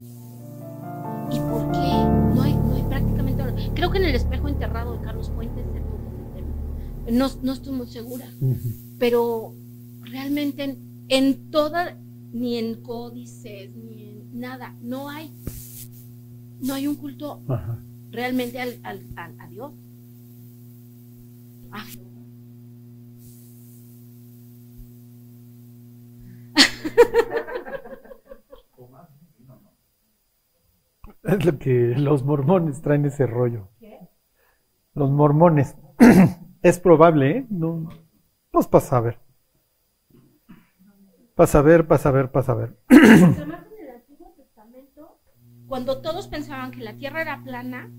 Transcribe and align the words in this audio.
¿Y 0.00 1.38
por 1.38 1.70
qué? 1.72 1.78
No 2.34 2.42
hay, 2.42 2.54
no 2.54 2.74
hay 2.74 2.82
prácticamente. 2.84 3.70
Creo 3.74 3.90
que 3.90 3.98
en 3.98 4.04
el 4.04 4.14
espejo 4.14 4.48
enterrado 4.48 4.96
de 4.96 5.04
Carlos 5.04 5.30
Fuentes 5.30 5.64
se 5.72 5.80
tuvo 5.80 5.98
ese 6.08 6.34
tema. 6.34 7.18
No, 7.18 7.28
no 7.42 7.52
estoy 7.52 7.72
muy 7.72 7.86
segura. 7.88 8.26
Pero 8.98 9.54
realmente 10.02 10.64
en, 10.64 11.04
en 11.08 11.50
toda, 11.50 11.96
ni 12.32 12.56
en 12.56 12.82
códices, 12.82 13.70
ni 13.74 14.04
en 14.04 14.40
nada, 14.40 14.74
no 14.82 15.08
hay. 15.10 15.32
No 16.60 16.74
hay 16.74 16.86
un 16.86 16.96
culto 16.96 17.40
Ajá. 17.48 17.78
realmente 18.10 18.60
al, 18.60 18.78
al, 18.82 19.00
al- 19.16 19.40
a 19.40 19.48
Dios. 19.48 19.72
Ah, 21.72 21.84
Es 31.22 31.44
lo 31.44 31.58
que 31.58 31.94
los 31.96 32.24
mormones 32.24 32.80
traen 32.80 33.04
ese 33.04 33.26
rollo. 33.26 33.68
Los 34.94 35.10
mormones. 35.10 35.76
es 36.62 36.80
probable, 36.80 37.30
¿eh? 37.30 37.46
No, 37.50 37.88
pues 38.50 38.66
pasa 38.66 38.96
a 38.96 39.00
ver. 39.00 39.20
Pasa 41.34 41.58
a 41.60 41.62
ver, 41.62 41.86
pasa 41.86 42.08
a 42.08 42.12
ver, 42.12 42.30
pasa 42.30 42.52
a 42.52 42.54
ver. 42.56 42.78
Además, 42.88 43.66
en 43.72 43.86
el 43.86 43.94
Antiguo 43.96 44.34
Testamento, 44.36 45.18
cuando 45.66 46.00
todos 46.02 46.28
pensaban 46.28 46.70
que 46.70 46.80
la 46.80 46.96
tierra 46.96 47.22
era 47.22 47.42
plana, 47.44 47.90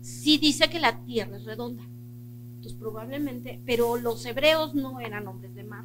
sí 0.00 0.38
dice 0.38 0.70
que 0.70 0.80
la 0.80 1.04
tierra 1.04 1.36
es 1.36 1.44
redonda. 1.44 1.82
Entonces, 1.84 2.74
probablemente, 2.78 3.60
pero 3.66 3.96
los 3.96 4.24
hebreos 4.24 4.74
no 4.74 5.00
eran 5.00 5.26
hombres 5.26 5.54
de 5.54 5.64
mar. 5.64 5.84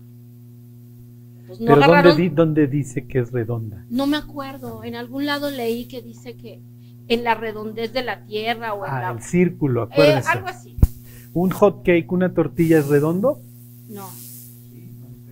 No 1.47 1.55
Pero 1.57 1.67
¿dónde, 1.67 1.85
agarraron- 1.85 2.17
di- 2.17 2.29
dónde 2.29 2.67
dice 2.67 3.07
que 3.07 3.19
es 3.19 3.31
redonda? 3.31 3.85
No 3.89 4.05
me 4.07 4.17
acuerdo, 4.17 4.83
en 4.83 4.95
algún 4.95 5.25
lado 5.25 5.49
leí 5.49 5.87
que 5.87 6.01
dice 6.01 6.35
que 6.35 6.61
en 7.07 7.23
la 7.23 7.35
redondez 7.35 7.93
de 7.93 8.03
la 8.03 8.25
tierra 8.25 8.73
o 8.73 8.85
en 8.85 8.91
Ah, 8.91 8.99
la... 9.01 9.11
el 9.11 9.21
círculo, 9.21 9.83
Eh, 9.83 9.89
acuérdense. 9.91 10.29
algo 10.29 10.47
así. 10.47 10.75
¿Un 11.33 11.51
hot 11.51 11.83
cake, 11.85 12.11
una 12.11 12.33
tortilla 12.33 12.79
es 12.79 12.87
redondo? 12.87 13.39
No, 13.89 14.07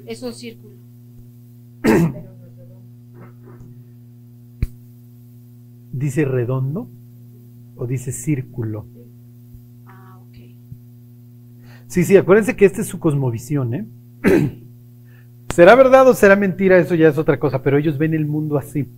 es 0.06 0.24
un 0.24 0.34
círculo. 0.34 0.76
¿Dice 5.92 6.26
redondo? 6.26 6.90
¿O 7.78 7.88
dice 7.88 8.12
círculo? 8.12 8.86
Ah, 9.86 10.20
ok. 10.22 10.38
Sí, 11.88 12.04
sí, 12.04 12.18
acuérdense 12.18 12.56
que 12.56 12.66
esta 12.66 12.82
es 12.82 12.88
su 12.88 13.00
cosmovisión, 13.00 13.74
¿eh? 13.74 13.86
¿Será 15.56 15.74
verdad 15.76 16.06
o 16.10 16.14
será 16.14 16.36
mentira? 16.36 16.78
Eso 16.78 16.96
ya 16.96 17.08
es 17.08 17.18
otra 17.18 17.40
cosa, 17.40 17.62
pero 17.64 17.78
ellos 17.78 17.98
ven 17.98 18.14
el 18.14 18.26
mundo 18.26 18.58
así. 18.58 18.90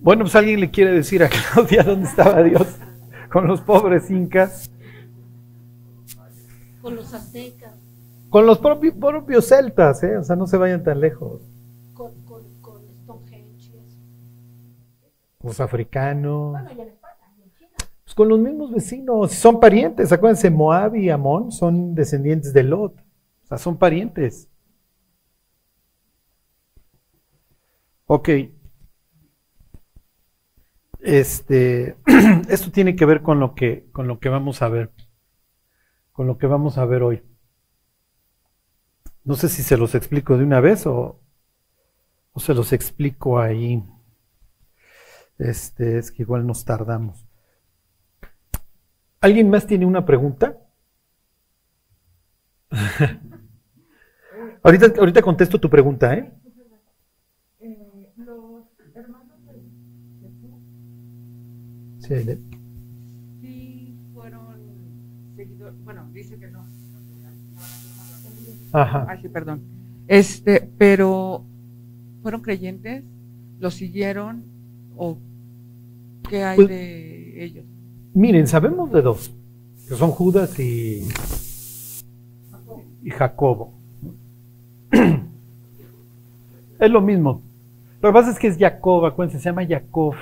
Bueno, 0.00 0.22
pues 0.22 0.36
alguien 0.36 0.60
le 0.60 0.70
quiere 0.70 0.92
decir 0.92 1.24
a 1.24 1.28
Claudia 1.28 1.82
dónde 1.82 2.06
estaba 2.06 2.40
Dios 2.44 2.76
con 3.32 3.48
los 3.48 3.60
pobres 3.60 4.10
incas, 4.12 4.70
Con 6.80 6.94
los 6.94 7.12
aztecas, 7.12 7.74
con 8.28 8.46
los 8.46 8.58
propios, 8.58 8.94
propios 8.94 9.46
celtas, 9.48 10.02
¿eh? 10.04 10.16
O 10.16 10.22
sea, 10.22 10.36
no 10.36 10.46
se 10.46 10.56
vayan 10.56 10.84
tan 10.84 11.00
lejos. 11.00 11.42
con, 11.94 12.12
con, 12.24 12.42
con 12.62 12.80
Stonehenge. 13.02 13.72
Los 15.42 15.58
africanos, 15.58 16.52
Bueno, 16.52 16.70
y 16.70 16.80
en 16.80 16.88
España, 16.88 17.14
y 17.38 17.42
en 17.42 17.50
China. 17.58 17.70
pues 18.04 18.09
con 18.20 18.28
los 18.28 18.38
mismos 18.38 18.70
vecinos, 18.70 19.32
son 19.32 19.60
parientes. 19.60 20.12
Acuérdense, 20.12 20.50
Moab 20.50 20.94
y 20.94 21.08
Amón 21.08 21.50
son 21.50 21.94
descendientes 21.94 22.52
de 22.52 22.64
Lot, 22.64 23.00
o 23.00 23.46
sea, 23.46 23.56
son 23.56 23.78
parientes. 23.78 24.46
Ok. 28.04 28.28
Este, 30.98 31.96
esto 32.50 32.70
tiene 32.70 32.94
que 32.94 33.06
ver 33.06 33.22
con 33.22 33.40
lo 33.40 33.54
que, 33.54 33.88
con 33.90 34.06
lo 34.06 34.20
que 34.20 34.28
vamos 34.28 34.60
a 34.60 34.68
ver, 34.68 34.90
con 36.12 36.26
lo 36.26 36.36
que 36.36 36.46
vamos 36.46 36.76
a 36.76 36.84
ver 36.84 37.02
hoy. 37.02 37.22
No 39.24 39.34
sé 39.34 39.48
si 39.48 39.62
se 39.62 39.78
los 39.78 39.94
explico 39.94 40.36
de 40.36 40.44
una 40.44 40.60
vez 40.60 40.86
o, 40.86 41.18
o 42.32 42.40
se 42.40 42.52
los 42.52 42.74
explico 42.74 43.40
ahí. 43.40 43.82
Este, 45.38 45.96
es 45.96 46.12
que 46.12 46.22
igual 46.22 46.46
nos 46.46 46.66
tardamos. 46.66 47.29
¿Alguien 49.20 49.50
más 49.50 49.66
tiene 49.66 49.84
una 49.84 50.04
pregunta? 50.06 50.56
ahorita, 54.62 54.86
ahorita 54.98 55.20
contesto 55.22 55.58
tu 55.60 55.68
pregunta, 55.68 56.14
¿eh? 56.14 56.32
Sí, 61.98 62.14
Aide. 62.14 62.38
sí 63.40 63.94
fueron 64.14 64.56
seguidores, 65.36 65.84
bueno, 65.84 66.08
dice 66.12 66.38
que 66.38 66.50
no. 66.50 66.64
Ajá. 68.72 69.06
Ay, 69.08 69.18
sí, 69.22 69.28
perdón. 69.28 69.60
Este, 70.08 70.68
pero 70.78 71.44
fueron 72.22 72.40
creyentes, 72.40 73.04
los 73.58 73.74
siguieron 73.74 74.44
o 74.96 75.18
qué 76.28 76.42
hay 76.42 76.56
Pues- 76.56 76.68
de 76.68 77.44
ellos. 77.44 77.64
Miren, 78.12 78.48
sabemos 78.48 78.90
de 78.90 79.02
dos, 79.02 79.32
que 79.88 79.94
son 79.94 80.10
Judas 80.10 80.58
y, 80.58 81.06
y 83.02 83.10
Jacobo. 83.10 83.72
Es 86.80 86.90
lo 86.90 87.02
mismo. 87.02 87.42
Lo 88.00 88.08
que 88.08 88.12
pasa 88.14 88.30
es 88.30 88.38
que 88.38 88.46
es 88.46 88.56
Jacob, 88.56 89.04
acuérdense, 89.04 89.38
se 89.38 89.50
llama 89.50 89.66
Jacob. 89.66 90.14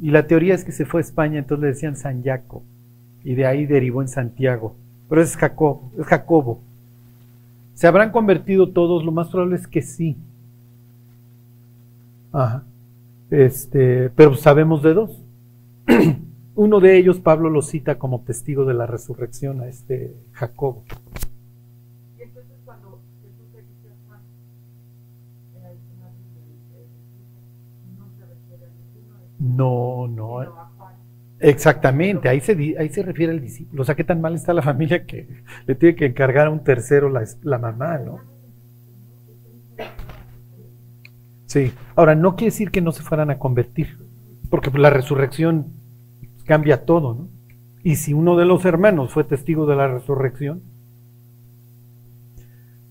Y 0.00 0.10
la 0.10 0.26
teoría 0.26 0.54
es 0.54 0.64
que 0.64 0.72
se 0.72 0.84
fue 0.84 1.00
a 1.00 1.04
España, 1.04 1.38
entonces 1.38 1.62
le 1.62 1.68
decían 1.68 1.96
San 1.96 2.24
Jaco. 2.24 2.64
Y 3.22 3.34
de 3.34 3.46
ahí 3.46 3.66
derivó 3.66 4.02
en 4.02 4.08
Santiago. 4.08 4.74
Pero 5.08 5.22
es 5.22 5.36
Jacob, 5.36 5.82
es 5.96 6.04
Jacobo. 6.06 6.60
¿Se 7.74 7.86
habrán 7.86 8.10
convertido 8.10 8.70
todos? 8.70 9.04
Lo 9.04 9.12
más 9.12 9.28
probable 9.28 9.54
es 9.54 9.68
que 9.68 9.80
sí. 9.80 10.16
Ajá. 12.32 12.64
Este, 13.30 14.10
pero 14.10 14.34
sabemos 14.34 14.82
de 14.82 14.94
dos. 14.94 15.20
Uno 16.54 16.80
de 16.80 16.98
ellos, 16.98 17.18
Pablo 17.18 17.48
lo 17.48 17.62
cita 17.62 17.98
como 17.98 18.22
testigo 18.22 18.64
de 18.64 18.74
la 18.74 18.86
resurrección 18.86 19.62
a 19.62 19.68
este 19.68 20.14
Jacobo. 20.32 20.84
Y 22.18 22.22
entonces 22.22 22.58
cuando 22.64 23.00
Jesús 23.22 23.52
le 23.52 23.62
dice 23.62 23.88
a 23.90 24.06
Juan, 24.06 24.20
en 25.56 25.62
la 25.62 25.72
escena 25.72 26.10
dice, 26.18 26.86
no 27.96 28.10
se 28.18 28.26
refiere 28.26 28.66
a 28.66 28.68
ninguno 28.68 29.18
de 29.18 29.38
No. 29.38 30.62
Exactamente, 31.42 32.28
ahí 32.28 32.40
se, 32.40 32.52
ahí 32.78 32.88
se 32.88 33.02
refiere 33.02 33.32
al 33.32 33.40
discípulo. 33.40 33.82
O 33.82 33.84
sea, 33.84 33.96
qué 33.96 34.04
tan 34.04 34.20
mal 34.20 34.34
está 34.34 34.52
la 34.52 34.62
familia 34.62 35.04
que 35.04 35.26
le 35.66 35.74
tiene 35.74 35.96
que 35.96 36.06
encargar 36.06 36.46
a 36.46 36.50
un 36.50 36.62
tercero 36.62 37.08
la, 37.08 37.24
la 37.42 37.58
mamá, 37.58 37.98
¿no? 37.98 38.20
Sí, 41.46 41.72
ahora 41.96 42.14
no 42.14 42.36
quiere 42.36 42.52
decir 42.52 42.70
que 42.70 42.80
no 42.80 42.92
se 42.92 43.02
fueran 43.02 43.30
a 43.30 43.38
convertir, 43.38 43.98
porque 44.50 44.70
pues, 44.70 44.80
la 44.80 44.90
resurrección 44.90 45.81
cambia 46.42 46.84
todo, 46.84 47.14
¿no? 47.14 47.28
Y 47.84 47.96
si 47.96 48.12
uno 48.12 48.36
de 48.36 48.44
los 48.44 48.64
hermanos 48.64 49.12
fue 49.12 49.24
testigo 49.24 49.66
de 49.66 49.76
la 49.76 49.88
resurrección, 49.88 50.62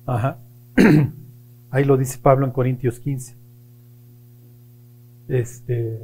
ajá, 0.05 0.39
ahí 1.71 1.85
lo 1.85 1.97
dice 1.97 2.19
Pablo 2.19 2.45
en 2.45 2.51
Corintios 2.51 2.99
15. 2.99 3.37
Este, 5.29 5.99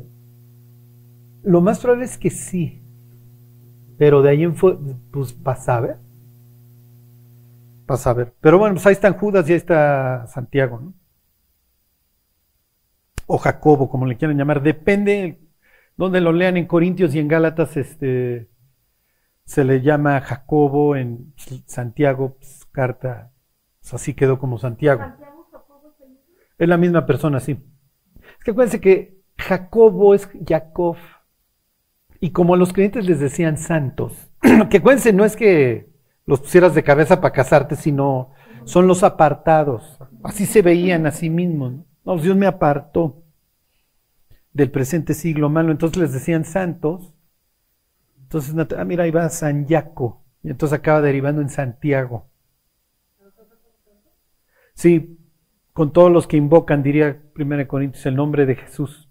lo 1.43 1.59
más 1.59 1.79
probable 1.79 2.05
es 2.05 2.17
que 2.17 2.29
sí, 2.29 2.81
pero 3.97 4.21
de 4.21 4.29
ahí 4.29 4.43
en 4.43 4.55
fue, 4.55 4.77
pues 5.11 5.33
para 5.33 5.59
saber. 5.59 5.97
Para 7.85 7.97
saber. 7.97 8.33
Pero 8.39 8.57
bueno, 8.57 8.75
pues 8.75 8.85
ahí 8.85 8.93
están 8.93 9.13
Judas 9.13 9.49
y 9.49 9.53
ahí 9.53 9.57
está 9.57 10.27
Santiago, 10.27 10.79
¿no? 10.79 10.93
O 13.25 13.37
Jacobo, 13.37 13.89
como 13.89 14.05
le 14.05 14.15
quieran 14.15 14.37
llamar. 14.37 14.61
Depende 14.61 15.46
donde 15.97 16.21
lo 16.21 16.31
lean 16.31 16.57
en 16.57 16.67
Corintios 16.67 17.13
y 17.15 17.19
en 17.19 17.27
Gálatas, 17.27 17.75
este 17.75 18.49
se 19.43 19.63
le 19.63 19.81
llama 19.81 20.19
Jacobo, 20.21 20.95
en 20.95 21.33
Santiago, 21.65 22.35
pues, 22.37 22.65
carta, 22.71 23.31
pues, 23.79 23.93
así 23.93 24.13
quedó 24.13 24.39
como 24.39 24.57
Santiago. 24.57 25.01
Santiago, 25.01 25.47
Jacobo, 25.51 25.95
es 26.57 26.67
la 26.67 26.77
misma 26.77 27.05
persona, 27.05 27.39
sí. 27.39 27.57
Es 28.37 28.43
que 28.43 28.51
acuérdense 28.51 28.81
que 28.81 29.21
Jacobo 29.37 30.13
es 30.13 30.29
Jacob. 30.45 30.97
Y 32.19 32.31
como 32.31 32.55
a 32.55 32.57
los 32.57 32.73
creyentes 32.73 33.05
les 33.05 33.19
decían 33.19 33.57
santos, 33.57 34.29
que 34.69 34.77
acuérdense, 34.77 35.13
no 35.13 35.23
es 35.23 35.35
que 35.35 35.89
los 36.25 36.41
pusieras 36.41 36.75
de 36.75 36.83
cabeza 36.83 37.21
para 37.21 37.33
casarte, 37.33 37.77
sino 37.77 38.31
son 38.65 38.85
los 38.85 39.03
apartados. 39.03 39.97
Así 40.23 40.45
se 40.45 40.61
veían 40.61 41.05
a 41.05 41.11
sí 41.11 41.29
mismos. 41.29 41.71
¿no? 41.71 41.85
No, 42.03 42.17
Dios 42.17 42.35
me 42.35 42.47
apartó 42.47 43.23
del 44.57 44.71
presente 44.71 45.13
siglo 45.13 45.49
malo. 45.49 45.71
Entonces 45.71 45.97
les 45.97 46.11
decían 46.11 46.43
santos. 46.43 47.13
Entonces, 48.23 48.55
ah, 48.75 48.83
mira, 48.83 49.03
ahí 49.03 49.11
va 49.11 49.29
San 49.29 49.67
Jaco. 49.67 50.25
Y 50.43 50.49
entonces 50.49 50.77
acaba 50.77 50.99
derivando 50.99 51.41
en 51.41 51.49
Santiago. 51.49 52.27
Sí, 54.73 55.19
con 55.73 55.93
todos 55.93 56.11
los 56.11 56.27
que 56.27 56.37
invocan, 56.37 56.81
diría 56.81 57.21
1 57.37 57.67
Corintios, 57.67 58.05
el 58.07 58.15
nombre 58.15 58.45
de 58.45 58.55
Jesús. 58.55 59.09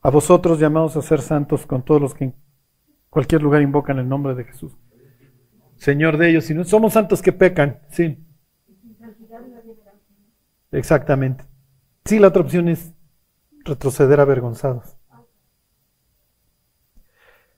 A 0.00 0.10
vosotros 0.10 0.58
llamados 0.58 0.96
a 0.96 1.02
ser 1.02 1.20
santos 1.20 1.66
con 1.66 1.84
todos 1.84 2.00
los 2.00 2.14
que 2.14 2.24
en 2.24 2.34
cualquier 3.08 3.42
lugar 3.42 3.62
invocan 3.62 3.98
el 3.98 4.08
nombre 4.08 4.34
de 4.34 4.44
Jesús. 4.44 4.76
Señor 5.76 6.18
de 6.18 6.30
ellos, 6.30 6.44
si 6.44 6.54
no 6.54 6.64
somos 6.64 6.92
santos 6.92 7.22
que 7.22 7.32
pecan, 7.32 7.80
sí. 7.88 8.24
Exactamente. 10.70 11.53
Sí, 12.04 12.18
la 12.18 12.28
otra 12.28 12.42
opción 12.42 12.68
es 12.68 12.94
retroceder 13.64 14.20
avergonzados. 14.20 14.96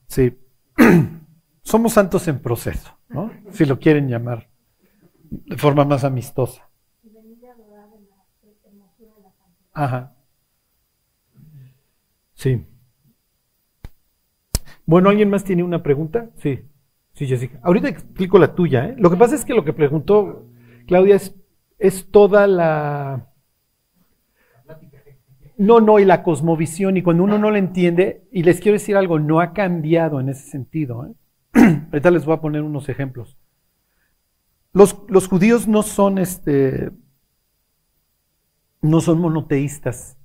Sí. 0.06 0.38
Somos 1.62 1.94
santos 1.94 2.28
en 2.28 2.40
proceso, 2.40 2.96
¿no? 3.08 3.32
Si 3.50 3.64
lo 3.64 3.81
quieren 3.81 4.08
llamar 4.08 4.48
de 5.31 5.56
forma 5.56 5.84
más 5.84 6.04
amistosa. 6.04 6.70
Ajá. 9.72 10.14
Sí. 12.34 12.64
Bueno, 14.87 15.10
¿alguien 15.10 15.28
más 15.28 15.42
tiene 15.42 15.64
una 15.64 15.82
pregunta? 15.82 16.31
Sí. 16.37 16.60
Sí, 17.14 17.26
Jessica. 17.26 17.58
Ahorita 17.62 17.88
explico 17.88 18.38
la 18.38 18.54
tuya. 18.54 18.87
¿eh? 18.87 18.94
Lo 18.99 19.10
que 19.10 19.16
pasa 19.16 19.34
es 19.34 19.44
que 19.44 19.54
lo 19.54 19.64
que 19.64 19.72
preguntó 19.72 20.46
Claudia 20.87 21.16
es, 21.16 21.34
es 21.78 22.10
toda 22.10 22.46
la... 22.46 23.32
No, 25.58 25.80
no, 25.80 25.98
y 25.98 26.04
la 26.04 26.22
cosmovisión, 26.22 26.96
y 26.96 27.02
cuando 27.02 27.24
uno 27.24 27.38
no 27.38 27.50
la 27.50 27.58
entiende, 27.58 28.26
y 28.30 28.42
les 28.42 28.60
quiero 28.60 28.74
decir 28.74 28.96
algo, 28.96 29.18
no 29.18 29.40
ha 29.40 29.52
cambiado 29.54 30.20
en 30.20 30.28
ese 30.28 30.48
sentido. 30.50 31.06
¿eh? 31.06 31.14
Ahorita 31.92 32.10
les 32.10 32.24
voy 32.26 32.34
a 32.36 32.40
poner 32.40 32.62
unos 32.62 32.88
ejemplos. 32.88 33.36
Los, 34.72 34.96
los 35.08 35.26
judíos 35.26 35.66
no 35.66 35.82
son 35.82 36.18
este, 36.18 36.90
no 38.82 39.00
son 39.00 39.20
monoteístas. 39.20 40.16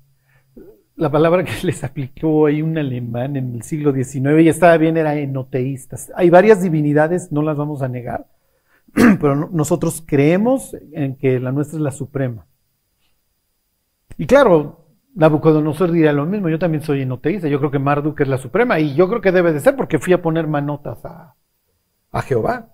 La 0.96 1.12
palabra 1.12 1.44
que 1.44 1.52
les 1.64 1.84
aplicó 1.84 2.46
ahí 2.46 2.62
un 2.62 2.78
alemán 2.78 3.36
en 3.36 3.56
el 3.56 3.64
siglo 3.64 3.92
XIX 3.92 4.44
y 4.44 4.50
estaba 4.50 4.78
bien 4.78 4.98
era 4.98 5.16
enoteístas. 5.16 6.12
Hay 6.16 6.30
varias 6.30 6.62
divinidades, 6.62 7.32
no 7.32 7.42
las 7.42 7.58
vamos 7.58 7.82
a 7.82 7.88
negar, 7.88 8.28
pero 8.94 9.36
no- 9.36 9.50
nosotros 9.52 10.04
creemos 10.06 10.76
en 10.94 11.16
que 11.18 11.40
la 11.40 11.52
nuestra 11.52 11.78
es 11.78 11.84
la 11.84 11.92
suprema. 11.92 12.48
Y 14.18 14.26
claro, 14.26 14.81
Nabucodonosor 15.14 15.92
diría 15.92 16.14
lo 16.14 16.26
mismo, 16.26 16.50
yo 16.50 16.60
también 16.60 16.84
soy 16.84 17.02
enoteísta, 17.02 17.48
yo 17.48 17.60
creo 17.60 17.72
que 17.72 17.80
Marduk 17.80 18.20
es 18.22 18.28
la 18.28 18.38
suprema 18.38 18.80
y 18.80 18.96
yo 18.96 19.10
creo 19.10 19.22
que 19.22 19.32
debe 19.32 19.52
de 19.52 19.60
ser 19.60 19.76
porque 19.76 20.00
fui 20.00 20.14
a 20.14 20.22
poner 20.22 20.48
manotas 20.48 21.04
a, 21.04 21.36
a 22.12 22.22
Jehová. 22.22 22.70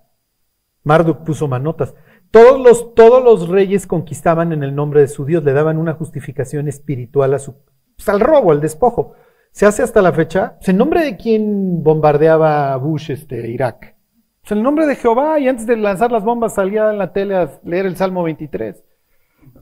Marduk 0.84 1.24
puso 1.24 1.48
manotas. 1.48 1.94
Todos 2.30 2.60
los, 2.60 2.94
todos 2.94 3.24
los 3.24 3.48
reyes 3.48 3.86
conquistaban 3.86 4.52
en 4.52 4.62
el 4.62 4.74
nombre 4.74 5.00
de 5.00 5.08
su 5.08 5.24
Dios, 5.24 5.42
le 5.42 5.52
daban 5.52 5.78
una 5.78 5.94
justificación 5.94 6.68
espiritual 6.68 7.34
a 7.34 7.38
su, 7.38 7.56
pues, 7.96 8.08
al 8.08 8.20
robo, 8.20 8.52
al 8.52 8.60
despojo. 8.60 9.14
Se 9.50 9.66
hace 9.66 9.82
hasta 9.82 10.02
la 10.02 10.12
fecha, 10.12 10.56
pues, 10.58 10.68
¿en 10.68 10.76
nombre 10.76 11.02
de 11.02 11.16
quién 11.16 11.82
bombardeaba 11.82 12.76
Bush 12.76 13.10
este, 13.10 13.48
Irak? 13.50 13.96
Pues 14.42 14.52
en 14.52 14.58
el 14.58 14.64
nombre 14.64 14.86
de 14.86 14.96
Jehová, 14.96 15.38
y 15.38 15.48
antes 15.48 15.66
de 15.66 15.76
lanzar 15.76 16.12
las 16.12 16.22
bombas 16.22 16.54
salía 16.54 16.90
en 16.90 16.98
la 16.98 17.12
tele 17.12 17.34
a 17.34 17.60
leer 17.64 17.86
el 17.86 17.96
Salmo 17.96 18.22
23. 18.22 18.84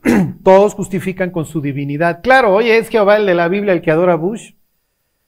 Todos 0.42 0.74
justifican 0.74 1.30
con 1.30 1.46
su 1.46 1.60
divinidad. 1.60 2.22
Claro, 2.22 2.54
oye, 2.54 2.78
es 2.78 2.88
Jehová 2.88 3.16
el 3.16 3.26
de 3.26 3.34
la 3.34 3.48
Biblia 3.48 3.72
el 3.72 3.82
que 3.82 3.90
adora 3.90 4.14
Bush. 4.14 4.52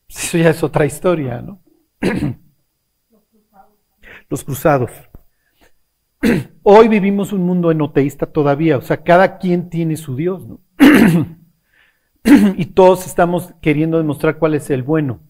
Pues 0.06 0.24
eso 0.24 0.38
ya 0.38 0.50
es 0.50 0.62
otra 0.62 0.86
historia, 0.86 1.42
¿no? 1.42 1.62
Los 4.28 4.44
cruzados. 4.44 4.90
Hoy 6.62 6.88
vivimos 6.88 7.32
un 7.32 7.42
mundo 7.42 7.70
enoteísta 7.70 8.26
todavía, 8.26 8.76
o 8.76 8.82
sea, 8.82 9.02
cada 9.02 9.38
quien 9.38 9.70
tiene 9.70 9.96
su 9.96 10.16
Dios, 10.16 10.46
¿no? 10.46 10.60
y 12.56 12.66
todos 12.66 13.06
estamos 13.06 13.54
queriendo 13.62 13.96
demostrar 13.96 14.38
cuál 14.38 14.54
es 14.54 14.68
el 14.70 14.82
bueno. 14.82 15.20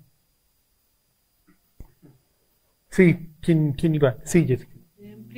Sí, 2.90 3.30
¿quién, 3.40 3.72
quién 3.74 3.94
iba? 3.94 4.16
Sí, 4.24 4.46
Jessica. 4.46 4.77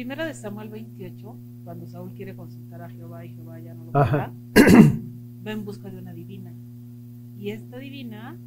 Primera 0.00 0.25
de 0.25 0.32
Samuel 0.32 0.70
28, 0.70 1.37
cuando 1.62 1.87
Saúl 1.87 2.14
quiere 2.14 2.35
consultar 2.35 2.81
a 2.81 2.88
Jehová 2.88 3.26
y 3.26 3.35
Jehová 3.35 3.61
ya 3.61 3.75
no 3.75 3.85
lo 3.85 3.93
deja, 3.93 4.32
va 5.47 5.52
en 5.52 5.62
busca 5.67 5.91
de 5.91 5.99
una 5.99 6.14
divina. 6.14 6.55
Y 7.37 7.50
esta 7.50 7.76
divina 7.76 8.38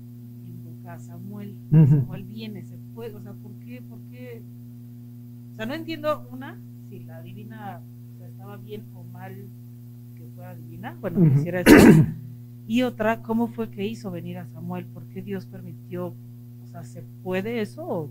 invoca 0.48 0.94
a 0.94 1.00
Samuel. 1.00 1.56
Samuel 1.70 2.24
viene, 2.24 2.64
se 2.64 2.76
puede, 2.96 3.14
o 3.14 3.22
sea, 3.22 3.34
¿por 3.34 3.52
qué? 3.60 3.84
¿Por 3.88 4.00
qué? 4.10 4.42
O 5.52 5.56
sea, 5.56 5.68
no 5.68 5.76
entiendo 5.76 6.28
una, 6.32 6.60
si 6.90 7.04
la 7.04 7.22
divina 7.22 7.84
o 8.16 8.18
sea, 8.18 8.30
estaba 8.30 8.58
bien 8.58 8.86
o 8.96 9.04
mal 9.04 9.48
que 10.16 10.26
fuera 10.34 10.56
divina, 10.56 10.98
bueno, 11.02 11.24
hiciera 11.36 11.62
eso. 11.62 11.72
Y 12.66 12.82
otra, 12.82 13.22
¿cómo 13.22 13.48
fue 13.50 13.70
que 13.70 13.86
hizo 13.86 14.10
venir 14.10 14.40
a 14.40 14.48
Samuel? 14.48 14.88
¿Por 14.88 15.06
qué 15.10 15.22
Dios 15.22 15.46
permitió? 15.46 16.16
O 16.64 16.68
sea, 16.68 16.84
¿se 16.84 17.04
puede 17.22 17.62
eso? 17.62 17.86
o 17.86 18.10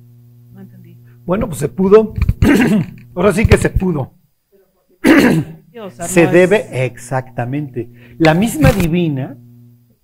No 0.53 0.61
entendí. 0.61 0.97
Bueno, 1.25 1.47
pues 1.49 1.59
se 1.61 1.69
pudo. 1.69 2.15
Ahora 3.15 3.33
sí 3.33 3.47
que 3.47 3.57
se 3.59 3.71
pudo. 3.71 4.15
O 5.85 5.91
sea, 5.91 6.05
Se 6.09 6.23
no 6.25 6.29
es- 6.29 6.33
debe 6.33 6.85
exactamente. 6.85 7.91
La 8.19 8.35
misma 8.35 8.73
divina 8.73 9.37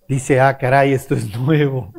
dice, 0.08 0.40
ah, 0.40 0.56
caray, 0.58 0.92
esto 0.92 1.14
es 1.14 1.36
nuevo. 1.38 1.92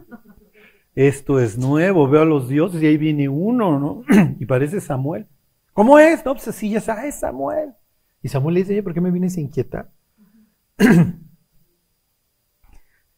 Esto 0.95 1.39
es 1.39 1.57
nuevo. 1.57 2.07
Veo 2.09 2.21
a 2.23 2.25
los 2.25 2.49
dioses 2.49 2.81
y 2.81 2.87
ahí 2.87 2.97
viene 2.97 3.29
uno, 3.29 3.79
¿no? 3.79 4.03
Y 4.39 4.45
parece 4.45 4.81
Samuel. 4.81 5.27
¿Cómo 5.73 5.97
es? 5.99 6.25
No, 6.25 6.33
pues 6.33 6.47
así 6.47 6.69
ya 6.69 6.81
sabes, 6.81 7.15
es 7.15 7.19
Samuel. 7.21 7.73
Y 8.21 8.27
Samuel 8.27 8.55
le 8.55 8.59
dice, 8.61 8.73
oye, 8.73 8.83
¿por 8.83 8.93
qué 8.93 8.99
me 9.01 9.11
vienes 9.11 9.37
a 9.37 9.41
inquietar? 9.41 9.91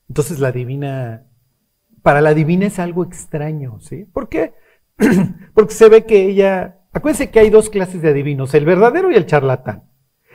Entonces 0.09 0.39
la 0.39 0.51
divina, 0.51 1.25
para 2.04 2.21
la 2.21 2.33
divina 2.33 2.68
es 2.68 2.80
algo 2.80 3.04
extraño, 3.04 3.80
¿sí? 3.80 4.06
¿Por 4.06 4.30
qué? 4.30 4.54
Porque 5.54 5.74
se 5.74 5.90
ve 5.90 6.06
que 6.06 6.26
ella, 6.26 6.80
acuérdense 6.94 7.30
que 7.30 7.40
hay 7.40 7.50
dos 7.50 7.70
clases 7.70 8.02
de 8.02 8.10
adivinos, 8.10 8.54
el 8.54 8.66
verdadero 8.66 9.12
y 9.12 9.16
el 9.16 9.26
charlatán. 9.26 9.84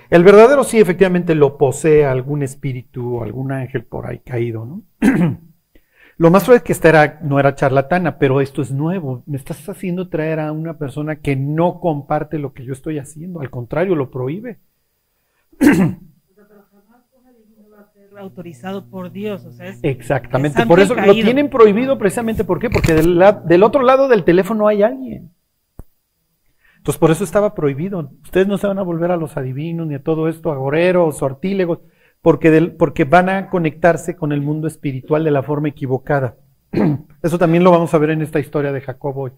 El 0.09 0.23
verdadero 0.23 0.63
sí 0.63 0.79
efectivamente 0.79 1.35
lo 1.35 1.59
posee 1.59 2.05
algún 2.05 2.43
espíritu 2.43 3.17
o 3.17 3.23
algún 3.25 3.53
ángel 3.53 3.85
por 3.85 4.07
ahí 4.07 4.21
caído, 4.21 4.65
¿no? 4.65 4.83
Lo 6.19 6.31
más 6.31 6.45
probable 6.45 6.59
es 6.59 6.63
que 6.63 6.73
esta 6.73 6.89
era, 6.89 7.21
no 7.23 7.39
era 7.39 7.55
charlatana, 7.55 8.19
pero 8.19 8.41
esto 8.41 8.63
es 8.63 8.71
nuevo. 8.71 9.23
Me 9.27 9.37
estás 9.37 9.69
haciendo 9.69 10.09
traer 10.09 10.41
a 10.41 10.51
una 10.51 10.79
persona 10.79 11.17
que 11.17 11.37
no 11.37 11.79
comparte 11.79 12.39
lo 12.39 12.55
que 12.55 12.65
yo 12.65 12.73
estoy 12.73 12.99
haciendo, 12.99 13.41
al 13.41 13.51
contrario, 13.51 13.95
lo 13.95 14.11
prohíbe. 14.11 14.59
autorizado 18.19 18.87
por 18.89 19.11
Dios, 19.13 19.45
o 19.45 19.53
sea, 19.53 19.67
es 19.69 19.79
Exactamente, 19.83 20.61
Es 20.63 20.67
por 20.67 20.81
eso 20.81 20.95
lo 20.95 21.13
tienen 21.13 21.49
prohibido 21.51 21.99
precisamente, 21.99 22.45
¿por 22.45 22.59
qué? 22.59 22.71
Porque 22.71 22.95
del, 22.95 23.19
la- 23.19 23.33
del 23.33 23.63
otro 23.63 23.83
lado 23.83 24.09
del 24.09 24.25
teléfono 24.25 24.69
hay 24.69 24.83
alguien. 24.83 25.33
Entonces 26.79 26.99
por 26.99 27.11
eso 27.11 27.25
estaba 27.25 27.55
prohibido. 27.55 28.11
Ustedes 28.23 28.47
no 28.47 28.59
se 28.59 28.67
van 28.67 28.79
a 28.79 28.83
volver 28.83 29.11
a 29.11 29.17
los 29.17 29.37
adivinos 29.37 29.87
ni 29.89 29.95
a 29.97 30.03
todo 30.03 30.29
esto, 30.29 30.53
agoreros, 30.53 31.19
sortílegos, 31.19 31.81
porque, 32.23 32.51
del- 32.51 32.73
porque 32.77 33.05
van 33.05 33.29
a 33.29 33.51
conectarse 33.51 34.15
con 34.17 34.33
el 34.33 34.41
mundo 34.41 34.67
espiritual 34.69 35.25
de 35.25 35.31
la 35.33 35.43
forma 35.43 35.69
equivocada. 35.69 36.37
Eso 37.23 37.39
también 37.39 37.65
lo 37.65 37.71
vamos 37.73 37.93
a 37.93 37.99
ver 37.99 38.11
en 38.11 38.23
esta 38.23 38.39
historia 38.39 38.73
de 38.73 38.81
Jacob 38.81 39.17
hoy. 39.19 39.33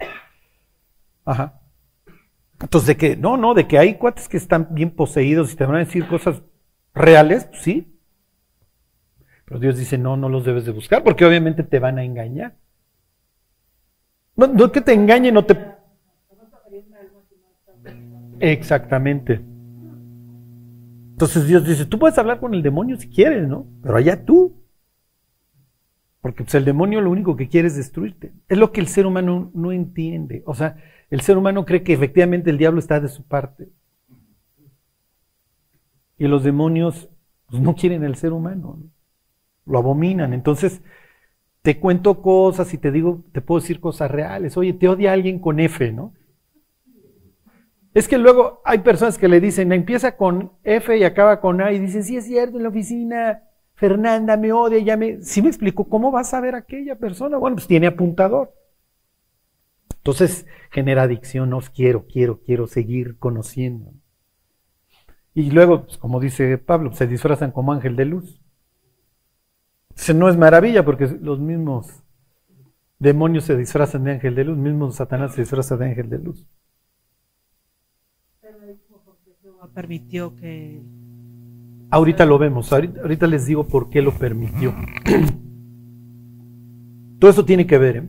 Ajá. 1.25 1.61
Entonces, 2.61 2.89
de 2.89 2.97
que, 2.97 3.17
no, 3.17 3.37
no, 3.37 3.55
de 3.55 3.67
que 3.69 3.79
hay 3.79 3.95
cuates 3.95 4.29
que 4.29 4.37
están 4.37 4.69
bien 4.73 4.91
poseídos 4.91 5.53
y 5.53 5.57
te 5.57 5.65
van 5.65 5.77
a 5.77 5.81
decir 5.81 6.07
cosas 6.09 6.43
reales, 6.93 7.45
pues 7.47 7.63
sí, 7.63 7.98
pero 9.49 9.61
Dios 9.61 9.79
dice, 9.79 9.97
no, 9.97 10.19
no 10.19 10.29
los 10.29 10.45
debes 10.45 10.67
de 10.67 10.73
buscar, 10.73 11.03
porque 11.03 11.25
obviamente 11.25 11.63
te 11.63 11.79
van 11.79 11.99
a 11.99 12.05
engañar. 12.05 12.55
No, 14.37 14.47
no 14.47 14.71
que 14.71 14.83
te 14.83 14.93
engañen, 14.93 15.33
no 15.33 15.47
te... 15.47 15.57
Exactamente. 18.41 19.41
Entonces 21.13 21.47
Dios 21.49 21.67
dice, 21.67 21.87
tú 21.87 21.99
puedes 21.99 22.19
hablar 22.19 22.41
con 22.41 22.53
el 22.53 22.63
demonio 22.63 22.99
si 22.99 23.09
quieres, 23.09 23.49
¿no? 23.49 23.67
Pero 23.83 23.97
allá 23.97 24.23
tú. 24.23 24.55
Porque 26.21 26.45
pues, 26.45 26.55
el 26.55 26.67
demonio 26.67 27.01
lo 27.01 27.11
único 27.11 27.35
que 27.35 27.49
quiere 27.49 27.69
es 27.69 27.77
destruirte. 27.77 28.35
Es 28.49 28.59
lo 28.59 28.71
que 28.71 28.81
el 28.81 28.89
ser 28.89 29.07
humano 29.07 29.51
no 29.55 29.73
entiende. 29.73 30.43
O 30.45 30.55
sea, 30.55 30.77
el 31.09 31.23
ser 31.23 31.39
humano 31.39 31.65
cree 31.65 31.83
que 31.83 31.95
efectivamente 31.95 32.51
el 32.51 32.59
diablo 32.59 32.81
está 32.81 33.01
de 33.01 33.09
su 33.09 33.25
parte. 33.25 33.71
Y 36.19 36.29
los 36.29 36.45
demonios 36.45 37.09
pues, 37.47 37.63
no 37.63 37.75
quieren 37.75 38.05
el 38.05 38.15
ser 38.15 38.33
humano. 38.33 38.79
¿no? 38.79 38.98
Lo 39.69 39.79
abominan. 39.79 40.33
Entonces, 40.33 40.83
te 41.63 41.79
cuento 41.79 42.23
cosas 42.23 42.73
y 42.75 42.79
te 42.79 42.91
digo, 42.91 43.25
te 43.33 43.41
puedo 43.41 43.61
decir 43.61 43.81
cosas 43.81 44.11
reales. 44.11 44.57
Oye, 44.57 44.73
te 44.73 44.89
odia 44.89 45.13
alguien 45.13 45.39
con 45.39 45.61
F, 45.61 45.93
¿no? 45.93 46.15
Es 47.95 48.07
que 48.07 48.19
luego 48.19 48.61
hay 48.65 48.79
personas 48.79 49.19
que 49.19 49.29
le 49.29 49.41
dicen, 49.41 49.73
empieza 49.73 50.17
con 50.17 50.53
F 50.63 50.97
y 50.97 51.05
acaba 51.05 51.41
con 51.41 51.61
A 51.61 51.73
y 51.73 51.79
dicen, 51.79 52.05
sí 52.05 52.17
es 52.17 52.27
cierto, 52.27 52.57
en 52.57 52.63
la 52.63 52.69
oficina 52.69 53.43
Fernanda 53.75 54.37
me 54.37 54.53
odia, 54.53 54.79
ya 54.79 54.97
me... 54.97 55.21
Sí 55.23 55.43
me 55.43 55.49
explicó, 55.49 55.89
¿cómo 55.89 56.11
vas 56.11 56.33
a 56.35 56.41
ver 56.41 56.55
a 56.55 56.59
aquella 56.59 56.97
persona? 56.97 57.39
Bueno, 57.39 57.57
pues 57.57 57.67
tiene 57.67 57.87
apuntador. 57.87 58.55
Entonces 59.97 60.47
genera 60.71 61.03
adicción, 61.03 61.53
os 61.53 61.71
quiero, 61.71 62.07
quiero, 62.07 62.41
quiero 62.41 62.67
seguir 62.67 63.19
conociendo. 63.19 63.93
Y 65.35 65.51
luego, 65.51 65.85
pues, 65.85 65.99
como 65.99 66.19
dice 66.19 66.59
Pablo, 66.59 66.93
se 66.93 67.07
disfrazan 67.07 67.53
como 67.53 67.73
ángel 67.73 67.95
de 67.95 68.05
luz. 68.05 68.38
Entonces, 69.99 70.15
no 70.15 70.29
es 70.29 70.37
maravilla 70.37 70.85
porque 70.85 71.09
los 71.21 71.41
mismos 71.41 72.05
demonios 73.01 73.43
se 73.43 73.57
disfrazan 73.57 74.05
de 74.05 74.13
ángel 74.13 74.37
de 74.37 74.45
luz, 74.45 74.57
mismo 74.57 74.93
Satanás 74.93 75.35
se 75.35 75.41
disfraza 75.41 75.77
de 75.77 75.87
ángel 75.87 76.09
de 76.09 76.21
luz. 76.21 76.47
No 79.61 79.69
permitió 79.75 80.37
que. 80.37 80.81
Ahorita 81.91 82.27
lo 82.27 82.39
vemos, 82.39 82.73
ahorita, 82.73 83.01
ahorita 83.01 83.27
les 83.27 83.47
digo 83.47 83.67
por 83.67 83.91
qué 83.91 84.01
lo 84.01 84.13
permitió. 84.13 84.73
Todo 87.19 87.33
eso 87.33 87.45
tiene 87.45 87.67
que 87.67 87.79
ver, 87.79 87.97
¿eh? 87.97 88.09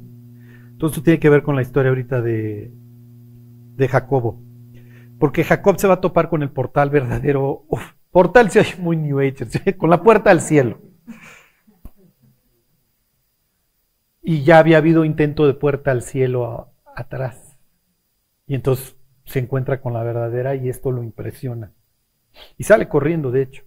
Todo 0.78 0.92
esto 0.92 1.02
tiene 1.02 1.20
que 1.20 1.30
ver 1.30 1.42
con 1.42 1.56
la 1.56 1.64
historia 1.64 1.90
ahorita 1.90 2.22
de, 2.22 2.72
de 3.76 3.88
Jacobo. 3.88 4.44
Porque 5.18 5.44
Jacob 5.44 5.80
se 5.80 5.88
va 5.88 5.96
a 5.96 6.02
topar 6.02 6.30
con 6.30 6.44
el 6.44 6.52
portal 6.52 6.92
verdadero. 6.92 7.66
Uf, 7.68 7.82
portal 8.12 8.52
se 8.52 8.60
oye 8.60 8.76
muy 8.78 8.96
New 8.96 9.20
Age, 9.20 9.76
con 9.76 9.90
la 9.90 10.04
puerta 10.04 10.30
al 10.30 10.42
cielo. 10.42 10.89
Y 14.30 14.44
ya 14.44 14.60
había 14.60 14.78
habido 14.78 15.06
intento 15.06 15.48
de 15.48 15.56
puerta 15.56 15.90
al 15.90 16.04
cielo 16.04 16.72
atrás. 16.96 17.58
Y 18.46 18.54
entonces 18.54 18.96
se 19.26 19.40
encuentra 19.40 19.82
con 19.82 19.92
la 19.92 20.04
verdadera 20.04 20.54
y 20.54 20.70
esto 20.70 20.92
lo 20.92 21.02
impresiona. 21.02 21.74
Y 22.56 22.66
sale 22.66 22.88
corriendo, 22.88 23.32
de 23.32 23.42
hecho. 23.42 23.64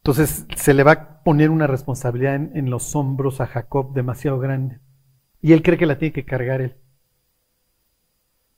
Entonces 0.00 0.44
se 0.54 0.74
le 0.74 0.82
va 0.82 0.92
a 0.92 1.22
poner 1.22 1.48
una 1.48 1.66
responsabilidad 1.66 2.34
en, 2.34 2.54
en 2.58 2.68
los 2.68 2.94
hombros 2.94 3.40
a 3.40 3.46
Jacob 3.46 3.94
demasiado 3.94 4.38
grande. 4.38 4.80
Y 5.40 5.54
él 5.54 5.62
cree 5.62 5.78
que 5.78 5.86
la 5.86 5.96
tiene 5.96 6.12
que 6.12 6.26
cargar 6.26 6.60
él. 6.60 6.76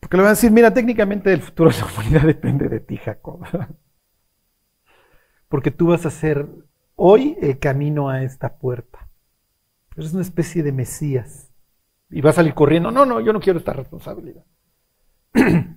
Porque 0.00 0.16
le 0.16 0.24
van 0.24 0.30
a 0.30 0.34
decir, 0.34 0.50
mira, 0.50 0.74
técnicamente 0.74 1.32
el 1.32 1.40
futuro 1.40 1.70
de 1.70 1.78
la 1.78 1.86
humanidad 1.92 2.22
depende 2.22 2.68
de 2.68 2.80
ti, 2.80 2.96
Jacob. 2.96 3.44
Porque 5.48 5.70
tú 5.70 5.86
vas 5.86 6.04
a 6.04 6.10
ser 6.10 6.48
hoy 6.96 7.38
el 7.40 7.60
camino 7.60 8.08
a 8.08 8.24
esta 8.24 8.58
puerta. 8.58 8.88
Eres 9.99 10.12
una 10.12 10.23
especie 10.23 10.62
de 10.62 10.71
Mesías. 10.71 11.50
Y 12.09 12.21
va 12.21 12.31
a 12.31 12.33
salir 12.35 12.55
corriendo. 12.55 12.93
No, 12.93 13.05
no, 13.05 13.21
yo 13.21 13.33
no 13.33 13.40
quiero 13.40 13.59
esta 13.59 13.73
responsabilidad. 13.73 14.45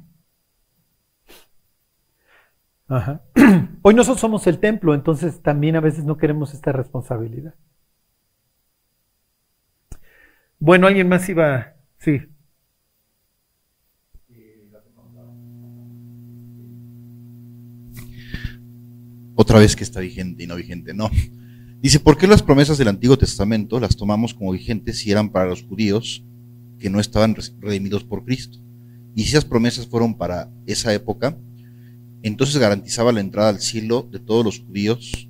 Ajá. 2.88 3.24
Hoy 3.82 3.96
nosotros 3.96 4.22
somos 4.22 4.46
el 4.46 4.60
templo, 4.60 4.94
entonces 4.94 5.42
también 5.42 5.75
a 5.75 5.80
veces 5.80 6.06
no 6.06 6.18
queremos 6.18 6.54
esta 6.54 6.72
responsabilidad. 6.72 7.56
Bueno, 10.60 10.86
alguien 10.86 11.10
más 11.10 11.28
iba. 11.28 11.74
Sí. 11.98 12.22
Otra 19.34 19.58
vez 19.58 19.75
que 19.75 19.84
está 19.84 20.00
vigente 20.00 20.44
y 20.44 20.48
no 20.48 20.56
vigente, 20.56 20.94
no. 20.94 21.10
Dice, 21.81 22.00
¿por 22.00 22.15
qué 22.15 22.27
las 22.27 22.43
promesas 22.43 22.77
del 22.77 22.89
Antiguo 22.89 23.17
Testamento 23.17 23.79
las 23.79 23.95
tomamos 23.95 24.35
como 24.35 24.51
vigentes 24.51 25.00
si 25.00 25.11
eran 25.11 25.31
para 25.31 25.47
los 25.47 25.63
judíos 25.63 26.23
que 26.77 26.91
no 26.91 27.00
estaban 27.00 27.35
redimidos 27.59 28.03
por 28.03 28.23
Cristo? 28.23 28.59
Y 29.15 29.23
si 29.23 29.29
esas 29.29 29.45
promesas 29.45 29.88
fueron 29.88 30.13
para 30.13 30.51
esa 30.67 30.93
época, 30.93 31.35
entonces 32.21 32.57
garantizaba 32.59 33.11
la 33.11 33.19
entrada 33.19 33.50
al 33.50 33.59
cielo 33.59 34.07
de 34.11 34.19
todos 34.19 34.45
los 34.45 34.59
judíos 34.59 35.27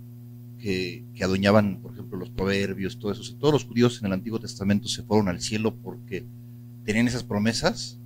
que, 0.59 1.05
que 1.15 1.23
adueñaban, 1.23 1.79
por 1.81 1.93
ejemplo, 1.93 2.19
los 2.19 2.29
proverbios, 2.29 2.99
todo 2.99 3.13
eso. 3.13 3.21
O 3.21 3.23
sea, 3.23 3.37
todos 3.39 3.53
los 3.53 3.63
judíos 3.63 3.99
en 4.01 4.07
el 4.07 4.13
Antiguo 4.13 4.37
Testamento 4.37 4.89
se 4.89 5.03
fueron 5.03 5.29
al 5.29 5.39
cielo 5.39 5.73
porque 5.81 6.25
tenían 6.83 7.07
esas 7.07 7.23
promesas. 7.23 7.97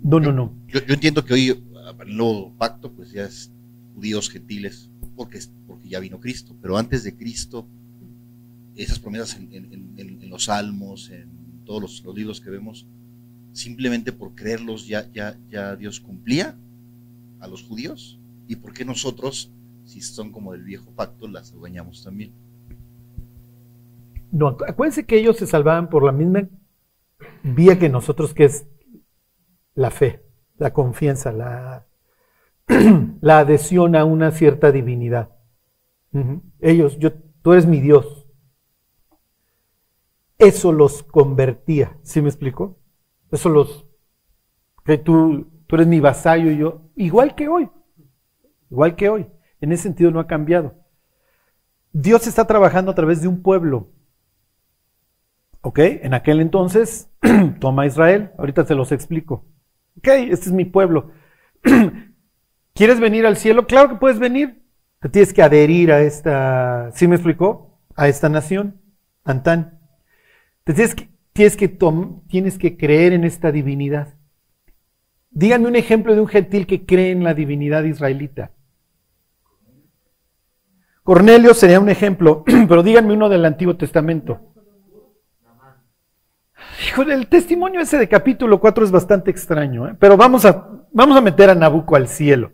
No, 0.00 0.20
no, 0.20 0.30
no. 0.30 0.52
Yo, 0.68 0.78
yo 0.86 0.94
entiendo 0.94 1.24
que 1.24 1.34
hoy 1.34 1.48
el 1.48 2.16
nuevo 2.16 2.52
pacto, 2.56 2.92
pues 2.92 3.10
ya 3.10 3.24
es 3.24 3.50
judíos 3.98 4.30
gentiles, 4.30 4.88
porque, 5.16 5.40
porque 5.66 5.88
ya 5.88 5.98
vino 5.98 6.20
Cristo. 6.20 6.54
Pero 6.62 6.78
antes 6.78 7.02
de 7.02 7.16
Cristo, 7.16 7.66
esas 8.76 9.00
promesas 9.00 9.36
en, 9.36 10.30
los 10.30 10.44
salmos, 10.44 11.10
en 11.10 11.64
todos 11.64 11.82
los, 11.82 12.04
los 12.04 12.14
libros 12.14 12.40
que 12.40 12.48
vemos, 12.50 12.86
simplemente 13.52 14.12
por 14.12 14.36
creerlos 14.36 14.86
ya, 14.86 15.10
ya, 15.12 15.36
ya 15.50 15.74
Dios 15.74 15.98
cumplía 15.98 16.56
a 17.40 17.48
los 17.48 17.64
judíos. 17.64 18.20
¿Y 18.46 18.54
por 18.54 18.72
qué 18.72 18.84
nosotros, 18.84 19.50
si 19.84 20.00
son 20.00 20.30
como 20.30 20.52
del 20.52 20.62
viejo 20.62 20.92
pacto, 20.92 21.26
las 21.26 21.52
adueñamos 21.52 22.04
también? 22.04 22.32
No, 24.30 24.56
acu- 24.56 24.68
acuérdense 24.68 25.06
que 25.06 25.18
ellos 25.18 25.38
se 25.38 25.46
salvaban 25.48 25.90
por 25.90 26.04
la 26.04 26.12
misma 26.12 26.48
vía 27.42 27.80
que 27.80 27.88
nosotros, 27.88 28.32
que 28.32 28.44
es 28.44 28.64
la 29.74 29.90
fe, 29.90 30.22
la 30.56 30.72
confianza, 30.72 31.32
la, 31.32 31.87
la 33.20 33.40
adhesión 33.40 33.96
a 33.96 34.04
una 34.04 34.30
cierta 34.30 34.72
divinidad. 34.72 35.30
Ellos, 36.60 36.98
yo, 36.98 37.12
tú 37.42 37.52
eres 37.52 37.66
mi 37.66 37.80
Dios. 37.80 38.26
Eso 40.38 40.72
los 40.72 41.02
convertía, 41.02 41.98
¿sí 42.02 42.22
me 42.22 42.28
explico? 42.28 42.78
Eso 43.30 43.48
los, 43.48 43.86
que 44.84 44.98
tú, 44.98 45.48
tú 45.66 45.76
eres 45.76 45.86
mi 45.86 46.00
vasallo 46.00 46.50
y 46.50 46.58
yo, 46.58 46.82
igual 46.96 47.34
que 47.34 47.48
hoy, 47.48 47.68
igual 48.70 48.96
que 48.96 49.08
hoy. 49.08 49.26
En 49.60 49.72
ese 49.72 49.84
sentido 49.84 50.10
no 50.10 50.20
ha 50.20 50.26
cambiado. 50.26 50.74
Dios 51.92 52.26
está 52.26 52.46
trabajando 52.46 52.90
a 52.92 52.94
través 52.94 53.20
de 53.20 53.28
un 53.28 53.42
pueblo. 53.42 53.90
¿Ok? 55.60 55.80
En 55.80 56.14
aquel 56.14 56.40
entonces, 56.40 57.10
toma 57.60 57.86
Israel, 57.86 58.30
ahorita 58.38 58.64
se 58.64 58.74
los 58.74 58.92
explico. 58.92 59.44
Ok, 59.98 60.06
este 60.06 60.46
es 60.46 60.52
mi 60.52 60.64
pueblo. 60.64 61.10
¿Quieres 62.78 63.00
venir 63.00 63.26
al 63.26 63.36
cielo? 63.36 63.66
Claro 63.66 63.88
que 63.88 63.94
puedes 63.96 64.20
venir. 64.20 64.62
Te 65.00 65.08
tienes 65.08 65.32
que 65.32 65.42
adherir 65.42 65.90
a 65.90 66.00
esta, 66.00 66.92
¿sí 66.94 67.08
me 67.08 67.16
explicó? 67.16 67.76
A 67.96 68.06
esta 68.06 68.28
nación, 68.28 68.80
Antán. 69.24 69.80
Te 70.62 70.74
tienes 70.74 70.94
que, 70.94 71.08
tienes 71.32 71.56
que, 71.56 71.76
tienes 72.28 72.56
que 72.56 72.76
creer 72.76 73.14
en 73.14 73.24
esta 73.24 73.50
divinidad. 73.50 74.14
Díganme 75.32 75.66
un 75.66 75.74
ejemplo 75.74 76.14
de 76.14 76.20
un 76.20 76.28
gentil 76.28 76.68
que 76.68 76.86
cree 76.86 77.10
en 77.10 77.24
la 77.24 77.34
divinidad 77.34 77.82
israelita. 77.82 78.52
Cornelio 81.02 81.54
sería 81.54 81.80
un 81.80 81.88
ejemplo, 81.88 82.44
pero 82.68 82.84
díganme 82.84 83.12
uno 83.12 83.28
del 83.28 83.44
Antiguo 83.44 83.76
Testamento. 83.76 84.54
Híjole, 86.86 87.14
el 87.14 87.26
testimonio 87.26 87.80
ese 87.80 87.98
de 87.98 88.08
capítulo 88.08 88.60
4 88.60 88.84
es 88.84 88.92
bastante 88.92 89.32
extraño, 89.32 89.88
¿eh? 89.88 89.96
pero 89.98 90.16
vamos 90.16 90.44
a, 90.44 90.86
vamos 90.92 91.16
a 91.16 91.20
meter 91.20 91.50
a 91.50 91.56
Nabucco 91.56 91.96
al 91.96 92.06
cielo. 92.06 92.52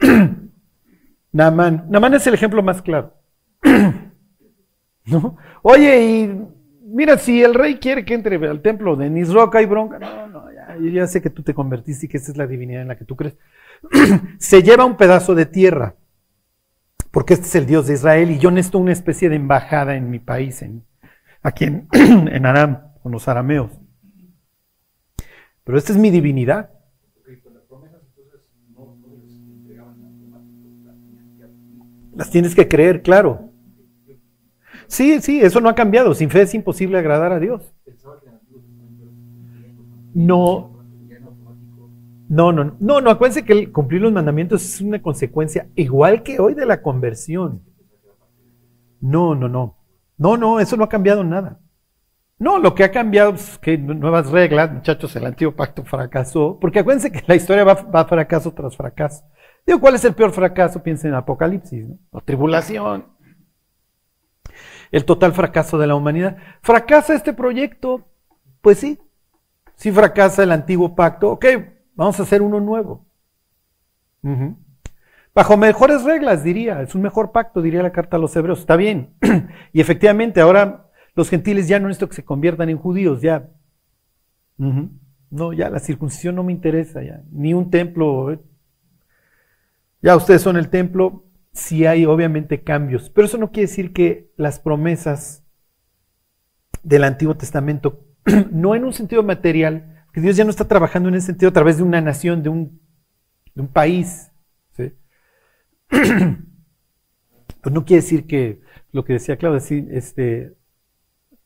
Naamán. 1.32 1.86
Naamán 1.88 2.14
es 2.14 2.26
el 2.26 2.34
ejemplo 2.34 2.62
más 2.62 2.82
claro. 2.82 3.14
¿No? 5.04 5.36
Oye, 5.62 6.04
y 6.04 6.42
mira, 6.84 7.18
si 7.18 7.42
el 7.42 7.54
rey 7.54 7.76
quiere 7.76 8.04
que 8.04 8.14
entre 8.14 8.36
al 8.48 8.62
templo 8.62 8.96
de 8.96 9.10
Nisroca 9.10 9.60
y 9.62 9.66
bronca, 9.66 9.98
no, 9.98 10.28
no, 10.28 10.44
ya, 10.80 11.06
sé 11.06 11.20
que 11.20 11.30
tú 11.30 11.42
te 11.42 11.54
convertiste 11.54 12.06
y 12.06 12.08
que 12.08 12.18
esta 12.18 12.30
es 12.30 12.36
la 12.36 12.46
divinidad 12.46 12.82
en 12.82 12.88
la 12.88 12.96
que 12.96 13.04
tú 13.04 13.16
crees. 13.16 13.36
Se 14.38 14.62
lleva 14.62 14.84
un 14.84 14.96
pedazo 14.96 15.34
de 15.34 15.46
tierra, 15.46 15.96
porque 17.10 17.34
este 17.34 17.46
es 17.46 17.54
el 17.56 17.66
Dios 17.66 17.86
de 17.86 17.94
Israel 17.94 18.30
y 18.30 18.38
yo 18.38 18.50
necesito 18.50 18.78
una 18.78 18.92
especie 18.92 19.28
de 19.28 19.36
embajada 19.36 19.96
en 19.96 20.10
mi 20.10 20.18
país, 20.18 20.62
en, 20.62 20.84
aquí 21.42 21.64
en, 21.64 21.88
en 21.92 22.46
Aram, 22.46 22.92
con 23.02 23.12
los 23.12 23.26
arameos. 23.28 23.70
Pero 25.64 25.78
esta 25.78 25.92
es 25.92 25.98
mi 25.98 26.10
divinidad. 26.10 26.70
Las 32.14 32.30
tienes 32.30 32.54
que 32.54 32.68
creer, 32.68 33.02
claro. 33.02 33.50
Sí, 34.86 35.20
sí, 35.20 35.40
eso 35.40 35.60
no 35.60 35.68
ha 35.68 35.74
cambiado. 35.74 36.14
Sin 36.14 36.28
fe 36.30 36.42
es 36.42 36.54
imposible 36.54 36.98
agradar 36.98 37.32
a 37.32 37.38
Dios. 37.40 37.72
No. 40.14 40.70
No, 42.28 42.50
no, 42.50 42.76
no, 42.80 43.00
no, 43.02 43.10
acuérdense 43.10 43.44
que 43.44 43.52
el 43.52 43.72
cumplir 43.72 44.00
los 44.00 44.12
mandamientos 44.12 44.64
es 44.64 44.80
una 44.80 45.02
consecuencia 45.02 45.68
igual 45.74 46.22
que 46.22 46.40
hoy 46.40 46.54
de 46.54 46.64
la 46.64 46.80
conversión. 46.80 47.62
No, 49.00 49.34
no, 49.34 49.48
no. 49.48 49.76
No, 50.16 50.36
no, 50.38 50.58
eso 50.60 50.76
no 50.76 50.84
ha 50.84 50.88
cambiado 50.88 51.24
nada. 51.24 51.58
No, 52.38 52.58
lo 52.58 52.74
que 52.74 52.84
ha 52.84 52.90
cambiado 52.90 53.34
es 53.34 53.58
que 53.58 53.76
nu- 53.76 53.94
nuevas 53.94 54.30
reglas, 54.30 54.72
muchachos, 54.72 55.14
el 55.16 55.26
antiguo 55.26 55.54
pacto 55.54 55.84
fracasó, 55.84 56.58
porque 56.58 56.78
acuérdense 56.78 57.12
que 57.12 57.22
la 57.26 57.34
historia 57.34 57.64
va, 57.64 57.74
va 57.74 58.04
fracaso 58.06 58.52
tras 58.52 58.76
fracaso. 58.76 59.24
Digo, 59.66 59.80
¿cuál 59.80 59.94
es 59.94 60.04
el 60.04 60.14
peor 60.14 60.32
fracaso? 60.32 60.82
Piensen 60.82 61.10
en 61.10 61.16
Apocalipsis, 61.16 61.88
¿no? 61.88 61.98
La 62.12 62.20
tribulación. 62.20 63.06
El 64.90 65.04
total 65.04 65.32
fracaso 65.32 65.78
de 65.78 65.86
la 65.86 65.94
humanidad. 65.94 66.36
¿Fracasa 66.62 67.14
este 67.14 67.32
proyecto? 67.32 68.06
Pues 68.60 68.78
sí. 68.78 68.98
Si 69.74 69.90
fracasa 69.90 70.42
el 70.42 70.52
antiguo 70.52 70.94
pacto, 70.94 71.30
ok, 71.30 71.46
vamos 71.94 72.18
a 72.20 72.24
hacer 72.24 72.42
uno 72.42 72.60
nuevo. 72.60 73.06
Bajo 75.34 75.56
mejores 75.56 76.04
reglas, 76.04 76.44
diría. 76.44 76.82
Es 76.82 76.94
un 76.94 77.02
mejor 77.02 77.32
pacto, 77.32 77.62
diría 77.62 77.82
la 77.82 77.92
carta 77.92 78.16
a 78.16 78.20
los 78.20 78.34
hebreos. 78.36 78.60
Está 78.60 78.76
bien. 78.76 79.14
y 79.72 79.80
efectivamente, 79.80 80.40
ahora 80.40 80.90
los 81.14 81.30
gentiles 81.30 81.68
ya 81.68 81.78
no 81.80 81.88
necesito 81.88 82.08
que 82.08 82.16
se 82.16 82.24
conviertan 82.24 82.68
en 82.68 82.78
judíos, 82.78 83.22
ya. 83.22 83.48
No, 85.30 85.52
ya 85.54 85.70
la 85.70 85.78
circuncisión 85.78 86.34
no 86.34 86.44
me 86.44 86.52
interesa, 86.52 87.02
ya. 87.02 87.22
Ni 87.30 87.54
un 87.54 87.70
templo. 87.70 88.30
eh. 88.32 88.38
Ya 90.02 90.16
ustedes 90.16 90.42
son 90.42 90.56
el 90.56 90.68
templo, 90.68 91.24
sí 91.52 91.86
hay 91.86 92.04
obviamente 92.04 92.62
cambios, 92.62 93.08
pero 93.10 93.26
eso 93.26 93.38
no 93.38 93.52
quiere 93.52 93.68
decir 93.68 93.92
que 93.92 94.32
las 94.36 94.58
promesas 94.58 95.46
del 96.82 97.04
Antiguo 97.04 97.36
Testamento, 97.36 98.04
no 98.50 98.74
en 98.74 98.84
un 98.84 98.92
sentido 98.92 99.22
material, 99.22 100.04
que 100.12 100.20
Dios 100.20 100.36
ya 100.36 100.44
no 100.44 100.50
está 100.50 100.66
trabajando 100.66 101.08
en 101.08 101.14
ese 101.14 101.28
sentido 101.28 101.50
a 101.50 101.52
través 101.52 101.76
de 101.76 101.84
una 101.84 102.00
nación, 102.00 102.42
de 102.42 102.48
un, 102.48 102.80
país. 103.72 104.30
Pues 107.62 107.72
no 107.72 107.84
quiere 107.84 108.02
decir 108.02 108.26
que 108.26 108.60
lo 108.90 109.04
que 109.04 109.12
decía 109.12 109.36
Claudia, 109.36 109.60
sí, 109.60 109.86
este, 109.92 110.56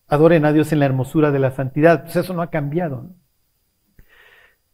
adoren 0.06 0.46
a 0.46 0.52
Dios 0.54 0.72
en 0.72 0.78
la 0.78 0.86
hermosura 0.86 1.30
de 1.30 1.38
la 1.38 1.50
santidad, 1.50 2.04
pues 2.04 2.16
eso 2.16 2.32
no 2.32 2.40
ha 2.40 2.48
cambiado. 2.48 3.14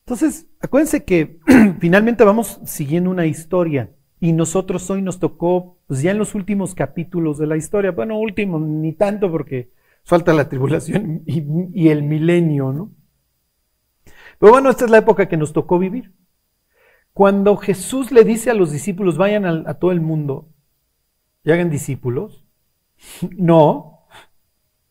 Entonces, 0.04 0.51
acuérdense 0.62 1.04
que 1.04 1.40
finalmente 1.80 2.24
vamos 2.24 2.60
siguiendo 2.64 3.10
una 3.10 3.26
historia 3.26 3.90
y 4.20 4.32
nosotros 4.32 4.88
hoy 4.88 5.02
nos 5.02 5.18
tocó, 5.18 5.78
pues 5.86 6.00
ya 6.00 6.12
en 6.12 6.18
los 6.18 6.34
últimos 6.34 6.74
capítulos 6.74 7.38
de 7.38 7.48
la 7.48 7.56
historia, 7.56 7.90
bueno, 7.90 8.18
último, 8.18 8.58
ni 8.60 8.92
tanto 8.92 9.30
porque 9.30 9.72
falta 10.04 10.32
la 10.32 10.48
tribulación 10.48 11.22
y, 11.26 11.88
el 11.88 12.02
milenio, 12.02 12.72
¿no? 12.72 12.92
Pero 14.38 14.52
bueno, 14.52 14.70
esta 14.70 14.84
es 14.84 14.90
la 14.90 14.98
época 14.98 15.28
que 15.28 15.36
nos 15.36 15.52
tocó 15.52 15.78
vivir. 15.78 16.12
Cuando 17.12 17.56
Jesús 17.56 18.10
le 18.10 18.24
dice 18.24 18.50
a 18.50 18.54
los 18.54 18.72
discípulos, 18.72 19.18
vayan 19.18 19.44
a 19.44 19.74
todo 19.74 19.92
el 19.92 20.00
mundo 20.00 20.48
y 21.44 21.50
hagan 21.50 21.70
discípulos, 21.70 22.44
no, 23.36 24.06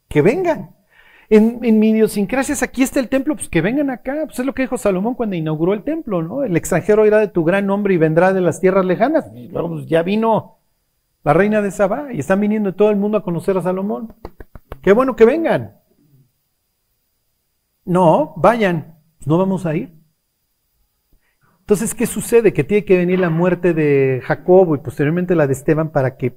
que 0.08 0.22
vengan. 0.22 0.75
En, 1.31 1.59
en, 1.63 1.79
mi 1.79 1.91
idiosincrasias, 1.91 2.61
aquí 2.61 2.83
está 2.83 3.00
el 3.00 3.07
templo, 3.07 3.35
pues 3.35 3.47
que 3.47 3.61
vengan 3.61 3.89
acá. 3.89 4.23
Pues 4.25 4.38
es 4.38 4.45
lo 4.45 4.53
que 4.53 4.63
dijo 4.63 4.77
Salomón 4.77 5.15
cuando 5.15 5.38
inauguró 5.38 5.73
el 5.73 5.83
templo, 5.83 6.21
¿no? 6.21 6.43
El 6.43 6.57
extranjero 6.57 7.05
irá 7.05 7.19
de 7.19 7.29
tu 7.29 7.45
gran 7.45 7.65
nombre 7.65 7.93
y 7.93 7.97
vendrá 7.97 8.33
de 8.33 8.41
las 8.41 8.59
tierras 8.59 8.83
lejanas. 8.83 9.31
Luego 9.50 9.69
pues, 9.69 9.85
ya 9.85 10.03
vino 10.03 10.57
la 11.23 11.31
reina 11.31 11.61
de 11.61 11.71
Sabá 11.71 12.11
y 12.11 12.19
están 12.19 12.41
viniendo 12.41 12.75
todo 12.75 12.89
el 12.89 12.97
mundo 12.97 13.17
a 13.17 13.23
conocer 13.23 13.57
a 13.57 13.61
Salomón. 13.61 14.13
Qué 14.81 14.91
bueno 14.91 15.15
que 15.15 15.23
vengan. 15.23 15.79
No, 17.85 18.33
vayan. 18.35 18.97
Pues 19.19 19.27
no 19.27 19.38
vamos 19.38 19.65
a 19.65 19.73
ir. 19.73 19.93
Entonces, 21.61 21.95
¿qué 21.95 22.07
sucede? 22.07 22.51
Que 22.51 22.65
tiene 22.65 22.83
que 22.83 22.97
venir 22.97 23.19
la 23.21 23.29
muerte 23.29 23.73
de 23.73 24.21
Jacobo 24.25 24.75
y 24.75 24.79
posteriormente 24.79 25.33
la 25.33 25.47
de 25.47 25.53
Esteban 25.53 25.93
para 25.93 26.17
que... 26.17 26.35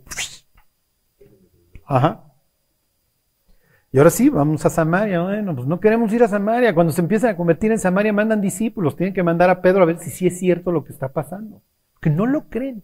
Ajá. 1.85 2.24
Y 3.95 3.99
ahora 3.99 4.11
sí, 4.11 4.29
vamos 4.29 4.67
a 4.67 4.71
Samaria. 4.71 5.23
Bueno, 5.23 5.55
pues 5.55 5.69
no 5.69 5.79
queremos 5.79 6.13
ir 6.13 6.25
a 6.25 6.27
Samaria. 6.27 6.75
Cuando 6.75 6.93
se 6.93 7.01
empiezan 7.01 7.31
a 7.31 7.37
convertir 7.37 7.71
en 7.71 7.79
Samaria, 7.79 8.13
mandan 8.13 8.41
discípulos. 8.41 8.97
Tienen 8.97 9.15
que 9.15 9.23
mandar 9.23 9.51
a 9.51 9.63
Pedro 9.63 9.85
a 9.85 9.87
ver 9.87 10.01
si 10.01 10.11
sí 10.11 10.27
es 10.27 10.37
cierto 10.37 10.73
lo 10.73 10.83
que 10.83 10.93
está 10.93 11.13
pasando. 11.13 11.63
Que 12.01 12.11
no 12.11 12.27
lo 12.27 12.49
creen. 12.49 12.83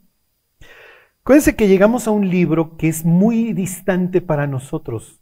Acuérdense 1.23 1.57
que 1.57 1.67
llegamos 1.67 2.07
a 2.07 2.13
un 2.13 2.31
libro 2.31 2.77
que 2.77 2.87
es 2.87 3.05
muy 3.05 3.53
distante 3.55 4.21
para 4.21 4.47
nosotros. 4.47 5.21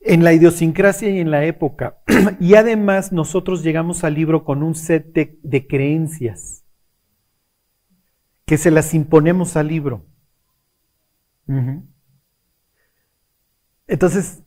En 0.00 0.24
la 0.24 0.34
idiosincrasia 0.34 1.08
y 1.08 1.18
en 1.18 1.30
la 1.30 1.46
época. 1.46 2.02
y 2.38 2.56
además 2.56 3.12
nosotros 3.12 3.62
llegamos 3.62 4.04
al 4.04 4.12
libro 4.12 4.44
con 4.44 4.62
un 4.62 4.74
set 4.74 5.14
de, 5.14 5.66
creencias. 5.66 6.66
Que 8.44 8.58
se 8.58 8.70
las 8.70 8.92
imponemos 8.92 9.56
al 9.56 9.68
libro. 9.68 10.04
Entonces, 13.90 14.42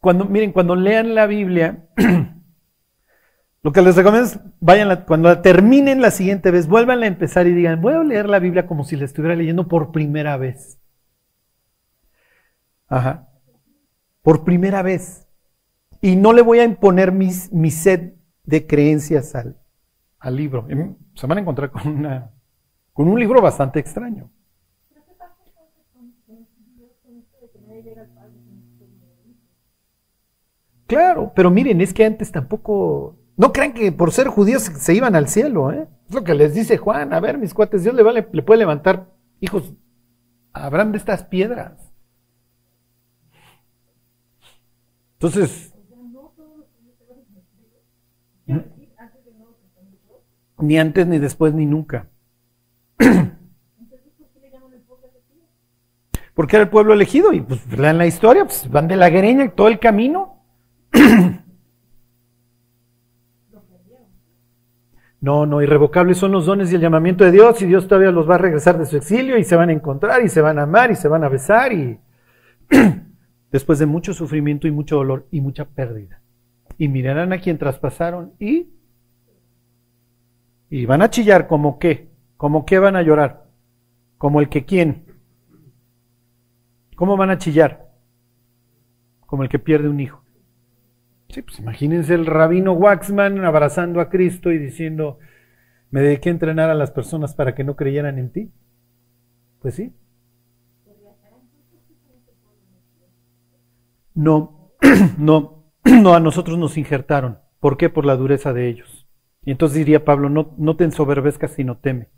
cuando, 0.00 0.24
miren, 0.24 0.52
cuando 0.52 0.76
lean 0.76 1.14
la 1.14 1.26
Biblia, 1.26 1.88
lo 3.62 3.72
que 3.72 3.82
les 3.82 3.96
recomiendo 3.96 4.28
es, 4.28 4.40
vayan, 4.60 5.04
cuando 5.04 5.28
la 5.28 5.42
terminen 5.42 6.00
la 6.00 6.12
siguiente 6.12 6.50
vez, 6.52 6.68
vuelvan 6.68 7.02
a 7.02 7.08
empezar 7.08 7.46
y 7.48 7.52
digan, 7.52 7.80
voy 7.80 7.94
a 7.94 8.04
leer 8.04 8.28
la 8.28 8.38
Biblia 8.38 8.66
como 8.66 8.84
si 8.84 8.96
la 8.96 9.04
estuviera 9.04 9.34
leyendo 9.34 9.66
por 9.66 9.90
primera 9.90 10.36
vez. 10.36 10.80
Ajá. 12.88 13.28
Por 14.22 14.44
primera 14.44 14.82
vez. 14.82 15.26
Y 16.00 16.14
no 16.14 16.32
le 16.32 16.42
voy 16.42 16.60
a 16.60 16.64
imponer 16.64 17.10
mis, 17.10 17.52
mi 17.52 17.70
set 17.70 18.16
de 18.44 18.66
creencias 18.66 19.34
al, 19.34 19.56
al 20.20 20.36
libro. 20.36 20.66
Se 21.14 21.26
van 21.26 21.38
a 21.38 21.40
encontrar 21.40 21.70
con, 21.70 21.88
una, 21.88 22.30
con 22.92 23.08
un 23.08 23.18
libro 23.18 23.40
bastante 23.40 23.80
extraño. 23.80 24.30
Claro, 30.92 31.32
pero 31.34 31.50
miren, 31.50 31.80
es 31.80 31.94
que 31.94 32.04
antes 32.04 32.30
tampoco. 32.30 33.16
No 33.38 33.50
crean 33.50 33.72
que 33.72 33.92
por 33.92 34.12
ser 34.12 34.28
judíos 34.28 34.64
se 34.64 34.94
iban 34.94 35.16
al 35.16 35.26
cielo, 35.26 35.72
¿eh? 35.72 35.88
Es 36.06 36.14
lo 36.14 36.22
que 36.22 36.34
les 36.34 36.52
dice 36.52 36.76
Juan. 36.76 37.14
A 37.14 37.20
ver, 37.20 37.38
mis 37.38 37.54
cuates, 37.54 37.82
Dios 37.82 37.94
le, 37.94 38.02
vale, 38.02 38.28
le 38.30 38.42
puede 38.42 38.58
levantar 38.58 39.08
hijos 39.40 39.72
a 40.52 40.66
Abraham 40.66 40.92
de 40.92 40.98
estas 40.98 41.24
piedras. 41.24 41.94
Entonces. 45.14 45.72
Ni 50.58 50.78
antes, 50.78 51.06
ni 51.06 51.18
después, 51.18 51.54
ni 51.54 51.64
nunca. 51.64 52.10
Porque 56.34 56.56
era 56.56 56.64
el 56.64 56.70
pueblo 56.70 56.92
elegido 56.92 57.32
y 57.32 57.40
pues 57.40 57.66
lean 57.78 57.96
la 57.96 58.06
historia, 58.06 58.44
pues 58.44 58.70
van 58.70 58.88
de 58.88 58.96
la 58.96 59.08
greña 59.08 59.50
todo 59.52 59.68
el 59.68 59.78
camino. 59.78 60.41
No, 65.22 65.46
no, 65.46 65.62
irrevocables 65.62 66.18
son 66.18 66.32
los 66.32 66.46
dones 66.46 66.72
y 66.72 66.74
el 66.74 66.80
llamamiento 66.80 67.22
de 67.22 67.30
Dios 67.30 67.62
y 67.62 67.66
Dios 67.66 67.86
todavía 67.86 68.10
los 68.10 68.28
va 68.28 68.34
a 68.34 68.38
regresar 68.38 68.76
de 68.76 68.86
su 68.86 68.96
exilio 68.96 69.38
y 69.38 69.44
se 69.44 69.54
van 69.54 69.68
a 69.68 69.72
encontrar 69.72 70.20
y 70.24 70.28
se 70.28 70.40
van 70.40 70.58
a 70.58 70.64
amar 70.64 70.90
y 70.90 70.96
se 70.96 71.06
van 71.06 71.22
a 71.22 71.28
besar 71.28 71.72
y 71.72 72.00
después 73.52 73.78
de 73.78 73.86
mucho 73.86 74.14
sufrimiento 74.14 74.66
y 74.66 74.72
mucho 74.72 74.96
dolor 74.96 75.28
y 75.30 75.40
mucha 75.40 75.64
pérdida. 75.64 76.20
Y 76.76 76.88
mirarán 76.88 77.32
a 77.32 77.38
quien 77.38 77.56
traspasaron 77.56 78.32
y 78.40 78.70
y 80.72 80.86
van 80.86 81.02
a 81.02 81.10
chillar 81.10 81.46
como 81.46 81.78
qué, 81.78 82.08
como 82.36 82.64
qué 82.64 82.80
van 82.80 82.96
a 82.96 83.02
llorar, 83.02 83.44
como 84.18 84.40
el 84.40 84.48
que 84.48 84.64
quién. 84.64 85.04
¿Cómo 86.96 87.16
van 87.16 87.28
a 87.30 87.38
chillar? 87.38 87.92
Como 89.26 89.44
el 89.44 89.50
que 89.50 89.58
pierde 89.60 89.88
un 89.88 90.00
hijo. 90.00 90.21
Sí, 91.32 91.40
pues 91.40 91.58
imagínense 91.60 92.12
el 92.12 92.26
rabino 92.26 92.74
Waxman 92.74 93.42
abrazando 93.42 94.02
a 94.02 94.10
Cristo 94.10 94.52
y 94.52 94.58
diciendo, 94.58 95.18
me 95.90 96.02
dediqué 96.02 96.28
a 96.28 96.32
entrenar 96.32 96.68
a 96.68 96.74
las 96.74 96.90
personas 96.90 97.34
para 97.34 97.54
que 97.54 97.64
no 97.64 97.74
creyeran 97.74 98.18
en 98.18 98.30
ti. 98.30 98.52
Pues 99.58 99.76
sí. 99.76 99.94
No, 104.14 104.74
no, 105.16 105.64
no, 105.84 106.14
a 106.14 106.20
nosotros 106.20 106.58
nos 106.58 106.76
injertaron. 106.76 107.38
¿Por 107.60 107.78
qué? 107.78 107.88
Por 107.88 108.04
la 108.04 108.16
dureza 108.16 108.52
de 108.52 108.68
ellos. 108.68 109.08
Y 109.42 109.52
entonces 109.52 109.78
diría 109.78 110.04
Pablo, 110.04 110.28
no, 110.28 110.54
no 110.58 110.76
te 110.76 110.84
ensoberbezcas 110.84 111.52
sino 111.52 111.78
teme. 111.78 112.10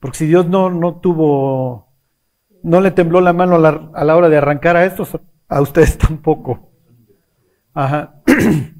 Porque 0.00 0.16
si 0.16 0.26
Dios 0.26 0.48
no, 0.48 0.70
no 0.70 1.00
tuvo, 1.00 1.92
no 2.62 2.80
le 2.80 2.92
tembló 2.92 3.20
la 3.20 3.34
mano 3.34 3.56
a 3.56 3.58
la, 3.58 3.90
a 3.92 4.04
la 4.04 4.16
hora 4.16 4.30
de 4.30 4.38
arrancar 4.38 4.78
a 4.78 4.86
estos, 4.86 5.18
a 5.48 5.60
ustedes 5.60 5.98
tampoco. 5.98 6.70
Ajá. 7.74 8.22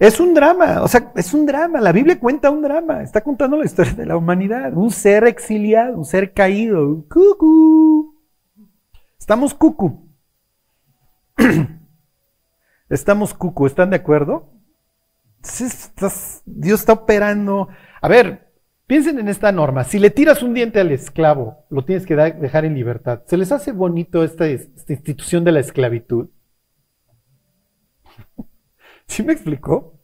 Es 0.00 0.18
un 0.18 0.32
drama, 0.32 0.80
o 0.82 0.88
sea, 0.88 1.12
es 1.14 1.34
un 1.34 1.44
drama. 1.44 1.78
La 1.78 1.92
Biblia 1.92 2.18
cuenta 2.18 2.48
un 2.48 2.62
drama. 2.62 3.02
Está 3.02 3.20
contando 3.20 3.58
la 3.58 3.66
historia 3.66 3.92
de 3.92 4.06
la 4.06 4.16
humanidad. 4.16 4.72
Un 4.72 4.90
ser 4.90 5.24
exiliado, 5.24 5.98
un 5.98 6.06
ser 6.06 6.32
caído. 6.32 7.04
Cucu. 7.06 8.18
Estamos 9.18 9.52
cucu. 9.52 10.08
Estamos 12.88 13.34
cucu. 13.34 13.66
¿Están 13.66 13.90
de 13.90 13.96
acuerdo? 13.96 14.48
Dios 16.46 16.80
está 16.80 16.92
operando. 16.94 17.68
A 18.00 18.08
ver, 18.08 18.54
piensen 18.86 19.18
en 19.18 19.28
esta 19.28 19.52
norma. 19.52 19.84
Si 19.84 19.98
le 19.98 20.08
tiras 20.08 20.42
un 20.42 20.54
diente 20.54 20.80
al 20.80 20.92
esclavo, 20.92 21.66
lo 21.68 21.84
tienes 21.84 22.06
que 22.06 22.16
dejar 22.16 22.64
en 22.64 22.74
libertad. 22.74 23.20
¿Se 23.26 23.36
les 23.36 23.52
hace 23.52 23.72
bonito 23.72 24.24
esta, 24.24 24.46
esta 24.46 24.94
institución 24.94 25.44
de 25.44 25.52
la 25.52 25.60
esclavitud? 25.60 26.30
¿Sí 29.10 29.24
me 29.24 29.32
explicó? 29.32 29.98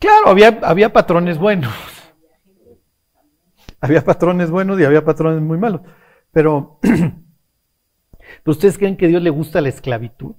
Claro, 0.00 0.26
había, 0.26 0.58
había 0.64 0.92
patrones 0.92 1.38
buenos. 1.38 1.72
Había 3.80 4.02
patrones 4.04 4.50
buenos 4.50 4.80
y 4.80 4.84
había 4.84 5.04
patrones 5.04 5.40
muy 5.40 5.56
malos. 5.56 5.82
Pero, 6.32 6.80
¿ustedes 8.44 8.76
creen 8.76 8.96
que 8.96 9.06
Dios 9.06 9.22
le 9.22 9.30
gusta 9.30 9.60
la 9.60 9.68
esclavitud? 9.68 10.34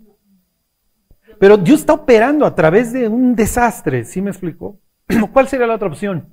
Pero 1.40 1.56
Dios 1.56 1.80
está 1.80 1.94
operando 1.94 2.46
a 2.46 2.54
través 2.54 2.92
de 2.92 3.08
un 3.08 3.34
desastre, 3.34 4.04
¿sí 4.04 4.22
me 4.22 4.32
explicó? 4.32 4.78
¿Cuál 5.32 5.48
sería 5.48 5.68
la 5.68 5.76
otra 5.76 5.88
opción? 5.88 6.28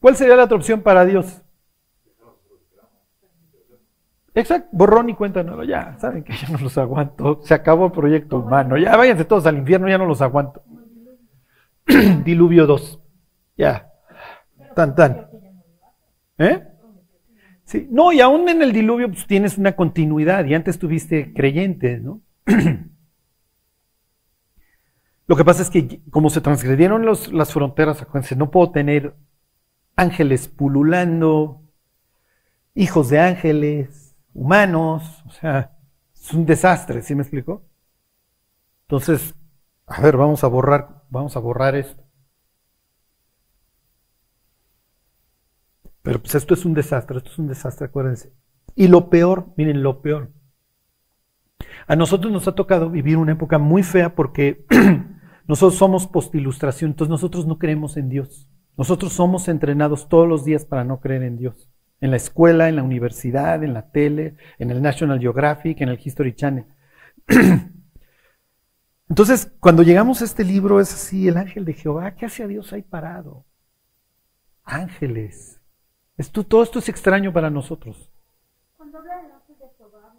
¿Cuál 0.00 0.16
sería 0.16 0.34
la 0.34 0.44
otra 0.44 0.56
opción 0.56 0.82
para 0.82 1.04
Dios? 1.04 1.45
Exacto, 4.36 4.68
borrón 4.72 5.08
y 5.08 5.14
cuenta 5.14 5.42
nueva. 5.42 5.64
Ya, 5.64 5.96
saben 5.98 6.22
que 6.22 6.34
ya 6.34 6.48
no 6.50 6.58
los 6.58 6.76
aguanto. 6.76 7.40
Se 7.42 7.54
acabó 7.54 7.86
el 7.86 7.92
proyecto 7.92 8.40
humano. 8.40 8.76
Ya 8.76 8.94
váyanse 8.94 9.24
todos 9.24 9.46
al 9.46 9.56
infierno, 9.56 9.88
ya 9.88 9.96
no 9.96 10.04
los 10.04 10.20
aguanto. 10.20 10.62
Diluvio 12.22 12.66
2. 12.66 13.02
Ya. 13.56 13.90
Tan, 14.74 14.94
tan. 14.94 15.26
¿Eh? 16.36 16.62
Sí. 17.64 17.88
No, 17.90 18.12
y 18.12 18.20
aún 18.20 18.46
en 18.50 18.60
el 18.60 18.74
diluvio 18.74 19.08
pues, 19.08 19.26
tienes 19.26 19.56
una 19.56 19.74
continuidad. 19.74 20.44
Y 20.44 20.52
antes 20.52 20.78
tuviste 20.78 21.32
creyentes, 21.32 22.02
¿no? 22.02 22.20
Lo 25.26 25.34
que 25.34 25.44
pasa 25.46 25.62
es 25.62 25.70
que 25.70 26.02
como 26.10 26.28
se 26.28 26.42
transgredieron 26.42 27.06
las 27.06 27.52
fronteras, 27.54 28.02
acuérdense, 28.02 28.36
no 28.36 28.50
puedo 28.50 28.70
tener 28.70 29.14
ángeles 29.96 30.46
pululando, 30.46 31.62
hijos 32.74 33.08
de 33.08 33.18
ángeles, 33.18 34.05
humanos, 34.36 35.24
o 35.26 35.30
sea, 35.30 35.72
es 36.14 36.32
un 36.34 36.44
desastre, 36.44 37.02
¿sí 37.02 37.14
me 37.14 37.22
explico? 37.22 37.64
Entonces, 38.82 39.34
a 39.86 40.00
ver, 40.02 40.16
vamos 40.16 40.44
a 40.44 40.48
borrar, 40.48 41.04
vamos 41.08 41.36
a 41.36 41.40
borrar 41.40 41.74
esto. 41.74 42.04
Pero 46.02 46.20
pues 46.20 46.34
esto 46.34 46.54
es 46.54 46.64
un 46.64 46.74
desastre, 46.74 47.16
esto 47.16 47.30
es 47.30 47.38
un 47.38 47.48
desastre, 47.48 47.86
acuérdense. 47.86 48.32
Y 48.74 48.88
lo 48.88 49.08
peor, 49.08 49.54
miren, 49.56 49.82
lo 49.82 50.02
peor. 50.02 50.30
A 51.86 51.96
nosotros 51.96 52.30
nos 52.30 52.46
ha 52.46 52.54
tocado 52.54 52.90
vivir 52.90 53.16
una 53.16 53.32
época 53.32 53.58
muy 53.58 53.82
fea 53.82 54.14
porque 54.14 54.66
nosotros 55.48 55.78
somos 55.78 56.06
postilustración, 56.06 56.90
entonces 56.90 57.10
nosotros 57.10 57.46
no 57.46 57.58
creemos 57.58 57.96
en 57.96 58.10
Dios. 58.10 58.50
Nosotros 58.76 59.14
somos 59.14 59.48
entrenados 59.48 60.08
todos 60.10 60.28
los 60.28 60.44
días 60.44 60.66
para 60.66 60.84
no 60.84 61.00
creer 61.00 61.22
en 61.22 61.38
Dios. 61.38 61.70
En 62.06 62.12
la 62.12 62.18
escuela, 62.18 62.68
en 62.68 62.76
la 62.76 62.84
universidad, 62.84 63.64
en 63.64 63.74
la 63.74 63.90
tele, 63.90 64.36
en 64.60 64.70
el 64.70 64.80
National 64.80 65.18
Geographic, 65.18 65.80
en 65.80 65.88
el 65.88 65.98
History 66.00 66.36
Channel. 66.36 66.64
Entonces, 69.08 69.52
cuando 69.58 69.82
llegamos 69.82 70.22
a 70.22 70.24
este 70.24 70.44
libro 70.44 70.78
es 70.78 70.94
así, 70.94 71.26
el 71.26 71.36
ángel 71.36 71.64
de 71.64 71.72
Jehová, 71.72 72.14
¿qué 72.14 72.26
hace 72.26 72.44
a 72.44 72.46
Dios 72.46 72.72
ahí 72.72 72.82
parado? 72.82 73.44
Ángeles. 74.62 75.60
Esto, 76.16 76.44
todo 76.44 76.62
esto 76.62 76.78
es 76.78 76.88
extraño 76.88 77.32
para 77.32 77.50
nosotros. 77.50 78.08
Cuando 78.76 78.98
habla 78.98 79.16
del 79.22 79.32
ángel 79.32 79.56
de 79.58 79.66
Jehová, 79.76 80.14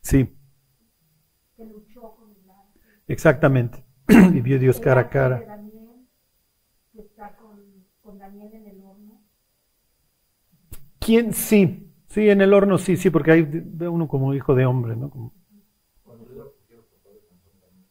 Sí, 0.00 0.36
que 1.56 1.64
luchó 1.64 2.14
con 2.14 2.30
el 2.30 2.48
ángel. 2.48 3.02
exactamente. 3.08 3.84
y 4.08 4.40
vio 4.40 4.60
Dios 4.60 4.78
cara 4.78 5.00
a 5.00 5.10
cara. 5.10 5.34
ángel 5.38 5.48
de 5.48 5.52
Daniel, 5.56 6.06
que 6.92 7.00
está 7.00 7.34
con, 7.34 7.58
con 8.02 8.18
Daniel 8.20 8.54
en 8.54 8.68
el 8.68 8.80
horno. 8.84 9.18
¿Quién? 11.08 11.32
Sí, 11.32 11.90
sí, 12.08 12.28
en 12.28 12.42
el 12.42 12.52
horno 12.52 12.76
sí, 12.76 12.98
sí, 12.98 13.08
porque 13.08 13.30
ahí 13.32 13.40
ve 13.50 13.88
uno 13.88 14.06
como 14.08 14.34
hijo 14.34 14.54
de 14.54 14.66
hombre, 14.66 14.94
¿no? 14.94 15.32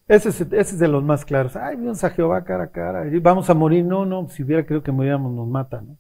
Ese 0.07 0.29
es, 0.29 0.41
ese 0.41 0.55
es 0.55 0.77
de 0.77 0.87
los 0.87 1.03
más 1.03 1.25
claros. 1.25 1.55
Ay, 1.55 1.77
vimos 1.77 2.03
a 2.03 2.11
Jehová 2.11 2.43
cara 2.43 2.65
a 2.65 2.71
cara. 2.71 3.05
vamos 3.19 3.49
a 3.49 3.55
morir. 3.55 3.83
No, 3.83 4.05
no, 4.05 4.29
si 4.29 4.43
hubiera 4.43 4.63
creído 4.63 4.83
que 4.83 4.91
muriéramos 4.91 5.33
nos 5.33 5.47
mata, 5.47 5.81
¿no? 5.81 5.97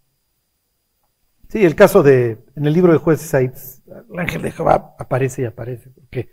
Sí, 1.49 1.65
el 1.65 1.73
caso 1.73 2.03
de, 2.03 2.37
en 2.55 2.67
el 2.67 2.73
libro 2.73 2.93
de 2.93 2.99
jueces 2.99 3.33
ahí, 3.33 3.47
pues, 3.49 3.81
el 3.87 4.19
ángel 4.19 4.43
de 4.43 4.51
Jehová 4.51 4.95
aparece 4.99 5.41
y 5.41 5.45
aparece. 5.45 5.89
Porque 5.89 6.29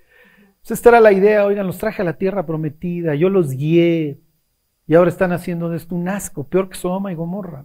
pues 0.60 0.72
esta 0.72 0.90
era 0.90 1.00
la 1.00 1.12
idea, 1.12 1.46
oigan, 1.46 1.66
los 1.66 1.78
traje 1.78 2.02
a 2.02 2.04
la 2.04 2.18
tierra 2.18 2.44
prometida, 2.44 3.14
yo 3.14 3.30
los 3.30 3.52
guié, 3.52 4.20
y 4.86 4.94
ahora 4.94 5.08
están 5.08 5.32
haciendo 5.32 5.70
de 5.70 5.78
esto 5.78 5.94
un 5.94 6.10
asco, 6.10 6.46
peor 6.46 6.68
que 6.68 6.76
Sodoma 6.76 7.10
y 7.10 7.14
Gomorra. 7.14 7.64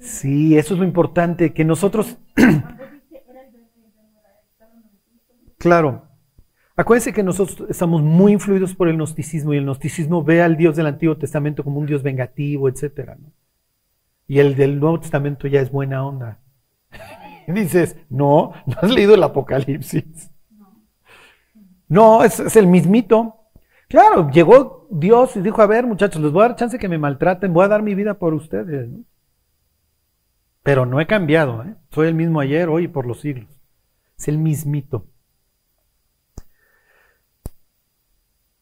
Sí, 0.00 0.56
eso 0.56 0.74
es 0.74 0.80
lo 0.80 0.86
importante, 0.86 1.52
que 1.52 1.64
nosotros... 1.64 2.18
claro. 5.58 6.02
Acuérdense 6.76 7.14
que 7.14 7.22
nosotros 7.22 7.68
estamos 7.70 8.02
muy 8.02 8.32
influidos 8.32 8.74
por 8.74 8.88
el 8.88 8.96
gnosticismo 8.96 9.54
y 9.54 9.56
el 9.56 9.64
gnosticismo 9.64 10.22
ve 10.22 10.42
al 10.42 10.56
Dios 10.56 10.76
del 10.76 10.86
Antiguo 10.86 11.16
Testamento 11.16 11.64
como 11.64 11.80
un 11.80 11.86
Dios 11.86 12.02
vengativo, 12.02 12.68
etcétera, 12.68 13.16
¿no? 13.18 13.32
Y 14.28 14.40
el 14.40 14.56
del 14.56 14.78
Nuevo 14.78 15.00
Testamento 15.00 15.46
ya 15.46 15.60
es 15.60 15.70
buena 15.70 16.04
onda. 16.04 16.40
Dices, 17.46 17.96
no, 18.10 18.52
no 18.66 18.74
has 18.82 18.90
leído 18.90 19.14
el 19.14 19.22
Apocalipsis. 19.22 20.30
No, 21.88 22.24
es, 22.24 22.40
es 22.40 22.56
el 22.56 22.66
mismito. 22.66 23.36
Claro, 23.88 24.30
llegó 24.30 24.88
Dios 24.90 25.36
y 25.36 25.40
dijo, 25.40 25.62
a 25.62 25.66
ver 25.66 25.86
muchachos, 25.86 26.20
les 26.20 26.32
voy 26.32 26.44
a 26.44 26.48
dar 26.48 26.56
chance 26.56 26.78
que 26.78 26.88
me 26.88 26.98
maltraten, 26.98 27.52
voy 27.52 27.64
a 27.64 27.68
dar 27.68 27.82
mi 27.82 27.94
vida 27.94 28.14
por 28.14 28.34
ustedes. 28.34 28.88
¿no? 28.88 29.04
Pero 30.66 30.84
no 30.84 31.00
he 31.00 31.06
cambiado, 31.06 31.62
¿eh? 31.62 31.76
soy 31.92 32.08
el 32.08 32.16
mismo 32.16 32.40
ayer, 32.40 32.68
hoy 32.68 32.86
y 32.86 32.88
por 32.88 33.06
los 33.06 33.20
siglos. 33.20 33.48
Es 34.18 34.26
el 34.26 34.36
mismito. 34.36 35.06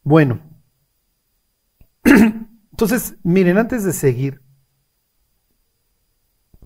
Bueno, 0.03 0.39
entonces, 2.05 3.17
miren, 3.23 3.57
antes 3.57 3.85
de 3.85 3.95
seguir, 3.95 4.43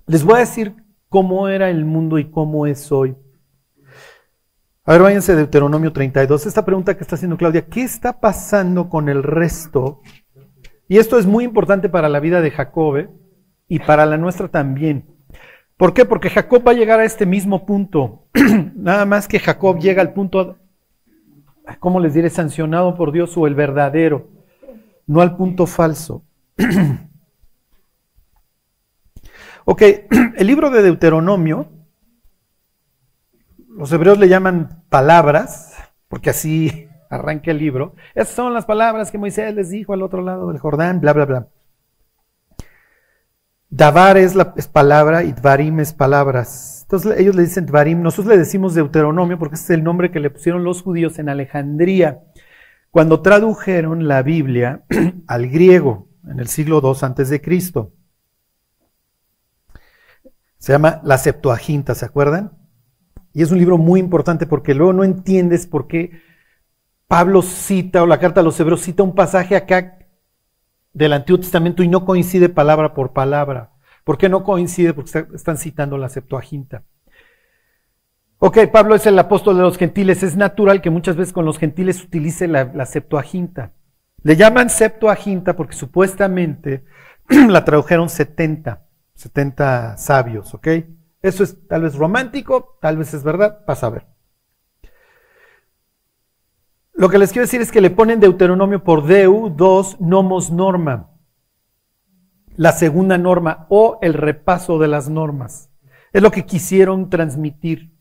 les 0.09 0.25
voy 0.25 0.35
a 0.35 0.41
decir 0.41 0.75
cómo 1.09 1.47
era 1.47 1.71
el 1.71 1.85
mundo 1.85 2.19
y 2.19 2.33
cómo 2.33 2.67
es 2.67 2.91
hoy. 2.91 3.17
A 4.83 4.91
ver, 4.91 5.03
váyanse 5.03 5.31
a 5.31 5.37
Deuteronomio 5.37 5.93
32. 5.93 6.47
Esta 6.47 6.65
pregunta 6.65 6.97
que 6.97 7.05
está 7.05 7.15
haciendo 7.15 7.37
Claudia, 7.37 7.65
¿qué 7.67 7.85
está 7.85 8.19
pasando 8.19 8.89
con 8.89 9.09
el 9.09 9.23
resto? 9.23 10.01
Y 10.89 10.99
esto 10.99 11.17
es 11.17 11.27
muy 11.27 11.45
importante 11.45 11.89
para 11.89 12.09
la 12.09 12.19
vida 12.19 12.41
de 12.41 12.51
Jacob 12.51 12.97
¿eh? 12.97 13.09
y 13.69 13.79
para 13.79 14.05
la 14.05 14.17
nuestra 14.19 14.49
también. 14.49 15.18
¿Por 15.79 15.95
qué? 15.95 16.05
Porque 16.05 16.29
Jacob 16.29 16.67
va 16.67 16.73
a 16.73 16.75
llegar 16.75 16.99
a 16.99 17.05
este 17.05 17.25
mismo 17.25 17.65
punto. 17.65 18.27
Nada 18.75 19.07
más 19.07 19.29
que 19.29 19.39
Jacob 19.39 19.79
llega 19.79 20.03
al 20.03 20.13
punto, 20.13 20.59
¿cómo 21.79 22.01
les 22.01 22.15
diré? 22.15 22.31
Sancionado 22.31 22.97
por 22.97 23.13
Dios 23.13 23.37
o 23.39 23.47
el 23.47 23.55
verdadero, 23.55 24.29
no 25.07 25.21
al 25.21 25.37
punto 25.37 25.67
falso. 25.67 26.25
ok, 29.65 29.83
el 30.37 30.47
libro 30.49 30.71
de 30.71 30.83
Deuteronomio, 30.83 31.69
los 33.69 33.93
hebreos 33.93 34.19
le 34.19 34.29
llaman 34.29 34.83
palabras, 34.89 35.77
porque 36.09 36.31
así 36.31 36.89
arranca 37.09 37.53
el 37.53 37.59
libro. 37.59 37.95
Esas 38.17 38.35
son 38.35 38.53
las 38.53 38.67
palabras 38.67 39.13
que 39.13 39.19
Moisés 39.19 39.55
les 39.55 39.71
dijo 39.71 39.93
al 39.93 40.03
otro 40.03 40.23
lado 40.23 40.49
del 40.49 40.59
Jordán, 40.59 41.01
bla, 41.01 41.13
bla, 41.13 41.25
bla. 41.25 41.49
Davar 43.71 44.17
es, 44.17 44.35
la, 44.35 44.55
es 44.57 44.67
palabra 44.67 45.25
y 45.25 45.33
Dvarim 45.33 45.81
es 45.81 45.93
palabras. 45.93 46.79
Entonces 46.83 47.19
ellos 47.19 47.35
le 47.35 47.43
dicen 47.43 47.67
Dvarim, 47.67 48.01
nosotros 48.01 48.29
le 48.29 48.39
decimos 48.39 48.75
Deuteronomio 48.75 49.39
porque 49.39 49.57
ese 49.57 49.65
es 49.65 49.71
el 49.71 49.85
nombre 49.85 50.11
que 50.11 50.21
le 50.21 50.31
pusieron 50.31 50.65
los 50.65 50.83
judíos 50.83 51.19
en 51.19 51.29
Alejandría 51.29 52.23
cuando 52.91 53.21
tradujeron 53.21 54.09
la 54.09 54.23
Biblia 54.23 54.85
al 55.27 55.49
griego 55.49 56.09
en 56.27 56.41
el 56.41 56.49
siglo 56.49 56.81
II 56.83 56.99
antes 57.03 57.29
de 57.29 57.43
Cristo. 57.43 57.93
Se 60.57 60.73
llama 60.73 61.01
la 61.05 61.19
Septuaginta, 61.19 61.95
¿se 61.95 62.07
acuerdan? 62.07 62.53
Y 63.35 63.43
es 63.43 63.53
un 63.53 63.59
libro 63.59 63.77
muy 63.77 64.01
importante 64.01 64.47
porque 64.47 64.75
luego 64.75 64.93
no 64.95 65.05
entiendes 65.05 65.67
por 65.67 65.87
qué 65.87 66.23
Pablo 67.07 67.43
cita 67.43 68.03
o 68.03 68.07
la 68.07 68.19
carta 68.19 68.41
a 68.41 68.45
los 68.45 68.59
hebreos 68.59 68.81
cita 68.81 69.03
un 69.03 69.15
pasaje 69.15 69.57
acá 69.57 69.98
del 70.99 71.13
Antiguo 71.13 71.39
Testamento 71.41 71.83
y 71.83 71.89
no 71.89 72.05
coincide 72.05 72.49
palabra 72.49 72.93
por 72.93 73.13
palabra. 73.13 73.71
¿Por 74.05 74.19
qué 74.19 74.29
no 74.29 74.43
coincide? 74.43 74.93
Porque 74.93 75.27
están 75.35 75.57
citando 75.57 75.97
la 75.97 76.09
Septuaginta. 76.09 76.83
Ok, 78.39 78.59
Pablo 78.73 78.95
es 78.95 79.07
el 79.07 79.19
apóstol 79.19 79.57
de 79.57 79.63
los 79.63 79.79
gentiles. 79.79 80.23
Es 80.23 80.37
natural 80.37 80.83
que 80.83 80.91
muchas 80.91 81.17
veces 81.17 81.33
con 81.33 81.45
los 81.45 81.59
gentiles 81.59 82.03
utilice 82.03 82.49
la, 82.49 82.65
la 82.65 82.85
Septuaginta. 82.85 83.73
Le 84.23 84.37
llaman 84.37 84.71
Septuaginta 84.71 85.55
porque 85.55 85.77
supuestamente 85.77 86.85
la 87.49 87.65
tradujeron 87.65 88.09
70, 88.09 88.85
70 89.15 89.97
sabios, 89.97 90.53
¿ok? 90.53 90.69
Eso 91.23 91.45
es 91.45 91.67
tal 91.69 91.83
vez 91.83 91.95
romántico, 91.95 92.79
tal 92.81 92.97
vez 92.97 93.15
es 93.15 93.23
verdad, 93.23 93.61
vas 93.67 93.85
a 93.85 93.91
ver. 93.91 94.07
Lo 96.99 97.09
que 97.09 97.19
les 97.19 97.31
quiero 97.31 97.45
decir 97.45 97.61
es 97.61 97.71
que 97.71 97.81
le 97.81 97.91
ponen 97.91 98.19
Deuteronomio 98.19 98.83
por 98.83 99.07
Deu, 99.07 99.51
dos, 99.51 100.01
nomos 100.01 100.51
norma. 100.51 101.13
La 102.57 102.73
segunda 102.73 103.17
norma 103.17 103.69
o 103.71 104.01
el 104.03 104.15
repaso 104.15 104.81
de 104.81 104.89
las 104.89 105.09
normas. 105.09 105.71
Es 106.13 106.23
lo 106.23 106.33
que 106.33 106.45
quisieron 106.45 107.09
transmitir. 107.09 107.95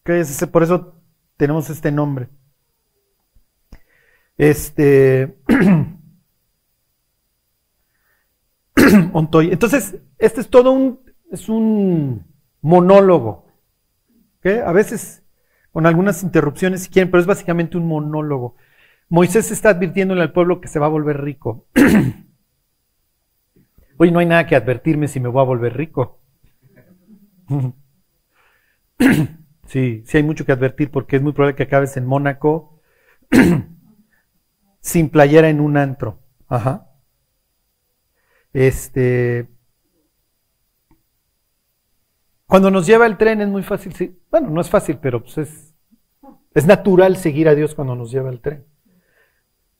Okay, 0.00 0.24
por 0.50 0.64
eso 0.64 1.00
tenemos 1.36 1.70
este 1.70 1.92
nombre. 1.92 2.30
Este. 4.36 5.38
Entonces, 8.74 9.98
este 10.18 10.40
es 10.40 10.50
todo 10.50 10.72
un, 10.72 10.98
es 11.30 11.48
un 11.48 12.26
monólogo. 12.60 13.46
¿okay? 14.40 14.58
A 14.58 14.72
veces 14.72 15.19
con 15.72 15.86
algunas 15.86 16.22
interrupciones 16.22 16.82
si 16.82 16.90
quieren, 16.90 17.10
pero 17.10 17.20
es 17.20 17.26
básicamente 17.26 17.76
un 17.76 17.86
monólogo. 17.86 18.56
Moisés 19.08 19.50
está 19.50 19.70
advirtiéndole 19.70 20.22
al 20.22 20.32
pueblo 20.32 20.60
que 20.60 20.68
se 20.68 20.78
va 20.78 20.86
a 20.86 20.90
volver 20.90 21.22
rico. 21.22 21.66
Hoy 23.98 24.10
no 24.10 24.18
hay 24.18 24.26
nada 24.26 24.46
que 24.46 24.56
advertirme 24.56 25.08
si 25.08 25.20
me 25.20 25.28
voy 25.28 25.42
a 25.42 25.46
volver 25.46 25.76
rico. 25.76 26.20
Sí, 29.70 30.02
sí 30.04 30.16
hay 30.16 30.24
mucho 30.24 30.44
que 30.44 30.50
advertir 30.50 30.90
porque 30.90 31.14
es 31.14 31.22
muy 31.22 31.32
probable 31.32 31.54
que 31.54 31.62
acabes 31.62 31.96
en 31.96 32.04
Mónaco 32.04 32.80
sin 34.80 35.10
playera 35.10 35.48
en 35.48 35.60
un 35.60 35.76
antro. 35.76 36.18
Ajá. 36.48 36.90
Este. 38.52 39.48
Cuando 42.50 42.70
nos 42.70 42.84
lleva 42.86 43.06
el 43.06 43.16
tren 43.16 43.40
es 43.40 43.48
muy 43.48 43.62
fácil, 43.62 44.18
bueno, 44.30 44.50
no 44.50 44.60
es 44.60 44.68
fácil, 44.68 44.98
pero 45.00 45.22
pues 45.22 45.38
es, 45.38 45.74
es 46.52 46.66
natural 46.66 47.16
seguir 47.16 47.48
a 47.48 47.54
Dios 47.54 47.74
cuando 47.74 47.94
nos 47.94 48.10
lleva 48.10 48.28
el 48.28 48.40
tren. 48.40 48.64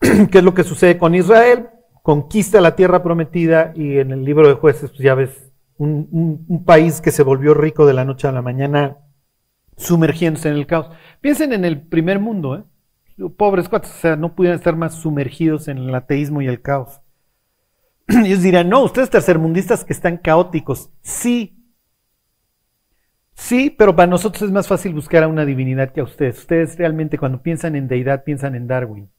¿Qué 0.31 0.39
es 0.39 0.45
lo 0.45 0.55
que 0.55 0.63
sucede 0.65 0.97
con 0.97 1.15
Israel? 1.15 1.69
Conquista 2.03 2.61
la 2.61 2.77
tierra 2.77 3.03
prometida 3.03 3.73
y 3.75 3.99
en 3.99 4.13
el 4.13 4.25
libro 4.25 4.49
de 4.49 4.55
jueces, 4.55 4.91
pues 4.91 5.03
ya 5.03 5.15
ves, 5.15 5.53
un, 5.79 6.09
un- 6.13 6.45
un 6.49 6.65
país 6.65 7.01
que 7.01 7.11
se 7.11 7.25
volvió 7.25 7.55
rico 7.55 7.87
de 7.87 7.95
la 7.95 8.05
noche 8.05 8.29
a 8.29 8.33
la 8.33 8.41
mañana, 8.41 8.99
sumergiéndose 9.77 10.49
en 10.49 10.55
el 10.55 10.67
caos. 10.67 10.91
Piensen 11.21 11.53
en 11.53 11.65
el 11.65 11.81
primer 11.83 12.21
mundo, 12.21 12.57
¿eh? 12.57 12.65
Pobres 13.37 13.69
cuates, 13.69 13.91
o 13.91 13.99
sea, 13.99 14.17
no 14.17 14.35
pudieran 14.35 14.59
estar 14.59 14.77
más 14.77 14.95
sumergidos 14.95 15.69
en 15.69 15.77
el 15.79 15.95
ateísmo 15.95 16.41
y 16.41 16.47
el 16.47 16.63
caos. 16.63 17.01
Ellos 18.09 18.43
dirán, 18.43 18.69
no, 18.71 18.83
ustedes 18.83 19.11
tercermundistas 19.11 19.85
que 19.85 19.93
están 19.93 20.17
caóticos. 20.17 20.91
Sí, 21.03 21.60
sí, 23.41 23.71
pero 23.71 23.97
para 23.97 24.07
nosotros 24.07 24.43
es 24.43 24.51
más 24.51 24.69
fácil 24.69 24.95
buscar 24.95 25.23
a 25.23 25.29
una 25.29 25.45
divinidad 25.45 25.93
que 25.93 26.01
a 26.01 26.05
ustedes. 26.05 26.39
Ustedes 26.39 26.77
realmente 26.77 27.19
cuando 27.19 27.43
piensan 27.43 27.75
en 27.75 27.89
deidad 27.89 28.25
piensan 28.25 28.55
en 28.55 28.67
Darwin. 28.67 29.11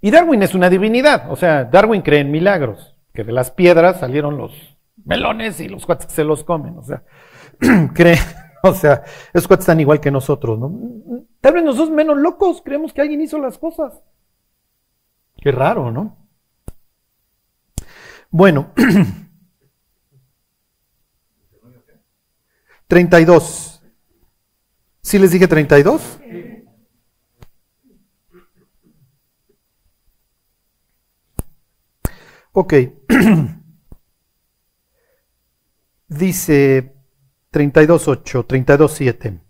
Y 0.00 0.10
Darwin 0.10 0.42
es 0.42 0.54
una 0.54 0.70
divinidad, 0.70 1.30
o 1.30 1.36
sea, 1.36 1.64
Darwin 1.64 2.02
cree 2.02 2.20
en 2.20 2.30
milagros, 2.30 2.96
que 3.12 3.24
de 3.24 3.32
las 3.32 3.50
piedras 3.50 3.98
salieron 3.98 4.36
los 4.36 4.78
melones 5.04 5.60
y 5.60 5.68
los 5.68 5.86
cuates 5.86 6.12
se 6.12 6.22
los 6.22 6.44
comen, 6.44 6.78
o 6.78 6.82
sea, 6.84 7.02
cree, 7.94 8.16
o 8.62 8.74
sea, 8.74 9.02
esos 9.32 9.48
cuates 9.48 9.64
están 9.64 9.80
igual 9.80 10.00
que 10.00 10.12
nosotros, 10.12 10.56
¿no? 10.56 10.72
Tal 11.40 11.54
vez 11.54 11.64
nosotros 11.64 11.90
menos 11.90 12.16
locos 12.16 12.62
creemos 12.64 12.92
que 12.92 13.00
alguien 13.00 13.20
hizo 13.20 13.38
las 13.38 13.58
cosas. 13.58 14.00
Qué 15.36 15.50
raro, 15.50 15.90
¿no? 15.90 16.16
Bueno, 18.30 18.72
32. 22.88 23.82
¿Sí 25.02 25.18
les 25.18 25.30
dije 25.30 25.46
32? 25.48 26.18
Ok. 32.52 32.74
Dice 36.08 36.94
32.8, 37.52 38.46
32.7. 38.46 39.40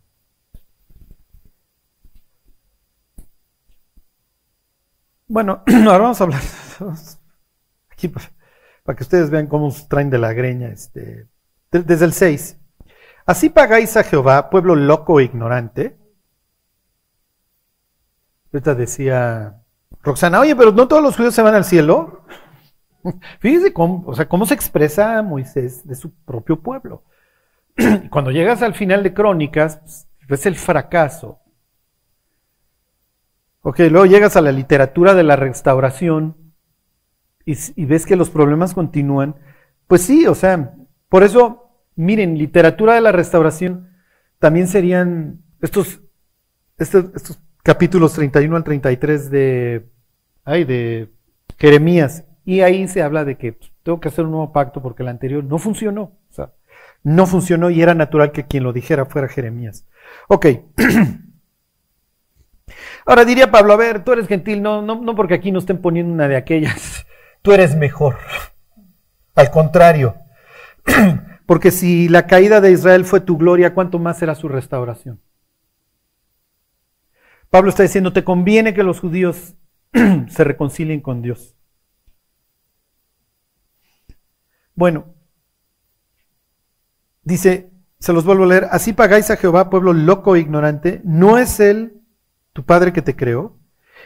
Bueno, 5.26 5.62
ahora 5.66 5.98
vamos 5.98 6.20
a 6.20 6.24
hablar 6.24 6.42
aquí 7.90 8.08
para, 8.08 8.96
que 8.96 9.02
ustedes 9.02 9.30
vean 9.30 9.46
cómo 9.46 9.72
traen 9.88 10.10
de 10.10 10.18
la 10.18 10.32
greña. 10.32 10.68
Este, 10.68 11.28
de- 11.70 11.82
desde 11.82 12.04
el 12.06 12.12
6. 12.12 12.58
Así 13.28 13.50
pagáis 13.50 13.94
a 13.98 14.04
Jehová, 14.04 14.48
pueblo 14.48 14.74
loco 14.74 15.20
e 15.20 15.24
ignorante. 15.24 15.98
Ahorita 18.50 18.74
decía 18.74 19.62
Roxana, 20.02 20.40
oye, 20.40 20.56
pero 20.56 20.72
no 20.72 20.88
todos 20.88 21.02
los 21.02 21.14
judíos 21.14 21.34
se 21.34 21.42
van 21.42 21.54
al 21.54 21.66
cielo. 21.66 22.24
Fíjese 23.40 23.74
cómo, 23.74 24.02
o 24.06 24.14
sea, 24.14 24.26
cómo 24.26 24.46
se 24.46 24.54
expresa 24.54 25.20
Moisés 25.20 25.86
de 25.86 25.94
su 25.94 26.14
propio 26.24 26.62
pueblo. 26.62 27.04
Cuando 28.10 28.30
llegas 28.30 28.62
al 28.62 28.72
final 28.72 29.02
de 29.02 29.12
Crónicas, 29.12 29.76
pues, 29.76 30.08
ves 30.26 30.46
el 30.46 30.56
fracaso. 30.56 31.38
Ok, 33.60 33.80
luego 33.90 34.06
llegas 34.06 34.36
a 34.36 34.40
la 34.40 34.52
literatura 34.52 35.12
de 35.12 35.24
la 35.24 35.36
restauración 35.36 36.54
y, 37.44 37.58
y 37.76 37.84
ves 37.84 38.06
que 38.06 38.16
los 38.16 38.30
problemas 38.30 38.72
continúan. 38.72 39.36
Pues 39.86 40.00
sí, 40.00 40.26
o 40.26 40.34
sea, 40.34 40.76
por 41.10 41.24
eso, 41.24 41.67
miren, 41.98 42.38
literatura 42.38 42.94
de 42.94 43.00
la 43.00 43.12
restauración 43.12 43.90
también 44.38 44.68
serían 44.68 45.42
estos, 45.60 46.00
capítulos 47.62 48.14
31 48.14 48.56
al 48.56 48.64
33 48.64 49.30
de, 49.30 49.86
ay, 50.44 50.64
de 50.64 51.10
Jeremías. 51.58 52.24
Y 52.44 52.60
ahí 52.60 52.86
se 52.88 53.02
habla 53.02 53.24
de 53.24 53.36
que 53.36 53.52
pues, 53.52 53.72
tengo 53.82 54.00
que 54.00 54.08
hacer 54.08 54.24
un 54.24 54.30
nuevo 54.30 54.52
pacto 54.52 54.80
porque 54.80 55.02
el 55.02 55.08
anterior 55.08 55.44
no 55.44 55.58
funcionó. 55.58 56.02
O 56.30 56.32
sea, 56.32 56.52
no 57.02 57.26
funcionó 57.26 57.68
y 57.68 57.82
era 57.82 57.94
natural 57.94 58.32
que 58.32 58.46
quien 58.46 58.62
lo 58.62 58.72
dijera 58.72 59.04
fuera 59.04 59.28
Jeremías. 59.28 59.86
Ok. 60.28 60.46
Ahora 63.06 63.24
diría 63.24 63.50
Pablo, 63.50 63.72
a 63.72 63.76
ver, 63.76 64.04
tú 64.04 64.12
eres 64.12 64.28
gentil, 64.28 64.62
no, 64.62 64.82
no, 64.82 65.00
no 65.00 65.14
porque 65.16 65.34
aquí 65.34 65.50
no 65.50 65.58
estén 65.58 65.78
poniendo 65.78 66.12
una 66.12 66.28
de 66.28 66.36
aquellas. 66.36 67.06
Tú 67.42 67.52
eres 67.52 67.74
mejor. 67.76 68.18
Al 69.34 69.50
contrario. 69.50 70.14
Porque 71.48 71.70
si 71.70 72.10
la 72.10 72.26
caída 72.26 72.60
de 72.60 72.72
Israel 72.72 73.06
fue 73.06 73.22
tu 73.22 73.38
gloria, 73.38 73.72
¿cuánto 73.72 73.98
más 73.98 74.18
será 74.18 74.34
su 74.34 74.48
restauración? 74.48 75.18
Pablo 77.48 77.70
está 77.70 77.84
diciendo, 77.84 78.12
te 78.12 78.22
conviene 78.22 78.74
que 78.74 78.82
los 78.82 79.00
judíos 79.00 79.54
se 80.28 80.44
reconcilien 80.44 81.00
con 81.00 81.22
Dios. 81.22 81.56
Bueno, 84.74 85.14
dice, 87.22 87.72
se 87.98 88.12
los 88.12 88.26
vuelvo 88.26 88.44
a 88.44 88.48
leer, 88.48 88.66
así 88.70 88.92
pagáis 88.92 89.30
a 89.30 89.38
Jehová, 89.38 89.70
pueblo 89.70 89.94
loco 89.94 90.36
e 90.36 90.40
ignorante, 90.40 91.00
¿no 91.02 91.38
es 91.38 91.60
Él 91.60 92.02
tu 92.52 92.66
Padre 92.66 92.92
que 92.92 93.00
te 93.00 93.16
creó? 93.16 93.58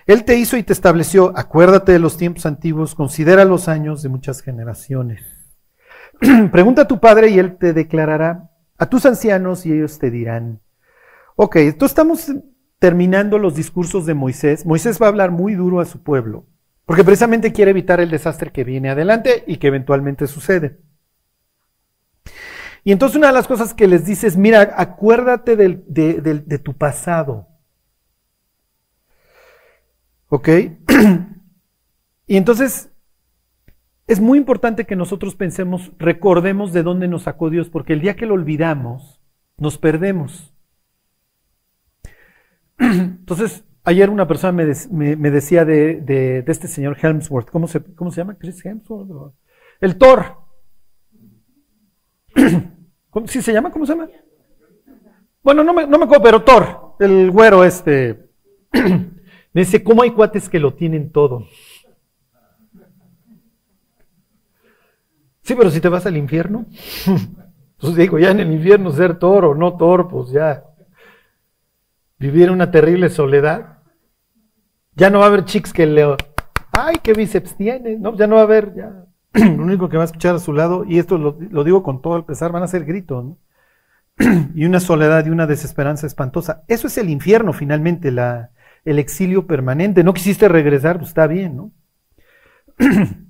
Él 0.06 0.24
te 0.24 0.36
hizo 0.36 0.56
y 0.56 0.62
te 0.62 0.72
estableció, 0.72 1.36
acuérdate 1.36 1.90
de 1.90 1.98
los 1.98 2.16
tiempos 2.16 2.46
antiguos, 2.46 2.94
considera 2.94 3.44
los 3.44 3.66
años 3.66 4.00
de 4.00 4.10
muchas 4.10 4.42
generaciones. 4.42 5.31
Pregunta 6.52 6.82
a 6.82 6.88
tu 6.88 7.00
Padre 7.00 7.30
y 7.30 7.38
Él 7.38 7.56
te 7.56 7.72
declarará, 7.72 8.50
a 8.78 8.86
tus 8.88 9.06
ancianos 9.06 9.66
y 9.66 9.72
ellos 9.72 9.98
te 9.98 10.10
dirán. 10.10 10.60
Ok, 11.36 11.56
entonces 11.56 11.92
estamos 11.92 12.32
terminando 12.78 13.38
los 13.38 13.54
discursos 13.54 14.06
de 14.06 14.14
Moisés. 14.14 14.64
Moisés 14.66 15.00
va 15.00 15.06
a 15.06 15.08
hablar 15.08 15.30
muy 15.30 15.54
duro 15.54 15.80
a 15.80 15.84
su 15.84 16.02
pueblo, 16.02 16.46
porque 16.86 17.04
precisamente 17.04 17.52
quiere 17.52 17.72
evitar 17.72 18.00
el 18.00 18.10
desastre 18.10 18.52
que 18.52 18.64
viene 18.64 18.90
adelante 18.90 19.44
y 19.46 19.56
que 19.56 19.68
eventualmente 19.68 20.26
sucede. 20.26 20.78
Y 22.84 22.92
entonces 22.92 23.16
una 23.16 23.28
de 23.28 23.34
las 23.34 23.46
cosas 23.46 23.74
que 23.74 23.86
les 23.86 24.04
dice 24.04 24.26
es, 24.26 24.36
mira, 24.36 24.74
acuérdate 24.76 25.56
de, 25.56 25.82
de 25.86 26.58
tu 26.58 26.74
pasado. 26.74 27.48
¿Ok? 30.28 30.48
y 32.26 32.36
entonces 32.36 32.91
es 34.06 34.20
muy 34.20 34.38
importante 34.38 34.84
que 34.84 34.96
nosotros 34.96 35.34
pensemos, 35.34 35.92
recordemos 35.98 36.72
de 36.72 36.82
dónde 36.82 37.08
nos 37.08 37.22
sacó 37.22 37.50
Dios, 37.50 37.68
porque 37.70 37.92
el 37.92 38.00
día 38.00 38.16
que 38.16 38.26
lo 38.26 38.34
olvidamos, 38.34 39.20
nos 39.56 39.78
perdemos. 39.78 40.54
Entonces, 42.78 43.64
ayer 43.84 44.10
una 44.10 44.26
persona 44.26 44.52
me, 44.52 45.30
decía 45.30 45.64
de, 45.64 46.00
de- 46.00 46.42
de 46.42 46.52
este 46.52 46.68
señor 46.68 46.96
Helmsworth, 47.00 47.50
¿cómo 47.50 47.66
se, 47.68 47.80
llama? 48.16 48.36
Chris 48.38 48.64
Helmsworth. 48.64 49.34
El 49.80 49.96
Thor. 49.98 50.38
¿Cómo, 53.10 53.26
¿Sí 53.28 53.42
se 53.42 53.52
llama? 53.52 53.70
¿Cómo 53.70 53.86
se 53.86 53.92
llama? 53.92 54.08
Bueno, 55.42 55.64
no 55.64 55.72
me, 55.74 55.86
no 55.86 55.98
me 55.98 56.04
acuerdo, 56.04 56.22
pero 56.24 56.42
Thor, 56.42 56.94
el 57.00 57.30
güero 57.30 57.64
este. 57.64 58.30
Me 59.54 59.60
dice, 59.60 59.84
¿cómo 59.84 60.02
hay 60.02 60.12
cuates 60.12 60.48
que 60.48 60.58
lo 60.58 60.72
tienen 60.72 61.12
todo? 61.12 61.46
Sí, 65.42 65.54
pero 65.54 65.70
si 65.70 65.80
te 65.80 65.88
vas 65.88 66.06
al 66.06 66.16
infierno. 66.16 66.66
Pues 67.82 67.96
digo, 67.96 68.16
ya 68.16 68.30
en 68.30 68.38
el 68.38 68.52
infierno 68.52 68.92
ser 68.92 69.18
Thor 69.18 69.44
o 69.44 69.54
no 69.56 69.76
Thor, 69.76 70.06
pues 70.06 70.30
ya. 70.30 70.62
Vivir 72.16 72.52
una 72.52 72.70
terrible 72.70 73.10
soledad. 73.10 73.80
Ya 74.94 75.10
no 75.10 75.18
va 75.18 75.24
a 75.24 75.28
haber 75.28 75.44
chicks 75.44 75.72
que 75.72 75.84
le... 75.84 76.16
Ay, 76.70 76.94
qué 77.02 77.12
bíceps 77.12 77.56
tiene. 77.56 77.96
No, 77.98 78.14
ya 78.16 78.28
no 78.28 78.36
va 78.36 78.42
a 78.42 78.44
haber, 78.44 78.72
ya. 78.76 79.04
Lo 79.32 79.64
único 79.64 79.88
que 79.88 79.96
va 79.96 80.04
a 80.04 80.06
escuchar 80.06 80.36
a 80.36 80.38
su 80.38 80.52
lado, 80.52 80.84
y 80.84 81.00
esto 81.00 81.18
lo, 81.18 81.36
lo 81.50 81.64
digo 81.64 81.82
con 81.82 82.02
todo 82.02 82.16
el 82.16 82.24
pesar, 82.24 82.52
van 82.52 82.62
a 82.62 82.68
ser 82.68 82.84
gritos, 82.84 83.24
¿no? 83.24 83.38
y 84.54 84.64
una 84.64 84.78
soledad 84.78 85.26
y 85.26 85.30
una 85.30 85.48
desesperanza 85.48 86.06
espantosa. 86.06 86.62
Eso 86.68 86.86
es 86.86 86.96
el 86.98 87.10
infierno 87.10 87.52
finalmente, 87.52 88.12
la, 88.12 88.50
el 88.84 89.00
exilio 89.00 89.46
permanente. 89.48 90.04
No 90.04 90.14
quisiste 90.14 90.48
regresar, 90.48 90.98
pues 90.98 91.08
está 91.08 91.26
bien, 91.26 91.56
¿no? 91.56 91.72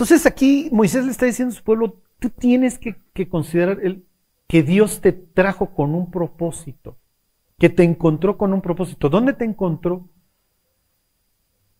Entonces 0.00 0.24
aquí 0.24 0.70
Moisés 0.72 1.04
le 1.04 1.10
está 1.10 1.26
diciendo 1.26 1.52
a 1.52 1.58
su 1.58 1.62
pueblo, 1.62 2.00
tú 2.18 2.30
tienes 2.30 2.78
que, 2.78 2.96
considerar 3.28 3.80
el, 3.82 4.06
que 4.48 4.62
Dios 4.62 5.02
te 5.02 5.12
trajo 5.12 5.74
con 5.74 5.94
un 5.94 6.10
propósito, 6.10 6.96
que 7.58 7.68
te 7.68 7.82
encontró 7.82 8.38
con 8.38 8.54
un 8.54 8.62
propósito. 8.62 9.10
¿Dónde 9.10 9.34
te 9.34 9.44
encontró? 9.44 10.08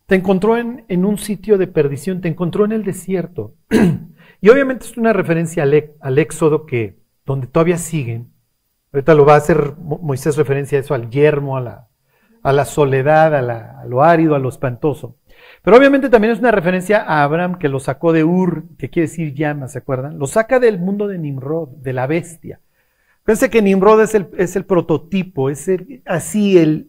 Te 0.04 0.16
encontró 0.16 0.59
en, 0.59 0.85
en 0.88 1.06
un 1.06 1.16
sitio 1.16 1.56
de 1.56 1.66
perdición, 1.66 2.20
te 2.20 2.28
encontró 2.28 2.66
en 2.66 2.72
el 2.72 2.85
desierto. 2.85 3.54
Y 4.42 4.48
obviamente 4.50 4.85
es 4.87 4.96
una 4.98 5.12
referencia 5.14 5.62
al, 5.62 5.92
al 6.00 6.18
Éxodo 6.18 6.66
que, 6.66 6.98
donde 7.24 7.46
todavía 7.46 7.78
siguen. 7.78 8.33
Ahorita 8.92 9.14
lo 9.14 9.24
va 9.24 9.35
a 9.35 9.38
hacer 9.38 9.76
Mo- 9.78 9.98
Moisés 10.02 10.37
referencia 10.37 10.76
a 10.78 10.83
eso, 10.83 10.92
al 10.94 11.09
yermo, 11.11 11.56
a 11.56 11.61
la, 11.62 11.88
a 12.42 12.52
la 12.52 12.64
soledad, 12.66 13.35
a, 13.35 13.40
la- 13.42 13.80
a 13.80 13.87
lo 13.87 14.02
árido, 14.02 14.35
a 14.35 14.38
lo 14.38 14.50
espantoso. 14.50 15.16
Pero 15.62 15.76
obviamente 15.76 16.09
también 16.09 16.33
es 16.33 16.38
una 16.40 16.50
referencia 16.50 17.03
a 17.03 17.22
Abraham 17.22 17.59
que 17.59 17.68
lo 17.68 17.81
sacó 17.81 18.12
de 18.12 18.24
Ur, 18.24 18.64
que 18.79 18.90
quiere 18.90 19.09
decir 19.09 19.35
llama, 19.35 19.68
¿se 19.68 19.79
acuerdan? 19.79 20.18
Lo 20.18 20.26
saca 20.26 20.59
del 20.59 20.79
mundo 20.79 21.07
de 21.07 21.18
Nimrod, 21.18 21.68
de 21.83 21.92
la 21.92 22.07
bestia. 22.07 22.61
Fíjense 23.24 23.50
que 23.50 23.62
Nimrod 23.62 24.03
es 24.03 24.14
el, 24.14 24.29
es 24.38 24.57
el 24.57 24.64
prototipo, 24.64 25.50
es 25.50 25.70
así 26.07 26.59
el 26.59 26.88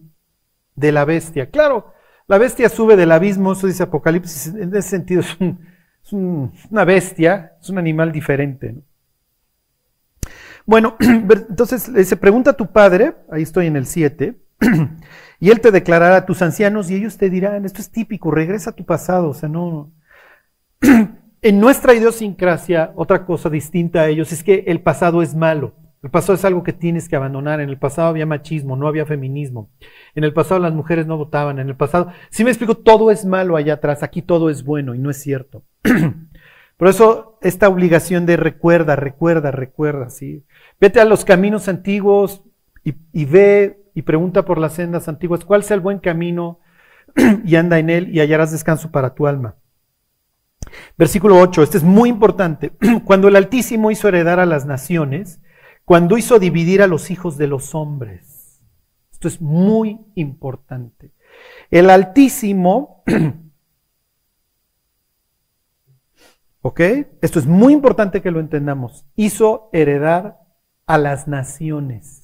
de 0.75 0.91
la 0.91 1.05
bestia. 1.05 1.49
Claro, 1.49 1.93
la 2.27 2.37
bestia 2.37 2.69
sube 2.69 2.95
del 2.95 3.11
abismo, 3.11 3.51
eso 3.53 3.67
dice 3.67 3.83
Apocalipsis, 3.83 4.47
en 4.55 4.69
ese 4.75 4.89
sentido 4.89 5.21
es, 5.21 5.39
un- 5.39 5.59
es 6.03 6.13
un- 6.13 6.51
una 6.69 6.85
bestia, 6.85 7.53
es 7.61 7.69
un 7.69 7.77
animal 7.77 8.11
diferente. 8.11 8.71
¿no? 8.73 8.81
Bueno, 10.65 10.95
entonces 10.99 11.93
dice, 11.93 12.15
pregunta 12.17 12.51
a 12.51 12.57
tu 12.57 12.71
padre, 12.71 13.15
ahí 13.31 13.43
estoy 13.43 13.67
en 13.67 13.75
el 13.75 13.85
7, 13.85 14.35
y 15.41 15.49
él 15.49 15.59
te 15.59 15.71
declarará 15.71 16.17
a 16.17 16.25
tus 16.27 16.43
ancianos 16.43 16.91
y 16.91 16.95
ellos 16.95 17.17
te 17.17 17.31
dirán, 17.31 17.65
esto 17.65 17.81
es 17.81 17.89
típico, 17.89 18.29
regresa 18.29 18.69
a 18.69 18.75
tu 18.75 18.85
pasado, 18.85 19.29
o 19.29 19.33
sea, 19.33 19.49
no... 19.49 19.91
En 21.43 21.59
nuestra 21.59 21.95
idiosincrasia, 21.95 22.91
otra 22.95 23.25
cosa 23.25 23.49
distinta 23.49 24.01
a 24.01 24.07
ellos 24.07 24.31
es 24.31 24.43
que 24.43 24.63
el 24.67 24.81
pasado 24.81 25.23
es 25.23 25.33
malo. 25.33 25.73
El 26.03 26.11
pasado 26.11 26.35
es 26.35 26.45
algo 26.45 26.61
que 26.61 26.71
tienes 26.71 27.09
que 27.09 27.15
abandonar. 27.15 27.59
En 27.59 27.69
el 27.69 27.79
pasado 27.79 28.09
había 28.09 28.27
machismo, 28.27 28.75
no 28.75 28.87
había 28.87 29.07
feminismo. 29.07 29.71
En 30.13 30.23
el 30.23 30.33
pasado 30.33 30.59
las 30.59 30.73
mujeres 30.73 31.07
no 31.07 31.17
votaban. 31.17 31.57
En 31.57 31.67
el 31.67 31.75
pasado, 31.75 32.11
si 32.29 32.43
me 32.43 32.51
explico, 32.51 32.75
todo 32.75 33.09
es 33.09 33.25
malo 33.25 33.55
allá 33.55 33.73
atrás. 33.73 34.03
Aquí 34.03 34.21
todo 34.21 34.51
es 34.51 34.63
bueno 34.63 34.93
y 34.93 34.99
no 34.99 35.09
es 35.09 35.17
cierto. 35.17 35.63
Por 36.77 36.87
eso 36.87 37.39
esta 37.41 37.69
obligación 37.69 38.27
de 38.27 38.37
recuerda, 38.37 38.95
recuerda, 38.95 39.49
recuerda, 39.49 40.11
¿sí? 40.11 40.45
Vete 40.79 40.99
a 40.99 41.05
los 41.05 41.25
caminos 41.25 41.67
antiguos 41.67 42.43
y, 42.83 42.93
y 43.13 43.25
ve 43.25 43.80
y 43.93 44.03
pregunta 44.03 44.45
por 44.45 44.57
las 44.57 44.73
sendas 44.73 45.07
antiguas, 45.07 45.45
¿cuál 45.45 45.63
sea 45.63 45.75
el 45.75 45.81
buen 45.81 45.99
camino? 45.99 46.59
y 47.45 47.55
anda 47.55 47.79
en 47.79 47.89
él 47.89 48.15
y 48.15 48.19
hallarás 48.19 48.51
descanso 48.51 48.91
para 48.91 49.13
tu 49.13 49.27
alma. 49.27 49.55
Versículo 50.97 51.39
8, 51.39 51.63
este 51.63 51.77
es 51.77 51.83
muy 51.83 52.09
importante. 52.09 52.71
Cuando 53.05 53.27
el 53.27 53.35
Altísimo 53.35 53.91
hizo 53.91 54.07
heredar 54.07 54.39
a 54.39 54.45
las 54.45 54.65
naciones, 54.65 55.41
cuando 55.85 56.17
hizo 56.17 56.39
dividir 56.39 56.81
a 56.81 56.87
los 56.87 57.11
hijos 57.11 57.37
de 57.37 57.47
los 57.47 57.75
hombres. 57.75 58.61
Esto 59.11 59.27
es 59.27 59.41
muy 59.41 59.99
importante. 60.15 61.11
El 61.69 61.89
Altísimo, 61.89 63.03
¿ok? 66.61 66.79
Esto 67.21 67.39
es 67.39 67.45
muy 67.45 67.73
importante 67.73 68.21
que 68.21 68.31
lo 68.31 68.39
entendamos. 68.39 69.05
Hizo 69.15 69.69
heredar 69.73 70.39
a 70.85 70.97
las 70.97 71.27
naciones. 71.27 72.20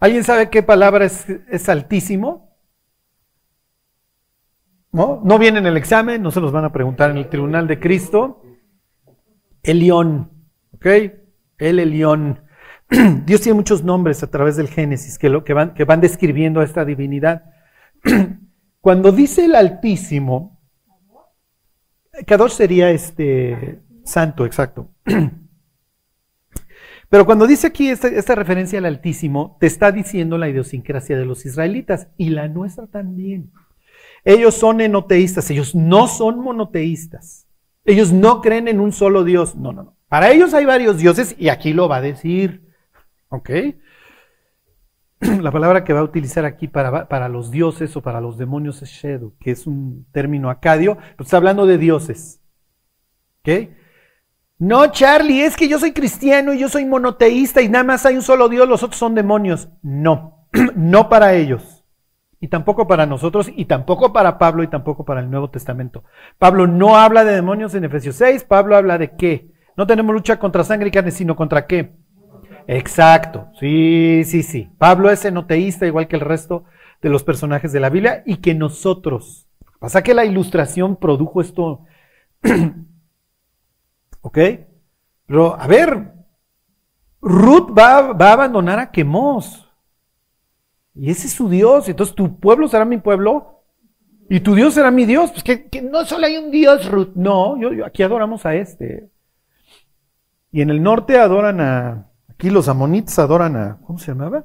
¿Alguien 0.00 0.22
sabe 0.22 0.48
qué 0.48 0.62
palabra 0.62 1.06
es, 1.06 1.68
altísimo? 1.68 2.56
¿No? 4.92 5.20
no 5.24 5.38
viene 5.38 5.58
en 5.58 5.66
el 5.66 5.76
examen, 5.76 6.22
no 6.22 6.30
se 6.30 6.40
los 6.40 6.52
van 6.52 6.64
a 6.64 6.72
preguntar 6.72 7.10
en 7.10 7.18
el 7.18 7.28
tribunal 7.28 7.66
de 7.66 7.78
Cristo. 7.78 8.42
Elión, 9.62 10.30
¿ok? 10.72 10.86
El 11.58 11.78
Elión. 11.78 12.44
Dios 13.26 13.40
tiene 13.40 13.56
muchos 13.56 13.82
nombres 13.82 14.22
a 14.22 14.30
través 14.30 14.56
del 14.56 14.68
Génesis 14.68 15.18
que, 15.18 15.28
van, 15.28 15.74
que 15.74 15.84
van 15.84 16.00
describiendo 16.00 16.60
a 16.60 16.64
esta 16.64 16.84
divinidad. 16.84 17.44
Cuando 18.80 19.12
dice 19.12 19.44
el 19.44 19.56
Altísimo, 19.56 20.62
Kadosh 22.26 22.52
sería 22.52 22.90
este 22.90 23.82
santo, 24.04 24.46
exacto. 24.46 24.90
Pero 27.10 27.24
cuando 27.24 27.46
dice 27.46 27.68
aquí 27.68 27.88
esta, 27.88 28.34
referencia 28.34 28.78
al 28.78 28.84
Altísimo, 28.84 29.56
te 29.60 29.66
está 29.66 29.92
diciendo 29.92 30.36
la 30.36 30.48
idiosincrasia 30.48 31.16
de 31.16 31.24
los 31.24 31.46
israelitas 31.46 32.08
y 32.18 32.30
la 32.30 32.48
nuestra 32.48 32.86
también. 32.86 33.50
Ellos 34.24 34.54
son 34.54 34.80
enoteístas, 34.80 35.50
ellos 35.50 35.74
no 35.74 36.06
son 36.06 36.40
monoteístas. 36.40 37.46
Ellos 37.84 38.12
no 38.12 38.42
creen 38.42 38.68
en 38.68 38.80
un 38.80 38.92
solo 38.92 39.24
Dios. 39.24 39.56
No, 39.56 39.72
no, 39.72 39.84
no. 39.84 39.96
Para 40.08 40.30
ellos 40.30 40.52
hay 40.52 40.66
varios 40.66 40.98
dioses 40.98 41.34
y 41.38 41.48
aquí 41.48 41.72
lo 41.72 41.88
va 41.88 41.96
a 41.96 42.02
decir. 42.02 42.68
¿Ok? 43.30 43.50
La 45.40 45.50
palabra 45.50 45.84
que 45.84 45.94
va 45.94 46.00
a 46.00 46.04
utilizar 46.04 46.44
aquí 46.44 46.68
para, 46.68 47.08
para 47.08 47.30
los 47.30 47.50
dioses 47.50 47.96
o 47.96 48.02
para 48.02 48.20
los 48.20 48.36
demonios 48.36 48.82
es 48.82 48.90
Shedu, 48.90 49.34
que 49.40 49.52
es 49.52 49.66
un 49.66 50.06
término 50.12 50.50
acadio, 50.50 50.96
pero 50.96 51.24
está 51.24 51.38
hablando 51.38 51.64
de 51.64 51.78
dioses. 51.78 52.42
¿Ok? 53.40 53.70
No, 54.58 54.90
Charlie, 54.90 55.42
es 55.42 55.56
que 55.56 55.68
yo 55.68 55.78
soy 55.78 55.92
cristiano 55.92 56.52
y 56.52 56.58
yo 56.58 56.68
soy 56.68 56.84
monoteísta 56.84 57.62
y 57.62 57.68
nada 57.68 57.84
más 57.84 58.04
hay 58.06 58.16
un 58.16 58.22
solo 58.22 58.48
Dios, 58.48 58.68
los 58.68 58.82
otros 58.82 58.98
son 58.98 59.14
demonios. 59.14 59.68
No, 59.82 60.48
no 60.74 61.08
para 61.08 61.34
ellos. 61.34 61.84
Y 62.40 62.48
tampoco 62.48 62.86
para 62.86 63.06
nosotros, 63.06 63.50
y 63.54 63.64
tampoco 63.64 64.12
para 64.12 64.38
Pablo, 64.38 64.62
y 64.62 64.68
tampoco 64.68 65.04
para 65.04 65.20
el 65.20 65.30
Nuevo 65.30 65.50
Testamento. 65.50 66.04
Pablo 66.38 66.66
no 66.68 66.96
habla 66.96 67.24
de 67.24 67.32
demonios 67.32 67.74
en 67.74 67.84
Efesios 67.84 68.16
6, 68.16 68.44
Pablo 68.44 68.76
habla 68.76 68.96
de 68.96 69.16
qué. 69.16 69.50
No 69.76 69.86
tenemos 69.86 70.14
lucha 70.14 70.38
contra 70.38 70.64
sangre 70.64 70.88
y 70.88 70.92
carne, 70.92 71.10
sino 71.10 71.34
contra 71.34 71.66
qué. 71.66 71.94
Exacto, 72.68 73.48
sí, 73.58 74.22
sí, 74.24 74.42
sí. 74.42 74.70
Pablo 74.78 75.10
es 75.10 75.24
enoteísta 75.24 75.86
igual 75.86 76.06
que 76.06 76.16
el 76.16 76.22
resto 76.22 76.64
de 77.00 77.08
los 77.08 77.24
personajes 77.24 77.72
de 77.72 77.80
la 77.80 77.90
Biblia 77.90 78.22
y 78.26 78.36
que 78.36 78.54
nosotros. 78.54 79.48
Pasa 79.78 80.02
que 80.02 80.14
la 80.14 80.24
ilustración 80.24 80.96
produjo 80.96 81.40
esto 81.40 81.84
¿Ok? 84.28 84.38
Pero, 85.24 85.58
a 85.58 85.66
ver, 85.66 86.12
Ruth 87.22 87.70
va, 87.76 88.12
va, 88.12 88.28
a 88.28 88.32
abandonar 88.34 88.78
a 88.78 88.90
Quemos. 88.90 89.72
Y 90.94 91.10
ese 91.10 91.28
es 91.28 91.32
su 91.32 91.48
Dios. 91.48 91.88
Entonces, 91.88 92.14
tu 92.14 92.38
pueblo 92.38 92.68
será 92.68 92.84
mi 92.84 92.98
pueblo. 92.98 93.62
Y 94.28 94.40
tu 94.40 94.54
Dios 94.54 94.74
será 94.74 94.90
mi 94.90 95.06
Dios. 95.06 95.30
Pues 95.30 95.42
que, 95.42 95.80
no 95.80 96.04
solo 96.04 96.26
hay 96.26 96.36
un 96.36 96.50
Dios, 96.50 96.90
Ruth. 96.90 97.12
No, 97.14 97.58
yo, 97.58 97.72
yo, 97.72 97.86
aquí 97.86 98.02
adoramos 98.02 98.44
a 98.44 98.54
este. 98.54 99.08
Y 100.52 100.60
en 100.60 100.68
el 100.68 100.82
norte 100.82 101.18
adoran 101.18 101.62
a. 101.62 102.10
Aquí 102.28 102.50
los 102.50 102.68
amonitas 102.68 103.18
adoran 103.18 103.56
a. 103.56 103.78
¿Cómo 103.86 103.98
se 103.98 104.08
llamaba? 104.08 104.44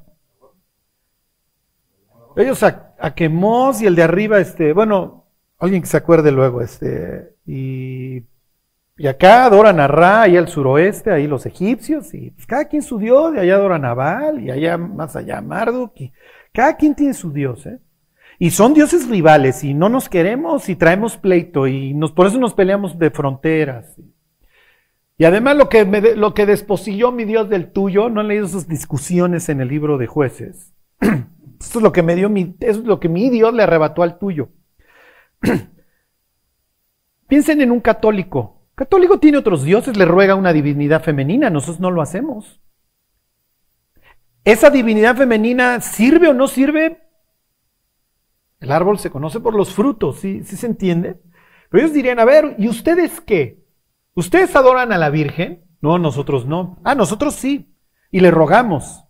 Ellos 2.36 2.62
a, 2.62 2.94
a 2.98 3.14
Quemos 3.14 3.82
y 3.82 3.86
el 3.86 3.96
de 3.96 4.02
arriba, 4.02 4.38
este. 4.38 4.72
Bueno, 4.72 5.26
alguien 5.58 5.82
que 5.82 5.88
se 5.88 5.98
acuerde 5.98 6.32
luego, 6.32 6.62
este. 6.62 7.36
Y 7.44 8.22
y 8.96 9.06
acá 9.08 9.44
adoran 9.44 9.80
a 9.80 9.88
Ra, 9.88 10.22
ahí 10.22 10.36
al 10.36 10.48
suroeste, 10.48 11.10
ahí 11.10 11.26
los 11.26 11.46
egipcios, 11.46 12.14
y 12.14 12.30
pues 12.30 12.46
cada 12.46 12.66
quien 12.66 12.82
su 12.82 12.98
dios, 12.98 13.34
y 13.34 13.38
allá 13.38 13.56
adoran 13.56 13.84
a 13.84 13.94
Baal, 13.94 14.40
y 14.40 14.50
allá 14.50 14.78
más 14.78 15.16
allá 15.16 15.40
Marduk, 15.40 15.92
y 16.00 16.12
cada 16.52 16.76
quien 16.76 16.94
tiene 16.94 17.14
su 17.14 17.32
dios, 17.32 17.66
¿eh? 17.66 17.80
Y 18.38 18.50
son 18.50 18.74
dioses 18.74 19.08
rivales, 19.08 19.64
y 19.64 19.74
no 19.74 19.88
nos 19.88 20.08
queremos, 20.08 20.68
y 20.68 20.76
traemos 20.76 21.16
pleito, 21.16 21.66
y 21.66 21.94
nos, 21.94 22.12
por 22.12 22.26
eso 22.26 22.38
nos 22.38 22.54
peleamos 22.54 22.98
de 22.98 23.10
fronteras. 23.10 23.96
Y 25.16 25.24
además 25.24 25.56
lo 25.56 25.68
que, 25.68 25.84
lo 26.16 26.34
que 26.34 26.46
desposilló 26.46 27.12
mi 27.12 27.24
dios 27.24 27.48
del 27.48 27.70
tuyo, 27.72 28.10
no 28.10 28.20
han 28.20 28.28
leído 28.28 28.46
esas 28.46 28.68
discusiones 28.68 29.48
en 29.48 29.60
el 29.60 29.68
libro 29.68 29.98
de 29.98 30.08
jueces. 30.08 30.72
Esto 31.00 31.78
es 31.78 31.82
lo 31.82 31.92
que 31.92 32.02
me 32.02 32.16
dio 32.16 32.28
mi, 32.28 32.56
es 32.60 32.78
lo 32.78 32.98
que 32.98 33.08
mi 33.08 33.30
dios 33.30 33.54
le 33.54 33.62
arrebató 33.62 34.02
al 34.02 34.18
tuyo. 34.18 34.48
Piensen 37.28 37.60
en 37.60 37.70
un 37.70 37.80
católico, 37.80 38.53
Católico 38.74 39.18
tiene 39.18 39.38
otros 39.38 39.62
dioses, 39.62 39.96
le 39.96 40.04
ruega 40.04 40.34
una 40.34 40.52
divinidad 40.52 41.02
femenina, 41.02 41.50
nosotros 41.50 41.80
no 41.80 41.90
lo 41.90 42.02
hacemos. 42.02 42.60
¿Esa 44.44 44.68
divinidad 44.70 45.16
femenina 45.16 45.80
sirve 45.80 46.28
o 46.28 46.34
no 46.34 46.48
sirve? 46.48 47.02
El 48.60 48.72
árbol 48.72 48.98
se 48.98 49.10
conoce 49.10 49.40
por 49.40 49.54
los 49.54 49.72
frutos, 49.74 50.18
¿sí, 50.18 50.42
¿Sí 50.44 50.56
se 50.56 50.66
entiende? 50.66 51.20
Pero 51.70 51.84
ellos 51.84 51.94
dirían, 51.94 52.18
a 52.18 52.24
ver, 52.24 52.56
¿y 52.58 52.68
ustedes 52.68 53.20
qué? 53.20 53.64
¿Ustedes 54.14 54.54
adoran 54.54 54.92
a 54.92 54.98
la 54.98 55.10
Virgen? 55.10 55.64
No, 55.80 55.98
nosotros 55.98 56.46
no. 56.46 56.78
Ah, 56.84 56.94
nosotros 56.94 57.34
sí. 57.34 57.74
Y 58.10 58.20
le 58.20 58.30
rogamos. 58.30 59.04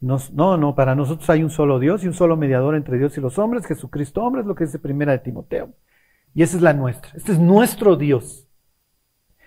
Nos, 0.00 0.32
no, 0.32 0.56
no, 0.56 0.74
para 0.74 0.94
nosotros 0.94 1.28
hay 1.28 1.42
un 1.42 1.50
solo 1.50 1.78
Dios 1.78 2.04
y 2.04 2.06
un 2.06 2.14
solo 2.14 2.36
mediador 2.36 2.74
entre 2.74 2.96
Dios 2.96 3.16
y 3.18 3.20
los 3.20 3.38
hombres, 3.38 3.66
Jesucristo 3.66 4.22
hombre, 4.22 4.40
es 4.40 4.46
lo 4.46 4.54
que 4.54 4.64
dice 4.64 4.78
primera 4.78 5.12
de 5.12 5.18
Timoteo. 5.18 5.74
Y 6.32 6.42
esa 6.42 6.56
es 6.56 6.62
la 6.62 6.72
nuestra. 6.72 7.10
Este 7.14 7.32
es 7.32 7.38
nuestro 7.38 7.96
Dios. 7.96 8.49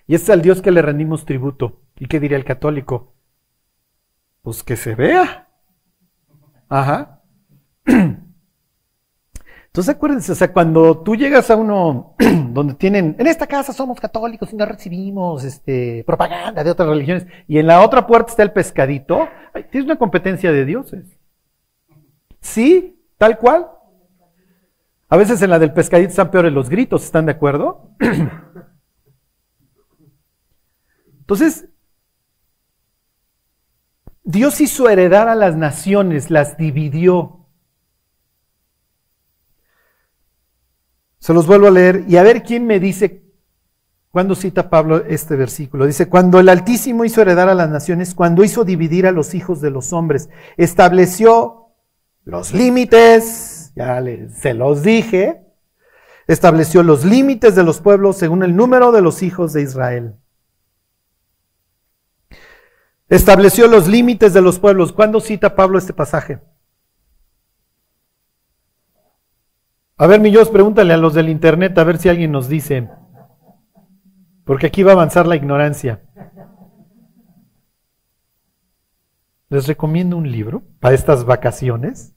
Y 0.08 0.16
es 0.16 0.30
al 0.30 0.42
Dios 0.42 0.62
que 0.62 0.72
le 0.72 0.82
rendimos 0.82 1.26
tributo. 1.26 1.82
¿Y 1.98 2.08
qué 2.08 2.20
diría 2.20 2.38
el 2.38 2.46
católico? 2.46 3.14
Pues 4.42 4.64
que 4.64 4.76
se 4.76 4.96
vea. 4.96 5.48
Ajá. 6.68 7.22
Entonces 9.74 9.96
acuérdense, 9.96 10.32
o 10.32 10.36
sea, 10.36 10.54
cuando 10.54 11.00
tú 11.00 11.16
llegas 11.16 11.50
a 11.50 11.56
uno 11.56 12.16
donde 12.52 12.76
tienen, 12.76 13.16
en 13.18 13.26
esta 13.26 13.48
casa 13.48 13.74
somos 13.74 14.00
católicos 14.00 14.54
y 14.54 14.56
no 14.56 14.68
recibimos 14.68 15.44
este, 15.44 16.04
propaganda 16.06 16.64
de 16.64 16.70
otras 16.70 16.90
religiones, 16.90 17.26
y 17.48 17.58
en 17.58 17.66
la 17.66 17.82
otra 17.82 18.06
puerta 18.06 18.30
está 18.30 18.44
el 18.44 18.52
pescadito, 18.52 19.28
ay, 19.52 19.66
tienes 19.72 19.86
una 19.86 19.98
competencia 19.98 20.52
de 20.52 20.66
dioses. 20.66 21.18
Sí, 22.40 23.04
tal 23.18 23.40
cual. 23.40 23.68
A 25.10 25.18
veces 25.18 25.42
en 25.42 25.50
la 25.50 25.58
del 25.58 25.74
pescadito 25.74 26.10
están 26.10 26.30
peores 26.30 26.54
los 26.54 26.70
gritos, 26.70 27.04
¿están 27.04 27.26
de 27.26 27.32
acuerdo? 27.32 27.90
Entonces, 31.24 31.70
Dios 34.26 34.60
hizo 34.60 34.90
heredar 34.90 35.30
a 35.30 35.36
las 35.36 35.56
naciones, 35.56 36.30
las 36.30 36.58
dividió. 36.58 37.48
Se 41.20 41.34
los 41.34 41.48
vuelvo 41.48 41.68
a 41.68 41.72
leer 41.72 42.04
y 42.10 42.18
a 42.18 42.24
ver 42.24 42.44
quién 42.44 42.68
me 42.68 42.82
dice 42.82 43.24
cuando 44.12 44.36
cita 44.36 44.70
Pablo 44.70 45.06
este 45.06 45.38
versículo. 45.38 45.86
Dice, 45.86 46.10
cuando 46.10 46.42
el 46.42 46.50
Altísimo 46.50 47.06
hizo 47.06 47.22
heredar 47.22 47.48
a 47.48 47.56
las 47.56 47.70
naciones, 47.70 48.14
cuando 48.14 48.44
hizo 48.44 48.66
dividir 48.66 49.08
a 49.08 49.14
los 49.14 49.34
hijos 49.34 49.62
de 49.62 49.72
los 49.72 49.94
hombres, 49.94 50.28
estableció 50.58 51.70
los 52.26 52.54
límites, 52.54 53.72
ya 53.78 54.04
se 54.36 54.54
los 54.54 54.84
dije, 54.84 55.46
estableció 56.28 56.84
los 56.84 57.06
límites 57.06 57.56
de 57.56 57.64
los 57.64 57.80
pueblos 57.80 58.18
según 58.18 58.44
el 58.44 58.58
número 58.58 58.92
de 58.92 59.02
los 59.02 59.24
hijos 59.24 59.54
de 59.54 59.62
Israel. 59.62 60.16
Estableció 63.14 63.68
los 63.68 63.88
límites 63.88 64.34
de 64.34 64.42
los 64.42 64.58
pueblos. 64.58 64.92
¿Cuándo 64.92 65.20
cita 65.20 65.56
Pablo 65.56 65.78
este 65.78 65.94
pasaje? 65.94 66.40
A 69.98 70.08
ver, 70.08 70.20
Millos, 70.20 70.50
pregúntale 70.50 70.96
a 70.96 70.98
los 70.98 71.14
del 71.14 71.30
internet 71.30 71.78
a 71.78 71.84
ver 71.84 72.00
si 72.00 72.10
alguien 72.10 72.32
nos 72.32 72.50
dice. 72.50 72.90
Porque 74.44 74.66
aquí 74.66 74.82
va 74.82 74.94
a 74.94 74.96
avanzar 74.96 75.28
la 75.28 75.36
ignorancia. 75.36 76.02
Les 79.50 79.68
recomiendo 79.68 80.18
un 80.18 80.32
libro 80.32 80.64
para 80.80 80.96
estas 80.96 81.24
vacaciones. 81.24 82.16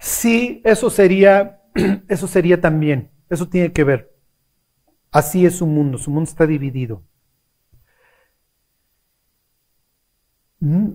Sí, 0.00 0.62
eso 0.64 0.90
sería, 0.90 1.62
eso 2.08 2.26
sería 2.26 2.60
también, 2.60 3.12
eso 3.30 3.48
tiene 3.48 3.72
que 3.72 3.84
ver. 3.84 4.13
Así 5.14 5.46
es 5.46 5.58
su 5.58 5.66
mundo, 5.66 5.96
su 5.96 6.10
mundo 6.10 6.28
está 6.28 6.44
dividido. 6.44 7.04
Mm, 10.58 10.88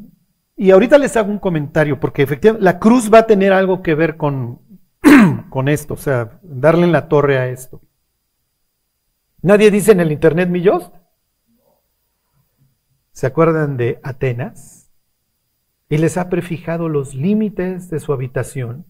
y 0.57 0.71
ahorita 0.71 0.97
les 0.97 1.15
hago 1.15 1.31
un 1.31 1.39
comentario, 1.39 2.01
porque 2.01 2.23
efectivamente 2.23 2.65
la 2.65 2.79
cruz 2.79 3.09
va 3.13 3.19
a 3.19 3.27
tener 3.27 3.53
algo 3.53 3.81
que 3.81 3.95
ver 3.95 4.17
con, 4.17 4.59
con 5.49 5.69
esto, 5.69 5.93
o 5.93 5.97
sea, 5.97 6.37
darle 6.43 6.83
en 6.83 6.91
la 6.91 7.07
torre 7.07 7.37
a 7.37 7.47
esto. 7.47 7.81
Nadie 9.41 9.71
dice 9.71 9.93
en 9.93 10.01
el 10.01 10.11
internet 10.11 10.49
mi 10.49 10.61
¿Se 13.13 13.25
acuerdan 13.25 13.77
de 13.77 14.01
Atenas? 14.03 14.91
Y 15.87 15.97
les 15.97 16.17
ha 16.17 16.27
prefijado 16.27 16.89
los 16.89 17.15
límites 17.15 17.89
de 17.89 18.01
su 18.01 18.11
habitación. 18.11 18.85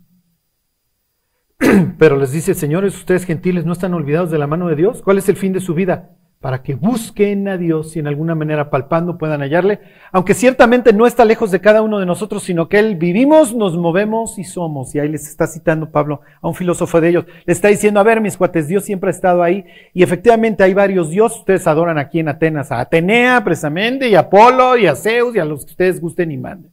Pero 1.98 2.18
les 2.18 2.32
dice, 2.32 2.54
señores, 2.54 2.96
ustedes 2.96 3.26
gentiles 3.26 3.66
no 3.66 3.74
están 3.74 3.94
olvidados 3.94 4.32
de 4.32 4.38
la 4.38 4.48
mano 4.48 4.68
de 4.68 4.76
Dios. 4.76 5.02
¿Cuál 5.02 5.18
es 5.18 5.30
el 5.30 5.38
fin 5.38 5.54
de 5.54 5.60
su 5.60 5.74
vida? 5.74 6.10
para 6.40 6.64
que 6.64 6.74
busquen 6.74 7.50
a 7.50 7.58
Dios 7.58 7.96
y 7.96 8.00
en 8.00 8.08
alguna 8.08 8.34
manera 8.34 8.70
palpando 8.70 9.18
puedan 9.18 9.42
hallarle, 9.42 9.82
aunque 10.14 10.34
ciertamente 10.34 10.94
no 10.94 11.06
está 11.06 11.26
lejos 11.26 11.52
de 11.52 11.60
cada 11.60 11.82
uno 11.82 12.00
de 12.00 12.06
nosotros, 12.06 12.44
sino 12.44 12.70
que 12.70 12.80
Él 12.80 12.96
vivimos, 12.96 13.54
nos 13.54 13.76
movemos 13.76 14.40
y 14.40 14.46
somos. 14.46 14.96
Y 14.96 15.00
ahí 15.00 15.10
les 15.10 15.28
está 15.28 15.48
citando 15.48 15.92
Pablo 15.92 16.22
a 16.42 16.48
un 16.48 16.56
filósofo 16.56 17.02
de 17.02 17.10
ellos. 17.10 17.26
Le 17.46 17.52
está 17.52 17.68
diciendo, 17.68 18.00
a 18.00 18.04
ver, 18.04 18.22
mis 18.22 18.38
cuates, 18.38 18.70
Dios 18.70 18.86
siempre 18.86 19.10
ha 19.10 19.12
estado 19.12 19.44
ahí 19.44 19.66
y 19.94 20.02
efectivamente 20.02 20.64
hay 20.64 20.74
varios 20.74 21.10
dioses. 21.10 21.40
Ustedes 21.40 21.68
adoran 21.68 21.98
aquí 21.98 22.20
en 22.20 22.30
Atenas 22.30 22.72
a 22.72 22.80
Atenea 22.80 23.44
precisamente 23.44 24.08
y 24.08 24.16
a 24.16 24.22
Apolo 24.22 24.78
y 24.78 24.88
a 24.88 24.96
Zeus 24.96 25.36
y 25.36 25.40
a 25.40 25.46
los 25.46 25.66
que 25.66 25.72
ustedes 25.72 26.00
gusten 26.00 26.32
y 26.32 26.38
manden. 26.38 26.72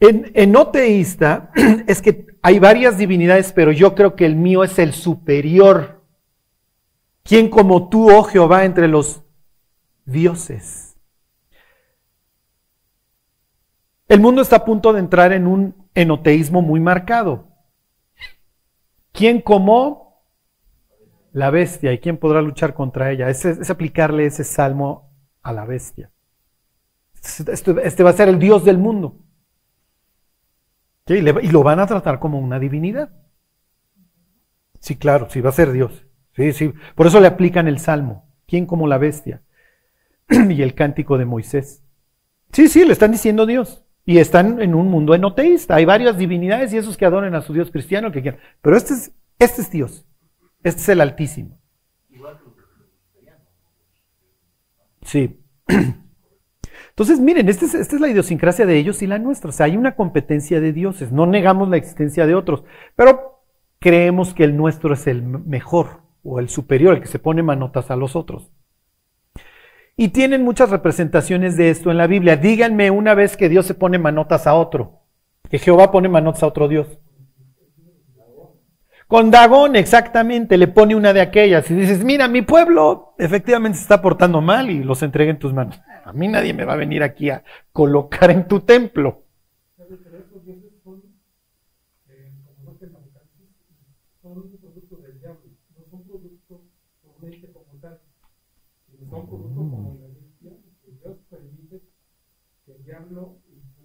En, 0.00 0.30
en 0.32 0.54
es 1.86 2.00
que 2.00 2.27
hay 2.42 2.58
varias 2.58 2.98
divinidades, 2.98 3.52
pero 3.52 3.72
yo 3.72 3.94
creo 3.94 4.16
que 4.16 4.26
el 4.26 4.36
mío 4.36 4.64
es 4.64 4.78
el 4.78 4.92
superior 4.92 5.98
¿Quién 7.28 7.50
como 7.50 7.90
tú, 7.90 8.10
oh 8.10 8.22
Jehová, 8.22 8.64
entre 8.64 8.88
los 8.88 9.22
dioses? 10.06 10.96
El 14.08 14.20
mundo 14.20 14.40
está 14.40 14.56
a 14.56 14.64
punto 14.64 14.94
de 14.94 15.00
entrar 15.00 15.34
en 15.34 15.46
un 15.46 15.90
enoteísmo 15.94 16.62
muy 16.62 16.80
marcado. 16.80 17.48
¿Quién 19.12 19.42
como 19.42 20.24
la 21.32 21.50
bestia? 21.50 21.92
¿Y 21.92 21.98
quién 21.98 22.16
podrá 22.16 22.40
luchar 22.40 22.72
contra 22.72 23.10
ella? 23.10 23.28
Es, 23.28 23.44
es 23.44 23.68
aplicarle 23.68 24.24
ese 24.24 24.42
salmo 24.42 25.12
a 25.42 25.52
la 25.52 25.66
bestia. 25.66 26.10
Este, 27.22 27.86
este 27.86 28.02
va 28.02 28.08
a 28.08 28.14
ser 28.14 28.28
el 28.28 28.38
Dios 28.38 28.64
del 28.64 28.78
mundo. 28.78 29.18
Y 31.14 31.48
lo 31.50 31.62
van 31.62 31.80
a 31.80 31.86
tratar 31.86 32.18
como 32.18 32.38
una 32.38 32.58
divinidad. 32.58 33.10
Sí, 34.80 34.96
claro, 34.96 35.28
sí, 35.30 35.40
va 35.40 35.50
a 35.50 35.52
ser 35.52 35.72
Dios. 35.72 36.06
Sí, 36.34 36.52
sí. 36.52 36.72
Por 36.94 37.06
eso 37.06 37.20
le 37.20 37.26
aplican 37.26 37.66
el 37.68 37.78
salmo. 37.78 38.30
¿Quién 38.46 38.66
como 38.66 38.86
la 38.86 38.98
bestia? 38.98 39.42
y 40.28 40.62
el 40.62 40.74
cántico 40.74 41.18
de 41.18 41.24
Moisés. 41.24 41.82
Sí, 42.52 42.68
sí, 42.68 42.84
le 42.84 42.92
están 42.92 43.12
diciendo 43.12 43.46
Dios. 43.46 43.84
Y 44.04 44.18
están 44.18 44.60
en 44.62 44.74
un 44.74 44.88
mundo 44.88 45.14
enoteísta. 45.14 45.74
Hay 45.74 45.84
varias 45.84 46.16
divinidades 46.16 46.72
y 46.72 46.78
esos 46.78 46.96
que 46.96 47.04
adoran 47.04 47.34
a 47.34 47.42
su 47.42 47.52
Dios 47.52 47.70
cristiano 47.70 48.10
que 48.12 48.22
quieran. 48.22 48.40
Pero 48.62 48.76
este 48.76 48.94
es, 48.94 49.12
este 49.38 49.62
es 49.62 49.70
Dios. 49.70 50.06
Este 50.62 50.80
es 50.80 50.88
el 50.88 51.00
Altísimo. 51.00 51.58
Sí. 55.02 55.40
Entonces, 56.98 57.20
miren, 57.20 57.48
esta 57.48 57.64
es, 57.64 57.74
esta 57.74 57.94
es 57.94 58.00
la 58.00 58.08
idiosincrasia 58.08 58.66
de 58.66 58.76
ellos 58.76 59.02
y 59.02 59.06
la 59.06 59.20
nuestra. 59.20 59.50
O 59.50 59.52
sea, 59.52 59.66
hay 59.66 59.76
una 59.76 59.94
competencia 59.94 60.60
de 60.60 60.72
dioses. 60.72 61.12
No 61.12 61.26
negamos 61.26 61.68
la 61.68 61.76
existencia 61.76 62.26
de 62.26 62.34
otros, 62.34 62.64
pero 62.96 63.44
creemos 63.78 64.34
que 64.34 64.42
el 64.42 64.56
nuestro 64.56 64.94
es 64.94 65.06
el 65.06 65.22
mejor 65.22 66.00
o 66.24 66.40
el 66.40 66.48
superior, 66.48 66.96
el 66.96 67.00
que 67.00 67.06
se 67.06 67.20
pone 67.20 67.44
manotas 67.44 67.92
a 67.92 67.96
los 67.96 68.16
otros. 68.16 68.50
Y 69.96 70.08
tienen 70.08 70.42
muchas 70.42 70.70
representaciones 70.70 71.56
de 71.56 71.70
esto 71.70 71.92
en 71.92 71.98
la 71.98 72.08
Biblia. 72.08 72.36
Díganme 72.36 72.90
una 72.90 73.14
vez 73.14 73.36
que 73.36 73.48
Dios 73.48 73.64
se 73.64 73.74
pone 73.74 74.00
manotas 74.00 74.48
a 74.48 74.54
otro, 74.54 75.02
que 75.48 75.60
Jehová 75.60 75.92
pone 75.92 76.08
manotas 76.08 76.42
a 76.42 76.48
otro 76.48 76.66
Dios. 76.66 76.98
Con 79.08 79.30
Dagón, 79.30 79.74
exactamente, 79.74 80.58
le 80.58 80.68
pone 80.68 80.94
una 80.94 81.14
de 81.14 81.22
aquellas 81.22 81.70
y 81.70 81.74
dices, 81.74 82.04
mira, 82.04 82.28
mi 82.28 82.42
pueblo 82.42 83.14
efectivamente 83.16 83.78
se 83.78 83.84
está 83.84 84.02
portando 84.02 84.42
mal 84.42 84.68
y 84.68 84.84
los 84.84 85.02
entrega 85.02 85.30
en 85.30 85.38
tus 85.38 85.54
manos. 85.54 85.80
A 86.04 86.12
mí 86.12 86.28
nadie 86.28 86.52
me 86.52 86.66
va 86.66 86.74
a 86.74 86.76
venir 86.76 87.02
aquí 87.02 87.30
a 87.30 87.42
colocar 87.72 88.30
en 88.30 88.46
tu 88.46 88.60
templo. 88.60 89.24
iglesia, 101.58 101.80
que 102.66 102.72
el 102.72 102.84
diablo 102.84 103.38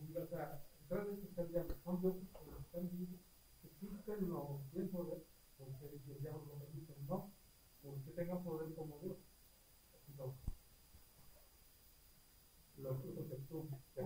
diablo, 0.09 0.35
son 0.89 1.07
están 4.03 4.17
bien 4.73 4.89
poder, 4.89 5.25
porque 5.57 6.11
el 6.11 6.21
diablo 6.21 6.45
lo 6.45 6.55
permite, 6.59 6.93
no, 7.07 7.31
poder 8.41 8.73
como 8.75 8.97
Dios. 8.99 9.15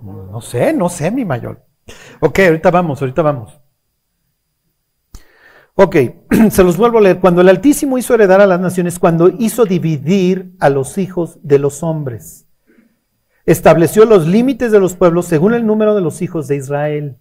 No. 0.01 0.32
No 0.32 0.41
sé, 0.41 0.73
no 0.73 0.89
sé, 0.89 1.11
mi 1.11 1.25
mayor. 1.25 1.65
Ok, 2.19 2.39
ahorita 2.39 2.71
vamos, 2.71 3.01
ahorita 3.01 3.21
vamos. 3.21 3.59
Ok, 5.75 5.95
se 6.49 6.63
los 6.63 6.75
vuelvo 6.75 6.97
a 6.97 7.01
leer. 7.01 7.19
Cuando 7.19 7.41
el 7.41 7.49
Altísimo 7.49 7.97
hizo 7.97 8.15
heredar 8.15 8.41
a 8.41 8.47
las 8.47 8.59
naciones, 8.59 8.97
cuando 8.97 9.30
hizo 9.30 9.65
dividir 9.65 10.55
a 10.59 10.69
los 10.69 10.97
hijos 10.97 11.38
de 11.43 11.59
los 11.59 11.84
hombres, 11.84 12.47
estableció 13.45 14.05
los 14.05 14.28
límites 14.28 14.71
de 14.71 14.80
los 14.80 14.95
pueblos 14.95 15.25
según 15.28 15.53
el 15.53 15.67
número 15.67 15.93
de 15.93 16.01
los 16.01 16.21
hijos 16.23 16.47
de 16.47 16.55
Israel. 16.55 17.17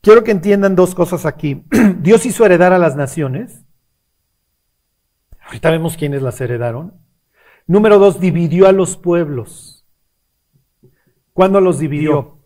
Quiero 0.00 0.24
que 0.24 0.32
entiendan 0.32 0.74
dos 0.74 0.96
cosas 0.96 1.26
aquí. 1.26 1.64
Dios 2.00 2.26
hizo 2.26 2.44
heredar 2.44 2.72
a 2.72 2.78
las 2.78 2.96
naciones. 2.96 3.64
Ahorita 5.48 5.70
vemos 5.70 5.96
quiénes 5.96 6.20
las 6.20 6.38
heredaron. 6.42 6.92
Número 7.66 7.98
dos, 7.98 8.20
dividió 8.20 8.68
a 8.68 8.72
los 8.72 8.98
pueblos. 8.98 9.86
¿Cuándo 11.32 11.62
los 11.62 11.78
dividió? 11.78 12.44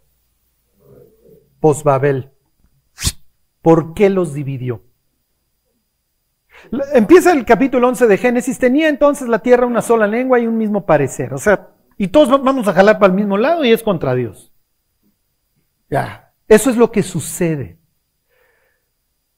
Posbabel. 1.58 2.30
¿Por 3.60 3.94
qué 3.94 4.08
los 4.08 4.34
dividió? 4.34 4.84
Empieza 6.94 7.32
el 7.32 7.44
capítulo 7.44 7.88
11 7.88 8.06
de 8.06 8.18
Génesis. 8.18 8.60
Tenía 8.60 8.88
entonces 8.88 9.28
la 9.28 9.40
tierra 9.40 9.66
una 9.66 9.82
sola 9.82 10.06
lengua 10.06 10.38
y 10.38 10.46
un 10.46 10.56
mismo 10.56 10.86
parecer. 10.86 11.34
O 11.34 11.38
sea, 11.38 11.70
y 11.98 12.06
todos 12.06 12.28
vamos 12.28 12.68
a 12.68 12.72
jalar 12.72 13.00
para 13.00 13.12
el 13.12 13.16
mismo 13.16 13.36
lado 13.36 13.64
y 13.64 13.72
es 13.72 13.82
contra 13.82 14.14
Dios. 14.14 14.52
Ya, 15.90 16.34
eso 16.46 16.70
es 16.70 16.76
lo 16.76 16.92
que 16.92 17.02
sucede. 17.02 17.80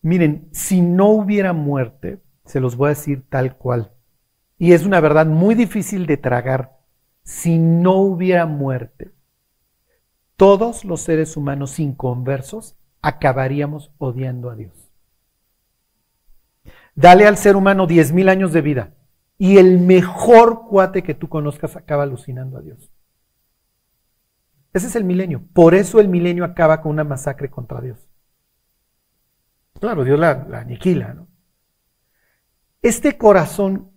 Miren, 0.02 0.50
si 0.52 0.82
no 0.82 1.08
hubiera 1.08 1.54
muerte, 1.54 2.23
se 2.44 2.60
los 2.60 2.76
voy 2.76 2.86
a 2.86 2.88
decir 2.90 3.24
tal 3.28 3.56
cual. 3.56 3.92
Y 4.58 4.72
es 4.72 4.84
una 4.84 5.00
verdad 5.00 5.26
muy 5.26 5.54
difícil 5.54 6.06
de 6.06 6.16
tragar. 6.16 6.78
Si 7.22 7.58
no 7.58 7.96
hubiera 7.96 8.46
muerte, 8.46 9.12
todos 10.36 10.84
los 10.84 11.00
seres 11.00 11.36
humanos 11.36 11.78
inconversos 11.78 12.76
acabaríamos 13.02 13.92
odiando 13.98 14.50
a 14.50 14.56
Dios. 14.56 14.90
Dale 16.94 17.26
al 17.26 17.36
ser 17.36 17.56
humano 17.56 17.86
10.000 17.86 18.28
años 18.30 18.52
de 18.52 18.60
vida 18.60 18.94
y 19.36 19.58
el 19.58 19.80
mejor 19.80 20.66
cuate 20.68 21.02
que 21.02 21.14
tú 21.14 21.28
conozcas 21.28 21.76
acaba 21.76 22.04
alucinando 22.04 22.58
a 22.58 22.62
Dios. 22.62 22.90
Ese 24.72 24.88
es 24.88 24.96
el 24.96 25.04
milenio. 25.04 25.42
Por 25.52 25.74
eso 25.74 26.00
el 26.00 26.08
milenio 26.08 26.44
acaba 26.44 26.80
con 26.80 26.92
una 26.92 27.04
masacre 27.04 27.50
contra 27.50 27.80
Dios. 27.80 28.08
Claro, 29.80 30.04
Dios 30.04 30.18
la, 30.18 30.46
la 30.48 30.60
aniquila, 30.60 31.14
¿no? 31.14 31.28
Este 32.84 33.16
corazón, 33.16 33.92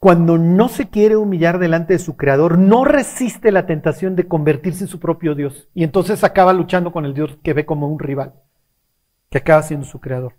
cuando 0.00 0.38
no 0.38 0.68
se 0.68 0.90
quiere 0.90 1.14
humillar 1.14 1.60
delante 1.60 1.92
de 1.92 2.00
su 2.00 2.16
creador, 2.16 2.58
no 2.58 2.84
resiste 2.84 3.52
la 3.52 3.64
tentación 3.64 4.16
de 4.16 4.26
convertirse 4.26 4.82
en 4.82 4.88
su 4.88 4.98
propio 4.98 5.36
Dios. 5.36 5.68
Y 5.72 5.84
entonces 5.84 6.24
acaba 6.24 6.52
luchando 6.52 6.90
con 6.90 7.04
el 7.04 7.14
Dios 7.14 7.38
que 7.44 7.52
ve 7.52 7.64
como 7.64 7.86
un 7.86 8.00
rival, 8.00 8.34
que 9.30 9.38
acaba 9.38 9.62
siendo 9.62 9.86
su 9.86 10.00
creador. 10.00 10.34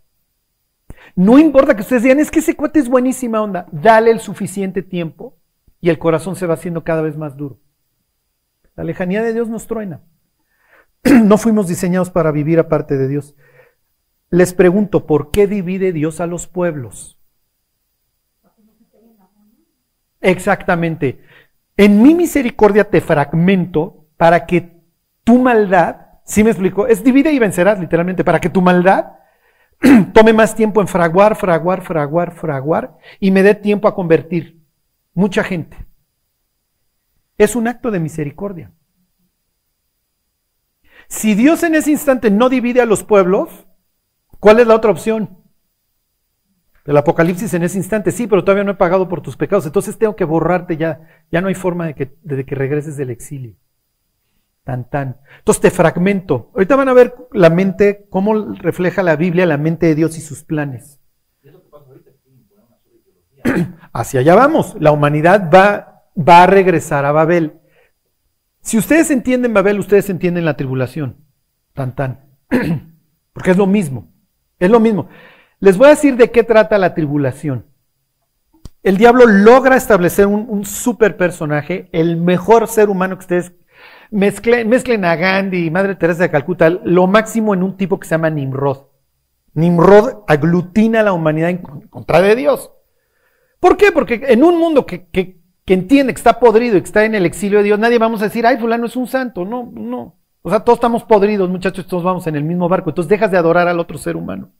No 1.15 1.39
importa 1.39 1.73
que 1.73 1.83
ustedes 1.83 2.03
digan, 2.03 2.19
es 2.19 2.31
que 2.31 2.39
ese 2.39 2.57
cuate 2.57 2.79
es 2.79 2.89
buenísima 2.89 3.41
onda, 3.41 3.65
dale 3.71 4.11
el 4.11 4.19
suficiente 4.19 4.81
tiempo 4.81 5.37
y 5.79 5.89
el 5.89 5.97
corazón 5.97 6.35
se 6.35 6.47
va 6.47 6.55
haciendo 6.55 6.83
cada 6.83 7.01
vez 7.01 7.15
más 7.15 7.37
duro. 7.37 7.61
La 8.75 8.83
lejanía 8.83 9.23
de 9.23 9.31
Dios 9.31 9.47
nos 9.47 9.67
truena. 9.67 10.01
No 11.23 11.37
fuimos 11.37 11.69
diseñados 11.69 12.09
para 12.09 12.33
vivir 12.33 12.59
aparte 12.59 12.97
de 12.97 13.07
Dios. 13.07 13.37
Les 14.31 14.53
pregunto, 14.53 15.05
¿por 15.05 15.31
qué 15.31 15.47
divide 15.47 15.93
Dios 15.93 16.19
a 16.19 16.27
los 16.27 16.45
pueblos? 16.45 17.14
Exactamente. 20.25 21.21
En 21.77 22.01
mi 22.01 22.15
misericordia 22.15 22.89
te 22.89 22.99
fragmento 22.99 24.07
para 24.17 24.47
que 24.47 24.81
tu 25.23 25.37
maldad, 25.37 25.97
¿sí 26.23 26.43
me 26.43 26.49
explico? 26.49 26.87
Es 26.87 27.03
divide 27.03 27.31
y 27.31 27.37
vencerás 27.37 27.79
literalmente, 27.79 28.23
para 28.23 28.39
que 28.39 28.49
tu 28.49 28.59
maldad 28.59 29.19
tome 30.13 30.33
más 30.33 30.55
tiempo 30.55 30.81
en 30.81 30.87
fraguar, 30.87 31.35
fraguar, 31.35 31.83
fraguar, 31.83 32.31
fraguar 32.33 32.97
y 33.19 33.29
me 33.29 33.43
dé 33.43 33.53
tiempo 33.53 33.87
a 33.87 33.93
convertir 33.93 34.63
mucha 35.13 35.43
gente. 35.43 35.77
Es 37.37 37.55
un 37.55 37.67
acto 37.67 37.91
de 37.91 37.99
misericordia. 37.99 38.71
Si 41.07 41.35
Dios 41.35 41.61
en 41.61 41.75
ese 41.75 41.91
instante 41.91 42.31
no 42.31 42.49
divide 42.49 42.81
a 42.81 42.87
los 42.87 43.03
pueblos, 43.03 43.67
¿cuál 44.39 44.59
es 44.59 44.65
la 44.65 44.73
otra 44.73 44.89
opción? 44.89 45.44
El 46.85 46.97
Apocalipsis 46.97 47.53
en 47.55 47.63
ese 47.63 47.77
instante, 47.77 48.11
sí, 48.11 48.27
pero 48.27 48.43
todavía 48.43 48.63
no 48.63 48.71
he 48.71 48.75
pagado 48.75 49.09
por 49.09 49.21
tus 49.21 49.35
pecados, 49.35 49.65
entonces 49.65 49.97
tengo 49.97 50.15
que 50.15 50.23
borrarte 50.23 50.77
ya, 50.77 51.01
ya 51.31 51.41
no 51.41 51.47
hay 51.47 51.55
forma 51.55 51.87
de 51.87 51.95
que, 51.95 52.15
de 52.21 52.45
que 52.45 52.53
regreses 52.53 52.95
del 52.95 53.09
exilio. 53.09 53.55
Tan, 54.63 54.89
tan. 54.89 55.17
Entonces 55.39 55.61
te 55.61 55.71
fragmento. 55.71 56.51
Ahorita 56.53 56.75
van 56.75 56.89
a 56.89 56.93
ver 56.93 57.15
la 57.31 57.51
mente, 57.51 58.07
cómo 58.09 58.55
refleja 58.55 59.03
la 59.03 59.15
Biblia 59.15 59.45
la 59.45 59.57
mente 59.57 59.85
de 59.85 59.95
Dios 59.95 60.17
y 60.17 60.21
sus 60.21 60.43
planes. 60.43 60.99
Hacia 63.93 64.21
allá 64.21 64.33
vamos. 64.33 64.75
La 64.79 64.91
humanidad 64.91 65.51
va, 65.53 66.03
va 66.17 66.43
a 66.43 66.47
regresar 66.47 67.05
a 67.05 67.11
Babel. 67.11 67.59
Si 68.61 68.79
ustedes 68.79 69.11
entienden 69.11 69.53
Babel, 69.53 69.79
ustedes 69.79 70.09
entienden 70.09 70.45
la 70.45 70.57
tribulación. 70.57 71.17
Tan, 71.73 71.95
tan. 71.95 72.25
Porque 73.33 73.51
es 73.51 73.57
lo 73.57 73.67
mismo. 73.67 74.11
Es 74.57 74.71
lo 74.71 74.79
mismo. 74.79 75.09
Les 75.65 75.79
voy 75.79 75.87
a 75.87 75.95
decir 75.95 76.15
de 76.15 76.29
qué 76.29 76.43
trata 76.43 76.77
la 76.77 76.93
tribulación. 76.93 77.65
El 78.83 78.97
diablo 78.97 79.25
logra 79.25 79.75
establecer 79.75 80.27
un, 80.27 80.45
un 80.47 80.63
super 80.63 81.17
personaje, 81.17 81.89
el 81.91 82.17
mejor 82.17 82.67
ser 82.67 82.87
humano 82.87 83.15
que 83.15 83.21
ustedes 83.21 83.51
mezclen, 84.11 84.69
mezclen 84.69 85.03
a 85.05 85.15
Gandhi 85.15 85.65
y 85.65 85.71
Madre 85.71 85.95
Teresa 85.95 86.21
de 86.21 86.29
Calcuta, 86.29 86.69
lo 86.69 87.07
máximo 87.07 87.55
en 87.55 87.63
un 87.63 87.77
tipo 87.77 87.99
que 87.99 88.07
se 88.07 88.11
llama 88.13 88.29
Nimrod. 88.29 88.89
Nimrod 89.55 90.25
aglutina 90.27 90.99
a 90.99 91.03
la 91.03 91.13
humanidad 91.13 91.49
en 91.49 91.57
contra 91.89 92.21
de 92.21 92.35
Dios. 92.35 92.71
¿Por 93.59 93.75
qué? 93.75 93.91
Porque 93.91 94.21
en 94.27 94.43
un 94.43 94.59
mundo 94.59 94.85
que, 94.85 95.07
que, 95.07 95.41
que 95.65 95.73
entiende 95.73 96.13
que 96.13 96.19
está 96.19 96.39
podrido 96.39 96.77
y 96.77 96.81
que 96.81 96.85
está 96.85 97.05
en 97.05 97.15
el 97.15 97.25
exilio 97.25 97.57
de 97.57 97.63
Dios, 97.63 97.79
nadie 97.79 97.97
vamos 97.97 98.21
a 98.21 98.25
decir, 98.25 98.45
ay, 98.45 98.57
fulano 98.57 98.85
es 98.85 98.95
un 98.95 99.07
santo. 99.07 99.43
No, 99.45 99.67
no. 99.73 100.19
O 100.43 100.51
sea, 100.51 100.59
todos 100.59 100.77
estamos 100.77 101.03
podridos, 101.05 101.49
muchachos, 101.49 101.87
todos 101.87 102.03
vamos 102.03 102.27
en 102.27 102.35
el 102.35 102.43
mismo 102.43 102.69
barco. 102.69 102.91
Entonces 102.91 103.09
dejas 103.09 103.31
de 103.31 103.37
adorar 103.39 103.67
al 103.67 103.79
otro 103.79 103.97
ser 103.97 104.15
humano. 104.15 104.51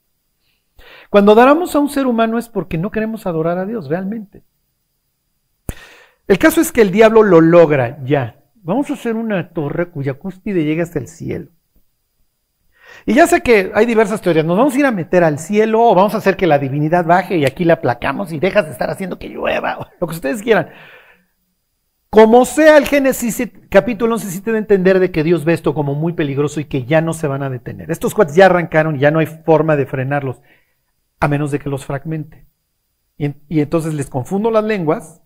Cuando 1.09 1.31
adoramos 1.31 1.75
a 1.75 1.79
un 1.79 1.89
ser 1.89 2.07
humano 2.07 2.37
es 2.37 2.49
porque 2.49 2.77
no 2.77 2.91
queremos 2.91 3.25
adorar 3.25 3.57
a 3.57 3.65
Dios 3.65 3.89
realmente. 3.89 4.43
El 6.27 6.39
caso 6.39 6.61
es 6.61 6.71
que 6.71 6.81
el 6.81 6.91
diablo 6.91 7.23
lo 7.23 7.41
logra 7.41 8.03
ya. 8.03 8.43
Vamos 8.55 8.89
a 8.89 8.93
hacer 8.93 9.15
una 9.15 9.49
torre 9.49 9.89
cuya 9.89 10.15
cúspide 10.15 10.63
llegue 10.63 10.81
hasta 10.81 10.99
el 10.99 11.07
cielo. 11.07 11.51
Y 13.05 13.13
ya 13.13 13.27
sé 13.27 13.41
que 13.41 13.71
hay 13.75 13.85
diversas 13.85 14.21
teorías. 14.21 14.45
Nos 14.45 14.57
vamos 14.57 14.73
a 14.75 14.79
ir 14.79 14.85
a 14.85 14.91
meter 14.91 15.23
al 15.23 15.37
cielo 15.37 15.83
o 15.83 15.93
vamos 15.93 16.15
a 16.15 16.17
hacer 16.17 16.35
que 16.35 16.47
la 16.47 16.57
divinidad 16.57 17.05
baje 17.05 17.37
y 17.37 17.45
aquí 17.45 17.63
la 17.63 17.75
aplacamos 17.75 18.31
y 18.31 18.39
dejas 18.39 18.65
de 18.65 18.71
estar 18.71 18.89
haciendo 18.89 19.19
que 19.19 19.29
llueva, 19.29 19.77
o 19.79 19.87
lo 19.99 20.07
que 20.07 20.15
ustedes 20.15 20.41
quieran. 20.41 20.69
Como 22.09 22.45
sea 22.45 22.77
el 22.77 22.87
Génesis 22.87 23.51
capítulo 23.69 24.15
11, 24.15 24.29
sí 24.29 24.41
te 24.41 24.51
de 24.51 24.59
entender 24.59 24.99
de 24.99 25.11
que 25.11 25.23
Dios 25.23 25.43
ve 25.43 25.53
esto 25.53 25.73
como 25.73 25.95
muy 25.95 26.13
peligroso 26.13 26.59
y 26.59 26.65
que 26.65 26.85
ya 26.85 27.01
no 27.01 27.13
se 27.13 27.27
van 27.27 27.43
a 27.43 27.49
detener. 27.49 27.91
Estos 27.91 28.15
cuates 28.15 28.35
ya 28.35 28.45
arrancaron 28.45 28.95
y 28.95 28.99
ya 28.99 29.11
no 29.11 29.19
hay 29.19 29.25
forma 29.25 29.75
de 29.75 29.85
frenarlos 29.85 30.41
a 31.19 31.27
menos 31.27 31.51
de 31.51 31.59
que 31.59 31.69
los 31.69 31.85
fragmente. 31.85 32.47
Y, 33.17 33.59
entonces 33.59 33.93
les 33.93 34.09
confundo 34.09 34.51
las 34.51 34.63
lenguas. 34.63 35.21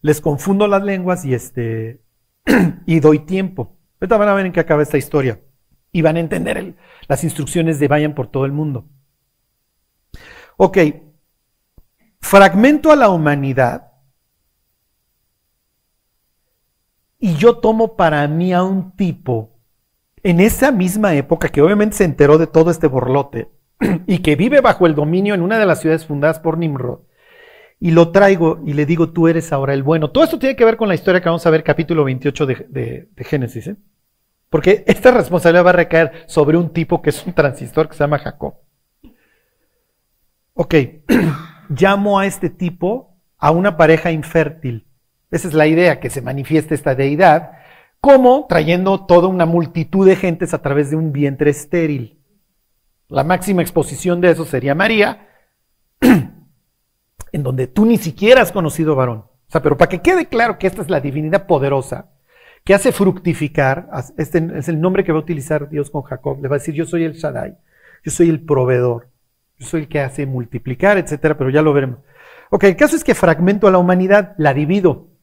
Les 0.00 0.20
confundo 0.20 0.66
las 0.66 0.82
lenguas 0.82 1.24
y 1.24 1.34
este 1.34 2.02
y 2.86 3.00
doy 3.00 3.20
tiempo. 3.20 3.76
Ahorita 4.00 4.16
van 4.16 4.28
a 4.28 4.34
ver 4.34 4.46
en 4.46 4.52
qué 4.52 4.60
acaba 4.60 4.82
esta 4.82 4.98
historia. 4.98 5.40
Y 5.92 6.02
van 6.02 6.16
a 6.16 6.20
entender 6.20 6.76
las 7.06 7.22
instrucciones 7.22 7.78
de 7.78 7.88
vayan 7.88 8.14
por 8.14 8.28
todo 8.28 8.46
el 8.46 8.52
mundo. 8.52 8.88
Ok. 10.56 10.78
Fragmento 12.20 12.90
a 12.90 12.96
la 12.96 13.10
humanidad. 13.10 13.92
Y 17.18 17.36
yo 17.36 17.58
tomo 17.58 17.96
para 17.96 18.26
mí 18.28 18.52
a 18.52 18.62
un 18.62 18.96
tipo 18.96 19.53
en 20.24 20.40
esa 20.40 20.72
misma 20.72 21.14
época, 21.14 21.50
que 21.50 21.60
obviamente 21.60 21.96
se 21.96 22.04
enteró 22.04 22.38
de 22.38 22.46
todo 22.46 22.70
este 22.70 22.88
borlote 22.88 23.50
y 24.06 24.18
que 24.18 24.34
vive 24.34 24.60
bajo 24.60 24.86
el 24.86 24.94
dominio 24.94 25.34
en 25.34 25.42
una 25.42 25.58
de 25.58 25.66
las 25.66 25.80
ciudades 25.80 26.06
fundadas 26.06 26.40
por 26.40 26.58
Nimrod, 26.58 27.00
y 27.78 27.90
lo 27.90 28.10
traigo 28.10 28.60
y 28.64 28.72
le 28.72 28.86
digo, 28.86 29.10
tú 29.10 29.28
eres 29.28 29.52
ahora 29.52 29.74
el 29.74 29.82
bueno. 29.82 30.10
Todo 30.10 30.24
esto 30.24 30.38
tiene 30.38 30.56
que 30.56 30.64
ver 30.64 30.78
con 30.78 30.88
la 30.88 30.94
historia 30.94 31.20
que 31.20 31.28
vamos 31.28 31.46
a 31.46 31.50
ver, 31.50 31.62
capítulo 31.62 32.04
28 32.04 32.46
de, 32.46 33.08
Génesis, 33.18 33.66
¿eh? 33.66 33.76
porque 34.48 34.82
esta 34.86 35.10
responsabilidad 35.10 35.66
va 35.66 35.70
a 35.70 35.74
recaer 35.74 36.24
sobre 36.26 36.56
un 36.56 36.72
tipo 36.72 37.02
que 37.02 37.10
es 37.10 37.26
un 37.26 37.34
transistor 37.34 37.88
que 37.88 37.94
se 37.94 38.02
llama 38.02 38.18
Jacob. 38.18 38.54
Ok, 40.54 40.74
llamo 41.68 42.18
a 42.18 42.24
este 42.24 42.48
tipo 42.48 43.18
a 43.36 43.50
una 43.50 43.76
pareja 43.76 44.10
infértil. 44.10 44.86
Esa 45.30 45.48
es 45.48 45.54
la 45.54 45.66
idea, 45.66 46.00
que 46.00 46.08
se 46.08 46.22
manifieste 46.22 46.74
esta 46.74 46.94
deidad 46.94 47.63
como 48.04 48.44
trayendo 48.50 49.06
toda 49.06 49.28
una 49.28 49.46
multitud 49.46 50.06
de 50.06 50.14
gentes 50.14 50.52
a 50.52 50.60
través 50.60 50.90
de 50.90 50.96
un 50.96 51.10
vientre 51.10 51.48
estéril. 51.48 52.20
La 53.08 53.24
máxima 53.24 53.62
exposición 53.62 54.20
de 54.20 54.30
eso 54.30 54.44
sería 54.44 54.74
María, 54.74 55.26
en 56.02 57.42
donde 57.42 57.66
tú 57.66 57.86
ni 57.86 57.96
siquiera 57.96 58.42
has 58.42 58.52
conocido 58.52 58.94
varón. 58.94 59.20
O 59.20 59.50
sea, 59.50 59.62
pero 59.62 59.78
para 59.78 59.88
que 59.88 60.02
quede 60.02 60.26
claro 60.26 60.58
que 60.58 60.66
esta 60.66 60.82
es 60.82 60.90
la 60.90 61.00
divinidad 61.00 61.46
poderosa, 61.46 62.10
que 62.62 62.74
hace 62.74 62.92
fructificar, 62.92 63.88
este 64.18 64.50
es 64.54 64.68
el 64.68 64.82
nombre 64.82 65.02
que 65.02 65.12
va 65.12 65.20
a 65.20 65.22
utilizar 65.22 65.70
Dios 65.70 65.88
con 65.88 66.02
Jacob, 66.02 66.42
le 66.42 66.48
va 66.48 66.56
a 66.56 66.58
decir, 66.58 66.74
yo 66.74 66.84
soy 66.84 67.04
el 67.04 67.14
Shaddai, 67.14 67.56
yo 68.04 68.10
soy 68.10 68.28
el 68.28 68.44
proveedor, 68.44 69.08
yo 69.56 69.66
soy 69.66 69.80
el 69.80 69.88
que 69.88 70.00
hace 70.00 70.26
multiplicar, 70.26 70.98
etcétera, 70.98 71.38
pero 71.38 71.48
ya 71.48 71.62
lo 71.62 71.72
veremos. 71.72 72.00
Ok, 72.50 72.64
el 72.64 72.76
caso 72.76 72.96
es 72.96 73.02
que 73.02 73.14
fragmento 73.14 73.66
a 73.66 73.70
la 73.70 73.78
humanidad, 73.78 74.34
la 74.36 74.52
divido. 74.52 75.13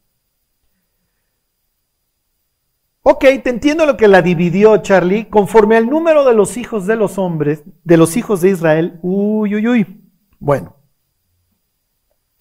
Ok, 3.03 3.21
te 3.43 3.49
entiendo 3.49 3.85
lo 3.85 3.97
que 3.97 4.07
la 4.07 4.21
dividió 4.21 4.77
Charlie, 4.77 5.27
conforme 5.27 5.75
al 5.75 5.89
número 5.89 6.23
de 6.23 6.35
los 6.35 6.55
hijos 6.57 6.85
de 6.85 6.95
los 6.95 7.17
hombres, 7.17 7.63
de 7.83 7.97
los 7.97 8.15
hijos 8.15 8.41
de 8.41 8.49
Israel. 8.49 8.99
Uy, 9.01 9.55
uy, 9.55 9.67
uy. 9.67 10.11
Bueno, 10.39 10.75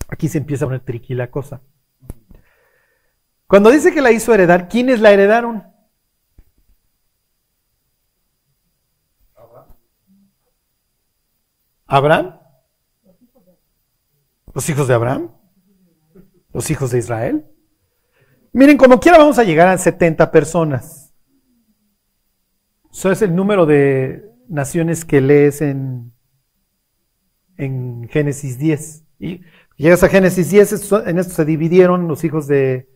aquí 0.08 0.28
se 0.28 0.38
empieza 0.38 0.64
a 0.64 0.68
poner 0.68 0.80
triqui 0.84 1.14
la 1.14 1.30
cosa. 1.30 1.62
Cuando 3.46 3.70
dice 3.70 3.92
que 3.92 4.02
la 4.02 4.12
hizo 4.12 4.34
heredar, 4.34 4.68
¿quiénes 4.68 5.00
la 5.00 5.12
heredaron? 5.12 5.64
¿Abraham? 11.86 12.38
¿Los 14.54 14.68
hijos 14.68 14.86
de 14.86 14.94
Abraham? 14.94 15.30
¿Los 16.52 16.70
hijos 16.70 16.90
de 16.90 16.98
Israel? 16.98 17.50
Miren, 18.52 18.76
como 18.76 18.98
quiera 18.98 19.18
vamos 19.18 19.38
a 19.38 19.44
llegar 19.44 19.68
a 19.68 19.78
70 19.78 20.30
personas. 20.30 21.12
Eso 22.92 23.12
es 23.12 23.22
el 23.22 23.34
número 23.34 23.66
de 23.66 24.24
naciones 24.48 25.04
que 25.04 25.20
lees 25.20 25.60
en, 25.62 26.12
en 27.56 28.08
Génesis 28.08 28.58
10. 28.58 29.04
Y 29.20 29.40
llegas 29.76 30.02
a 30.02 30.08
Génesis 30.08 30.50
10, 30.50 30.92
en 31.06 31.18
esto 31.18 31.34
se 31.34 31.44
dividieron 31.44 32.08
los 32.08 32.24
hijos 32.24 32.46
de, 32.48 32.88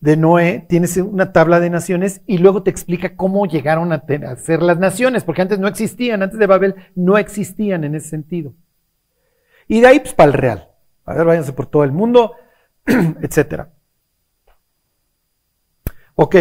de 0.00 0.16
Noé, 0.16 0.66
tienes 0.68 0.96
una 0.98 1.32
tabla 1.32 1.60
de 1.60 1.70
naciones 1.70 2.20
y 2.26 2.38
luego 2.38 2.62
te 2.62 2.70
explica 2.70 3.16
cómo 3.16 3.46
llegaron 3.46 3.92
a, 3.92 4.04
te- 4.04 4.24
a 4.26 4.36
ser 4.36 4.62
las 4.62 4.78
naciones, 4.78 5.24
porque 5.24 5.42
antes 5.42 5.58
no 5.58 5.68
existían, 5.68 6.22
antes 6.22 6.38
de 6.38 6.46
Babel 6.46 6.74
no 6.94 7.16
existían 7.16 7.84
en 7.84 7.94
ese 7.94 8.08
sentido. 8.08 8.52
Y 9.66 9.80
de 9.80 9.86
ahí, 9.86 10.00
pues, 10.00 10.14
para 10.14 10.28
el 10.32 10.38
real. 10.38 10.68
A 11.04 11.14
ver, 11.14 11.26
váyanse 11.26 11.52
por 11.52 11.66
todo 11.66 11.84
el 11.84 11.92
mundo, 11.92 12.32
etcétera. 13.22 13.70
Ok. 16.20 16.34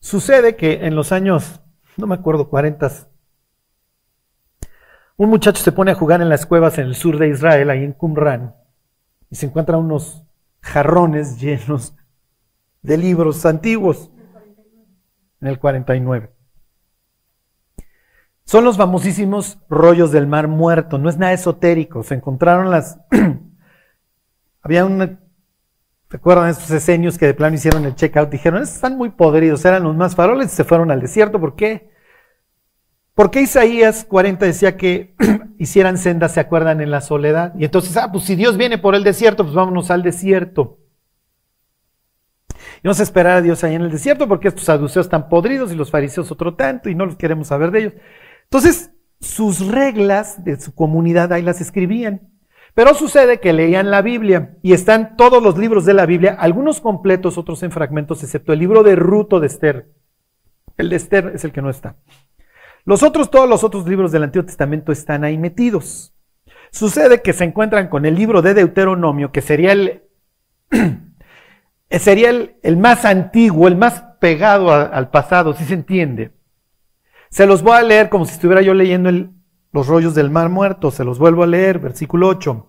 Sucede 0.00 0.56
que 0.56 0.84
en 0.84 0.96
los 0.96 1.12
años, 1.12 1.60
no 1.96 2.08
me 2.08 2.16
acuerdo, 2.16 2.48
40, 2.48 2.90
un 5.16 5.30
muchacho 5.30 5.62
se 5.62 5.70
pone 5.70 5.92
a 5.92 5.94
jugar 5.94 6.22
en 6.22 6.28
las 6.28 6.44
cuevas 6.44 6.76
en 6.78 6.86
el 6.86 6.96
sur 6.96 7.18
de 7.18 7.28
Israel, 7.28 7.70
ahí 7.70 7.84
en 7.84 7.92
Qumran, 7.92 8.56
y 9.30 9.36
se 9.36 9.46
encuentra 9.46 9.76
unos 9.76 10.24
jarrones 10.60 11.40
llenos 11.40 11.94
de 12.82 12.96
libros 12.96 13.46
antiguos. 13.46 14.10
En 15.40 15.46
el 15.46 15.60
49. 15.60 16.34
Son 18.44 18.64
los 18.64 18.76
famosísimos 18.76 19.60
rollos 19.68 20.10
del 20.10 20.26
mar 20.26 20.48
muerto, 20.48 20.98
no 20.98 21.08
es 21.08 21.16
nada 21.16 21.32
esotérico. 21.32 22.02
Se 22.02 22.14
encontraron 22.14 22.72
las. 22.72 22.98
Había 24.62 24.84
una. 24.84 25.27
¿Se 26.10 26.16
acuerdan 26.16 26.46
de 26.46 26.52
esos 26.52 26.70
esenios 26.70 27.18
que 27.18 27.26
de 27.26 27.34
plano 27.34 27.54
hicieron 27.54 27.84
el 27.84 27.94
checkout? 27.94 28.30
Dijeron, 28.30 28.62
estos 28.62 28.76
están 28.76 28.96
muy 28.96 29.10
podridos, 29.10 29.64
eran 29.64 29.82
los 29.82 29.94
más 29.94 30.14
faroles 30.14 30.52
y 30.52 30.56
se 30.56 30.64
fueron 30.64 30.90
al 30.90 31.00
desierto. 31.00 31.38
¿Por 31.38 31.54
qué? 31.54 31.90
Porque 33.14 33.42
Isaías 33.42 34.04
40 34.04 34.46
decía 34.46 34.76
que 34.76 35.14
hicieran 35.58 35.98
sendas, 35.98 36.32
se 36.32 36.40
acuerdan, 36.40 36.80
en 36.80 36.90
la 36.90 37.02
soledad. 37.02 37.52
Y 37.58 37.64
entonces, 37.64 37.96
ah, 37.98 38.10
pues 38.10 38.24
si 38.24 38.36
Dios 38.36 38.56
viene 38.56 38.78
por 38.78 38.94
el 38.94 39.04
desierto, 39.04 39.42
pues 39.42 39.54
vámonos 39.54 39.90
al 39.90 40.02
desierto. 40.02 40.78
Y 42.82 42.86
vamos 42.86 43.00
a 43.00 43.02
esperar 43.02 43.38
a 43.38 43.42
Dios 43.42 43.62
ahí 43.64 43.74
en 43.74 43.82
el 43.82 43.90
desierto 43.90 44.28
porque 44.28 44.48
estos 44.48 44.64
saduceos 44.64 45.06
están 45.06 45.28
podridos 45.28 45.72
y 45.72 45.74
los 45.74 45.90
fariseos 45.90 46.30
otro 46.30 46.54
tanto 46.54 46.88
y 46.88 46.94
no 46.94 47.06
los 47.06 47.16
queremos 47.16 47.48
saber 47.48 47.70
de 47.70 47.80
ellos. 47.80 47.92
Entonces, 48.44 48.92
sus 49.20 49.66
reglas 49.66 50.42
de 50.44 50.58
su 50.58 50.74
comunidad 50.74 51.32
ahí 51.32 51.42
las 51.42 51.60
escribían. 51.60 52.37
Pero 52.74 52.94
sucede 52.94 53.40
que 53.40 53.52
leían 53.52 53.90
la 53.90 54.02
Biblia 54.02 54.56
y 54.62 54.72
están 54.72 55.16
todos 55.16 55.42
los 55.42 55.58
libros 55.58 55.84
de 55.84 55.94
la 55.94 56.06
Biblia, 56.06 56.36
algunos 56.38 56.80
completos, 56.80 57.38
otros 57.38 57.62
en 57.62 57.72
fragmentos, 57.72 58.22
excepto 58.22 58.52
el 58.52 58.60
libro 58.60 58.82
de 58.82 58.94
Ruto 58.94 59.40
de 59.40 59.46
Esther. 59.48 59.88
El 60.76 60.90
de 60.90 60.96
Esther 60.96 61.32
es 61.34 61.44
el 61.44 61.52
que 61.52 61.62
no 61.62 61.70
está. 61.70 61.96
Los 62.84 63.02
otros, 63.02 63.30
todos 63.30 63.48
los 63.48 63.64
otros 63.64 63.86
libros 63.86 64.12
del 64.12 64.22
Antiguo 64.22 64.46
Testamento 64.46 64.92
están 64.92 65.24
ahí 65.24 65.36
metidos. 65.36 66.14
Sucede 66.70 67.20
que 67.22 67.32
se 67.32 67.44
encuentran 67.44 67.88
con 67.88 68.06
el 68.06 68.14
libro 68.14 68.42
de 68.42 68.54
Deuteronomio, 68.54 69.32
que 69.32 69.40
sería 69.40 69.72
el, 69.72 70.02
sería 71.90 72.30
el, 72.30 72.76
más 72.76 73.04
antiguo, 73.04 73.68
el 73.68 73.76
más 73.76 74.02
pegado 74.20 74.70
al 74.70 75.10
pasado, 75.10 75.54
si 75.54 75.64
se 75.64 75.74
entiende. 75.74 76.32
Se 77.30 77.46
los 77.46 77.62
voy 77.62 77.72
a 77.72 77.82
leer 77.82 78.08
como 78.08 78.24
si 78.24 78.32
estuviera 78.34 78.62
yo 78.62 78.74
leyendo 78.74 79.08
el- 79.08 79.30
los 79.78 79.86
rollos 79.86 80.14
del 80.16 80.28
mar 80.28 80.48
muerto. 80.48 80.90
Se 80.90 81.04
los 81.04 81.20
vuelvo 81.20 81.44
a 81.44 81.46
leer, 81.46 81.78
versículo 81.78 82.26
8. 82.28 82.66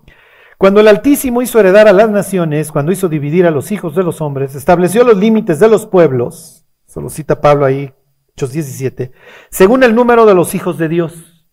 Cuando 0.59 0.79
el 0.79 0.87
Altísimo 0.87 1.41
hizo 1.41 1.59
heredar 1.59 1.87
a 1.87 1.93
las 1.93 2.09
naciones, 2.09 2.71
cuando 2.71 2.91
hizo 2.91 3.09
dividir 3.09 3.47
a 3.47 3.51
los 3.51 3.71
hijos 3.71 3.95
de 3.95 4.03
los 4.03 4.21
hombres, 4.21 4.53
estableció 4.53 5.03
los 5.03 5.17
límites 5.17 5.59
de 5.59 5.69
los 5.69 5.87
pueblos, 5.87 6.67
se 6.85 7.01
lo 7.01 7.09
cita 7.09 7.41
Pablo 7.41 7.65
ahí, 7.65 7.91
Hechos 8.33 8.51
17, 8.51 9.11
según 9.49 9.83
el 9.83 9.95
número 9.95 10.25
de 10.27 10.35
los 10.35 10.53
hijos 10.53 10.77
de 10.77 10.87
Dios. 10.87 11.47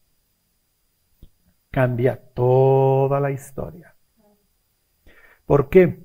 Cambia 1.70 2.20
toda 2.34 3.18
la 3.18 3.30
historia. 3.30 3.94
¿Por 5.46 5.70
qué? 5.70 6.04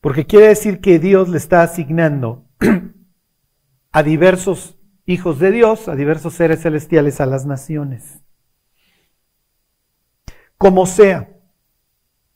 Porque 0.00 0.26
quiere 0.26 0.48
decir 0.48 0.80
que 0.80 0.98
Dios 0.98 1.28
le 1.28 1.36
está 1.36 1.62
asignando 1.62 2.46
a 3.92 4.02
diversos 4.02 4.76
hijos 5.06 5.38
de 5.38 5.52
Dios, 5.52 5.86
a 5.88 5.94
diversos 5.94 6.34
seres 6.34 6.62
celestiales, 6.62 7.20
a 7.20 7.26
las 7.26 7.46
naciones. 7.46 8.22
Como 10.58 10.86
sea, 10.86 11.28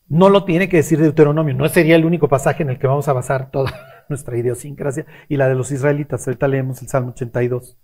no 0.08 0.28
lo 0.28 0.44
tiene 0.44 0.68
que 0.68 0.78
decir 0.78 1.00
Deuteronomio, 1.00 1.54
no 1.54 1.68
sería 1.68 1.96
el 1.96 2.04
único 2.04 2.28
pasaje 2.28 2.62
en 2.62 2.70
el 2.70 2.78
que 2.78 2.86
vamos 2.86 3.08
a 3.08 3.12
basar 3.12 3.50
toda 3.50 3.72
nuestra 4.08 4.36
idiosincrasia 4.36 5.06
y 5.28 5.36
la 5.36 5.48
de 5.48 5.54
los 5.54 5.70
israelitas. 5.70 6.26
Ahorita 6.26 6.48
leemos 6.48 6.82
el 6.82 6.88
Salmo 6.88 7.10
82. 7.10 7.78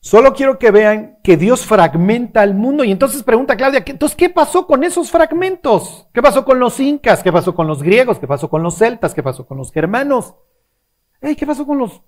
Solo 0.00 0.34
quiero 0.34 0.58
que 0.58 0.70
vean 0.70 1.18
que 1.24 1.38
Dios 1.38 1.64
fragmenta 1.64 2.42
al 2.42 2.54
mundo. 2.54 2.84
Y 2.84 2.92
entonces 2.92 3.22
pregunta 3.22 3.56
Claudia, 3.56 3.82
¿qué- 3.84 3.92
entonces 3.92 4.16
qué 4.16 4.28
pasó 4.28 4.66
con 4.66 4.84
esos 4.84 5.10
fragmentos? 5.10 6.08
¿Qué 6.12 6.20
pasó 6.20 6.44
con 6.44 6.60
los 6.60 6.78
incas? 6.78 7.22
¿Qué 7.22 7.32
pasó 7.32 7.54
con 7.54 7.66
los 7.66 7.82
griegos? 7.82 8.18
¿Qué 8.18 8.26
pasó 8.26 8.50
con 8.50 8.62
los 8.62 8.76
celtas? 8.76 9.14
¿Qué 9.14 9.22
pasó 9.22 9.46
con 9.46 9.56
los 9.56 9.72
germanos? 9.72 10.34
¿Qué 11.22 11.46
pasó 11.46 11.64
con 11.66 11.78
los 11.78 12.02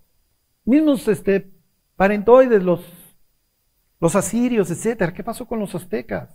mismos 0.67 1.09
este, 1.09 1.51
parentoides, 1.97 2.63
los 2.63 4.15
asirios, 4.15 4.71
etcétera? 4.71 5.13
¿Qué 5.13 5.25
pasó 5.25 5.47
con 5.47 5.59
los 5.59 5.75
aztecas? 5.75 6.31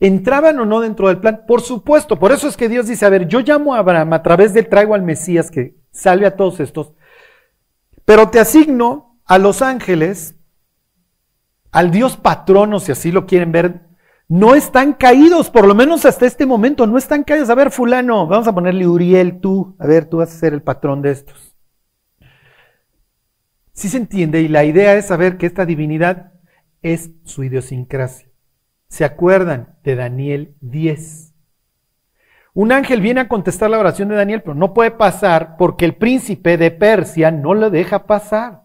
¿Entraban 0.00 0.58
o 0.60 0.64
no 0.64 0.80
dentro 0.80 1.08
del 1.08 1.18
plan? 1.18 1.44
Por 1.46 1.60
supuesto, 1.60 2.18
por 2.18 2.30
eso 2.30 2.48
es 2.48 2.56
que 2.56 2.68
Dios 2.68 2.86
dice, 2.86 3.04
a 3.04 3.10
ver, 3.10 3.26
yo 3.26 3.40
llamo 3.40 3.74
a 3.74 3.78
Abraham, 3.78 4.12
a 4.12 4.22
través 4.22 4.54
del 4.54 4.68
traigo 4.68 4.94
al 4.94 5.02
Mesías 5.02 5.50
que 5.50 5.76
salve 5.90 6.26
a 6.26 6.36
todos 6.36 6.60
estos, 6.60 6.92
pero 8.04 8.30
te 8.30 8.38
asigno 8.38 9.20
a 9.24 9.38
los 9.38 9.60
ángeles, 9.60 10.36
al 11.72 11.90
Dios 11.90 12.16
patrono, 12.16 12.80
si 12.80 12.92
así 12.92 13.12
lo 13.12 13.26
quieren 13.26 13.52
ver, 13.52 13.88
no 14.28 14.54
están 14.54 14.92
caídos, 14.92 15.50
por 15.50 15.66
lo 15.66 15.74
menos 15.74 16.04
hasta 16.04 16.26
este 16.26 16.46
momento, 16.46 16.86
no 16.86 16.98
están 16.98 17.24
caídos. 17.24 17.48
A 17.50 17.54
ver, 17.54 17.70
fulano, 17.70 18.26
vamos 18.26 18.46
a 18.46 18.54
ponerle 18.54 18.86
Uriel, 18.86 19.40
tú, 19.40 19.74
a 19.78 19.86
ver, 19.86 20.04
tú 20.04 20.18
vas 20.18 20.34
a 20.34 20.38
ser 20.38 20.52
el 20.52 20.62
patrón 20.62 21.02
de 21.02 21.12
estos. 21.12 21.56
Sí 23.72 23.88
se 23.88 23.96
entiende, 23.96 24.42
y 24.42 24.48
la 24.48 24.64
idea 24.64 24.96
es 24.96 25.06
saber 25.06 25.38
que 25.38 25.46
esta 25.46 25.64
divinidad 25.64 26.32
es 26.82 27.10
su 27.24 27.44
idiosincrasia. 27.44 28.27
¿Se 28.88 29.04
acuerdan 29.04 29.76
de 29.84 29.96
Daniel 29.96 30.54
10? 30.60 31.34
Un 32.54 32.72
ángel 32.72 33.00
viene 33.00 33.20
a 33.20 33.28
contestar 33.28 33.70
la 33.70 33.78
oración 33.78 34.08
de 34.08 34.16
Daniel, 34.16 34.42
pero 34.42 34.54
no 34.54 34.74
puede 34.74 34.90
pasar 34.90 35.56
porque 35.56 35.84
el 35.84 35.94
príncipe 35.94 36.56
de 36.56 36.70
Persia 36.70 37.30
no 37.30 37.54
lo 37.54 37.70
deja 37.70 38.06
pasar. 38.06 38.62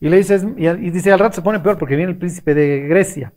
Y 0.00 0.08
le 0.08 0.18
dice, 0.18 0.38
y 0.58 0.90
dice, 0.90 1.12
al 1.12 1.18
rato 1.18 1.36
se 1.36 1.42
pone 1.42 1.60
peor 1.60 1.78
porque 1.78 1.96
viene 1.96 2.12
el 2.12 2.18
príncipe 2.18 2.54
de 2.54 2.80
Grecia. 2.80 3.32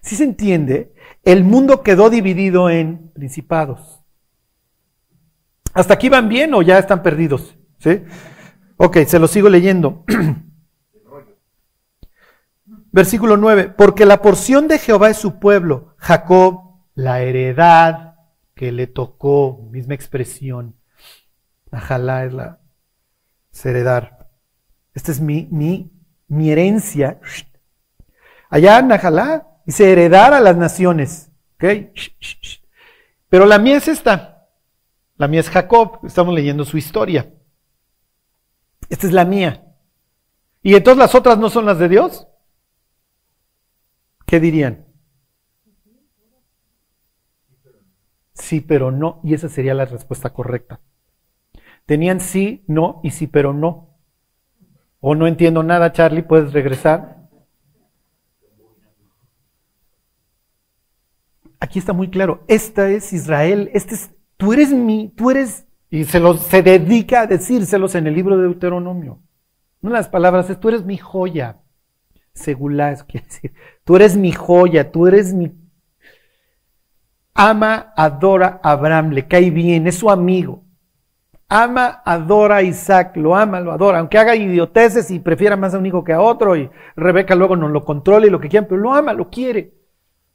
Si 0.00 0.16
se 0.16 0.24
entiende, 0.24 0.92
el 1.22 1.44
mundo 1.44 1.82
quedó 1.82 2.10
dividido 2.10 2.68
en 2.68 3.12
principados. 3.12 4.02
¿Hasta 5.74 5.94
aquí 5.94 6.08
van 6.08 6.28
bien 6.28 6.52
o 6.54 6.62
ya 6.62 6.78
están 6.78 7.02
perdidos? 7.02 7.56
¿Sí? 7.78 8.02
Ok, 8.76 8.98
se 9.06 9.20
lo 9.20 9.28
sigo 9.28 9.48
leyendo. 9.48 10.04
Versículo 12.92 13.36
9, 13.36 13.74
porque 13.76 14.04
la 14.04 14.20
porción 14.20 14.68
de 14.68 14.78
Jehová 14.78 15.08
es 15.10 15.16
su 15.16 15.38
pueblo, 15.38 15.94
Jacob, 15.96 16.82
la 16.94 17.22
heredad 17.22 18.16
que 18.54 18.70
le 18.70 18.86
tocó, 18.86 19.66
misma 19.70 19.94
expresión. 19.94 20.76
Ajalá 21.70 22.26
es 22.26 22.34
la 22.34 22.60
es 23.52 23.66
heredar. 23.66 24.30
Esta 24.94 25.12
es 25.12 25.20
mi, 25.20 25.48
mi, 25.50 25.92
mi 26.28 26.50
herencia. 26.50 27.20
Allá 28.48 28.78
en 28.78 28.88
Najalá 28.88 29.48
dice 29.66 29.90
heredar 29.90 30.34
a 30.34 30.40
las 30.40 30.56
naciones. 30.56 31.30
¿ok? 31.56 31.92
Pero 33.28 33.46
la 33.46 33.58
mía 33.58 33.76
es 33.76 33.88
esta. 33.88 34.48
La 35.16 35.28
mía 35.28 35.40
es 35.40 35.50
Jacob. 35.50 36.00
Estamos 36.04 36.34
leyendo 36.34 36.64
su 36.64 36.76
historia. 36.76 37.32
Esta 38.88 39.06
es 39.06 39.12
la 39.12 39.24
mía. 39.24 39.64
¿Y 40.62 40.74
entonces 40.74 40.98
las 40.98 41.14
otras 41.14 41.38
no 41.38 41.48
son 41.48 41.66
las 41.66 41.78
de 41.78 41.88
Dios? 41.88 42.26
¿Qué 44.32 44.40
dirían? 44.40 44.86
Sí, 48.32 48.62
pero 48.62 48.90
no. 48.90 49.20
Y 49.22 49.34
esa 49.34 49.50
sería 49.50 49.74
la 49.74 49.84
respuesta 49.84 50.32
correcta. 50.32 50.80
Tenían 51.84 52.18
sí, 52.18 52.64
no 52.66 53.02
y 53.04 53.10
sí, 53.10 53.26
pero 53.26 53.52
no. 53.52 53.98
O 55.00 55.14
no 55.14 55.26
entiendo 55.26 55.62
nada, 55.62 55.92
Charlie, 55.92 56.22
puedes 56.22 56.54
regresar. 56.54 57.28
Aquí 61.60 61.78
está 61.78 61.92
muy 61.92 62.08
claro. 62.08 62.42
Esta 62.48 62.88
es 62.88 63.12
Israel. 63.12 63.68
Este 63.74 63.96
es, 63.96 64.12
tú 64.38 64.54
eres 64.54 64.72
mi, 64.72 65.10
tú 65.14 65.30
eres, 65.30 65.66
y 65.90 66.04
se, 66.04 66.20
los, 66.20 66.40
se 66.40 66.62
dedica 66.62 67.20
a 67.20 67.26
decírselos 67.26 67.94
en 67.96 68.06
el 68.06 68.14
libro 68.14 68.38
de 68.38 68.44
Deuteronomio. 68.44 69.22
Una 69.82 69.92
de 69.92 69.98
las 69.98 70.08
palabras 70.08 70.48
es, 70.48 70.58
tú 70.58 70.70
eres 70.70 70.86
mi 70.86 70.96
joya. 70.96 71.60
Segulá, 72.32 72.92
eso 72.92 73.04
quiere 73.06 73.26
decir, 73.26 73.52
tú 73.84 73.96
eres 73.96 74.16
mi 74.16 74.32
joya, 74.32 74.90
tú 74.90 75.06
eres 75.06 75.32
mi... 75.34 75.52
Ama, 77.34 77.92
adora 77.96 78.60
a 78.62 78.72
Abraham, 78.72 79.10
le 79.10 79.26
cae 79.26 79.50
bien, 79.50 79.86
es 79.86 79.96
su 79.96 80.10
amigo. 80.10 80.64
Ama, 81.48 82.02
adora 82.04 82.56
a 82.56 82.62
Isaac, 82.62 83.16
lo 83.16 83.36
ama, 83.36 83.60
lo 83.60 83.72
adora, 83.72 83.98
aunque 83.98 84.18
haga 84.18 84.34
idioteces 84.34 85.10
y 85.10 85.18
prefiera 85.18 85.56
más 85.56 85.74
a 85.74 85.78
un 85.78 85.86
hijo 85.86 86.04
que 86.04 86.12
a 86.12 86.20
otro, 86.20 86.56
y 86.56 86.70
Rebeca 86.96 87.34
luego 87.34 87.56
no 87.56 87.68
lo 87.68 87.84
controla 87.84 88.26
y 88.26 88.30
lo 88.30 88.40
que 88.40 88.48
quieran, 88.48 88.66
pero 88.68 88.80
lo 88.80 88.92
ama, 88.94 89.12
lo 89.12 89.28
quiere. 89.30 89.74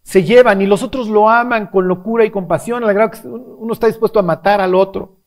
se 0.04 0.24
llevan 0.24 0.62
y 0.62 0.68
los 0.68 0.84
otros 0.84 1.10
lo 1.10 1.30
aman 1.30 1.68
con 1.68 1.88
locura 1.88 2.24
y 2.24 2.32
compasión, 2.32 2.84
al 2.84 2.93
grado 2.93 3.12
que 3.12 3.28
uno 3.28 3.74
está 3.74 3.88
dispuesto 3.88 4.20
a 4.20 4.24
matar 4.24 4.62
al 4.62 4.74
otro. 4.74 5.18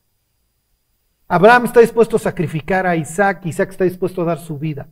Abraham 1.28 1.66
está 1.66 1.80
dispuesto 1.80 2.16
a 2.16 2.18
sacrificar 2.18 2.86
a 2.86 2.96
Isaac, 2.96 3.44
Isaac 3.44 3.70
está 3.70 3.84
dispuesto 3.84 4.22
a 4.22 4.24
dar 4.24 4.38
su 4.38 4.58
vida. 4.58 4.88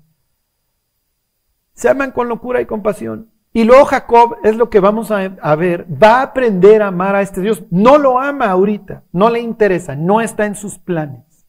Se 1.79 1.89
aman 1.89 2.11
con 2.11 2.29
locura 2.29 2.61
y 2.61 2.67
compasión. 2.67 3.31
Y 3.53 3.63
luego 3.63 3.85
Jacob, 3.85 4.39
es 4.43 4.57
lo 4.57 4.69
que 4.69 4.81
vamos 4.81 5.13
a, 5.13 5.55
ver, 5.55 5.87
va 5.91 6.19
a 6.19 6.23
aprender 6.23 6.83
a 6.83 6.89
amar 6.89 7.15
a 7.15 7.23
este 7.23 7.41
Dios. 7.41 7.63
No 7.71 7.99
lo 7.99 8.19
ama 8.19 8.47
ahorita, 8.47 9.05
no 9.13 9.31
le 9.31 9.39
interesa, 9.39 9.95
no 9.95 10.21
está 10.21 10.45
en 10.47 10.57
sus 10.57 10.77
planes. 10.77 11.47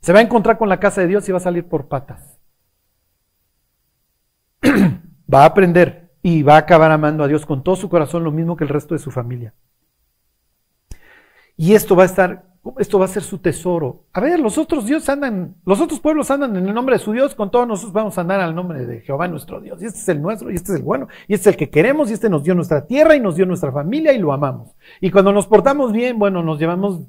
Se 0.00 0.12
va 0.12 0.18
a 0.18 0.22
encontrar 0.22 0.58
con 0.58 0.68
la 0.68 0.80
casa 0.80 1.00
de 1.00 1.06
Dios 1.06 1.28
y 1.28 1.32
va 1.32 1.38
a 1.38 1.42
salir 1.42 1.68
por 1.68 1.86
patas. 1.86 2.40
va 5.32 5.42
a 5.42 5.46
aprender 5.46 6.10
y 6.22 6.42
va 6.42 6.56
a 6.56 6.58
acabar 6.58 6.90
amando 6.90 7.22
a 7.22 7.28
Dios 7.28 7.46
con 7.46 7.62
todo 7.62 7.76
su 7.76 7.88
corazón, 7.88 8.24
lo 8.24 8.32
mismo 8.32 8.56
que 8.56 8.64
el 8.64 8.70
resto 8.70 8.96
de 8.96 8.98
su 8.98 9.12
familia. 9.12 9.54
Y 11.56 11.76
esto 11.76 11.94
va 11.94 12.02
a 12.02 12.06
estar, 12.06 12.49
esto 12.78 12.98
va 12.98 13.06
a 13.06 13.08
ser 13.08 13.22
su 13.22 13.38
tesoro. 13.38 14.04
A 14.12 14.20
ver, 14.20 14.38
los 14.38 14.58
otros 14.58 14.84
dioses 14.84 15.08
andan, 15.08 15.56
los 15.64 15.80
otros 15.80 15.98
pueblos 15.98 16.30
andan 16.30 16.54
en 16.56 16.66
el 16.66 16.74
nombre 16.74 16.96
de 16.96 17.02
su 17.02 17.12
Dios, 17.12 17.34
con 17.34 17.50
todos 17.50 17.66
nosotros 17.66 17.92
vamos 17.92 18.18
a 18.18 18.20
andar 18.20 18.40
al 18.40 18.54
nombre 18.54 18.84
de 18.84 19.00
Jehová 19.00 19.28
nuestro 19.28 19.60
Dios. 19.60 19.82
Y 19.82 19.86
este 19.86 19.98
es 19.98 20.08
el 20.10 20.20
nuestro, 20.20 20.50
y 20.50 20.56
este 20.56 20.72
es 20.72 20.78
el 20.78 20.84
bueno, 20.84 21.08
y 21.26 21.34
este 21.34 21.48
es 21.48 21.54
el 21.54 21.58
que 21.58 21.70
queremos, 21.70 22.10
y 22.10 22.12
este 22.12 22.28
nos 22.28 22.44
dio 22.44 22.54
nuestra 22.54 22.86
tierra 22.86 23.16
y 23.16 23.20
nos 23.20 23.36
dio 23.36 23.46
nuestra 23.46 23.72
familia 23.72 24.12
y 24.12 24.18
lo 24.18 24.32
amamos. 24.32 24.74
Y 25.00 25.10
cuando 25.10 25.32
nos 25.32 25.46
portamos 25.46 25.92
bien, 25.92 26.18
bueno, 26.18 26.42
nos 26.42 26.58
llevamos 26.58 27.00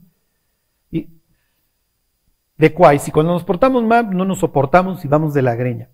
de 2.57 2.73
cuáis, 2.73 3.07
y 3.07 3.11
cuando 3.11 3.33
nos 3.33 3.43
portamos 3.43 3.83
mal, 3.83 4.15
no 4.15 4.23
nos 4.23 4.39
soportamos 4.39 5.03
y 5.03 5.07
vamos 5.07 5.33
de 5.33 5.41
la 5.41 5.55
greña. 5.55 5.89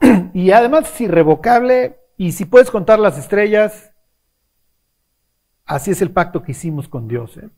y 0.32 0.52
además 0.52 0.90
es 0.90 1.00
irrevocable, 1.02 1.98
y 2.16 2.32
si 2.32 2.44
puedes 2.44 2.70
contar 2.70 2.98
las 2.98 3.18
estrellas, 3.18 3.92
así 5.66 5.90
es 5.90 6.00
el 6.00 6.12
pacto 6.12 6.42
que 6.42 6.52
hicimos 6.52 6.88
con 6.88 7.08
Dios. 7.08 7.36
¿eh? 7.36 7.50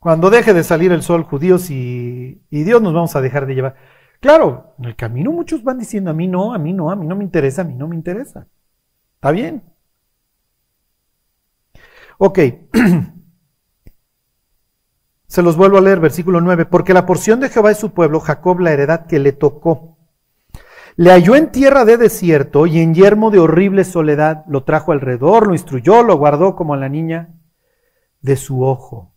Cuando 0.00 0.30
deje 0.30 0.54
de 0.54 0.62
salir 0.62 0.92
el 0.92 1.02
sol, 1.02 1.24
judíos 1.24 1.70
y, 1.70 2.40
Dios 2.50 2.80
nos 2.80 2.94
vamos 2.94 3.16
a 3.16 3.20
dejar 3.20 3.46
de 3.46 3.54
llevar. 3.54 3.74
Claro, 4.20 4.74
en 4.78 4.84
el 4.86 4.96
camino 4.96 5.32
muchos 5.32 5.64
van 5.64 5.78
diciendo, 5.78 6.10
a 6.10 6.14
mí 6.14 6.28
no, 6.28 6.54
a 6.54 6.58
mí 6.58 6.72
no, 6.72 6.90
a 6.90 6.96
mí 6.96 7.06
no 7.06 7.16
me 7.16 7.24
interesa, 7.24 7.62
a 7.62 7.64
mí 7.64 7.74
no 7.74 7.88
me 7.88 7.96
interesa. 7.96 8.46
¿Está 9.14 9.32
bien? 9.32 9.64
Ok. 12.18 12.38
Se 15.26 15.42
los 15.42 15.56
vuelvo 15.56 15.78
a 15.78 15.80
leer, 15.80 16.00
versículo 16.00 16.40
9. 16.40 16.66
Porque 16.66 16.94
la 16.94 17.04
porción 17.04 17.40
de 17.40 17.48
Jehová 17.48 17.72
es 17.72 17.78
su 17.78 17.92
pueblo, 17.92 18.20
Jacob 18.20 18.60
la 18.60 18.72
heredad 18.72 19.06
que 19.06 19.18
le 19.18 19.32
tocó. 19.32 19.98
Le 20.96 21.10
halló 21.10 21.36
en 21.36 21.52
tierra 21.52 21.84
de 21.84 21.96
desierto 21.96 22.66
y 22.66 22.80
en 22.80 22.94
yermo 22.94 23.30
de 23.30 23.38
horrible 23.38 23.84
soledad. 23.84 24.44
Lo 24.48 24.64
trajo 24.64 24.92
alrededor, 24.92 25.46
lo 25.46 25.52
instruyó, 25.54 26.02
lo 26.02 26.16
guardó 26.16 26.56
como 26.56 26.74
a 26.74 26.76
la 26.76 26.88
niña 26.88 27.34
de 28.20 28.36
su 28.36 28.64
ojo. 28.64 29.14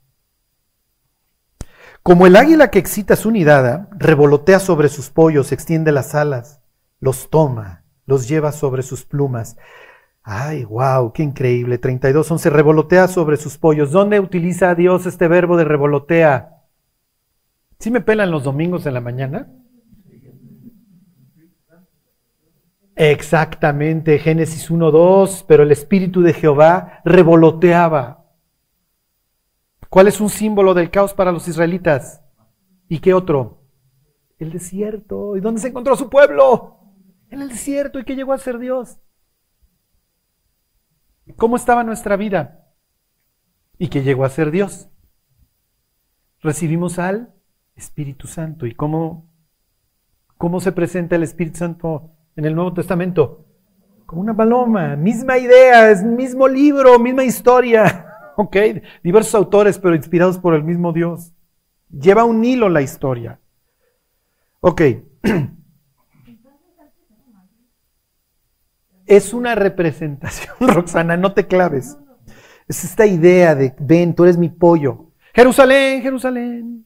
Como 2.04 2.26
el 2.26 2.36
águila 2.36 2.72
que 2.72 2.80
excita 2.80 3.16
su 3.16 3.30
nidada, 3.30 3.88
revolotea 3.92 4.60
sobre 4.60 4.90
sus 4.90 5.10
pollos, 5.10 5.52
extiende 5.52 5.92
las 5.92 6.16
alas, 6.16 6.62
los 7.00 7.30
toma, 7.30 7.84
los 8.08 8.28
lleva 8.28 8.52
sobre 8.52 8.82
sus 8.82 9.06
plumas. 9.06 9.56
Ay, 10.24 10.64
wow, 10.66 11.14
qué 11.14 11.24
increíble. 11.24 11.78
32, 11.78 12.42
se 12.42 12.50
revolotea 12.50 13.08
sobre 13.08 13.38
sus 13.38 13.58
pollos. 13.58 13.92
¿Dónde 13.92 14.20
utiliza 14.20 14.74
Dios 14.76 15.06
este 15.06 15.28
verbo 15.28 15.58
de 15.58 15.64
revolotea? 15.64 16.62
¿Sí 17.80 17.92
me 17.92 18.02
pelan 18.02 18.32
los 18.32 18.44
domingos 18.44 18.86
en 18.86 18.94
la 18.94 19.02
mañana? 19.02 19.48
Exactamente, 22.96 24.20
Génesis 24.20 24.70
1.2, 24.70 25.46
pero 25.48 25.64
el 25.64 25.72
Espíritu 25.72 26.22
de 26.22 26.34
Jehová 26.34 27.02
revoloteaba. 27.04 28.21
¿Cuál 29.92 30.08
es 30.08 30.22
un 30.22 30.30
símbolo 30.30 30.74
del 30.74 30.90
caos 30.90 31.14
para 31.14 31.34
los 31.34 31.50
israelitas? 31.50 32.24
¿Y 32.88 33.00
qué 33.00 33.14
otro? 33.14 33.68
El 34.40 34.54
desierto. 34.54 35.36
¿Y 35.36 35.42
dónde 35.42 35.60
se 35.60 35.68
encontró 35.68 35.98
su 35.98 36.10
pueblo? 36.10 36.80
En 37.30 37.42
el 37.42 37.50
desierto. 37.50 38.00
¿Y 38.00 38.06
qué 38.06 38.16
llegó 38.16 38.32
a 38.32 38.38
ser 38.38 38.58
Dios? 38.58 39.02
¿Cómo 41.36 41.58
estaba 41.58 41.84
nuestra 41.84 42.16
vida? 42.16 42.70
¿Y 43.78 43.90
qué 43.90 44.02
llegó 44.02 44.24
a 44.24 44.30
ser 44.30 44.50
Dios? 44.50 44.88
Recibimos 46.40 46.98
al 46.98 47.36
Espíritu 47.76 48.28
Santo. 48.28 48.66
¿Y 48.66 48.74
cómo, 48.74 49.30
cómo 50.38 50.62
se 50.62 50.72
presenta 50.72 51.18
el 51.18 51.24
Espíritu 51.24 51.58
Santo 51.58 52.16
en 52.38 52.46
el 52.46 52.56
Nuevo 52.56 52.74
Testamento? 52.74 53.46
Como 54.06 54.22
una 54.22 54.38
paloma, 54.38 54.96
misma 54.96 55.38
idea, 55.38 55.92
es 55.92 56.02
mismo 56.02 56.48
libro, 56.48 56.98
misma 56.98 57.26
historia. 57.26 58.08
¿Ok? 58.42 58.58
Diversos 59.04 59.36
autores, 59.36 59.78
pero 59.78 59.94
inspirados 59.94 60.40
por 60.40 60.56
el 60.56 60.64
mismo 60.64 60.92
Dios. 60.94 61.32
Lleva 61.92 62.24
un 62.24 62.44
hilo 62.44 62.70
la 62.70 62.82
historia. 62.82 63.40
Ok. 64.62 64.82
Es 69.08 69.34
una 69.34 69.56
representación, 69.56 70.56
Roxana, 70.62 71.18
no 71.18 71.34
te 71.34 71.46
claves. 71.46 71.98
Es 72.70 72.86
esta 72.86 73.06
idea 73.06 73.56
de, 73.56 73.76
ven, 73.78 74.16
tú 74.16 74.24
eres 74.24 74.38
mi 74.38 74.48
pollo. 74.48 75.12
Jerusalén, 75.34 76.02
Jerusalén 76.02 76.86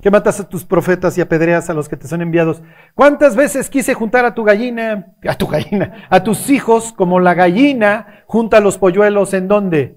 que 0.00 0.10
matas 0.10 0.38
a 0.40 0.48
tus 0.48 0.64
profetas 0.64 1.18
y 1.18 1.20
apedreas 1.20 1.68
a 1.70 1.74
los 1.74 1.88
que 1.88 1.96
te 1.96 2.06
son 2.06 2.22
enviados. 2.22 2.62
¿Cuántas 2.94 3.34
veces 3.34 3.68
quise 3.68 3.94
juntar 3.94 4.24
a 4.24 4.34
tu 4.34 4.44
gallina, 4.44 5.14
a 5.26 5.34
tu 5.34 5.46
gallina, 5.46 6.06
a 6.08 6.22
tus 6.22 6.50
hijos 6.50 6.92
como 6.92 7.20
la 7.20 7.34
gallina 7.34 8.22
junta 8.26 8.60
los 8.60 8.78
polluelos 8.78 9.34
en 9.34 9.48
dónde? 9.48 9.96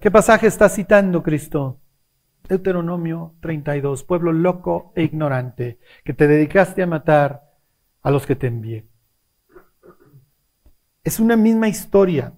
¿Qué 0.00 0.12
pasaje 0.12 0.46
está 0.46 0.68
citando 0.68 1.24
Cristo? 1.24 1.80
Deuteronomio 2.48 3.34
32, 3.40 4.04
pueblo 4.04 4.32
loco 4.32 4.92
e 4.94 5.02
ignorante, 5.02 5.80
que 6.04 6.14
te 6.14 6.28
dedicaste 6.28 6.84
a 6.84 6.86
matar 6.86 7.42
a 8.02 8.12
los 8.12 8.24
que 8.24 8.36
te 8.36 8.46
envié. 8.46 8.86
Es 11.02 11.18
una 11.18 11.36
misma 11.36 11.66
historia. 11.66 12.32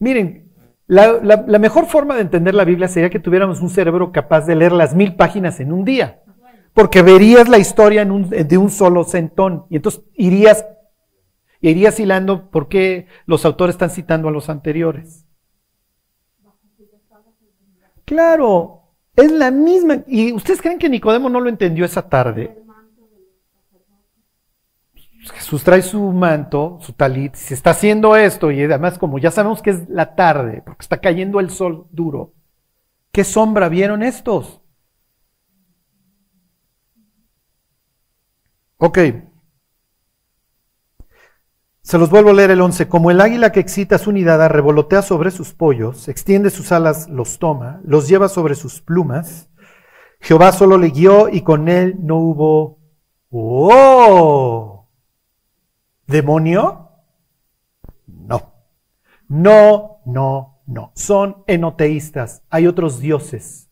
Miren, 0.00 0.50
la, 0.88 1.38
mejor 1.60 1.86
forma 1.86 2.16
de 2.16 2.22
entender 2.22 2.56
la 2.56 2.64
Biblia 2.64 2.88
sería 2.88 3.10
que 3.10 3.20
tuviéramos 3.20 3.60
un 3.60 3.70
cerebro 3.70 4.10
capaz 4.10 4.44
de 4.44 4.56
leer 4.56 4.72
las 4.72 4.92
mil 4.92 5.14
páginas 5.14 5.60
en 5.60 5.72
un 5.72 5.84
día, 5.84 6.22
porque 6.74 7.02
verías 7.02 7.48
la 7.48 7.58
historia 7.58 8.04
de 8.04 8.58
un 8.58 8.70
solo 8.70 9.04
centón 9.04 9.66
y 9.70 9.76
entonces 9.76 10.02
irías, 10.14 10.66
irías 11.60 12.00
hilando 12.00 12.50
por 12.50 12.66
qué 12.66 13.06
los 13.26 13.44
autores 13.44 13.76
están 13.76 13.90
citando 13.90 14.28
a 14.28 14.32
los 14.32 14.50
anteriores. 14.50 15.25
Claro, 18.06 18.82
es 19.16 19.30
la 19.32 19.50
misma. 19.50 19.98
¿Y 20.06 20.32
ustedes 20.32 20.62
creen 20.62 20.78
que 20.78 20.88
Nicodemo 20.88 21.28
no 21.28 21.40
lo 21.40 21.50
entendió 21.50 21.84
esa 21.84 22.08
tarde? 22.08 22.62
Jesús 25.34 25.64
trae 25.64 25.82
su 25.82 26.00
manto, 26.12 26.78
su 26.80 26.92
talit, 26.92 27.34
se 27.34 27.54
está 27.54 27.70
haciendo 27.70 28.14
esto 28.14 28.52
y 28.52 28.62
además 28.62 28.96
como 28.96 29.18
ya 29.18 29.32
sabemos 29.32 29.60
que 29.60 29.70
es 29.70 29.88
la 29.88 30.14
tarde, 30.14 30.62
porque 30.64 30.82
está 30.82 30.98
cayendo 30.98 31.40
el 31.40 31.50
sol 31.50 31.88
duro, 31.90 32.32
¿qué 33.10 33.24
sombra 33.24 33.68
vieron 33.68 34.04
estos? 34.04 34.60
Ok. 38.78 38.98
Se 41.86 41.98
los 41.98 42.10
vuelvo 42.10 42.30
a 42.30 42.32
leer 42.32 42.50
el 42.50 42.60
11. 42.60 42.88
Como 42.88 43.12
el 43.12 43.20
águila 43.20 43.52
que 43.52 43.60
excita 43.60 43.96
su 43.98 44.10
nidada 44.10 44.48
revolotea 44.48 45.02
sobre 45.02 45.30
sus 45.30 45.54
pollos, 45.54 46.08
extiende 46.08 46.50
sus 46.50 46.72
alas, 46.72 47.08
los 47.08 47.38
toma, 47.38 47.80
los 47.84 48.08
lleva 48.08 48.28
sobre 48.28 48.56
sus 48.56 48.80
plumas, 48.80 49.48
Jehová 50.18 50.50
solo 50.50 50.78
le 50.78 50.88
guió 50.88 51.28
y 51.28 51.42
con 51.42 51.68
él 51.68 51.94
no 52.00 52.16
hubo... 52.16 52.80
¡Oh! 53.30 54.88
¿Demonio? 56.08 56.90
No. 58.08 58.52
No, 59.28 60.00
no, 60.06 60.62
no. 60.66 60.90
Son 60.96 61.44
enoteístas. 61.46 62.42
Hay 62.50 62.66
otros 62.66 62.98
dioses. 62.98 63.70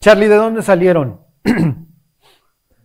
Charlie, 0.00 0.26
¿de 0.26 0.34
dónde 0.34 0.62
salieron? 0.62 1.20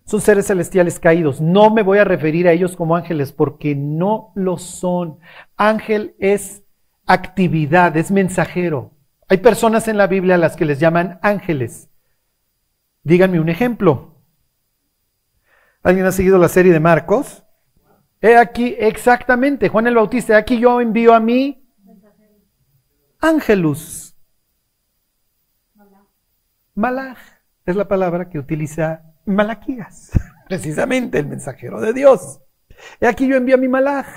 son 0.06 0.22
seres 0.22 0.48
celestiales 0.48 1.00
caídos. 1.00 1.42
No 1.42 1.72
me 1.72 1.82
voy 1.82 1.98
a 1.98 2.04
referir 2.04 2.48
a 2.48 2.52
ellos 2.52 2.76
como 2.76 2.96
ángeles 2.96 3.32
porque 3.32 3.76
no 3.76 4.32
lo 4.36 4.58
son. 4.58 5.20
Ángel 5.58 6.16
es 6.20 6.64
actividad, 7.06 7.96
es 7.98 8.12
mensajero. 8.12 8.92
Hay 9.28 9.38
personas 9.38 9.88
en 9.88 9.98
la 9.98 10.08
Biblia 10.08 10.36
a 10.36 10.40
las 10.40 10.56
que 10.56 10.66
les 10.66 10.80
llaman 10.80 11.20
ángeles. 11.24 11.90
Díganme 13.04 13.40
un 13.40 13.50
ejemplo. 13.50 14.22
¿Alguien 15.82 16.06
ha 16.06 16.12
seguido 16.12 16.38
la 16.38 16.50
serie 16.50 16.72
de 16.72 16.80
Marcos? 16.80 17.44
He 18.22 18.38
aquí, 18.38 18.76
exactamente, 18.80 19.70
Juan 19.70 19.88
el 19.88 19.96
Bautista, 19.96 20.38
aquí 20.38 20.60
yo 20.60 20.82
envío 20.82 21.14
a 21.14 21.20
mí 21.20 21.64
ángelus. 23.20 24.16
Malach 26.74 27.18
es 27.66 27.76
la 27.76 27.88
palabra 27.88 28.30
que 28.30 28.40
utiliza 28.40 29.15
Malaquías, 29.26 30.12
precisamente 30.48 31.20
el 31.20 31.28
mensajero 31.28 31.82
de 31.82 31.94
Dios. 31.94 32.42
He 33.00 33.08
aquí 33.08 33.28
yo 33.28 33.36
envío 33.36 33.56
a 33.56 33.60
mi 33.60 33.68
malaj. 33.68 34.08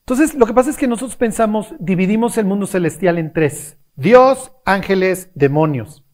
Entonces, 0.00 0.34
lo 0.34 0.46
que 0.46 0.52
pasa 0.52 0.70
es 0.70 0.76
que 0.76 0.86
nosotros 0.86 1.16
pensamos, 1.16 1.74
dividimos 1.78 2.36
el 2.36 2.44
mundo 2.44 2.66
celestial 2.66 3.18
en 3.18 3.32
tres. 3.32 3.78
Dios, 3.96 4.52
ángeles, 4.66 5.30
demonios. 5.34 6.04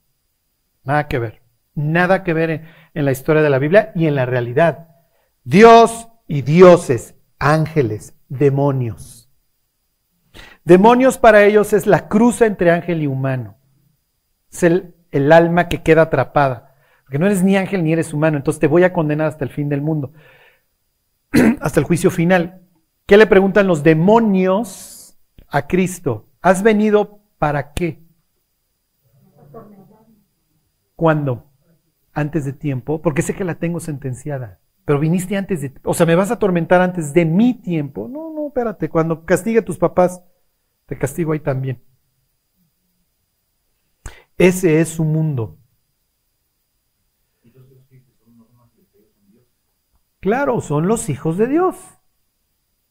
Nada 0.85 1.09
que 1.09 1.19
ver. 1.19 1.43
Nada 1.75 2.23
que 2.23 2.33
ver 2.33 2.51
en, 2.95 3.05
la 3.05 3.11
historia 3.11 3.43
de 3.43 3.51
la 3.51 3.59
Biblia 3.59 3.93
y 3.97 4.07
en 4.07 4.15
la 4.15 4.27
realidad. 4.27 4.89
Dios 5.43 6.09
y 6.29 6.43
dioses, 6.43 7.17
ángeles, 7.39 8.15
demonios. 8.29 9.29
Demonios 10.65 11.19
para 11.19 11.45
ellos 11.45 11.73
es 11.73 11.87
la 11.87 12.07
cruz 12.07 12.43
entre 12.43 12.71
ángel 12.71 13.03
y 13.03 13.07
humano. 13.09 13.59
Es 14.53 14.63
el 14.63 15.33
alma 15.33 15.69
que 15.69 15.83
queda 15.83 16.03
atrapada. 16.03 16.70
Porque 17.11 17.19
no 17.19 17.27
eres 17.27 17.43
ni 17.43 17.57
ángel 17.57 17.83
ni 17.83 17.93
eres 17.93 18.15
humano, 18.15 18.37
entonces 18.37 18.61
te 18.61 18.69
voy 18.69 18.85
a 18.85 18.93
condenar 18.93 19.27
hasta 19.27 19.43
el 19.43 19.51
fin 19.51 19.69
del 19.69 19.83
mundo. 19.83 20.13
hasta 21.61 21.81
el 21.81 21.85
juicio 21.85 22.09
final. 22.09 22.63
¿Qué 23.05 23.17
le 23.17 23.27
preguntan 23.27 23.67
los 23.67 23.83
demonios 23.83 25.19
a 25.49 25.67
Cristo? 25.67 26.29
¿Has 26.41 26.63
venido 26.63 27.19
para 27.37 27.73
qué? 27.73 28.01
¿Cuándo? 30.95 31.51
Antes 32.13 32.45
de 32.45 32.53
tiempo, 32.53 33.03
porque 33.03 33.23
sé 33.23 33.35
que 33.35 33.43
la 33.43 33.57
tengo 33.57 33.81
sentenciada. 33.81 34.61
Pero 34.85 35.01
viniste 35.01 35.37
antes 35.37 35.63
de, 35.63 35.73
o 35.83 35.95
sea, 35.95 36.07
me 36.07 36.15
vas 36.15 36.31
a 36.31 36.35
atormentar 36.35 36.81
antes 36.81 37.13
de 37.13 37.25
mi 37.25 37.55
tiempo. 37.55 38.07
No, 38.07 38.33
no, 38.33 38.47
espérate, 38.47 38.89
cuando 38.89 39.25
castigue 39.25 39.59
a 39.59 39.65
tus 39.65 39.79
papás, 39.79 40.23
te 40.87 40.97
castigo 40.97 41.33
ahí 41.33 41.41
también. 41.41 41.83
Ese 44.39 44.81
es 44.81 44.91
su 44.91 45.03
mundo. 45.03 45.60
Claro, 50.21 50.61
son 50.61 50.87
los 50.87 51.09
hijos 51.09 51.39
de 51.39 51.47
Dios. 51.47 51.77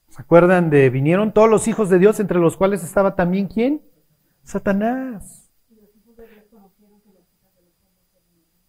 ¿Se 0.10 0.22
acuerdan 0.22 0.70
de 0.70 0.90
vinieron 0.90 1.32
todos 1.34 1.50
los 1.50 1.68
hijos 1.68 1.90
de 1.90 2.00
Dios, 2.00 2.20
entre 2.20 2.40
los 2.40 2.58
cuales 2.58 2.84
estaba 2.84 3.16
también 3.16 3.48
quién? 3.48 3.84
Satanás. 4.44 5.52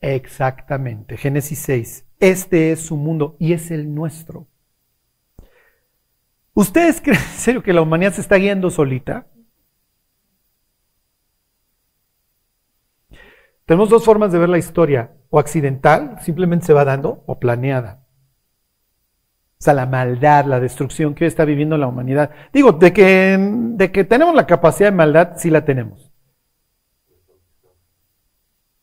Exactamente, 0.03 1.17
Génesis 1.17 1.59
6. 1.61 2.07
Este 2.21 2.73
es 2.73 2.81
su 2.81 2.97
mundo 2.97 3.37
y 3.39 3.55
es 3.55 3.71
el 3.71 3.95
nuestro. 3.95 4.47
¿Ustedes 6.53 7.01
creen 7.03 7.19
en 7.19 7.39
serio 7.39 7.63
que 7.63 7.73
la 7.73 7.83
humanidad 7.83 8.13
se 8.13 8.21
está 8.21 8.37
guiando 8.37 8.69
solita? 8.71 9.27
Tenemos 13.65 13.89
dos 13.89 14.05
formas 14.05 14.33
de 14.33 14.39
ver 14.39 14.49
la 14.49 14.59
historia, 14.59 15.13
o 15.31 15.39
accidental, 15.39 16.19
simplemente 16.23 16.67
se 16.67 16.73
va 16.73 16.85
dando, 16.85 17.23
o 17.27 17.39
planeada. 17.39 18.00
O 19.61 19.63
sea, 19.63 19.75
la 19.75 19.85
maldad, 19.85 20.47
la 20.47 20.59
destrucción 20.59 21.15
que 21.15 21.25
hoy 21.25 21.29
está 21.29 21.45
viviendo 21.45 21.77
la 21.77 21.87
humanidad. 21.87 22.31
Digo, 22.51 22.73
de 22.73 22.95
que, 22.95 23.37
de 23.39 23.93
que 23.93 24.05
tenemos 24.05 24.35
la 24.35 24.47
capacidad 24.47 24.91
de 24.91 24.97
maldad, 24.97 25.33
sí 25.37 25.51
la 25.51 25.67
tenemos. 25.67 26.11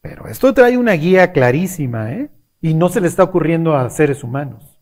Pero 0.02 0.28
esto 0.28 0.54
trae 0.54 0.78
una 0.78 0.94
guía 0.94 1.32
clarísima, 1.32 2.14
¿eh? 2.14 2.30
Y 2.62 2.76
no 2.76 2.90
se 2.90 3.02
le 3.02 3.08
está 3.08 3.24
ocurriendo 3.24 3.76
a 3.76 3.90
seres 3.90 4.24
humanos. 4.24 4.80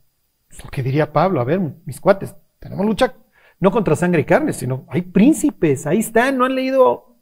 Es 0.50 0.62
lo 0.66 0.70
que 0.70 0.84
diría 0.84 1.14
Pablo, 1.14 1.40
a 1.40 1.46
ver, 1.46 1.62
mis 1.86 2.02
cuates, 2.02 2.36
tenemos 2.60 2.86
lucha 2.86 3.16
no 3.62 3.72
contra 3.72 3.96
sangre 3.96 4.22
y 4.22 4.26
carne, 4.26 4.52
sino 4.52 4.86
hay 4.90 5.02
príncipes, 5.02 5.88
ahí 5.88 6.00
están, 6.00 6.38
¿no 6.38 6.44
han 6.44 6.56
leído 6.56 7.16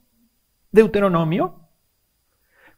Deuteronomio? 0.71 1.69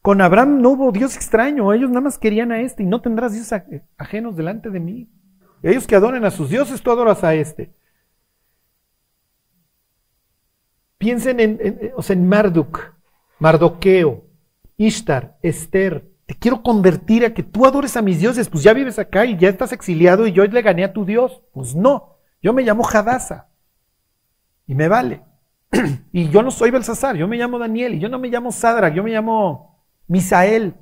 Con 0.02 0.20
Abraham 0.20 0.60
no 0.60 0.72
hubo 0.72 0.92
Dios 0.92 1.16
extraño, 1.16 1.72
ellos 1.72 1.88
nada 1.88 2.02
más 2.02 2.18
querían 2.18 2.52
a 2.52 2.60
este 2.60 2.82
y 2.82 2.86
no 2.86 3.00
tendrás 3.00 3.32
dioses 3.32 3.62
ajenos 3.96 4.36
delante 4.36 4.68
de 4.68 4.78
mí. 4.78 5.10
Ellos 5.66 5.86
que 5.86 5.96
adoren 5.96 6.24
a 6.24 6.30
sus 6.30 6.48
dioses, 6.48 6.80
tú 6.80 6.92
adoras 6.92 7.24
a 7.24 7.34
este. 7.34 7.74
Piensen 10.96 11.40
en, 11.40 11.92
o 11.96 12.02
sea, 12.02 12.14
en 12.14 12.28
Marduk, 12.28 12.94
Mardoqueo, 13.40 14.24
Ishtar, 14.76 15.36
Esther. 15.42 16.08
Te 16.26 16.34
quiero 16.36 16.62
convertir 16.62 17.24
a 17.24 17.34
que 17.34 17.42
tú 17.42 17.66
adores 17.66 17.96
a 17.96 18.02
mis 18.02 18.20
dioses. 18.20 18.48
Pues 18.48 18.62
ya 18.62 18.72
vives 18.72 19.00
acá 19.00 19.26
y 19.26 19.36
ya 19.36 19.48
estás 19.48 19.72
exiliado 19.72 20.28
y 20.28 20.32
yo 20.32 20.44
le 20.44 20.62
gané 20.62 20.84
a 20.84 20.92
tu 20.92 21.04
Dios. 21.04 21.42
Pues 21.52 21.74
no, 21.74 22.16
yo 22.40 22.52
me 22.52 22.62
llamo 22.62 22.88
Hadasa 22.88 23.48
y 24.68 24.74
me 24.76 24.86
vale. 24.86 25.22
y 26.12 26.28
yo 26.30 26.42
no 26.42 26.52
soy 26.52 26.70
Belsasar, 26.70 27.16
yo 27.16 27.26
me 27.26 27.36
llamo 27.36 27.58
Daniel 27.58 27.94
y 27.94 27.98
yo 27.98 28.08
no 28.08 28.20
me 28.20 28.28
llamo 28.28 28.52
Sadra, 28.52 28.88
yo 28.88 29.02
me 29.02 29.10
llamo 29.10 29.84
Misael. 30.06 30.74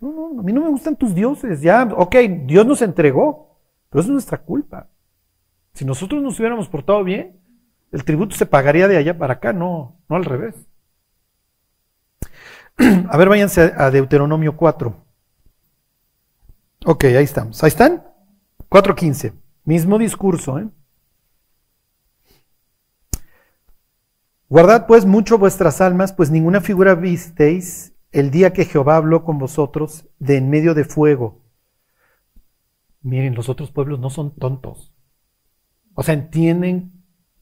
No, 0.00 0.12
no, 0.12 0.40
a 0.40 0.42
mí 0.42 0.52
no 0.52 0.62
me 0.62 0.70
gustan 0.70 0.96
tus 0.96 1.14
dioses. 1.14 1.60
Ya, 1.60 1.84
ok, 1.84 2.16
Dios 2.46 2.66
nos 2.66 2.82
entregó, 2.82 3.58
pero 3.90 4.02
es 4.02 4.08
nuestra 4.08 4.38
culpa. 4.38 4.88
Si 5.74 5.84
nosotros 5.84 6.22
nos 6.22 6.38
hubiéramos 6.38 6.68
portado 6.68 7.04
bien, 7.04 7.38
el 7.92 8.04
tributo 8.04 8.34
se 8.34 8.46
pagaría 8.46 8.88
de 8.88 8.96
allá 8.96 9.18
para 9.18 9.34
acá, 9.34 9.52
no, 9.52 9.98
no 10.08 10.16
al 10.16 10.24
revés. 10.24 10.54
A 13.08 13.16
ver, 13.16 13.28
váyanse 13.28 13.72
a 13.76 13.90
Deuteronomio 13.90 14.56
4. 14.56 14.94
Ok, 16.86 17.04
ahí 17.04 17.24
estamos. 17.24 17.62
Ahí 17.62 17.68
están. 17.68 18.02
4.15. 18.70 19.34
Mismo 19.64 19.98
discurso. 19.98 20.58
¿eh? 20.58 20.68
Guardad 24.48 24.86
pues 24.86 25.04
mucho 25.04 25.36
vuestras 25.36 25.80
almas, 25.80 26.12
pues 26.12 26.30
ninguna 26.30 26.60
figura 26.60 26.94
visteis 26.94 27.92
el 28.12 28.30
día 28.30 28.52
que 28.52 28.64
Jehová 28.64 28.96
habló 28.96 29.24
con 29.24 29.38
vosotros 29.38 30.08
de 30.18 30.36
en 30.36 30.50
medio 30.50 30.74
de 30.74 30.84
fuego. 30.84 31.42
Miren, 33.02 33.34
los 33.34 33.48
otros 33.48 33.70
pueblos 33.70 34.00
no 34.00 34.10
son 34.10 34.34
tontos. 34.34 34.92
O 35.94 36.02
sea, 36.02 36.14
entienden 36.14 36.92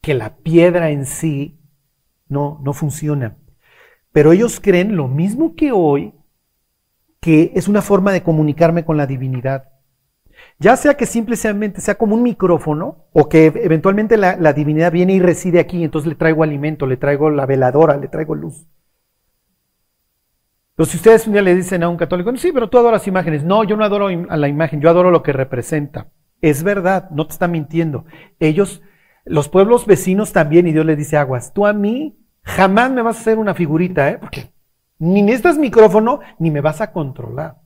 que 0.00 0.14
la 0.14 0.36
piedra 0.36 0.90
en 0.90 1.06
sí 1.06 1.60
no, 2.28 2.60
no 2.62 2.72
funciona. 2.72 3.36
Pero 4.12 4.32
ellos 4.32 4.60
creen 4.60 4.96
lo 4.96 5.08
mismo 5.08 5.54
que 5.54 5.72
hoy, 5.72 6.14
que 7.20 7.52
es 7.54 7.68
una 7.68 7.82
forma 7.82 8.12
de 8.12 8.22
comunicarme 8.22 8.84
con 8.84 8.96
la 8.96 9.06
divinidad. 9.06 9.72
Ya 10.60 10.76
sea 10.76 10.96
que 10.96 11.06
simplemente 11.06 11.80
sea 11.80 11.96
como 11.96 12.14
un 12.14 12.22
micrófono 12.22 13.06
o 13.12 13.28
que 13.28 13.46
eventualmente 13.46 14.16
la, 14.16 14.36
la 14.36 14.52
divinidad 14.52 14.92
viene 14.92 15.14
y 15.14 15.20
reside 15.20 15.60
aquí, 15.60 15.82
entonces 15.82 16.08
le 16.08 16.14
traigo 16.14 16.42
alimento, 16.42 16.86
le 16.86 16.96
traigo 16.96 17.30
la 17.30 17.46
veladora, 17.46 17.96
le 17.96 18.08
traigo 18.08 18.34
luz. 18.34 18.66
Pero 20.78 20.86
si 20.86 20.96
ustedes 20.96 21.26
un 21.26 21.32
día 21.32 21.42
le 21.42 21.56
dicen 21.56 21.82
a 21.82 21.88
un 21.88 21.96
católico, 21.96 22.32
sí, 22.36 22.52
pero 22.52 22.70
tú 22.70 22.78
adoras 22.78 23.08
imágenes. 23.08 23.42
No, 23.42 23.64
yo 23.64 23.76
no 23.76 23.82
adoro 23.84 24.06
a 24.06 24.36
la 24.36 24.46
imagen, 24.46 24.80
yo 24.80 24.88
adoro 24.88 25.10
lo 25.10 25.24
que 25.24 25.32
representa. 25.32 26.06
Es 26.40 26.62
verdad, 26.62 27.10
no 27.10 27.26
te 27.26 27.32
está 27.32 27.48
mintiendo. 27.48 28.04
Ellos, 28.38 28.80
los 29.24 29.48
pueblos 29.48 29.86
vecinos 29.86 30.32
también, 30.32 30.68
y 30.68 30.72
Dios 30.72 30.86
les 30.86 30.96
dice, 30.96 31.16
aguas, 31.16 31.52
tú 31.52 31.66
a 31.66 31.72
mí 31.72 32.16
jamás 32.44 32.92
me 32.92 33.02
vas 33.02 33.16
a 33.16 33.20
hacer 33.22 33.38
una 33.38 33.54
figurita, 33.54 34.08
¿eh? 34.08 34.18
Porque 34.18 34.52
ni 35.00 35.20
necesitas 35.20 35.58
micrófono, 35.58 36.20
ni 36.38 36.52
me 36.52 36.60
vas 36.60 36.80
a 36.80 36.92
controlar. 36.92 37.56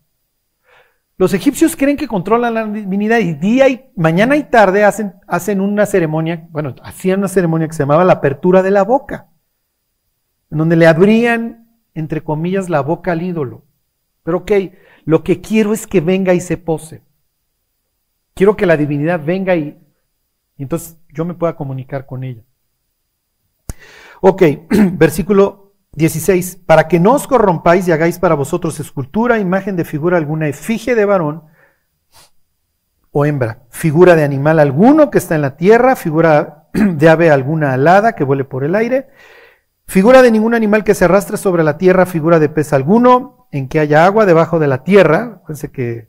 Los 1.18 1.34
egipcios 1.34 1.76
creen 1.76 1.98
que 1.98 2.08
controlan 2.08 2.54
la 2.54 2.64
divinidad 2.64 3.18
y 3.18 3.34
día 3.34 3.68
y 3.68 3.90
mañana 3.94 4.36
y 4.36 4.44
tarde 4.44 4.84
hacen, 4.84 5.16
hacen 5.26 5.60
una 5.60 5.84
ceremonia, 5.84 6.48
bueno, 6.48 6.76
hacían 6.82 7.18
una 7.18 7.28
ceremonia 7.28 7.68
que 7.68 7.74
se 7.74 7.82
llamaba 7.82 8.06
la 8.06 8.14
apertura 8.14 8.62
de 8.62 8.70
la 8.70 8.84
boca, 8.84 9.28
en 10.50 10.56
donde 10.56 10.76
le 10.76 10.86
abrían 10.86 11.61
entre 11.94 12.22
comillas, 12.22 12.68
la 12.68 12.80
boca 12.80 13.12
al 13.12 13.22
ídolo. 13.22 13.64
Pero 14.22 14.38
ok, 14.38 14.52
lo 15.04 15.24
que 15.24 15.40
quiero 15.40 15.72
es 15.72 15.86
que 15.86 16.00
venga 16.00 16.34
y 16.34 16.40
se 16.40 16.56
pose. 16.56 17.02
Quiero 18.34 18.56
que 18.56 18.66
la 18.66 18.76
divinidad 18.76 19.24
venga 19.24 19.56
y, 19.56 19.78
entonces 20.56 20.98
yo 21.12 21.24
me 21.24 21.34
pueda 21.34 21.56
comunicar 21.56 22.06
con 22.06 22.24
ella. 22.24 22.42
Ok, 24.20 24.42
versículo 24.92 25.74
16. 25.92 26.60
Para 26.64 26.88
que 26.88 27.00
no 27.00 27.12
os 27.12 27.26
corrompáis 27.26 27.86
y 27.88 27.92
hagáis 27.92 28.18
para 28.18 28.34
vosotros 28.34 28.80
escultura, 28.80 29.38
imagen 29.38 29.76
de 29.76 29.84
figura 29.84 30.16
alguna, 30.16 30.48
efigie 30.48 30.94
de 30.94 31.04
varón 31.04 31.44
o 33.10 33.26
hembra, 33.26 33.64
figura 33.68 34.16
de 34.16 34.24
animal 34.24 34.58
alguno 34.58 35.10
que 35.10 35.18
está 35.18 35.34
en 35.34 35.42
la 35.42 35.56
tierra, 35.56 35.96
figura 35.96 36.68
de 36.72 37.08
ave 37.08 37.30
alguna 37.30 37.74
alada 37.74 38.14
que 38.14 38.24
vuele 38.24 38.44
por 38.44 38.64
el 38.64 38.74
aire, 38.74 39.08
Figura 39.92 40.22
de 40.22 40.30
ningún 40.30 40.54
animal 40.54 40.84
que 40.84 40.94
se 40.94 41.04
arrastre 41.04 41.36
sobre 41.36 41.62
la 41.62 41.76
tierra, 41.76 42.06
figura 42.06 42.38
de 42.38 42.48
pez 42.48 42.72
alguno, 42.72 43.46
en 43.52 43.68
que 43.68 43.78
haya 43.78 44.06
agua 44.06 44.24
debajo 44.24 44.58
de 44.58 44.66
la 44.66 44.84
tierra. 44.84 45.42
Fíjense 45.42 45.70
que 45.70 46.08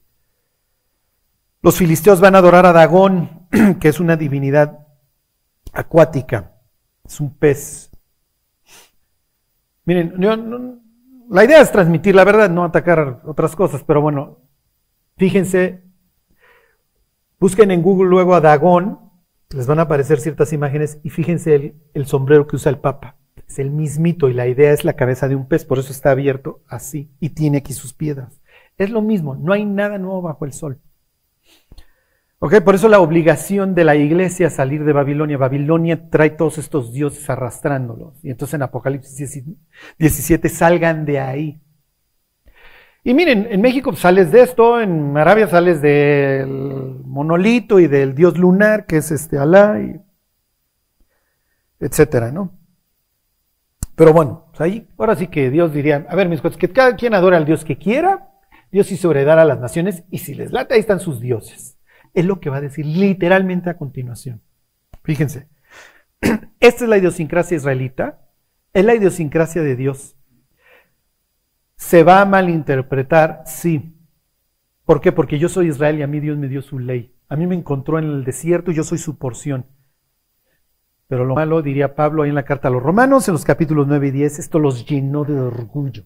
los 1.61 1.75
filisteos 1.75 2.21
van 2.21 2.36
a 2.36 2.38
adorar 2.38 2.65
a 2.65 2.71
Dagón, 2.71 3.49
que 3.81 3.89
es 3.89 3.99
una 3.99 4.15
divinidad 4.15 4.88
acuática, 5.73 6.53
es 7.03 7.19
un 7.19 7.38
pez. 7.38 7.91
Miren, 9.84 10.13
la 11.29 11.43
idea 11.43 11.59
es 11.59 11.69
transmitir 11.69 12.15
la 12.15 12.23
verdad, 12.23 12.49
no 12.49 12.63
atacar 12.63 13.19
otras 13.25 13.53
cosas, 13.53 13.84
pero 13.84 14.01
bueno, 14.01 14.38
fíjense, 15.17 15.84
busquen 17.38 17.69
en 17.69 17.81
Google 17.81 18.09
luego 18.09 18.34
a 18.34 18.39
Dagón, 18.39 19.11
les 19.49 19.67
van 19.67 19.79
a 19.79 19.81
aparecer 19.81 20.21
ciertas 20.21 20.53
imágenes 20.53 21.01
y 21.03 21.09
fíjense 21.09 21.75
el 21.93 22.05
sombrero 22.05 22.47
que 22.47 22.55
usa 22.55 22.69
el 22.69 22.79
Papa. 22.79 23.17
Es 23.48 23.60
el 23.60 23.72
mismito 23.72 24.30
y 24.30 24.34
la 24.34 24.48
idea 24.48 24.72
es 24.72 24.86
la 24.86 24.94
cabeza 24.94 25.28
de 25.28 25.36
un 25.36 25.48
pez, 25.48 25.66
por 25.66 25.80
eso 25.80 25.91
está 25.91 26.12
abierto 26.12 26.62
así 26.68 27.12
y 27.20 27.30
tiene 27.30 27.60
aquí 27.60 27.74
sus 27.74 27.94
piedras. 27.94 28.41
Es 28.78 28.89
lo 28.89 29.02
mismo, 29.02 29.36
no 29.36 29.54
hay 29.54 29.66
nada 29.66 29.98
nuevo 29.98 30.22
bajo 30.22 30.46
el 30.46 30.54
sol. 30.54 30.80
Ok, 32.46 32.62
por 32.62 32.76
eso 32.76 32.89
la 32.89 33.00
obligación 33.00 33.74
de 33.74 33.86
la 33.86 33.96
iglesia 33.96 34.48
es 34.48 34.54
salir 34.54 34.84
de 34.84 34.91
Babilonia. 34.91 35.38
Babilonia 35.38 36.10
trae 36.10 36.32
todos 36.32 36.58
estos 36.58 36.91
dioses 36.91 37.30
arrastrándolos. 37.30 38.22
Y 38.22 38.32
entonces 38.32 38.56
en 38.56 38.64
Apocalipsis 38.64 39.46
17 39.98 40.50
salgan 40.50 41.06
de 41.06 41.22
ahí. 41.22 41.62
Y 43.06 43.14
miren, 43.14 43.48
en 43.50 43.62
México 43.62 43.96
sales 43.96 44.34
de 44.34 44.41
esto, 44.41 44.82
en 44.82 45.16
Arabia 45.16 45.48
sales 45.48 45.82
del 45.82 46.50
monolito 47.06 47.80
y 47.80 47.88
del 47.88 48.14
dios 48.14 48.38
lunar, 48.38 48.88
que 48.88 48.98
es 48.98 49.12
este 49.12 49.38
Alá, 49.38 49.80
etcétera, 51.80 52.32
¿no? 52.32 52.60
Pero 53.96 54.14
bueno, 54.14 54.46
pues 54.50 54.62
ahí, 54.62 54.88
ahora 54.98 55.16
sí 55.16 55.28
que 55.28 55.50
Dios 55.50 55.74
diría, 55.74 56.06
a 56.10 56.16
ver, 56.16 56.30
mis 56.30 56.41
cosas, 56.41 56.58
que 56.58 56.70
cada 56.70 56.96
quien 56.96 57.14
adora 57.14 57.38
al 57.38 57.46
Dios 57.46 57.64
que 57.64 57.78
quiera, 57.78 58.32
Dios 58.72 58.91
hizo 58.91 59.12
heredar 59.12 59.38
a 59.38 59.46
las 59.46 59.60
naciones, 59.60 60.04
y 60.10 60.20
si 60.20 60.34
les 60.34 60.52
late, 60.52 60.74
ahí 60.74 60.80
están 60.80 61.00
sus 61.00 61.20
dioses. 61.20 61.78
Es 62.14 62.26
lo 62.26 62.39
que 62.39 62.50
va 62.50 62.58
a 62.58 62.62
decir 62.62 62.86
literalmente 62.86 63.70
a 63.70 63.78
continuación. 63.78 64.41
Fíjense, 65.04 65.48
esta 66.60 66.84
es 66.84 66.89
la 66.89 66.98
idiosincrasia 66.98 67.58
israelita, 67.58 68.22
es 68.74 68.84
la 68.84 68.96
idiosincrasia 68.96 69.62
de 69.62 69.76
Dios. 69.76 70.16
¿Se 71.76 72.04
va 72.04 72.22
a 72.22 72.26
malinterpretar? 72.26 73.44
Sí. 73.46 73.96
¿Por 74.86 75.02
qué? 75.02 75.12
Porque 75.12 75.38
yo 75.38 75.50
soy 75.50 75.68
Israel 75.68 76.00
y 76.00 76.02
a 76.02 76.08
mí 76.08 76.20
Dios 76.20 76.38
me 76.38 76.48
dio 76.48 76.62
su 76.62 76.80
ley. 76.80 77.16
A 77.30 77.36
mí 77.36 77.46
me 77.46 77.56
encontró 77.56 78.00
en 78.00 78.06
el 78.06 78.24
desierto 78.24 78.72
y 78.72 78.76
yo 78.76 78.84
soy 78.84 78.98
su 78.98 79.18
porción. 79.18 79.68
Pero 81.08 81.26
lo 81.26 81.36
malo, 81.36 81.62
diría 81.62 81.95
Pablo 81.95 82.24
ahí 82.24 82.30
en 82.30 82.36
la 82.36 82.45
carta 82.45 82.70
a 82.70 82.72
los 82.72 82.82
romanos, 82.82 83.28
en 83.28 83.34
los 83.34 83.45
capítulos 83.45 83.88
9 83.88 84.08
y 84.08 84.12
10, 84.12 84.39
esto 84.39 84.60
los 84.60 84.86
llenó 84.86 85.24
de 85.26 85.39
orgullo 85.39 86.04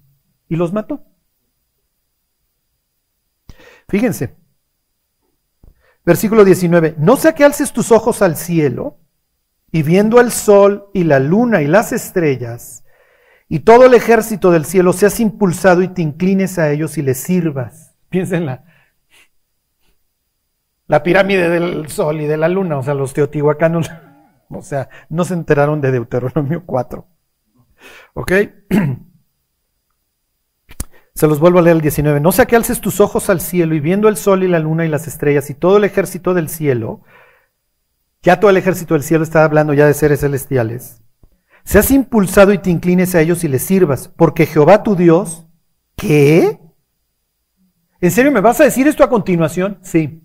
y 0.50 0.56
los 0.56 0.74
mató. 0.74 1.04
Fíjense, 3.88 4.36
versículo 6.06 6.44
19, 6.44 6.96
no 6.98 7.16
sea 7.16 7.34
que 7.34 7.46
alces 7.46 7.72
tus 7.72 7.92
ojos 7.92 8.22
al 8.22 8.36
cielo 8.36 9.00
y 9.72 9.84
viendo 9.84 10.20
el 10.20 10.32
sol 10.32 10.90
y 10.94 11.04
la 11.04 11.20
luna 11.20 11.62
y 11.62 11.68
las 11.68 11.94
estrellas 11.94 12.84
y 13.50 13.60
todo 13.60 13.86
el 13.86 13.94
ejército 13.94 14.52
del 14.52 14.66
cielo 14.66 14.92
seas 14.92 15.20
impulsado 15.20 15.82
y 15.82 15.88
te 15.88 16.02
inclines 16.02 16.60
a 16.60 16.72
ellos 16.72 16.98
y 16.98 17.02
les 17.02 17.20
sirvas. 17.20 17.96
Piensa 18.10 18.38
en 18.38 18.46
la, 18.46 18.66
la 20.88 21.04
pirámide 21.04 21.50
del 21.50 21.88
sol 21.88 22.22
y 22.22 22.26
de 22.26 22.38
la 22.38 22.50
luna, 22.50 22.78
o 22.78 22.84
sea, 22.84 22.94
los 22.94 23.14
teotihuacanos 23.14 23.90
o 24.50 24.62
sea, 24.62 24.90
no 25.10 25.26
se 25.26 25.34
enteraron 25.34 25.82
de 25.82 25.92
Deuteronomio 25.92 26.64
4. 26.66 27.06
¿Ok? 28.14 28.32
Se 31.14 31.28
los 31.28 31.40
vuelvo 31.40 31.60
a 31.60 31.62
leer 31.64 31.78
el 31.78 31.82
19. 31.82 32.20
No 32.20 32.32
sea 32.32 32.46
que 32.46 32.56
alces 32.56 32.80
tus 32.80 33.00
ojos 33.00 33.32
al 33.32 33.42
cielo 33.42 33.74
y 33.74 33.80
viendo 33.80 34.08
el 34.08 34.18
sol 34.18 34.44
y 34.44 34.48
la 34.48 34.60
luna 34.60 34.86
y 34.86 34.90
las 34.90 35.08
estrellas 35.08 35.50
y 35.50 35.56
todo 35.56 35.78
el 35.78 35.84
ejército 35.84 36.36
del 36.36 36.48
cielo, 36.48 37.02
ya 38.22 38.40
todo 38.40 38.52
el 38.52 38.58
ejército 38.58 38.94
del 38.94 39.02
cielo 39.02 39.24
está 39.24 39.44
hablando 39.44 39.74
ya 39.74 39.88
de 39.88 39.96
seres 39.96 40.20
celestiales, 40.20 41.02
seas 41.64 41.90
impulsado 41.90 42.54
y 42.54 42.60
te 42.60 42.70
inclines 42.70 43.16
a 43.16 43.22
ellos 43.22 43.44
y 43.44 43.48
les 43.48 43.64
sirvas, 43.64 44.10
porque 44.10 44.46
Jehová 44.46 44.84
tu 44.84 44.96
Dios, 44.96 45.48
¿qué? 45.96 46.60
¿En 48.00 48.12
serio 48.12 48.32
me 48.32 48.42
vas 48.42 48.62
a 48.62 48.66
decir 48.66 48.88
esto 48.88 49.04
a 49.04 49.10
continuación? 49.10 49.80
Sí, 49.82 50.24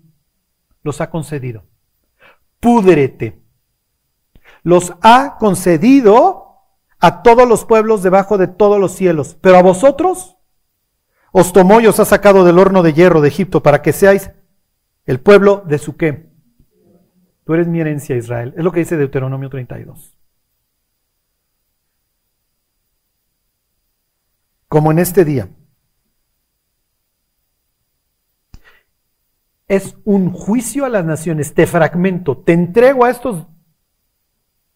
los 0.83 1.01
ha 1.01 1.09
concedido. 1.09 1.65
Púdrete 2.59 3.42
los 4.63 4.93
ha 5.01 5.37
concedido 5.37 6.43
a 6.99 7.21
todos 7.21 7.47
los 7.47 7.65
pueblos 7.65 8.01
debajo 8.01 8.37
de 8.37 8.47
todos 8.47 8.79
los 8.79 8.93
cielos. 8.93 9.37
Pero 9.41 9.57
a 9.57 9.61
vosotros 9.61 10.37
os 11.31 11.51
tomó 11.51 11.81
y 11.81 11.87
os 11.87 11.99
ha 11.99 12.05
sacado 12.05 12.45
del 12.45 12.59
horno 12.59 12.81
de 12.81 12.93
hierro 12.93 13.19
de 13.21 13.27
Egipto 13.27 13.61
para 13.61 13.81
que 13.81 13.91
seáis 13.91 14.31
el 15.05 15.19
pueblo 15.19 15.63
de 15.67 15.77
su 15.77 15.97
qué. 15.97 16.31
Tú 17.45 17.53
eres 17.53 17.67
mi 17.67 17.81
herencia, 17.81 18.15
Israel. 18.15 18.53
Es 18.55 18.63
lo 18.63 18.71
que 18.71 18.79
dice 18.79 18.95
Deuteronomio 18.95 19.49
32. 19.49 20.17
Como 24.69 24.91
en 24.91 24.99
este 24.99 25.25
día. 25.25 25.49
Es 29.67 29.97
un 30.05 30.31
juicio 30.31 30.85
a 30.85 30.89
las 30.89 31.03
naciones. 31.03 31.53
Te 31.53 31.67
fragmento. 31.67 32.37
Te 32.37 32.53
entrego 32.53 33.03
a 33.03 33.09
estos 33.09 33.45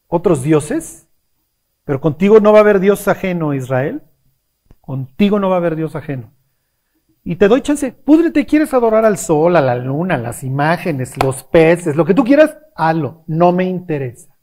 otros 0.07 0.43
dioses, 0.43 1.07
pero 1.85 2.01
contigo 2.01 2.39
no 2.39 2.51
va 2.51 2.59
a 2.59 2.61
haber 2.61 2.79
Dios 2.79 3.07
ajeno, 3.07 3.53
Israel. 3.53 4.03
Contigo 4.81 5.39
no 5.39 5.49
va 5.49 5.55
a 5.55 5.59
haber 5.59 5.75
Dios 5.75 5.95
ajeno. 5.95 6.33
Y 7.23 7.35
te 7.35 7.49
doy 7.49 7.61
chance, 7.61 7.91
púdrete, 7.91 8.45
quieres 8.45 8.73
adorar 8.73 9.03
al 9.03 9.17
sol, 9.17 9.57
a 9.57 9.61
la 9.61 9.75
luna, 9.75 10.17
las 10.17 10.43
imágenes, 10.43 11.21
los 11.21 11.43
peces, 11.43 11.97
lo 11.97 12.05
que 12.05 12.13
tú 12.13 12.23
quieras, 12.23 12.57
hazlo, 12.75 13.23
no 13.27 13.51
me 13.51 13.65
interesa. 13.65 14.37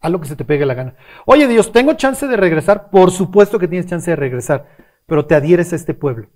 Haz 0.00 0.10
lo 0.10 0.20
que 0.20 0.26
se 0.26 0.36
te 0.36 0.44
pegue 0.44 0.66
la 0.66 0.74
gana. 0.74 0.96
Oye 1.26 1.46
Dios, 1.46 1.70
¿tengo 1.70 1.94
chance 1.94 2.26
de 2.26 2.36
regresar? 2.36 2.90
Por 2.90 3.12
supuesto 3.12 3.58
que 3.58 3.68
tienes 3.68 3.86
chance 3.86 4.10
de 4.10 4.16
regresar, 4.16 4.66
pero 5.06 5.26
te 5.26 5.36
adhieres 5.36 5.72
a 5.72 5.76
este 5.76 5.94
pueblo. 5.94 6.28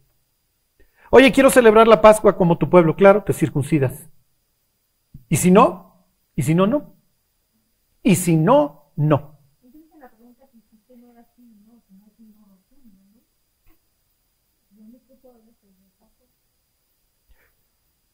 Oye, 1.10 1.32
quiero 1.32 1.50
celebrar 1.50 1.88
la 1.88 2.00
Pascua 2.00 2.36
como 2.36 2.58
tu 2.58 2.68
pueblo, 2.70 2.94
claro, 2.94 3.24
te 3.24 3.32
circuncidas. 3.32 4.08
Y 5.28 5.36
si 5.36 5.50
no, 5.50 6.06
y 6.36 6.42
si 6.42 6.54
no, 6.54 6.66
no. 6.66 6.97
Y 8.02 8.14
si 8.16 8.36
no, 8.36 8.92
no. 8.96 9.38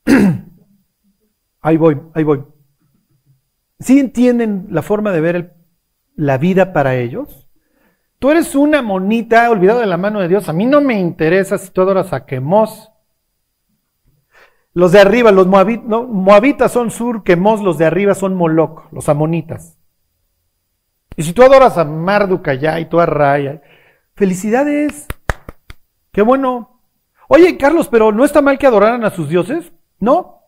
Ahí 1.60 1.76
voy, 1.78 1.98
ahí 2.12 2.24
voy. 2.24 2.44
¿Sí 3.80 3.98
entienden 3.98 4.66
la 4.70 4.82
forma 4.82 5.12
de 5.12 5.20
ver 5.20 5.56
la 6.14 6.36
vida 6.38 6.72
para 6.72 6.96
ellos? 6.96 7.48
Tú 8.18 8.30
eres 8.30 8.54
una 8.54 8.82
monita 8.82 9.50
olvidado 9.50 9.80
de 9.80 9.86
la 9.86 9.96
mano 9.96 10.20
de 10.20 10.28
Dios. 10.28 10.48
A 10.48 10.52
mí 10.52 10.66
no 10.66 10.80
me 10.80 10.98
interesa 10.98 11.58
si 11.58 11.70
tú 11.70 11.82
adoras 11.82 12.12
a 12.12 12.24
Quemos. 12.24 12.90
Los 14.74 14.90
de 14.90 15.00
arriba, 15.00 15.30
los 15.30 15.46
moabitas, 15.46 16.72
son 16.72 16.90
sur, 16.90 17.22
Quemos, 17.22 17.62
los 17.62 17.78
de 17.78 17.86
arriba 17.86 18.14
son 18.14 18.34
Moloc, 18.34 18.92
los 18.92 19.08
amonitas. 19.08 19.78
Y 21.16 21.22
si 21.22 21.32
tú 21.32 21.44
adoras 21.44 21.78
a 21.78 21.84
Marduka 21.84 22.54
ya 22.54 22.80
y 22.80 22.86
tú 22.86 22.98
a 22.98 23.06
Raya, 23.06 23.62
felicidades. 24.16 25.06
Qué 26.10 26.22
bueno. 26.22 26.80
Oye, 27.28 27.56
Carlos, 27.56 27.86
pero 27.88 28.10
¿no 28.10 28.24
está 28.24 28.42
mal 28.42 28.58
que 28.58 28.66
adoraran 28.66 29.04
a 29.04 29.10
sus 29.10 29.28
dioses? 29.28 29.72
No. 30.00 30.40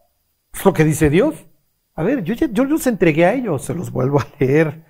Es 0.53 0.65
lo 0.65 0.73
que 0.73 0.85
dice 0.85 1.09
Dios. 1.09 1.47
A 1.95 2.03
ver, 2.03 2.25
yo, 2.25 2.35
yo 2.35 2.65
los 2.65 2.87
entregué 2.89 3.27
a 3.27 3.35
ellos, 3.35 3.63
se 3.63 3.75
los 3.75 3.93
vuelvo 3.93 4.21
a 4.21 4.27
leer. 4.41 4.85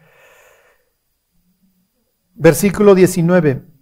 Versículo 2.35 2.95
19. 2.95 3.76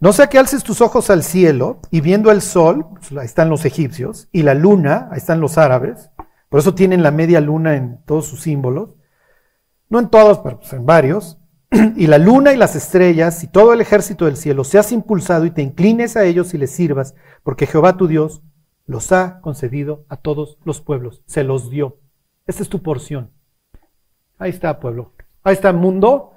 No 0.00 0.12
sea 0.12 0.28
que 0.28 0.38
alces 0.38 0.62
tus 0.62 0.80
ojos 0.80 1.10
al 1.10 1.24
cielo 1.24 1.80
y 1.90 2.00
viendo 2.00 2.30
el 2.30 2.40
sol, 2.40 2.86
pues, 2.92 3.10
ahí 3.12 3.26
están 3.26 3.50
los 3.50 3.64
egipcios, 3.64 4.28
y 4.30 4.42
la 4.42 4.54
luna, 4.54 5.08
ahí 5.10 5.18
están 5.18 5.40
los 5.40 5.58
árabes, 5.58 6.10
por 6.48 6.60
eso 6.60 6.74
tienen 6.74 7.02
la 7.02 7.10
media 7.10 7.40
luna 7.40 7.76
en 7.76 8.02
todos 8.04 8.26
sus 8.26 8.42
símbolos, 8.42 8.96
no 9.88 9.98
en 9.98 10.08
todos, 10.08 10.38
pero 10.38 10.60
pues, 10.60 10.72
en 10.72 10.86
varios, 10.86 11.38
y 11.96 12.06
la 12.06 12.18
luna 12.18 12.52
y 12.52 12.56
las 12.56 12.76
estrellas 12.76 13.42
y 13.42 13.48
todo 13.48 13.72
el 13.72 13.80
ejército 13.80 14.26
del 14.26 14.36
cielo 14.36 14.62
seas 14.62 14.92
impulsado 14.92 15.44
y 15.46 15.50
te 15.50 15.62
inclines 15.62 16.16
a 16.16 16.24
ellos 16.24 16.54
y 16.54 16.58
les 16.58 16.70
sirvas, 16.70 17.14
porque 17.42 17.66
Jehová 17.66 17.96
tu 17.96 18.06
Dios 18.06 18.42
los 18.86 19.12
ha 19.12 19.40
concedido 19.40 20.06
a 20.08 20.16
todos 20.16 20.58
los 20.64 20.80
pueblos, 20.80 21.22
se 21.26 21.42
los 21.42 21.70
dio. 21.70 21.98
Esta 22.46 22.62
es 22.62 22.68
tu 22.68 22.82
porción. 22.82 23.30
Ahí 24.38 24.50
está, 24.50 24.78
pueblo. 24.80 25.12
Ahí 25.42 25.54
está, 25.54 25.72
mundo. 25.72 26.32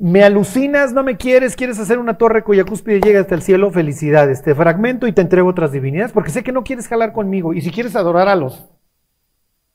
Me 0.00 0.24
alucinas, 0.24 0.94
no 0.94 1.02
me 1.02 1.18
quieres, 1.18 1.56
quieres 1.56 1.78
hacer 1.78 1.98
una 1.98 2.16
torre 2.16 2.42
cuya 2.42 2.64
cúspide 2.64 3.00
llega 3.00 3.20
hasta 3.20 3.34
el 3.34 3.42
cielo, 3.42 3.70
felicidades. 3.70 4.42
Te 4.42 4.54
fragmento 4.54 5.06
y 5.06 5.12
te 5.12 5.20
entrego 5.20 5.50
otras 5.50 5.72
divinidades, 5.72 6.12
porque 6.12 6.30
sé 6.30 6.42
que 6.42 6.52
no 6.52 6.64
quieres 6.64 6.88
jalar 6.88 7.12
conmigo. 7.12 7.52
Y 7.52 7.60
si 7.60 7.70
quieres 7.70 7.94
adorar 7.94 8.28
a 8.28 8.34
los 8.34 8.64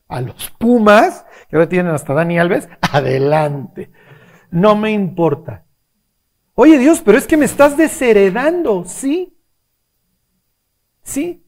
a 0.08 0.22
los 0.22 0.50
Pumas, 0.58 1.28
que 1.48 1.56
ahora 1.56 1.70
tienen 1.70 1.94
hasta 1.94 2.16
Dani 2.16 2.40
Alves, 2.40 2.68
adelante. 2.82 3.92
No 4.50 4.76
me 4.76 4.92
importa. 4.92 5.66
Oye 6.56 6.80
Dios, 6.80 7.02
pero 7.06 7.18
es 7.18 7.28
que 7.28 7.38
me 7.38 7.46
estás 7.46 7.78
desheredando, 7.78 8.86
¿sí? 8.86 9.38
Sí. 11.04 11.46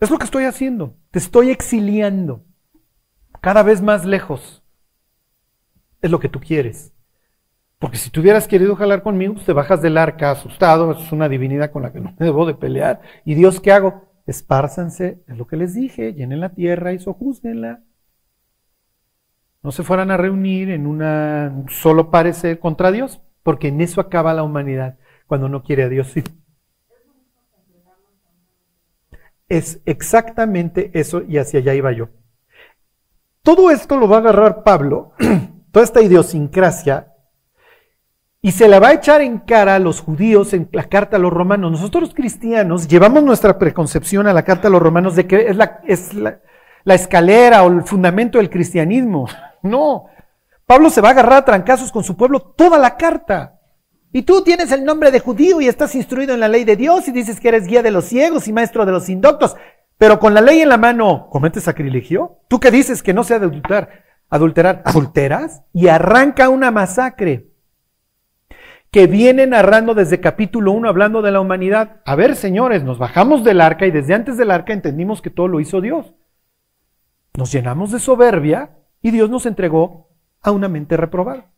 Es 0.00 0.10
lo 0.10 0.18
que 0.18 0.24
estoy 0.24 0.44
haciendo. 0.44 0.96
Te 1.12 1.20
estoy 1.20 1.50
exiliando. 1.50 2.44
Cada 3.40 3.62
vez 3.62 3.80
más 3.80 4.04
lejos. 4.04 4.64
Es 6.02 6.10
lo 6.10 6.18
que 6.18 6.28
tú 6.28 6.40
quieres. 6.40 6.89
Porque 7.80 7.96
si 7.96 8.10
tú 8.10 8.20
hubieras 8.20 8.46
querido 8.46 8.76
jalar 8.76 9.02
conmigo, 9.02 9.34
pues 9.34 9.46
te 9.46 9.52
bajas 9.52 9.82
del 9.82 9.98
arca 9.98 10.30
asustado. 10.30 10.92
es 10.92 11.10
una 11.10 11.28
divinidad 11.28 11.72
con 11.72 11.82
la 11.82 11.92
que 11.92 12.00
no 12.00 12.14
me 12.16 12.26
debo 12.26 12.46
de 12.46 12.54
pelear. 12.54 13.00
¿Y 13.24 13.34
Dios 13.34 13.60
qué 13.60 13.72
hago? 13.72 14.10
espárzanse, 14.30 15.22
es 15.26 15.36
lo 15.36 15.46
que 15.46 15.56
les 15.56 15.74
dije, 15.74 16.14
llenen 16.14 16.40
la 16.40 16.50
tierra 16.50 16.92
y 16.92 16.98
sojúzguenla. 16.98 17.82
No 19.62 19.72
se 19.72 19.82
fueran 19.82 20.10
a 20.10 20.16
reunir 20.16 20.70
en 20.70 20.86
un 20.86 21.66
solo 21.68 22.10
parecer 22.10 22.58
contra 22.58 22.92
Dios, 22.92 23.20
porque 23.42 23.68
en 23.68 23.80
eso 23.80 24.00
acaba 24.00 24.32
la 24.32 24.42
humanidad, 24.42 24.98
cuando 25.26 25.48
no 25.48 25.62
quiere 25.62 25.84
a 25.84 25.88
Dios. 25.88 26.14
Es 29.48 29.82
exactamente 29.84 30.92
eso 30.94 31.22
y 31.22 31.38
hacia 31.38 31.58
allá 31.58 31.74
iba 31.74 31.90
yo. 31.90 32.10
Todo 33.42 33.72
esto 33.72 33.96
lo 33.96 34.08
va 34.08 34.18
a 34.18 34.20
agarrar 34.20 34.62
Pablo, 34.62 35.10
toda 35.72 35.84
esta 35.84 36.00
idiosincrasia, 36.00 37.09
y 38.42 38.52
se 38.52 38.68
la 38.68 38.80
va 38.80 38.88
a 38.88 38.94
echar 38.94 39.20
en 39.20 39.38
cara 39.38 39.74
a 39.74 39.78
los 39.78 40.00
judíos 40.00 40.54
en 40.54 40.68
la 40.72 40.84
carta 40.84 41.16
a 41.16 41.20
los 41.20 41.32
romanos. 41.32 41.72
Nosotros 41.72 42.14
cristianos 42.14 42.88
llevamos 42.88 43.22
nuestra 43.22 43.58
preconcepción 43.58 44.26
a 44.26 44.32
la 44.32 44.44
carta 44.44 44.68
a 44.68 44.70
los 44.70 44.80
romanos 44.80 45.14
de 45.14 45.26
que 45.26 45.48
es 45.48 45.56
la, 45.56 45.80
es 45.86 46.14
la, 46.14 46.40
la 46.84 46.94
escalera 46.94 47.62
o 47.64 47.70
el 47.70 47.82
fundamento 47.82 48.38
del 48.38 48.48
cristianismo. 48.48 49.28
No, 49.62 50.06
Pablo 50.64 50.88
se 50.88 51.02
va 51.02 51.08
a 51.08 51.12
agarrar 51.12 51.38
a 51.38 51.44
trancazos 51.44 51.92
con 51.92 52.02
su 52.02 52.16
pueblo 52.16 52.40
toda 52.40 52.78
la 52.78 52.96
carta. 52.96 53.58
Y 54.12 54.22
tú 54.22 54.42
tienes 54.42 54.72
el 54.72 54.84
nombre 54.84 55.10
de 55.10 55.20
judío 55.20 55.60
y 55.60 55.68
estás 55.68 55.94
instruido 55.94 56.32
en 56.32 56.40
la 56.40 56.48
ley 56.48 56.64
de 56.64 56.76
Dios 56.76 57.06
y 57.08 57.12
dices 57.12 57.38
que 57.38 57.48
eres 57.48 57.66
guía 57.66 57.82
de 57.82 57.90
los 57.90 58.06
ciegos 58.06 58.48
y 58.48 58.52
maestro 58.52 58.86
de 58.86 58.92
los 58.92 59.08
indoctos, 59.08 59.54
pero 59.98 60.18
con 60.18 60.32
la 60.32 60.40
ley 60.40 60.62
en 60.62 60.70
la 60.70 60.78
mano, 60.78 61.28
¿cometes 61.30 61.64
sacrilegio? 61.64 62.38
¿Tú 62.48 62.58
que 62.58 62.70
dices 62.70 63.02
que 63.02 63.12
no 63.12 63.22
se 63.22 63.34
ha 63.34 63.38
de 63.38 63.46
adulterar? 63.46 63.90
¿Adulterar? 64.30 64.82
¿Adulteras? 64.84 65.62
Y 65.72 65.88
arranca 65.88 66.48
una 66.48 66.70
masacre 66.70 67.49
que 68.90 69.06
viene 69.06 69.46
narrando 69.46 69.94
desde 69.94 70.20
capítulo 70.20 70.72
1 70.72 70.88
hablando 70.88 71.22
de 71.22 71.30
la 71.30 71.40
humanidad. 71.40 72.00
A 72.04 72.16
ver, 72.16 72.34
señores, 72.34 72.82
nos 72.82 72.98
bajamos 72.98 73.44
del 73.44 73.60
arca 73.60 73.86
y 73.86 73.90
desde 73.90 74.14
antes 74.14 74.36
del 74.36 74.50
arca 74.50 74.72
entendimos 74.72 75.22
que 75.22 75.30
todo 75.30 75.46
lo 75.48 75.60
hizo 75.60 75.80
Dios. 75.80 76.14
Nos 77.36 77.52
llenamos 77.52 77.92
de 77.92 78.00
soberbia 78.00 78.78
y 79.00 79.12
Dios 79.12 79.30
nos 79.30 79.46
entregó 79.46 80.10
a 80.42 80.50
una 80.50 80.68
mente 80.68 80.96
reprobada 80.96 81.52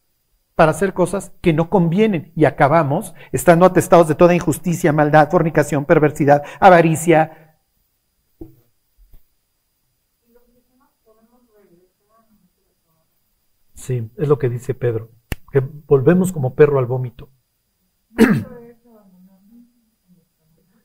para 0.54 0.72
hacer 0.72 0.92
cosas 0.92 1.32
que 1.40 1.54
no 1.54 1.70
convienen 1.70 2.32
y 2.36 2.44
acabamos 2.44 3.14
estando 3.32 3.64
atestados 3.64 4.08
de 4.08 4.14
toda 4.14 4.34
injusticia, 4.34 4.92
maldad, 4.92 5.30
fornicación, 5.30 5.86
perversidad, 5.86 6.42
avaricia. 6.60 7.56
Sí, 13.74 14.10
es 14.16 14.28
lo 14.28 14.38
que 14.38 14.50
dice 14.50 14.74
Pedro, 14.74 15.10
que 15.52 15.60
volvemos 15.60 16.32
como 16.32 16.54
perro 16.54 16.78
al 16.78 16.86
vómito. 16.86 17.30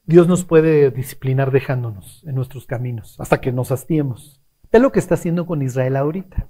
Dios 0.05 0.27
nos 0.27 0.45
puede 0.45 0.91
disciplinar 0.91 1.51
dejándonos 1.51 2.23
en 2.25 2.35
nuestros 2.35 2.65
caminos 2.65 3.19
hasta 3.19 3.41
que 3.41 3.51
nos 3.51 3.71
hastiemos. 3.71 4.41
Es 4.71 4.81
lo 4.81 4.91
que 4.91 4.99
está 4.99 5.15
haciendo 5.15 5.45
con 5.45 5.61
Israel 5.61 5.95
ahorita. 5.95 6.49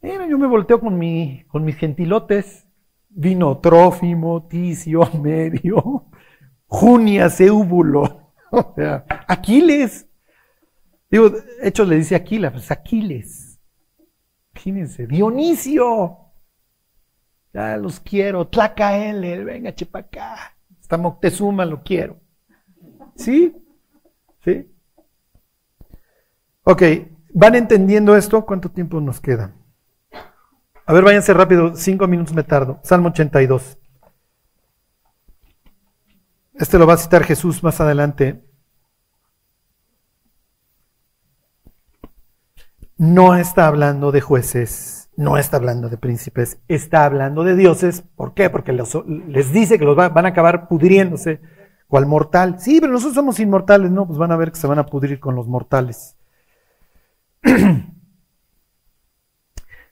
Mira, 0.00 0.26
yo 0.26 0.38
me 0.38 0.46
volteo 0.46 0.80
con, 0.80 0.98
mi, 0.98 1.44
con 1.48 1.64
mis 1.64 1.76
gentilotes. 1.76 2.66
Vino 3.08 3.58
Trófimo, 3.58 4.46
Ticio, 4.48 5.02
Medio, 5.22 6.06
Junias, 6.66 7.40
Eúbulo. 7.40 8.20
O 8.54 8.74
sea, 8.76 9.06
Aquiles. 9.28 10.06
Digo, 11.10 11.30
Hechos 11.62 11.88
le 11.88 11.96
dice 11.96 12.14
Aquila, 12.14 12.52
pues 12.52 12.70
Aquiles. 12.70 13.41
Imagínense, 14.62 15.08
Dionisio. 15.08 16.18
Ya 17.52 17.76
los 17.76 17.98
quiero. 17.98 18.46
Tlacaele, 18.46 19.42
venga, 19.42 19.74
chepacá. 19.74 20.54
Hasta 20.80 20.96
Moctezuma 20.96 21.64
lo 21.64 21.82
quiero. 21.82 22.20
¿Sí? 23.16 23.56
¿Sí? 24.44 24.72
Ok, 26.62 26.82
¿van 27.34 27.56
entendiendo 27.56 28.16
esto? 28.16 28.46
¿Cuánto 28.46 28.70
tiempo 28.70 29.00
nos 29.00 29.20
queda? 29.20 29.52
A 30.86 30.92
ver, 30.92 31.02
váyanse 31.02 31.34
rápido, 31.34 31.74
cinco 31.74 32.06
minutos 32.06 32.32
me 32.32 32.44
tardo. 32.44 32.78
Salmo 32.84 33.08
82. 33.08 33.78
Este 36.54 36.78
lo 36.78 36.86
va 36.86 36.94
a 36.94 36.98
citar 36.98 37.24
Jesús 37.24 37.64
más 37.64 37.80
adelante. 37.80 38.44
No 43.02 43.34
está 43.34 43.66
hablando 43.66 44.12
de 44.12 44.20
jueces, 44.20 45.10
no 45.16 45.36
está 45.36 45.56
hablando 45.56 45.88
de 45.88 45.98
príncipes, 45.98 46.60
está 46.68 47.04
hablando 47.04 47.42
de 47.42 47.56
dioses. 47.56 48.04
¿Por 48.14 48.32
qué? 48.32 48.48
Porque 48.48 48.72
les 48.72 49.52
dice 49.52 49.76
que 49.76 49.84
los 49.84 49.96
van 49.96 50.24
a 50.24 50.28
acabar 50.28 50.68
pudriéndose 50.68 51.40
cual 51.88 52.06
mortal. 52.06 52.60
Sí, 52.60 52.78
pero 52.80 52.92
nosotros 52.92 53.16
somos 53.16 53.40
inmortales, 53.40 53.90
¿no? 53.90 54.06
Pues 54.06 54.20
van 54.20 54.30
a 54.30 54.36
ver 54.36 54.52
que 54.52 54.60
se 54.60 54.68
van 54.68 54.78
a 54.78 54.86
pudrir 54.86 55.18
con 55.18 55.34
los 55.34 55.48
mortales. 55.48 56.16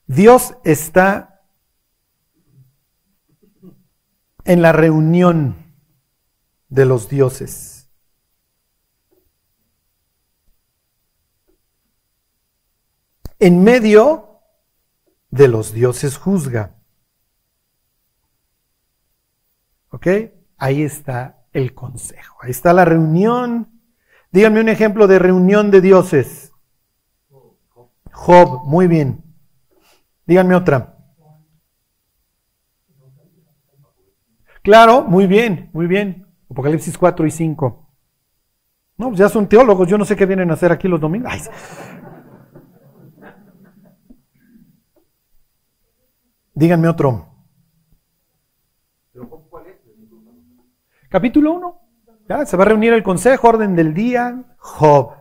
Dios 0.06 0.54
está 0.62 1.40
en 4.44 4.62
la 4.62 4.70
reunión 4.70 5.56
de 6.68 6.84
los 6.84 7.08
dioses. 7.08 7.79
En 13.40 13.64
medio 13.64 14.42
de 15.30 15.48
los 15.48 15.72
dioses 15.72 16.16
juzga. 16.18 16.76
¿Ok? 19.90 20.06
Ahí 20.58 20.82
está 20.82 21.44
el 21.52 21.74
consejo. 21.74 22.36
Ahí 22.42 22.50
está 22.50 22.72
la 22.72 22.84
reunión. 22.84 23.80
Díganme 24.30 24.60
un 24.60 24.68
ejemplo 24.68 25.06
de 25.06 25.18
reunión 25.18 25.70
de 25.70 25.80
dioses. 25.80 26.52
Job, 28.12 28.66
muy 28.66 28.86
bien. 28.86 29.24
Díganme 30.26 30.54
otra. 30.54 30.96
Claro, 34.62 35.02
muy 35.02 35.26
bien, 35.26 35.70
muy 35.72 35.86
bien. 35.86 36.26
Apocalipsis 36.50 36.98
4 36.98 37.26
y 37.26 37.30
5. 37.30 37.90
No, 38.98 39.08
pues 39.08 39.18
ya 39.18 39.30
son 39.30 39.48
teólogos, 39.48 39.88
yo 39.88 39.96
no 39.96 40.04
sé 40.04 40.14
qué 40.14 40.26
vienen 40.26 40.50
a 40.50 40.54
hacer 40.54 40.70
aquí 40.70 40.86
los 40.86 41.00
domingos. 41.00 41.50
Díganme 46.54 46.88
otro. 46.88 47.26
Capítulo 51.08 51.52
1. 51.54 51.80
Ya, 52.28 52.46
se 52.46 52.56
va 52.56 52.62
a 52.62 52.68
reunir 52.68 52.92
el 52.92 53.02
consejo, 53.02 53.48
orden 53.48 53.74
del 53.74 53.94
día. 53.94 54.44
Job. 54.58 55.14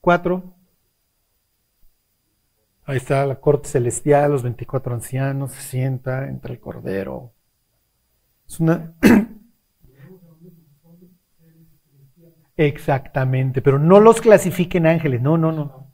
Cuatro. 0.00 0.54
Ahí 2.86 2.96
está 2.96 3.26
la 3.26 3.38
corte 3.38 3.68
celestial, 3.68 4.32
los 4.32 4.42
24 4.42 4.94
ancianos, 4.94 5.52
se 5.52 5.60
sienta 5.60 6.26
entre 6.26 6.54
el 6.54 6.60
cordero. 6.60 7.32
Es 8.48 8.58
una... 8.58 8.94
Exactamente, 12.60 13.62
pero 13.62 13.78
no 13.78 14.00
los 14.00 14.20
clasifiquen 14.20 14.86
ángeles, 14.86 15.22
no, 15.22 15.38
no, 15.38 15.50
no. 15.50 15.86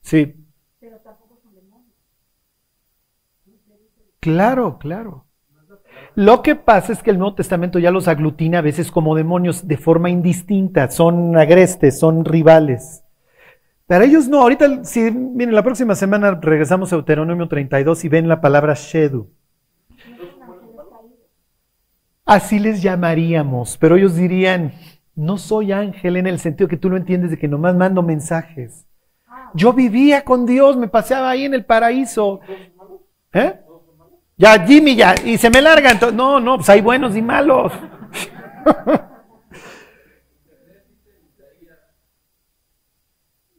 Sí. 0.00 0.34
Claro, 4.18 4.76
claro. 4.78 5.26
Lo 6.16 6.42
que 6.42 6.56
pasa 6.56 6.92
es 6.92 7.00
que 7.00 7.12
el 7.12 7.18
Nuevo 7.18 7.36
Testamento 7.36 7.78
ya 7.78 7.92
los 7.92 8.08
aglutina 8.08 8.58
a 8.58 8.62
veces 8.62 8.90
como 8.90 9.14
demonios 9.14 9.68
de 9.68 9.76
forma 9.76 10.10
indistinta, 10.10 10.90
son 10.90 11.36
agrestes, 11.36 12.00
son 12.00 12.24
rivales. 12.24 13.04
Para 13.86 14.04
ellos 14.04 14.26
no, 14.26 14.40
ahorita, 14.40 14.82
si 14.82 15.12
miren, 15.12 15.54
la 15.54 15.62
próxima 15.62 15.94
semana 15.94 16.40
regresamos 16.42 16.92
a 16.92 16.96
Deuteronomio 16.96 17.46
32 17.46 18.04
y 18.04 18.08
ven 18.08 18.26
la 18.26 18.40
palabra 18.40 18.74
Shedu. 18.74 19.30
Así 22.24 22.58
les 22.58 22.82
llamaríamos, 22.82 23.76
pero 23.76 23.96
ellos 23.96 24.16
dirían, 24.16 24.72
no 25.16 25.38
soy 25.38 25.72
ángel 25.72 26.16
en 26.16 26.26
el 26.26 26.38
sentido 26.38 26.68
que 26.68 26.76
tú 26.76 26.90
lo 26.90 26.96
entiendes 26.96 27.30
de 27.30 27.38
que 27.38 27.48
nomás 27.48 27.74
mando 27.76 28.02
mensajes. 28.02 28.86
Yo 29.54 29.72
vivía 29.72 30.24
con 30.24 30.46
Dios, 30.46 30.76
me 30.76 30.88
paseaba 30.88 31.30
ahí 31.30 31.44
en 31.44 31.54
el 31.54 31.64
paraíso. 31.64 32.40
¿Eh? 33.32 33.60
Ya, 34.36 34.64
Jimmy, 34.66 34.96
ya, 34.96 35.14
y 35.24 35.38
se 35.38 35.50
me 35.50 35.62
larga. 35.62 35.90
Entonces, 35.90 36.16
no, 36.16 36.40
no, 36.40 36.56
pues 36.56 36.68
hay 36.68 36.80
buenos 36.80 37.16
y 37.16 37.22
malos. 37.22 37.72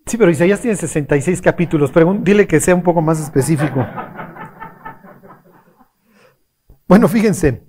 Sí, 0.08 0.18
pero 0.18 0.30
Isaías 0.30 0.62
tiene 0.62 0.78
66 0.78 1.42
capítulos. 1.42 1.92
dile 2.22 2.48
que 2.48 2.60
sea 2.60 2.76
un 2.76 2.84
poco 2.84 3.02
más 3.02 3.20
específico. 3.20 3.86
Bueno, 6.88 7.08
fíjense, 7.08 7.64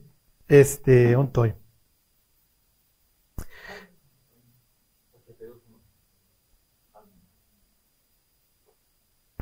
este, 0.47 1.17
ontoy. 1.17 1.55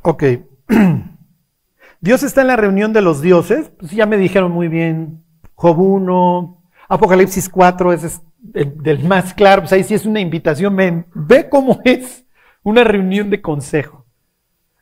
Ok. 0.06 0.22
Dios 2.00 2.22
está 2.22 2.42
en 2.42 2.48
la 2.48 2.56
reunión 2.56 2.92
de 2.92 3.00
los 3.00 3.22
dioses. 3.22 3.70
Pues 3.78 3.92
ya 3.92 4.04
me 4.04 4.18
dijeron 4.18 4.52
muy 4.52 4.68
bien. 4.68 5.24
Job 5.54 5.78
1, 5.78 6.62
Apocalipsis 6.88 7.48
4, 7.48 7.92
ese 7.94 8.08
es 8.08 8.22
el, 8.52 8.82
del 8.82 9.02
más 9.04 9.32
claro. 9.32 9.62
Pues 9.62 9.72
ahí 9.72 9.82
sí 9.82 9.94
es 9.94 10.04
una 10.04 10.20
invitación. 10.20 10.76
Ven, 10.76 11.06
ve 11.14 11.48
cómo 11.48 11.80
es 11.84 12.26
una 12.62 12.84
reunión 12.84 13.30
de 13.30 13.40
consejo. 13.40 14.04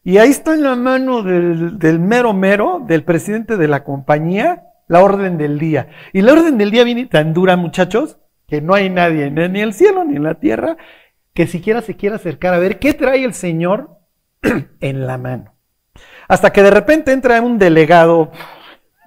Y 0.02 0.18
ahí 0.18 0.30
está 0.30 0.54
en 0.54 0.64
la 0.64 0.74
mano 0.74 1.22
del, 1.22 2.00
mero 2.00 2.32
mero, 2.32 2.82
del 2.84 3.04
presidente 3.04 3.56
de 3.56 3.68
la 3.68 3.84
compañía, 3.84 4.64
la 4.88 5.04
orden 5.04 5.38
del 5.38 5.60
día. 5.60 5.90
Y 6.12 6.22
la 6.22 6.32
orden 6.32 6.58
del 6.58 6.72
día 6.72 6.82
viene 6.82 7.06
tan 7.06 7.32
dura, 7.32 7.56
muchachos, 7.56 8.18
que 8.48 8.60
no 8.60 8.74
hay 8.74 8.90
nadie, 8.90 9.30
ni 9.30 9.44
en 9.44 9.56
el 9.56 9.72
cielo 9.72 10.02
ni 10.02 10.16
en 10.16 10.24
la 10.24 10.40
tierra, 10.40 10.76
que 11.32 11.46
siquiera 11.46 11.80
se 11.80 11.94
quiera 11.94 12.16
acercar 12.16 12.54
a 12.54 12.58
ver 12.58 12.80
qué 12.80 12.92
trae 12.92 13.22
el 13.22 13.34
Señor 13.34 14.01
en 14.80 15.06
la 15.06 15.18
mano. 15.18 15.54
Hasta 16.28 16.52
que 16.52 16.62
de 16.62 16.70
repente 16.70 17.12
entra 17.12 17.40
un 17.40 17.58
delegado 17.58 18.32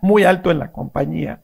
muy 0.02 0.24
alto 0.24 0.52
en 0.52 0.60
la 0.60 0.72
compañía, 0.72 1.44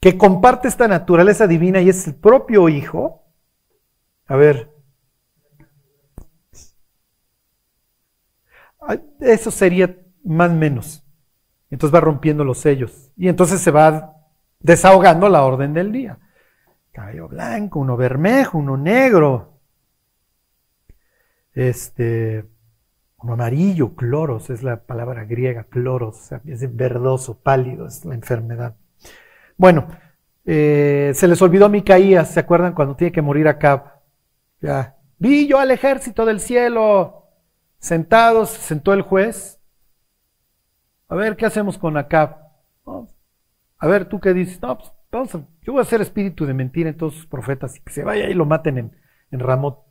que 0.00 0.16
comparte 0.16 0.68
esta 0.68 0.88
naturaleza 0.88 1.46
divina 1.46 1.80
y 1.80 1.88
es 1.88 2.06
el 2.06 2.14
propio 2.14 2.68
Hijo. 2.68 3.24
A 4.26 4.36
ver, 4.36 4.70
eso 9.20 9.50
sería 9.50 9.96
más 10.24 10.50
menos. 10.52 11.04
Entonces 11.70 11.94
va 11.94 12.00
rompiendo 12.00 12.44
los 12.44 12.58
sellos. 12.58 13.12
Y 13.16 13.28
entonces 13.28 13.60
se 13.60 13.70
va 13.70 14.16
desahogando 14.60 15.28
la 15.28 15.44
orden 15.44 15.74
del 15.74 15.92
día. 15.92 16.18
Cabello 16.92 17.28
blanco, 17.28 17.80
uno 17.80 17.96
bermejo, 17.96 18.58
uno 18.58 18.76
negro. 18.76 19.60
Este, 21.52 22.48
uno 23.20 23.32
amarillo, 23.32 23.94
cloros, 23.94 24.50
es 24.50 24.62
la 24.62 24.84
palabra 24.84 25.24
griega, 25.24 25.64
cloros, 25.64 26.30
es 26.46 26.76
verdoso, 26.76 27.38
pálido, 27.40 27.86
es 27.86 28.04
la 28.04 28.14
enfermedad. 28.14 28.76
Bueno, 29.56 29.88
eh, 30.44 31.12
se 31.14 31.26
les 31.26 31.42
olvidó 31.42 31.68
Micaías, 31.68 32.30
¿se 32.30 32.40
acuerdan 32.40 32.74
cuando 32.74 32.94
tiene 32.96 33.12
que 33.12 33.22
morir 33.22 33.48
Acab? 33.48 34.00
Ya, 34.60 34.96
vi 35.18 35.48
yo 35.48 35.58
al 35.58 35.70
ejército 35.70 36.24
del 36.24 36.40
cielo, 36.40 37.26
sentados, 37.78 38.50
se 38.50 38.60
sentó 38.60 38.92
el 38.92 39.02
juez, 39.02 39.60
a 41.08 41.14
ver, 41.16 41.36
¿qué 41.36 41.46
hacemos 41.46 41.78
con 41.78 41.96
Acab? 41.96 42.46
a 43.80 43.86
ver, 43.86 44.06
¿tú 44.06 44.18
qué 44.20 44.34
dices? 44.34 44.58
Pues 44.58 44.92
vamos 45.10 45.32
yo 45.62 45.72
voy 45.72 45.80
a 45.80 45.82
hacer 45.82 46.00
espíritu 46.00 46.46
de 46.46 46.54
mentira 46.54 46.90
en 46.90 46.96
todos 46.96 47.14
sus 47.14 47.26
profetas 47.26 47.76
y 47.76 47.80
que 47.80 47.92
se 47.92 48.02
vaya 48.04 48.28
y 48.28 48.34
lo 48.34 48.44
maten 48.44 48.78
en, 48.78 48.96
en 49.30 49.40
Ramot. 49.40 49.84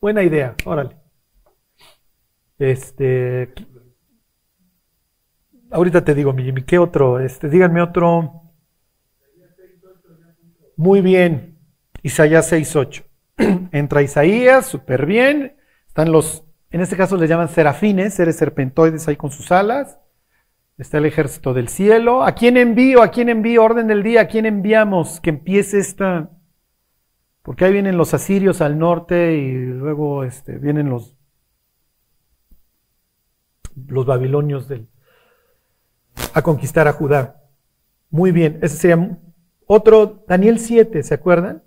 Buena 0.00 0.22
idea, 0.22 0.54
órale. 0.64 0.99
Este. 2.60 3.54
Ahorita 5.70 6.04
te 6.04 6.14
digo, 6.14 6.34
mi 6.34 6.52
¿qué 6.62 6.78
otro? 6.78 7.18
Este, 7.18 7.48
díganme 7.48 7.80
otro. 7.80 8.42
Muy 10.76 11.00
bien. 11.00 11.58
Isaías 12.02 12.52
6.8. 12.52 13.04
Entra 13.72 14.02
Isaías, 14.02 14.66
súper 14.66 15.06
bien. 15.06 15.56
Están 15.86 16.12
los, 16.12 16.44
en 16.70 16.82
este 16.82 16.96
caso 16.96 17.16
les 17.16 17.30
llaman 17.30 17.48
serafines, 17.48 18.14
seres 18.14 18.36
serpentoides 18.36 19.08
ahí 19.08 19.16
con 19.16 19.30
sus 19.30 19.50
alas. 19.52 19.98
Está 20.76 20.98
el 20.98 21.06
ejército 21.06 21.54
del 21.54 21.68
cielo. 21.68 22.24
¿A 22.24 22.32
quién 22.32 22.58
envío? 22.58 23.02
¿A 23.02 23.10
quién 23.10 23.30
envío? 23.30 23.64
Orden 23.64 23.86
del 23.86 24.02
día. 24.02 24.22
¿A 24.22 24.26
quién 24.26 24.44
enviamos? 24.44 25.20
Que 25.20 25.30
empiece 25.30 25.78
esta. 25.78 26.30
Porque 27.42 27.64
ahí 27.64 27.72
vienen 27.72 27.96
los 27.96 28.12
asirios 28.12 28.60
al 28.60 28.78
norte 28.78 29.34
y 29.36 29.52
luego 29.52 30.24
este, 30.24 30.58
vienen 30.58 30.90
los, 30.90 31.19
los 33.88 34.06
babilonios 34.06 34.68
del, 34.68 34.88
a 36.34 36.42
conquistar 36.42 36.88
a 36.88 36.92
Judá. 36.92 37.42
Muy 38.10 38.32
bien. 38.32 38.58
Ese 38.62 38.76
sería 38.76 39.18
otro. 39.66 40.24
Daniel 40.26 40.58
7, 40.58 41.02
¿se 41.02 41.14
acuerdan? 41.14 41.62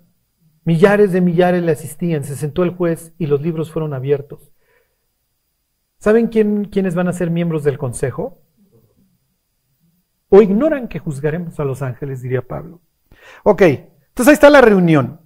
Millares 0.64 1.12
de 1.12 1.20
millares 1.20 1.62
le 1.62 1.72
asistían. 1.72 2.24
Se 2.24 2.36
sentó 2.36 2.62
el 2.62 2.70
juez 2.70 3.12
y 3.18 3.26
los 3.26 3.40
libros 3.42 3.70
fueron 3.70 3.94
abiertos. 3.94 4.52
¿Saben 5.98 6.28
quién, 6.28 6.66
quiénes 6.66 6.94
van 6.94 7.08
a 7.08 7.12
ser 7.12 7.30
miembros 7.30 7.64
del 7.64 7.78
consejo? 7.78 8.44
o 10.36 10.42
ignoran 10.42 10.88
que 10.88 10.98
juzgaremos 10.98 11.60
a 11.60 11.64
los 11.64 11.80
ángeles, 11.80 12.20
diría 12.20 12.42
Pablo. 12.42 12.80
Ok, 13.44 13.62
entonces 13.62 14.28
ahí 14.28 14.34
está 14.34 14.50
la 14.50 14.60
reunión. 14.60 15.20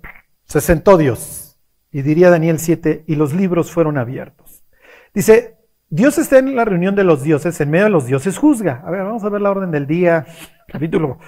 Se 0.45 0.61
sentó 0.61 0.99
Dios. 0.99 1.59
Y 1.91 2.03
diría 2.03 2.29
Daniel 2.29 2.59
7, 2.59 3.05
y 3.07 3.15
los 3.15 3.33
libros 3.33 3.73
fueron 3.73 3.97
abiertos. 3.97 4.65
Dice, 5.15 5.57
Dios 5.91 6.19
está 6.19 6.39
en 6.39 6.55
la 6.55 6.65
reunión 6.65 6.95
de 6.95 7.05
los 7.05 7.23
dioses, 7.23 7.61
en 7.61 7.71
medio 7.71 7.85
de 7.85 7.91
los 7.91 8.07
dioses 8.07 8.37
juzga. 8.37 8.83
A 8.85 8.91
ver, 8.91 9.05
vamos 9.05 9.25
a 9.25 9.29
ver 9.31 9.41
la 9.41 9.51
orden 9.51 9.71
del 9.71 9.87
día. 9.87 10.27
Capítulo 10.67 11.19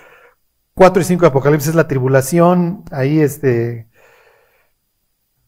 4 0.74 1.00
y 1.00 1.04
5 1.04 1.22
de 1.22 1.28
Apocalipsis, 1.28 1.74
la 1.74 1.88
tribulación. 1.88 2.84
Ahí 2.90 3.20
este... 3.20 3.88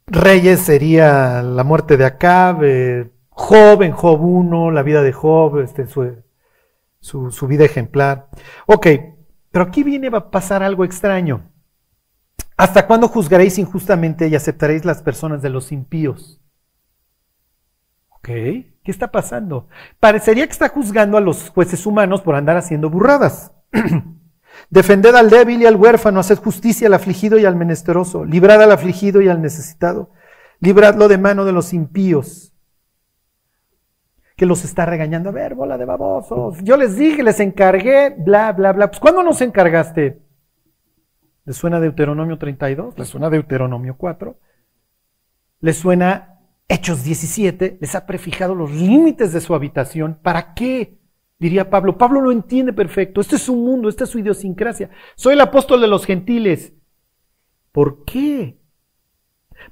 Reyes 0.06 0.60
sería 0.60 1.42
la 1.42 1.64
muerte 1.64 1.96
de 1.96 2.04
Acab, 2.04 2.64
eh, 2.64 3.10
Job 3.30 3.82
en 3.82 3.92
Job 3.92 4.20
1, 4.20 4.70
la 4.70 4.82
vida 4.82 5.02
de 5.02 5.12
Job, 5.12 5.60
este, 5.60 5.86
su, 5.86 7.30
su, 7.30 7.46
vida 7.46 7.64
ejemplar. 7.64 8.28
Ok, 8.66 8.88
pero 9.50 9.64
aquí 9.64 9.82
viene 9.82 10.08
a 10.08 10.30
pasar 10.30 10.62
algo 10.62 10.84
extraño. 10.84 11.50
¿Hasta 12.56 12.86
cuándo 12.86 13.08
juzgaréis 13.08 13.58
injustamente 13.58 14.28
y 14.28 14.34
aceptaréis 14.34 14.84
las 14.84 15.02
personas 15.02 15.40
de 15.40 15.50
los 15.50 15.72
impíos? 15.72 16.42
Ok, 18.10 18.28
¿qué 18.82 18.90
está 18.90 19.10
pasando? 19.10 19.68
Parecería 20.00 20.46
que 20.46 20.52
está 20.52 20.68
juzgando 20.68 21.16
a 21.16 21.20
los 21.20 21.50
jueces 21.50 21.86
humanos 21.86 22.22
por 22.22 22.34
andar 22.34 22.56
haciendo 22.56 22.90
burradas. 22.90 23.52
Defended 24.70 25.14
al 25.14 25.30
débil 25.30 25.62
y 25.62 25.66
al 25.66 25.76
huérfano, 25.76 26.20
haced 26.20 26.38
justicia 26.38 26.86
al 26.86 26.94
afligido 26.94 27.38
y 27.38 27.44
al 27.44 27.56
menesteroso, 27.56 28.24
librad 28.24 28.62
al 28.62 28.72
afligido 28.72 29.20
y 29.20 29.28
al 29.28 29.40
necesitado, 29.40 30.10
libradlo 30.60 31.08
de 31.08 31.18
mano 31.18 31.44
de 31.44 31.52
los 31.52 31.72
impíos 31.72 32.52
que 34.36 34.46
los 34.46 34.64
está 34.64 34.86
regañando. 34.86 35.28
A 35.28 35.32
ver, 35.32 35.54
bola 35.54 35.78
de 35.78 35.84
babosos. 35.84 36.58
Yo 36.62 36.76
les 36.76 36.96
dije, 36.96 37.22
les 37.22 37.40
encargué, 37.40 38.10
bla, 38.10 38.52
bla, 38.52 38.72
bla. 38.72 38.88
Pues 38.88 39.00
¿cuándo 39.00 39.22
nos 39.22 39.40
encargaste? 39.40 40.20
¿Les 41.44 41.56
suena 41.56 41.80
Deuteronomio 41.80 42.38
32? 42.38 42.98
¿Les 42.98 43.08
suena 43.08 43.28
Deuteronomio 43.30 43.96
4? 43.96 44.36
¿Les 45.60 45.76
suena 45.76 46.31
Hechos 46.72 47.04
17? 47.04 47.76
¿Les 47.82 47.94
ha 47.94 48.06
prefijado 48.06 48.54
los 48.54 48.70
límites 48.70 49.34
de 49.34 49.42
su 49.42 49.54
habitación? 49.54 50.18
¿Para 50.22 50.54
qué? 50.54 50.98
Diría 51.38 51.68
Pablo. 51.68 51.98
Pablo 51.98 52.22
lo 52.22 52.32
entiende 52.32 52.72
perfecto. 52.72 53.20
Este 53.20 53.36
es 53.36 53.42
su 53.42 53.54
mundo, 53.54 53.90
esta 53.90 54.04
es 54.04 54.10
su 54.10 54.18
idiosincrasia. 54.18 54.88
Soy 55.14 55.34
el 55.34 55.42
apóstol 55.42 55.82
de 55.82 55.88
los 55.88 56.06
gentiles. 56.06 56.72
¿Por 57.72 58.06
qué? 58.06 58.58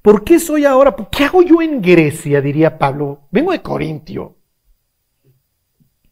¿Por 0.02 0.24
qué 0.24 0.38
soy 0.38 0.66
ahora? 0.66 0.94
¿Qué 1.10 1.24
hago 1.24 1.40
yo 1.40 1.62
en 1.62 1.80
Grecia? 1.80 2.42
Diría 2.42 2.76
Pablo. 2.76 3.28
Vengo 3.30 3.52
de 3.52 3.62
Corintio. 3.62 4.36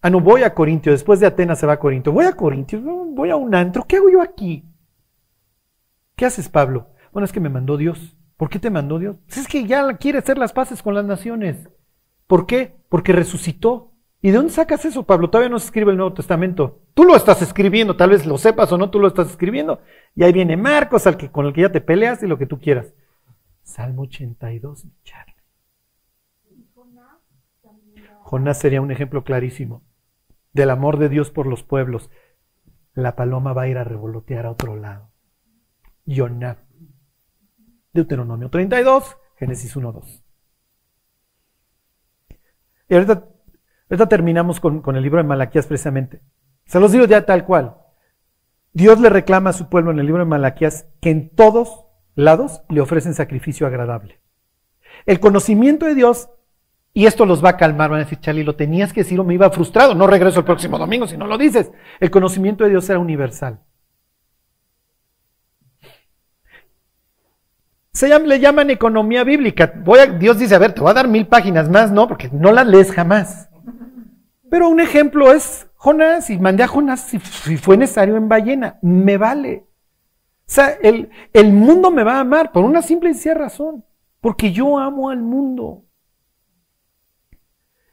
Ah, 0.00 0.08
no, 0.08 0.20
voy 0.20 0.42
a 0.42 0.54
Corintio, 0.54 0.92
después 0.92 1.20
de 1.20 1.26
Atenas 1.26 1.58
se 1.58 1.66
va 1.66 1.74
a 1.74 1.78
Corintio. 1.78 2.12
Voy 2.12 2.24
a 2.24 2.32
Corintio, 2.32 2.80
voy 2.80 3.28
a 3.28 3.36
un 3.36 3.54
antro, 3.54 3.84
¿qué 3.86 3.96
hago 3.96 4.08
yo 4.08 4.22
aquí? 4.22 4.64
¿Qué 6.16 6.24
haces, 6.24 6.48
Pablo? 6.48 6.94
Bueno, 7.12 7.26
es 7.26 7.32
que 7.32 7.40
me 7.40 7.50
mandó 7.50 7.76
Dios. 7.76 8.17
¿Por 8.38 8.48
qué 8.48 8.58
te 8.58 8.70
mandó 8.70 8.98
Dios? 8.98 9.18
Pues 9.26 9.36
es 9.36 9.46
que 9.46 9.66
ya 9.66 9.98
quiere 9.98 10.18
hacer 10.20 10.38
las 10.38 10.54
paces 10.54 10.82
con 10.82 10.94
las 10.94 11.04
naciones. 11.04 11.68
¿Por 12.26 12.46
qué? 12.46 12.74
Porque 12.88 13.12
resucitó. 13.12 13.92
¿Y 14.22 14.30
de 14.30 14.38
dónde 14.38 14.52
sacas 14.52 14.86
eso, 14.86 15.04
Pablo? 15.04 15.28
Todavía 15.28 15.50
no 15.50 15.58
se 15.58 15.66
escribe 15.66 15.90
el 15.90 15.98
Nuevo 15.98 16.14
Testamento. 16.14 16.80
Tú 16.94 17.04
lo 17.04 17.14
estás 17.14 17.42
escribiendo, 17.42 17.96
tal 17.96 18.10
vez 18.10 18.24
lo 18.24 18.38
sepas 18.38 18.72
o 18.72 18.78
no, 18.78 18.88
tú 18.88 18.98
lo 18.98 19.08
estás 19.08 19.28
escribiendo. 19.28 19.82
Y 20.16 20.24
ahí 20.24 20.32
viene 20.32 20.56
Marcos, 20.56 21.06
al 21.06 21.18
que, 21.18 21.30
con 21.30 21.44
el 21.44 21.52
que 21.52 21.60
ya 21.60 21.72
te 21.72 21.82
peleas 21.82 22.22
y 22.22 22.26
lo 22.26 22.38
que 22.38 22.46
tú 22.46 22.58
quieras. 22.58 22.94
Salmo 23.62 24.02
82, 24.02 24.86
Charlie. 25.04 25.34
Jonás 28.22 28.58
sería 28.58 28.80
un 28.80 28.90
ejemplo 28.90 29.22
clarísimo 29.22 29.82
del 30.52 30.70
amor 30.70 30.98
de 30.98 31.08
Dios 31.08 31.30
por 31.30 31.46
los 31.46 31.62
pueblos, 31.62 32.10
la 32.94 33.14
paloma 33.16 33.52
va 33.52 33.62
a 33.62 33.68
ir 33.68 33.78
a 33.78 33.84
revolotear 33.84 34.46
a 34.46 34.50
otro 34.50 34.76
lado. 34.76 35.10
Yonah. 36.04 36.58
Deuteronomio 37.92 38.50
32, 38.50 39.16
Génesis 39.36 39.76
1, 39.76 39.92
2. 39.92 40.24
Y 42.90 42.94
ahorita, 42.94 44.08
terminamos 44.08 44.60
con, 44.60 44.80
con, 44.80 44.96
el 44.96 45.02
libro 45.02 45.18
de 45.18 45.28
Malaquías 45.28 45.66
precisamente. 45.66 46.22
Se 46.64 46.80
los 46.80 46.92
digo 46.92 47.04
ya 47.06 47.24
tal 47.26 47.44
cual. 47.44 47.76
Dios 48.72 49.00
le 49.00 49.08
reclama 49.08 49.50
a 49.50 49.54
su 49.54 49.68
pueblo 49.68 49.90
en 49.90 49.98
el 49.98 50.06
libro 50.06 50.22
de 50.22 50.28
Malaquías 50.28 50.86
que 51.00 51.10
en 51.10 51.30
todos 51.30 51.84
lados 52.14 52.62
le 52.68 52.80
ofrecen 52.80 53.14
sacrificio 53.14 53.66
agradable. 53.66 54.20
El 55.06 55.20
conocimiento 55.20 55.86
de 55.86 55.94
Dios 55.94 56.30
y 56.98 57.06
esto 57.06 57.26
los 57.26 57.44
va 57.44 57.50
a 57.50 57.56
calmar, 57.56 57.90
van 57.90 58.00
a 58.00 58.04
decir, 58.04 58.18
Charlie, 58.18 58.42
lo 58.42 58.56
tenías 58.56 58.92
que 58.92 59.02
decir 59.02 59.20
o 59.20 59.24
me 59.24 59.34
iba 59.34 59.48
frustrado, 59.50 59.94
no 59.94 60.08
regreso 60.08 60.40
el 60.40 60.44
próximo 60.44 60.78
domingo 60.78 61.06
si 61.06 61.16
no 61.16 61.28
lo 61.28 61.38
dices. 61.38 61.70
El 62.00 62.10
conocimiento 62.10 62.64
de 62.64 62.70
Dios 62.70 62.90
era 62.90 62.98
universal. 62.98 63.60
Se 67.98 68.16
le 68.16 68.38
llaman 68.38 68.70
economía 68.70 69.24
bíblica. 69.24 69.72
Voy 69.84 69.98
a, 69.98 70.06
Dios 70.06 70.38
dice, 70.38 70.54
a 70.54 70.60
ver, 70.60 70.72
te 70.72 70.80
voy 70.80 70.92
a 70.92 70.94
dar 70.94 71.08
mil 71.08 71.26
páginas 71.26 71.68
más, 71.68 71.90
no, 71.90 72.06
porque 72.06 72.30
no 72.32 72.52
las 72.52 72.64
lees 72.64 72.92
jamás. 72.92 73.50
Pero 74.48 74.68
un 74.68 74.78
ejemplo 74.78 75.32
es 75.32 75.66
Jonás, 75.74 76.30
y 76.30 76.38
mandé 76.38 76.62
a 76.62 76.68
Jonás 76.68 77.00
si, 77.00 77.18
fue 77.18 77.76
necesario 77.76 78.16
en 78.16 78.28
ballena, 78.28 78.78
me 78.82 79.16
vale. 79.16 79.66
O 79.66 80.44
sea, 80.46 80.78
el, 80.80 81.10
el 81.32 81.52
mundo 81.52 81.90
me 81.90 82.04
va 82.04 82.18
a 82.18 82.20
amar 82.20 82.52
por 82.52 82.62
una 82.62 82.82
simple 82.82 83.10
y 83.10 83.14
sencilla 83.14 83.34
razón, 83.34 83.84
porque 84.20 84.52
yo 84.52 84.78
amo 84.78 85.10
al 85.10 85.20
mundo. 85.20 85.82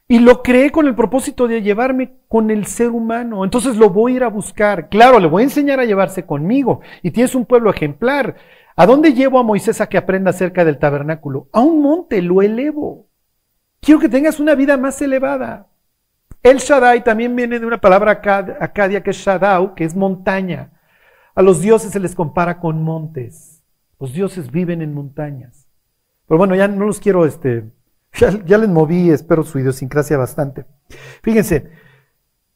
Y 0.06 0.20
lo 0.20 0.40
creé 0.40 0.70
con 0.70 0.86
el 0.86 0.94
propósito 0.94 1.48
de 1.48 1.62
llevarme 1.62 2.12
con 2.28 2.52
el 2.52 2.66
ser 2.66 2.90
humano. 2.90 3.42
Entonces 3.42 3.76
lo 3.76 3.90
voy 3.90 4.12
a 4.12 4.16
ir 4.16 4.22
a 4.22 4.28
buscar. 4.28 4.88
Claro, 4.88 5.18
le 5.18 5.26
voy 5.26 5.42
a 5.42 5.46
enseñar 5.46 5.80
a 5.80 5.84
llevarse 5.84 6.24
conmigo. 6.24 6.80
Y 7.02 7.10
tienes 7.10 7.34
un 7.34 7.44
pueblo 7.44 7.70
ejemplar. 7.70 8.36
¿A 8.76 8.86
dónde 8.86 9.14
llevo 9.14 9.38
a 9.38 9.42
Moisés 9.42 9.80
a 9.80 9.88
que 9.88 9.96
aprenda 9.96 10.30
acerca 10.30 10.64
del 10.64 10.78
tabernáculo? 10.78 11.48
A 11.52 11.60
un 11.60 11.80
monte, 11.80 12.20
lo 12.20 12.42
elevo. 12.42 13.08
Quiero 13.80 13.98
que 13.98 14.08
tengas 14.08 14.38
una 14.38 14.54
vida 14.54 14.76
más 14.76 15.00
elevada. 15.00 15.68
El 16.42 16.58
Shaddai 16.58 17.02
también 17.02 17.34
viene 17.34 17.58
de 17.58 17.66
una 17.66 17.80
palabra 17.80 18.12
acadia 18.60 19.02
que 19.02 19.10
es 19.10 19.16
Shaddau, 19.16 19.74
que 19.74 19.84
es 19.84 19.96
montaña. 19.96 20.72
A 21.34 21.42
los 21.42 21.60
dioses 21.60 21.90
se 21.90 22.00
les 22.00 22.14
compara 22.14 22.60
con 22.60 22.82
montes. 22.82 23.64
Los 23.98 24.12
dioses 24.12 24.50
viven 24.50 24.82
en 24.82 24.92
montañas. 24.92 25.66
Pero 26.28 26.38
bueno, 26.38 26.54
ya 26.54 26.68
no 26.68 26.84
los 26.84 27.00
quiero, 27.00 27.24
este, 27.24 27.64
ya, 28.12 28.58
les 28.58 28.68
moví, 28.68 29.10
espero 29.10 29.42
su 29.42 29.58
idiosincrasia 29.58 30.16
bastante. 30.16 30.66
Fíjense, 31.22 31.70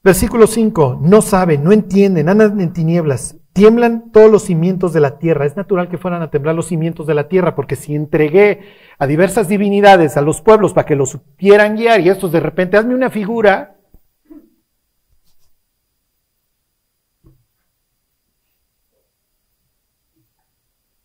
versículo 0.02 0.46
5, 0.46 1.00
no 1.02 1.22
saben, 1.22 1.64
no 1.64 1.72
entienden, 1.72 2.28
andan 2.28 2.60
en 2.60 2.72
tinieblas, 2.72 3.36
tiemblan 3.60 4.10
todos 4.10 4.30
los 4.30 4.44
cimientos 4.44 4.94
de 4.94 5.00
la 5.00 5.18
tierra. 5.18 5.44
Es 5.44 5.54
natural 5.54 5.90
que 5.90 5.98
fueran 5.98 6.22
a 6.22 6.30
temblar 6.30 6.54
los 6.54 6.68
cimientos 6.68 7.06
de 7.06 7.12
la 7.12 7.28
tierra, 7.28 7.54
porque 7.54 7.76
si 7.76 7.94
entregué 7.94 8.60
a 8.98 9.06
diversas 9.06 9.48
divinidades 9.48 10.16
a 10.16 10.22
los 10.22 10.40
pueblos 10.40 10.72
para 10.72 10.86
que 10.86 10.96
los 10.96 11.10
supieran 11.10 11.76
guiar 11.76 12.00
y 12.00 12.08
estos 12.08 12.32
de 12.32 12.40
repente 12.40 12.78
hazme 12.78 12.94
una 12.94 13.10
figura, 13.10 13.76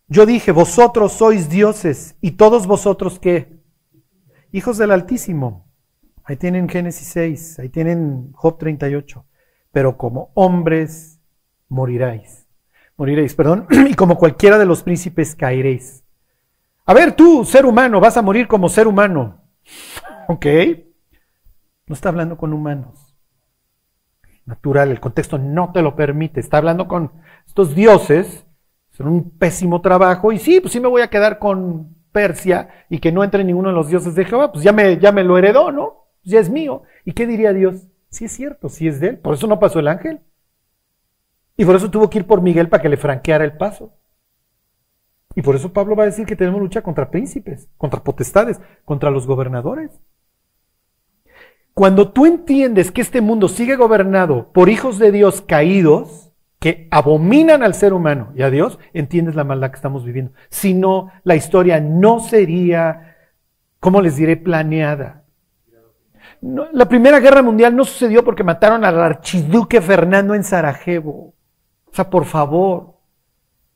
Yo 0.08 0.24
dije, 0.24 0.52
vosotros 0.52 1.12
sois 1.12 1.50
dioses 1.50 2.16
y 2.22 2.30
todos 2.30 2.68
vosotros 2.68 3.18
qué? 3.18 3.60
Hijos 4.52 4.78
del 4.78 4.92
Altísimo. 4.92 5.68
Ahí 6.22 6.36
tienen 6.36 6.68
Génesis 6.68 7.08
6, 7.08 7.58
ahí 7.58 7.68
tienen 7.68 8.30
Job 8.32 8.56
38. 8.56 9.26
Pero 9.72 9.98
como 9.98 10.30
hombres 10.34 11.20
moriráis. 11.68 12.45
Moriréis, 12.96 13.34
perdón. 13.34 13.66
Y 13.88 13.94
como 13.94 14.16
cualquiera 14.16 14.58
de 14.58 14.66
los 14.66 14.82
príncipes 14.82 15.34
caeréis. 15.34 16.04
A 16.84 16.94
ver, 16.94 17.12
tú, 17.12 17.44
ser 17.44 17.66
humano, 17.66 18.00
vas 18.00 18.16
a 18.16 18.22
morir 18.22 18.46
como 18.48 18.68
ser 18.68 18.86
humano. 18.86 19.42
¿Ok? 20.28 20.46
No 21.86 21.94
está 21.94 22.08
hablando 22.08 22.36
con 22.36 22.52
humanos. 22.52 23.14
Natural, 24.44 24.90
el 24.90 25.00
contexto 25.00 25.38
no 25.38 25.72
te 25.72 25.82
lo 25.82 25.96
permite. 25.96 26.40
Está 26.40 26.58
hablando 26.58 26.86
con 26.86 27.12
estos 27.46 27.74
dioses 27.74 28.46
Será 28.96 29.10
un 29.10 29.30
pésimo 29.30 29.82
trabajo. 29.82 30.32
Y 30.32 30.38
sí, 30.38 30.60
pues 30.60 30.72
sí 30.72 30.80
me 30.80 30.88
voy 30.88 31.02
a 31.02 31.10
quedar 31.10 31.38
con 31.38 31.94
Persia 32.12 32.70
y 32.88 32.98
que 32.98 33.12
no 33.12 33.22
entre 33.22 33.44
ninguno 33.44 33.68
de 33.68 33.74
los 33.74 33.88
dioses 33.88 34.14
de 34.14 34.24
Jehová. 34.24 34.50
Pues 34.50 34.64
ya 34.64 34.72
me, 34.72 34.98
ya 34.98 35.12
me 35.12 35.22
lo 35.22 35.36
heredó, 35.36 35.70
¿no? 35.70 36.06
Ya 36.22 36.40
es 36.40 36.48
mío. 36.48 36.82
¿Y 37.04 37.12
qué 37.12 37.26
diría 37.26 37.52
Dios? 37.52 37.88
Sí 38.08 38.24
es 38.24 38.32
cierto, 38.32 38.70
sí 38.70 38.88
es 38.88 38.98
de 39.00 39.08
él. 39.08 39.18
Por 39.18 39.34
eso 39.34 39.46
no 39.46 39.58
pasó 39.58 39.80
el 39.80 39.88
ángel. 39.88 40.20
Y 41.56 41.64
por 41.64 41.76
eso 41.76 41.90
tuvo 41.90 42.10
que 42.10 42.18
ir 42.18 42.26
por 42.26 42.42
Miguel 42.42 42.68
para 42.68 42.82
que 42.82 42.88
le 42.88 42.96
franqueara 42.96 43.44
el 43.44 43.56
paso. 43.56 43.94
Y 45.34 45.42
por 45.42 45.54
eso 45.54 45.72
Pablo 45.72 45.94
va 45.94 46.04
a 46.04 46.06
decir 46.06 46.26
que 46.26 46.36
tenemos 46.36 46.60
lucha 46.60 46.82
contra 46.82 47.10
príncipes, 47.10 47.68
contra 47.76 48.02
potestades, 48.02 48.60
contra 48.84 49.10
los 49.10 49.26
gobernadores. 49.26 49.90
Cuando 51.74 52.10
tú 52.10 52.24
entiendes 52.24 52.90
que 52.90 53.02
este 53.02 53.20
mundo 53.20 53.48
sigue 53.48 53.76
gobernado 53.76 54.50
por 54.52 54.70
hijos 54.70 54.98
de 54.98 55.12
Dios 55.12 55.42
caídos, 55.42 56.32
que 56.58 56.88
abominan 56.90 57.62
al 57.62 57.74
ser 57.74 57.92
humano 57.92 58.32
y 58.34 58.40
a 58.40 58.50
Dios, 58.50 58.78
entiendes 58.94 59.34
la 59.34 59.44
maldad 59.44 59.68
que 59.70 59.76
estamos 59.76 60.04
viviendo. 60.04 60.32
Si 60.48 60.72
no, 60.72 61.12
la 61.22 61.36
historia 61.36 61.80
no 61.80 62.20
sería, 62.20 63.16
¿cómo 63.78 64.00
les 64.00 64.16
diré?, 64.16 64.38
planeada. 64.38 65.24
la 66.40 66.88
Primera 66.88 67.20
Guerra 67.20 67.42
Mundial 67.42 67.76
no 67.76 67.84
sucedió 67.84 68.24
porque 68.24 68.42
mataron 68.42 68.84
al 68.84 68.98
archiduque 68.98 69.82
Fernando 69.82 70.34
en 70.34 70.44
Sarajevo. 70.44 71.35
Sea, 71.96 72.10
por 72.10 72.26
favor, 72.26 72.98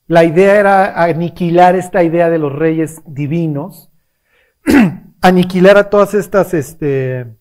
la 0.06 0.24
idea 0.24 0.60
era 0.60 1.02
aniquilar 1.02 1.74
esta 1.74 2.02
idea 2.02 2.28
de 2.28 2.38
los 2.38 2.52
reyes 2.52 3.00
divinos, 3.06 3.90
aniquilar 5.22 5.78
a 5.78 5.88
todas 5.88 6.12
estas 6.12 6.52
este, 6.52 7.34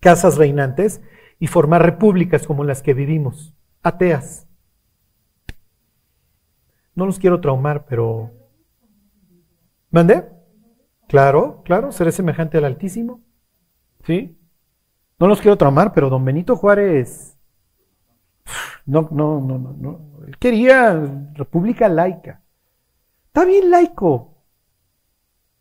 casas 0.00 0.38
reinantes 0.38 1.02
y 1.38 1.46
formar 1.46 1.84
repúblicas 1.84 2.48
como 2.48 2.64
las 2.64 2.82
que 2.82 2.94
vivimos 2.94 3.54
ateas. 3.80 4.48
No 6.96 7.06
los 7.06 7.20
quiero 7.20 7.40
traumar, 7.40 7.86
pero... 7.86 8.32
¿Mande? 9.92 10.24
Claro, 11.06 11.62
claro, 11.64 11.92
seré 11.92 12.10
semejante 12.10 12.58
al 12.58 12.64
Altísimo. 12.64 13.20
¿Sí? 14.04 14.36
No 15.20 15.28
los 15.28 15.40
quiero 15.40 15.56
traumar, 15.56 15.92
pero 15.92 16.10
don 16.10 16.24
Benito 16.24 16.56
Juárez... 16.56 17.35
No, 18.86 19.08
no, 19.10 19.40
no, 19.40 19.58
no, 19.58 19.76
no. 19.78 20.24
Él 20.26 20.38
quería 20.38 20.94
república 21.34 21.88
laica. 21.88 22.42
Está 23.26 23.44
bien 23.44 23.70
laico. 23.70 24.36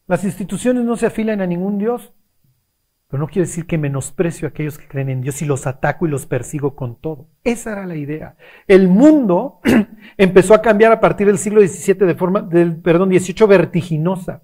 Las 0.07 0.23
instituciones 0.23 0.83
no 0.85 0.95
se 0.95 1.07
afilan 1.07 1.41
a 1.41 1.47
ningún 1.47 1.77
Dios. 1.77 2.13
Pero 3.07 3.21
no 3.21 3.27
quiere 3.27 3.47
decir 3.47 3.67
que 3.67 3.77
menosprecio 3.77 4.47
a 4.47 4.49
aquellos 4.49 4.77
que 4.77 4.87
creen 4.87 5.09
en 5.09 5.21
Dios 5.21 5.41
y 5.41 5.45
los 5.45 5.67
ataco 5.67 6.07
y 6.07 6.09
los 6.09 6.25
persigo 6.25 6.75
con 6.75 6.99
todo. 6.99 7.27
Esa 7.43 7.71
era 7.71 7.85
la 7.85 7.95
idea. 7.95 8.35
El 8.67 8.87
mundo 8.87 9.59
empezó 10.17 10.53
a 10.53 10.61
cambiar 10.61 10.91
a 10.91 10.99
partir 10.99 11.27
del 11.27 11.37
siglo 11.37 11.61
XVII 11.61 12.07
de 12.07 12.15
forma, 12.15 12.41
del, 12.41 12.77
perdón, 12.77 13.09
XVIII 13.09 13.47
vertiginosa. 13.47 14.43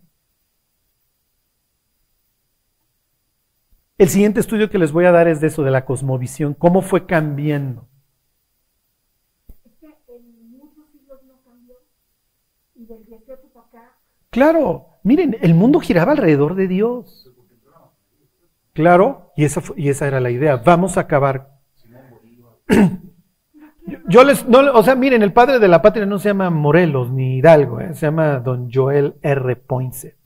El 3.98 4.10
siguiente 4.10 4.40
estudio 4.40 4.70
que 4.70 4.80
les 4.80 4.92
voy 4.92 5.06
a 5.06 5.12
dar 5.12 5.28
es 5.28 5.42
de 5.42 5.48
eso, 5.48 5.64
de 5.64 5.72
la 5.72 5.86
cosmovisión, 5.86 6.54
cómo 6.54 6.82
fue 6.82 7.06
cambiando. 7.06 7.88
Claro, 14.32 14.88
miren, 15.04 15.38
el 15.42 15.54
mundo 15.54 15.80
giraba 15.82 16.14
alrededor 16.14 16.56
de 16.56 16.68
Dios. 16.68 17.32
Claro, 18.74 19.34
y 19.36 19.44
esa, 19.44 19.62
y 19.76 19.90
esa 19.90 20.08
era 20.08 20.22
la 20.22 20.32
idea. 20.32 20.56
Vamos 20.56 20.98
a 20.98 21.02
acabar. 21.02 21.60
Yo 24.08 24.24
les, 24.24 24.48
no, 24.48 24.60
o 24.74 24.84
sea, 24.84 24.96
miren, 24.96 25.22
el 25.22 25.34
padre 25.34 25.60
de 25.60 25.68
la 25.68 25.82
patria 25.82 26.06
no 26.06 26.18
se 26.18 26.30
llama 26.30 26.50
Morelos 26.50 27.12
ni 27.12 27.38
Hidalgo, 27.38 27.82
¿eh? 27.82 27.94
se 27.94 28.06
llama 28.06 28.40
don 28.40 28.72
Joel 28.72 29.16
R. 29.22 29.56
Poinsett. 29.58 30.18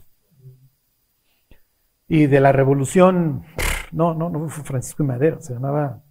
Y 2.08 2.28
de 2.28 2.40
la 2.40 2.52
revolución, 2.52 3.44
no, 3.92 4.14
no, 4.14 4.30
no 4.30 4.48
fue 4.50 4.64
Francisco 4.64 5.02
y 5.02 5.08
Madero, 5.08 5.42
se 5.42 5.54
llamaba, 5.54 6.04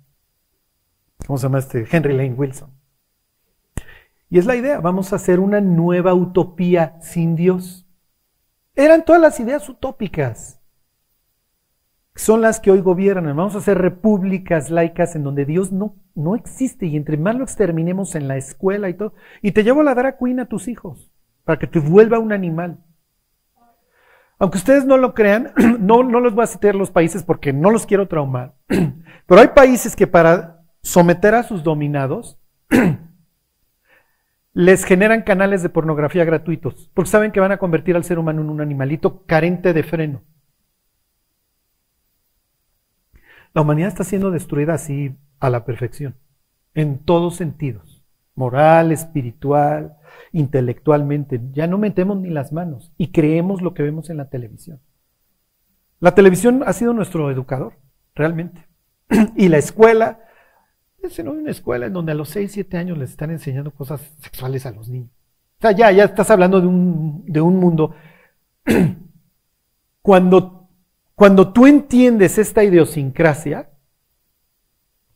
¿cómo 1.24 1.38
se 1.38 1.44
llama 1.44 1.58
este? 1.58 1.86
Henry 1.88 2.16
Lane 2.16 2.34
Wilson. 2.34 2.70
Y 4.30 4.38
es 4.38 4.46
la 4.46 4.56
idea, 4.56 4.80
vamos 4.80 5.12
a 5.12 5.16
hacer 5.16 5.38
una 5.38 5.60
nueva 5.60 6.12
utopía 6.14 6.96
sin 7.00 7.36
Dios. 7.36 7.83
Eran 8.74 9.04
todas 9.04 9.20
las 9.20 9.38
ideas 9.40 9.68
utópicas 9.68 10.60
son 12.16 12.40
las 12.40 12.60
que 12.60 12.70
hoy 12.70 12.80
gobiernan. 12.80 13.36
Vamos 13.36 13.54
a 13.54 13.58
hacer 13.58 13.78
repúblicas 13.78 14.70
laicas 14.70 15.16
en 15.16 15.24
donde 15.24 15.44
Dios 15.44 15.72
no, 15.72 15.96
no 16.14 16.34
existe 16.34 16.86
y 16.86 16.96
entre 16.96 17.16
más 17.16 17.34
lo 17.34 17.44
exterminemos 17.44 18.14
en 18.14 18.28
la 18.28 18.36
escuela 18.36 18.88
y 18.88 18.94
todo. 18.94 19.14
Y 19.42 19.52
te 19.52 19.64
llevo 19.64 19.80
a 19.80 19.84
la 19.84 19.94
drag 19.94 20.18
queen 20.18 20.40
a 20.40 20.46
tus 20.46 20.68
hijos 20.68 21.10
para 21.44 21.58
que 21.58 21.66
te 21.66 21.80
vuelva 21.80 22.18
un 22.18 22.32
animal. 22.32 22.78
Aunque 24.38 24.58
ustedes 24.58 24.84
no 24.84 24.96
lo 24.96 25.14
crean, 25.14 25.52
no, 25.80 26.02
no 26.02 26.20
los 26.20 26.34
voy 26.34 26.44
a 26.44 26.48
citar 26.48 26.74
los 26.74 26.90
países 26.90 27.22
porque 27.22 27.52
no 27.52 27.70
los 27.70 27.86
quiero 27.86 28.08
traumar. 28.08 28.54
Pero 29.26 29.40
hay 29.40 29.48
países 29.48 29.96
que 29.96 30.06
para 30.06 30.64
someter 30.82 31.34
a 31.34 31.42
sus 31.42 31.62
dominados 31.62 32.38
les 34.54 34.84
generan 34.84 35.22
canales 35.22 35.62
de 35.62 35.68
pornografía 35.68 36.24
gratuitos 36.24 36.90
porque 36.94 37.10
saben 37.10 37.32
que 37.32 37.40
van 37.40 37.52
a 37.52 37.58
convertir 37.58 37.96
al 37.96 38.04
ser 38.04 38.20
humano 38.20 38.40
en 38.40 38.50
un 38.50 38.60
animalito 38.60 39.24
carente 39.26 39.72
de 39.72 39.82
freno. 39.82 40.22
La 43.52 43.62
humanidad 43.62 43.88
está 43.88 44.04
siendo 44.04 44.30
destruida 44.30 44.74
así 44.74 45.16
a 45.38 45.50
la 45.50 45.64
perfección, 45.64 46.16
en 46.74 46.98
todos 46.98 47.36
sentidos, 47.36 48.04
moral, 48.34 48.90
espiritual, 48.90 49.96
intelectualmente. 50.32 51.40
Ya 51.52 51.66
no 51.66 51.78
metemos 51.78 52.18
ni 52.18 52.30
las 52.30 52.52
manos 52.52 52.92
y 52.96 53.12
creemos 53.12 53.62
lo 53.62 53.74
que 53.74 53.82
vemos 53.82 54.10
en 54.10 54.16
la 54.16 54.28
televisión. 54.28 54.80
La 56.00 56.14
televisión 56.14 56.62
ha 56.66 56.72
sido 56.72 56.92
nuestro 56.92 57.30
educador, 57.30 57.74
realmente. 58.14 58.66
Y 59.36 59.48
la 59.48 59.58
escuela, 59.58 60.20
es 61.06 61.18
una 61.18 61.50
escuela 61.50 61.86
en 61.86 61.92
donde 61.92 62.12
a 62.12 62.14
los 62.14 62.28
6, 62.30 62.52
7 62.52 62.76
años 62.76 62.98
les 62.98 63.10
están 63.10 63.30
enseñando 63.30 63.70
cosas 63.70 64.00
sexuales 64.20 64.66
a 64.66 64.72
los 64.72 64.88
niños. 64.88 65.10
O 65.58 65.60
sea, 65.60 65.72
ya, 65.72 65.90
ya 65.92 66.04
estás 66.04 66.30
hablando 66.30 66.60
de 66.60 66.66
un, 66.66 67.24
de 67.26 67.40
un 67.40 67.56
mundo. 67.56 67.94
Cuando 70.02 70.64
cuando 71.14 71.52
tú 71.52 71.66
entiendes 71.66 72.38
esta 72.38 72.64
idiosincrasia, 72.64 73.70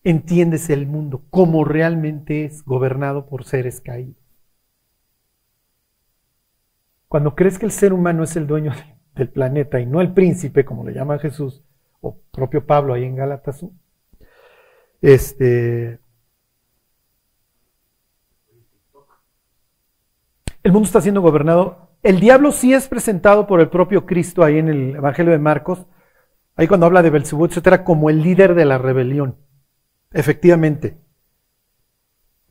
entiendes 0.05 0.71
el 0.71 0.87
mundo 0.87 1.25
como 1.29 1.65
realmente 1.65 2.45
es 2.45 2.65
gobernado 2.65 3.27
por 3.27 3.45
seres 3.45 3.81
caídos. 3.81 4.17
Cuando 7.09 7.35
crees 7.35 7.59
que 7.59 7.67
el 7.67 7.73
ser 7.73 7.93
humano 7.93 8.23
es 8.23 8.37
el 8.37 8.47
dueño 8.47 8.73
del 9.17 9.29
planeta 9.29 9.81
y 9.81 9.87
no 9.87 10.01
el 10.01 10.15
príncipe, 10.15 10.65
como 10.65 10.85
le 10.85 10.95
llama 10.95 11.19
Jesús, 11.19 11.65
o 12.01 12.17
propio 12.31 12.65
Pablo 12.65 12.95
ahí 12.95 13.03
en 13.03 13.17
Gálatas. 13.17 13.67
Este, 15.01 16.01
el 20.63 20.73
mundo 20.73 20.87
está 20.87 21.01
siendo 21.01 21.21
gobernado. 21.21 21.93
El 22.03 22.21
diablo 22.21 22.53
sí 22.53 22.73
es 22.73 22.89
presentado 22.89 23.47
por 23.47 23.61
el 23.61 23.69
propio 23.69 24.07
Cristo 24.07 24.45
ahí 24.45 24.59
en 24.59 24.69
el 24.69 24.97
Evangelio 24.97 25.33
de 25.33 25.39
Marcos, 25.39 25.87
ahí 26.57 26.67
cuando 26.69 26.87
habla 26.87 27.03
de 27.03 27.11
Belcebú, 27.11 27.47
etcétera, 27.47 27.85
como 27.85 28.11
el 28.11 28.23
líder 28.23 28.55
de 28.55 28.65
la 28.65 28.79
rebelión. 28.79 29.37
Efectivamente. 30.13 30.99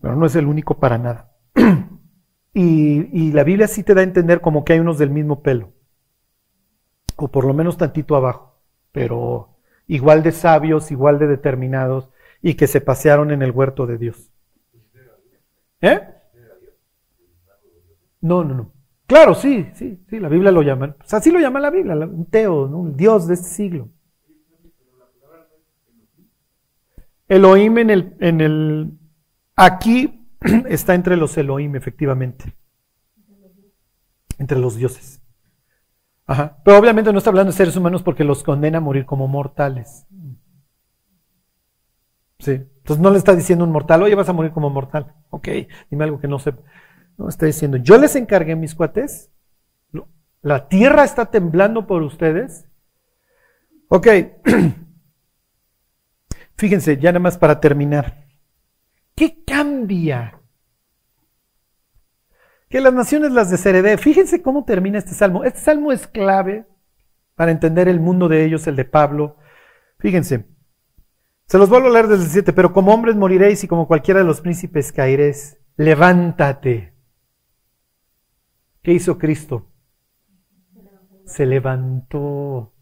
Pero 0.01 0.15
no 0.15 0.25
es 0.25 0.35
el 0.35 0.47
único 0.47 0.79
para 0.79 0.97
nada. 0.97 1.31
y, 2.53 3.09
y 3.11 3.31
la 3.31 3.43
Biblia 3.43 3.67
sí 3.67 3.83
te 3.83 3.93
da 3.93 4.01
a 4.01 4.03
entender 4.03 4.41
como 4.41 4.63
que 4.63 4.73
hay 4.73 4.79
unos 4.79 4.97
del 4.97 5.09
mismo 5.09 5.41
pelo. 5.41 5.73
O 7.15 7.29
por 7.29 7.45
lo 7.45 7.53
menos 7.53 7.77
tantito 7.77 8.15
abajo. 8.15 8.61
Pero 8.91 9.57
igual 9.87 10.23
de 10.23 10.31
sabios, 10.31 10.91
igual 10.91 11.19
de 11.19 11.27
determinados, 11.27 12.09
y 12.47 12.55
que 12.55 12.65
se 12.65 12.79
pasearon 12.79 13.31
en 13.31 13.41
el 13.41 13.51
huerto 13.51 13.85
de 13.85 13.97
Dios. 13.97 14.31
¿Eh? 15.81 15.99
No, 18.21 18.45
no, 18.45 18.55
no. 18.55 18.73
Claro, 19.05 19.35
sí, 19.35 19.69
sí, 19.73 20.01
sí, 20.09 20.17
la 20.17 20.29
Biblia 20.29 20.53
lo 20.53 20.61
llama. 20.61 20.95
O 20.97 21.05
sea, 21.05 21.19
así 21.19 21.29
lo 21.29 21.41
llama 21.41 21.59
la 21.59 21.69
Biblia, 21.71 21.93
un 21.95 22.25
Teo, 22.27 22.69
¿no? 22.69 22.77
un 22.77 22.95
Dios 22.95 23.27
de 23.27 23.33
este 23.33 23.49
siglo. 23.49 23.89
Elohim 27.27 27.79
en 27.79 27.89
el, 27.89 28.15
en 28.21 28.39
el, 28.39 28.97
aquí 29.57 30.25
está 30.69 30.95
entre 30.95 31.17
los 31.17 31.37
Elohim, 31.37 31.75
efectivamente. 31.75 32.55
Entre 34.39 34.57
los 34.57 34.77
dioses. 34.77 35.21
Ajá. 36.25 36.61
Pero 36.63 36.77
obviamente 36.77 37.11
no 37.11 37.17
está 37.17 37.29
hablando 37.29 37.51
de 37.51 37.57
seres 37.57 37.75
humanos 37.75 38.03
porque 38.03 38.23
los 38.23 38.41
condena 38.41 38.77
a 38.77 38.81
morir 38.81 39.05
como 39.05 39.27
mortales. 39.27 40.07
Sí. 42.39 42.51
Entonces 42.51 43.03
no 43.03 43.11
le 43.11 43.17
está 43.17 43.35
diciendo 43.35 43.65
un 43.65 43.71
mortal, 43.71 44.03
oye, 44.03 44.15
vas 44.15 44.29
a 44.29 44.33
morir 44.33 44.51
como 44.51 44.69
mortal. 44.69 45.13
Ok, 45.29 45.49
dime 45.89 46.05
algo 46.05 46.19
que 46.19 46.27
no 46.27 46.39
sepa. 46.39 46.61
No, 47.17 47.27
está 47.27 47.45
diciendo, 47.45 47.77
yo 47.77 47.97
les 47.97 48.15
encargué 48.15 48.55
mis 48.55 48.75
cuates, 48.75 49.31
la 50.41 50.69
tierra 50.69 51.03
está 51.03 51.25
temblando 51.25 51.87
por 51.87 52.03
ustedes. 52.03 52.69
Ok, 53.89 54.07
fíjense, 56.55 56.97
ya 56.97 57.11
nada 57.11 57.19
más 57.19 57.37
para 57.37 57.59
terminar. 57.59 58.25
¿Qué 59.15 59.43
cambia? 59.43 60.39
Que 62.69 62.81
las 62.81 62.93
naciones 62.93 63.31
las 63.31 63.49
desheredé. 63.49 63.97
Fíjense 63.97 64.41
cómo 64.41 64.63
termina 64.63 64.99
este 64.99 65.13
salmo. 65.13 65.43
Este 65.43 65.59
salmo 65.59 65.91
es 65.91 66.07
clave 66.07 66.67
para 67.35 67.51
entender 67.51 67.87
el 67.87 67.99
mundo 67.99 68.27
de 68.27 68.45
ellos, 68.45 68.67
el 68.67 68.75
de 68.75 68.85
Pablo. 68.85 69.37
Fíjense, 69.99 70.45
se 71.47 71.57
los 71.57 71.69
vuelvo 71.69 71.87
a 71.87 71.91
leer 71.91 72.07
desde 72.07 72.25
el 72.25 72.29
7, 72.29 72.53
pero 72.53 72.73
como 72.73 72.93
hombres 72.93 73.15
moriréis 73.15 73.63
y 73.63 73.67
como 73.67 73.87
cualquiera 73.87 74.19
de 74.19 74.25
los 74.25 74.41
príncipes 74.41 74.91
caeréis. 74.91 75.57
Levántate. 75.77 76.93
¿Qué 78.83 78.91
hizo 78.91 79.17
Cristo? 79.17 79.71
Se 81.25 81.45
levantó. 81.45 82.73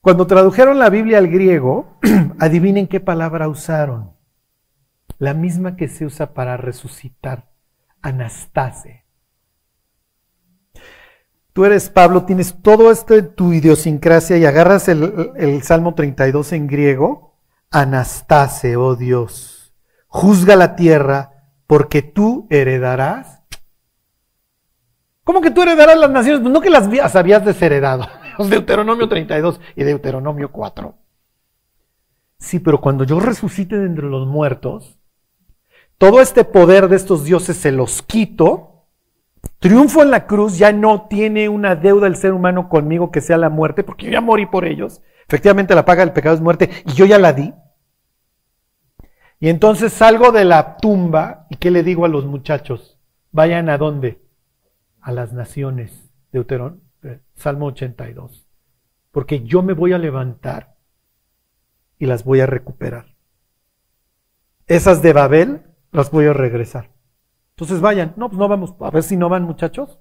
Cuando 0.00 0.26
tradujeron 0.26 0.78
la 0.78 0.88
Biblia 0.88 1.18
al 1.18 1.28
griego, 1.28 1.98
adivinen 2.38 2.88
qué 2.88 3.00
palabra 3.00 3.48
usaron. 3.48 4.16
La 5.18 5.34
misma 5.34 5.76
que 5.76 5.88
se 5.88 6.06
usa 6.06 6.32
para 6.32 6.56
resucitar. 6.56 7.50
Anastase. 8.00 9.01
Tú 11.52 11.64
eres 11.64 11.90
Pablo, 11.90 12.24
tienes 12.24 12.62
todo 12.62 12.90
esto 12.90 13.14
en 13.14 13.34
tu 13.34 13.52
idiosincrasia 13.52 14.38
y 14.38 14.44
agarras 14.46 14.88
el, 14.88 15.62
Salmo 15.62 15.94
32 15.94 16.52
en 16.52 16.66
griego. 16.66 17.36
Anastase, 17.70 18.76
oh 18.76 18.96
Dios. 18.96 19.74
Juzga 20.06 20.56
la 20.56 20.76
tierra 20.76 21.48
porque 21.66 22.02
tú 22.02 22.46
heredarás 22.50 23.42
¿Cómo 25.24 25.40
que 25.40 25.50
tú 25.50 25.62
heredarás 25.62 25.98
las 25.98 26.10
naciones? 26.10 26.40
Pues 26.40 26.52
no 26.52 26.60
que 26.60 26.70
las 26.70 27.14
habías 27.14 27.44
desheredado. 27.44 28.08
Deuteronomio 28.38 29.08
32 29.08 29.60
y 29.76 29.84
Deuteronomio 29.84 30.50
4. 30.50 30.94
Sí, 32.38 32.58
pero 32.58 32.80
cuando 32.80 33.04
yo 33.04 33.20
resucite 33.20 33.78
de 33.78 33.86
entre 33.86 34.06
los 34.06 34.26
muertos, 34.26 34.98
todo 35.96 36.20
este 36.20 36.44
poder 36.44 36.88
de 36.88 36.96
estos 36.96 37.24
dioses 37.24 37.56
se 37.56 37.70
los 37.70 38.02
quito, 38.02 38.71
triunfo 39.62 40.02
en 40.02 40.10
la 40.10 40.26
cruz, 40.26 40.58
ya 40.58 40.72
no 40.72 41.06
tiene 41.08 41.48
una 41.48 41.74
deuda 41.74 42.06
el 42.06 42.16
ser 42.16 42.34
humano 42.34 42.68
conmigo 42.68 43.10
que 43.10 43.22
sea 43.22 43.38
la 43.38 43.48
muerte, 43.48 43.82
porque 43.82 44.04
yo 44.04 44.12
ya 44.12 44.20
morí 44.20 44.44
por 44.44 44.66
ellos. 44.66 45.00
Efectivamente 45.26 45.74
la 45.74 45.86
paga 45.86 46.04
del 46.04 46.12
pecado 46.12 46.34
es 46.34 46.42
muerte 46.42 46.68
y 46.84 46.92
yo 46.92 47.06
ya 47.06 47.18
la 47.18 47.32
di. 47.32 47.54
Y 49.40 49.48
entonces 49.48 49.94
salgo 49.94 50.32
de 50.32 50.44
la 50.44 50.76
tumba 50.76 51.46
y 51.48 51.56
¿qué 51.56 51.70
le 51.70 51.82
digo 51.82 52.04
a 52.04 52.08
los 52.08 52.26
muchachos? 52.26 52.98
Vayan 53.30 53.70
a 53.70 53.78
dónde? 53.78 54.22
a 55.02 55.12
las 55.12 55.32
naciones. 55.32 56.10
Deuteron, 56.32 56.82
eh, 57.02 57.20
Salmo 57.34 57.66
82. 57.66 58.48
Porque 59.10 59.42
yo 59.42 59.62
me 59.62 59.74
voy 59.74 59.92
a 59.92 59.98
levantar 59.98 60.76
y 61.98 62.06
las 62.06 62.24
voy 62.24 62.40
a 62.40 62.46
recuperar. 62.46 63.14
Esas 64.66 65.02
de 65.02 65.12
Babel 65.12 65.66
las 65.90 66.10
voy 66.10 66.26
a 66.26 66.32
regresar. 66.32 66.91
Entonces 67.56 67.80
vayan. 67.80 68.14
No, 68.16 68.28
pues 68.28 68.38
no 68.38 68.48
vamos. 68.48 68.74
A 68.80 68.90
ver 68.90 69.02
si 69.02 69.16
no 69.16 69.28
van, 69.28 69.44
muchachos. 69.44 69.98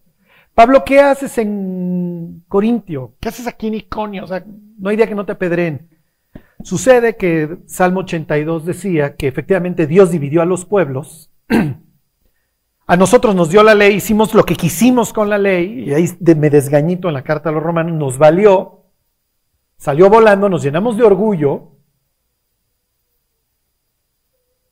Pablo, 0.53 0.83
¿qué 0.85 0.99
haces 0.99 1.37
en 1.37 2.43
Corintio? 2.47 3.15
¿Qué 3.19 3.29
haces 3.29 3.47
aquí 3.47 3.67
en 3.67 3.75
Iconio? 3.75 4.25
O 4.25 4.27
sea, 4.27 4.43
no 4.77 4.89
hay 4.89 4.97
día 4.97 5.07
que 5.07 5.15
no 5.15 5.25
te 5.25 5.31
apedreen. 5.31 5.89
Sucede 6.63 7.15
que 7.15 7.59
Salmo 7.65 8.01
82 8.01 8.65
decía 8.65 9.15
que 9.15 9.27
efectivamente 9.27 9.87
Dios 9.87 10.11
dividió 10.11 10.41
a 10.41 10.45
los 10.45 10.65
pueblos 10.65 11.31
A 12.91 12.97
nosotros 12.97 13.35
nos 13.35 13.49
dio 13.49 13.63
la 13.63 13.73
ley, 13.73 13.95
hicimos 13.95 14.33
lo 14.33 14.43
que 14.43 14.57
quisimos 14.57 15.13
con 15.13 15.29
la 15.29 15.37
ley, 15.37 15.85
y 15.85 15.93
ahí 15.93 16.09
me 16.35 16.49
desgañito 16.49 17.07
en 17.07 17.13
la 17.13 17.23
carta 17.23 17.47
a 17.47 17.53
los 17.53 17.63
romanos, 17.63 17.93
nos 17.95 18.17
valió, 18.17 18.81
salió 19.77 20.09
volando, 20.09 20.49
nos 20.49 20.61
llenamos 20.61 20.97
de 20.97 21.03
orgullo. 21.03 21.77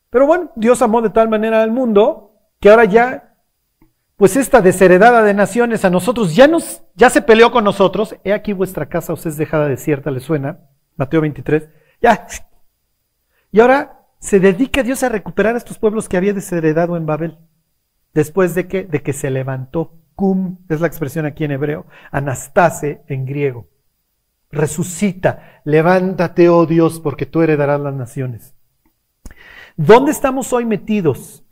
Pero 0.10 0.27
bueno, 0.27 0.51
Dios 0.57 0.81
amó 0.81 1.01
de 1.01 1.11
tal 1.11 1.30
manera 1.30 1.64
al 1.64 1.72
mundo 1.72 2.28
que 2.60 2.69
ahora 2.69 2.86
ya, 2.86 3.36
pues 4.18 4.36
esta 4.36 4.61
desheredada 4.61 5.23
de 5.23 5.34
naciones 5.34 5.86
a 5.86 5.90
nosotros 5.90 6.36
ya 6.36 6.48
nos, 6.48 6.84
ya 6.95 7.10
se 7.10 7.22
peleó 7.22 7.52
con 7.52 7.64
nosotros. 7.64 8.15
He 8.23 8.34
aquí 8.34 8.53
vuestra 8.53 8.88
casa 8.88 9.14
os 9.14 9.26
es 9.26 9.38
dejada 9.38 9.68
desierta, 9.68 10.11
¿le 10.11 10.19
suena? 10.19 10.60
Mateo 10.98 11.22
23. 11.22 11.69
Ya. 12.02 12.27
Y 13.52 13.60
ahora 13.61 14.06
se 14.19 14.40
dedica 14.40 14.84
Dios 14.84 15.03
a 15.03 15.10
recuperar 15.10 15.56
a 15.56 15.57
estos 15.57 15.77
pueblos 15.77 16.10
que 16.10 16.18
había 16.18 16.34
desheredado 16.34 16.98
en 16.98 17.06
Babel. 17.06 17.38
Después 18.14 18.56
de 18.56 18.68
que, 18.68 18.84
de 18.84 19.02
que 19.02 19.14
se 19.14 19.30
levantó, 19.30 19.94
cum 20.15 20.57
es 20.68 20.81
la 20.81 20.88
expresión 20.88 21.26
aquí 21.26 21.45
en 21.45 21.52
hebreo, 21.52 21.86
anastase 22.11 23.03
en 23.07 23.26
griego. 23.26 23.69
Resucita, 24.52 25.61
levántate, 25.64 26.49
oh 26.49 26.65
Dios, 26.65 26.99
porque 26.99 27.26
tú 27.26 27.41
heredarás 27.41 27.80
las 27.80 27.94
naciones. 27.94 28.56
¿Dónde 29.77 30.11
estamos 30.11 30.52
hoy 30.52 30.65
metidos? 30.65 31.45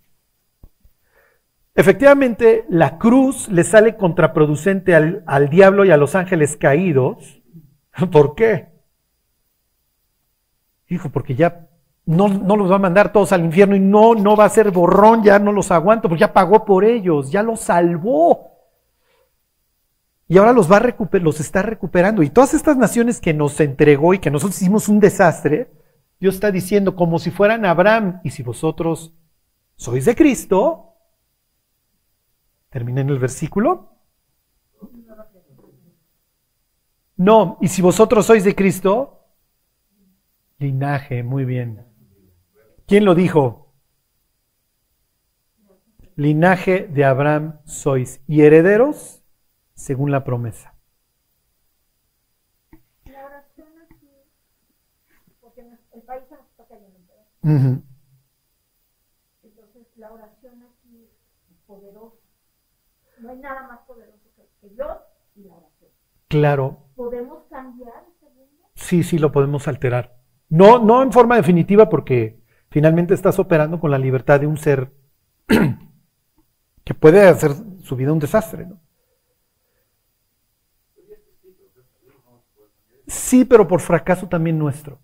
Efectivamente, 1.77 2.65
la 2.69 2.97
cruz 2.97 3.49
le 3.49 3.63
sale 3.63 3.97
contraproducente 3.97 4.95
al, 4.95 5.23
al 5.27 5.47
diablo 5.47 5.85
y 5.85 5.91
a 5.91 5.97
los 5.97 6.15
ángeles 6.15 6.57
caídos. 6.57 7.43
¿Por 8.11 8.33
qué? 8.33 8.69
Hijo, 10.89 11.09
porque 11.09 11.35
ya 11.35 11.67
no, 12.07 12.29
no, 12.29 12.55
los 12.55 12.71
va 12.71 12.77
a 12.77 12.79
mandar 12.79 13.11
todos 13.11 13.31
al 13.31 13.45
infierno 13.45 13.75
y 13.75 13.79
no, 13.79 14.15
no 14.15 14.35
va 14.35 14.45
a 14.45 14.49
ser 14.49 14.71
borrón, 14.71 15.21
ya 15.21 15.37
no 15.37 15.51
los 15.51 15.69
aguanto, 15.69 16.09
porque 16.09 16.21
ya 16.21 16.33
pagó 16.33 16.65
por 16.65 16.83
ellos, 16.83 17.29
ya 17.31 17.43
los 17.43 17.59
salvó. 17.59 18.53
Y 20.27 20.39
ahora 20.39 20.53
los 20.53 20.71
va 20.71 20.77
a 20.77 21.19
los 21.19 21.39
está 21.39 21.61
recuperando. 21.61 22.23
Y 22.23 22.31
todas 22.31 22.55
estas 22.55 22.75
naciones 22.75 23.21
que 23.21 23.35
nos 23.35 23.59
entregó 23.59 24.15
y 24.15 24.19
que 24.19 24.31
nosotros 24.31 24.59
hicimos 24.59 24.89
un 24.89 24.99
desastre, 24.99 25.69
Dios 26.19 26.33
está 26.33 26.49
diciendo 26.49 26.95
como 26.95 27.19
si 27.19 27.29
fueran 27.29 27.65
Abraham, 27.65 28.19
y 28.23 28.31
si 28.31 28.41
vosotros 28.41 29.13
sois 29.75 30.05
de 30.05 30.15
Cristo, 30.15 30.86
termina 32.69 33.01
en 33.01 33.09
el 33.09 33.19
versículo. 33.19 33.97
No, 37.15 37.57
y 37.61 37.67
si 37.67 37.81
vosotros 37.81 38.27
sois 38.27 38.43
de 38.43 38.55
Cristo, 38.55 39.25
linaje, 40.59 41.23
muy 41.23 41.45
bien. 41.45 41.83
¿Quién 42.85 43.05
lo 43.05 43.15
dijo? 43.15 43.73
Linaje 46.15 46.87
de 46.87 47.05
Abraham 47.05 47.59
sois 47.65 48.21
y 48.27 48.41
herederos 48.41 49.23
según 49.73 50.11
la 50.11 50.23
promesa. 50.23 50.75
La 53.05 53.25
oración 53.25 53.67
aquí, 53.91 54.09
porque 55.41 55.61
el 55.93 56.01
país 56.03 56.23
está 56.23 56.65
cayendo. 56.67 57.13
Uh 57.43 57.83
Entonces, 59.43 59.87
la 59.97 60.11
oración 60.11 60.63
aquí 60.63 61.09
es 61.51 61.57
poderosa. 61.65 62.17
No 63.19 63.29
hay 63.29 63.35
nada 63.47 63.67
más 63.67 63.79
poderoso 63.87 64.17
que 64.61 64.69
Dios 64.69 64.97
y 65.35 65.43
la 65.43 65.55
oración. 65.55 65.91
Claro. 66.27 66.77
¿Podemos 66.95 67.43
cambiar 67.49 68.05
este 68.11 68.25
mundo? 68.25 68.69
sí, 68.75 69.03
sí 69.03 69.17
lo 69.17 69.31
podemos 69.31 69.67
alterar. 69.67 70.17
No, 70.49 70.79
no 70.79 71.03
en 71.03 71.11
forma 71.11 71.35
definitiva 71.35 71.89
porque 71.89 72.41
finalmente 72.69 73.13
estás 73.13 73.39
operando 73.39 73.79
con 73.79 73.91
la 73.91 73.97
libertad 73.97 74.39
de 74.39 74.47
un 74.47 74.57
ser 74.57 74.91
que 76.83 76.93
puede 76.93 77.27
hacer 77.27 77.51
su 77.83 77.95
vida 77.95 78.13
un 78.13 78.19
desastre. 78.19 78.65
¿no? 78.65 78.79
Sí, 83.07 83.45
pero 83.45 83.67
por 83.67 83.79
fracaso 83.79 84.27
también 84.27 84.59
nuestro. 84.59 84.99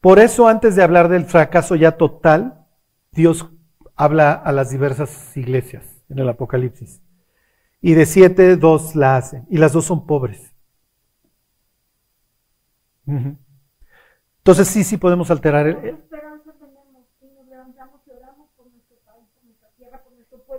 Por 0.00 0.18
eso 0.20 0.46
antes 0.46 0.76
de 0.76 0.82
hablar 0.82 1.08
del 1.08 1.24
fracaso 1.24 1.74
ya 1.74 1.96
total, 1.96 2.66
Dios 3.10 3.48
habla 3.96 4.32
a 4.32 4.52
las 4.52 4.70
diversas 4.70 5.36
iglesias 5.36 6.04
en 6.08 6.20
el 6.20 6.28
Apocalipsis. 6.28 7.02
Y 7.80 7.94
de 7.94 8.06
siete, 8.06 8.56
dos 8.56 8.96
la 8.96 9.16
hacen. 9.16 9.46
Y 9.50 9.58
las 9.58 9.72
dos 9.72 9.84
son 9.84 10.06
pobres. 10.06 10.54
Entonces 14.38 14.68
sí, 14.68 14.84
sí 14.84 14.96
podemos 14.96 15.30
alterar. 15.30 15.66
el-. 15.66 15.98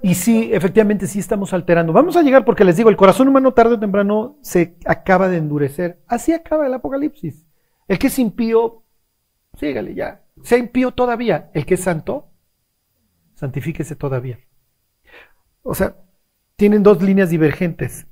Y 0.02 0.16
sí, 0.16 0.50
efectivamente 0.54 1.08
sí 1.08 1.20
estamos 1.20 1.54
alterando. 1.54 1.92
Vamos 1.92 2.16
a 2.16 2.22
llegar 2.22 2.46
porque 2.46 2.64
les 2.64 2.78
digo, 2.78 2.90
el 2.90 2.98
corazón 2.98 3.28
humano 3.28 3.54
tarde 3.54 3.76
o 3.76 3.80
temprano 3.80 4.38
se 4.42 4.78
acaba 4.86 5.28
de 5.28 5.38
endurecer. 5.38 6.02
Así 6.08 6.34
acaba 6.34 6.68
el 6.68 6.74
Apocalipsis. 6.74 7.46
El 7.88 7.98
que 7.98 8.08
es 8.08 8.20
impío, 8.20 8.84
sígale 9.58 9.96
ya. 9.96 10.24
Sea 10.44 10.58
impío 10.58 10.92
todavía. 10.92 11.50
El 11.54 11.66
que 11.66 11.76
es 11.76 11.82
santo, 11.82 12.30
santifíquese 13.36 13.96
todavía. 13.96 14.40
O 15.64 15.74
sea, 15.74 15.96
tienen 16.58 16.82
dos 16.82 17.04
líneas 17.04 17.30
divergentes. 17.30 18.08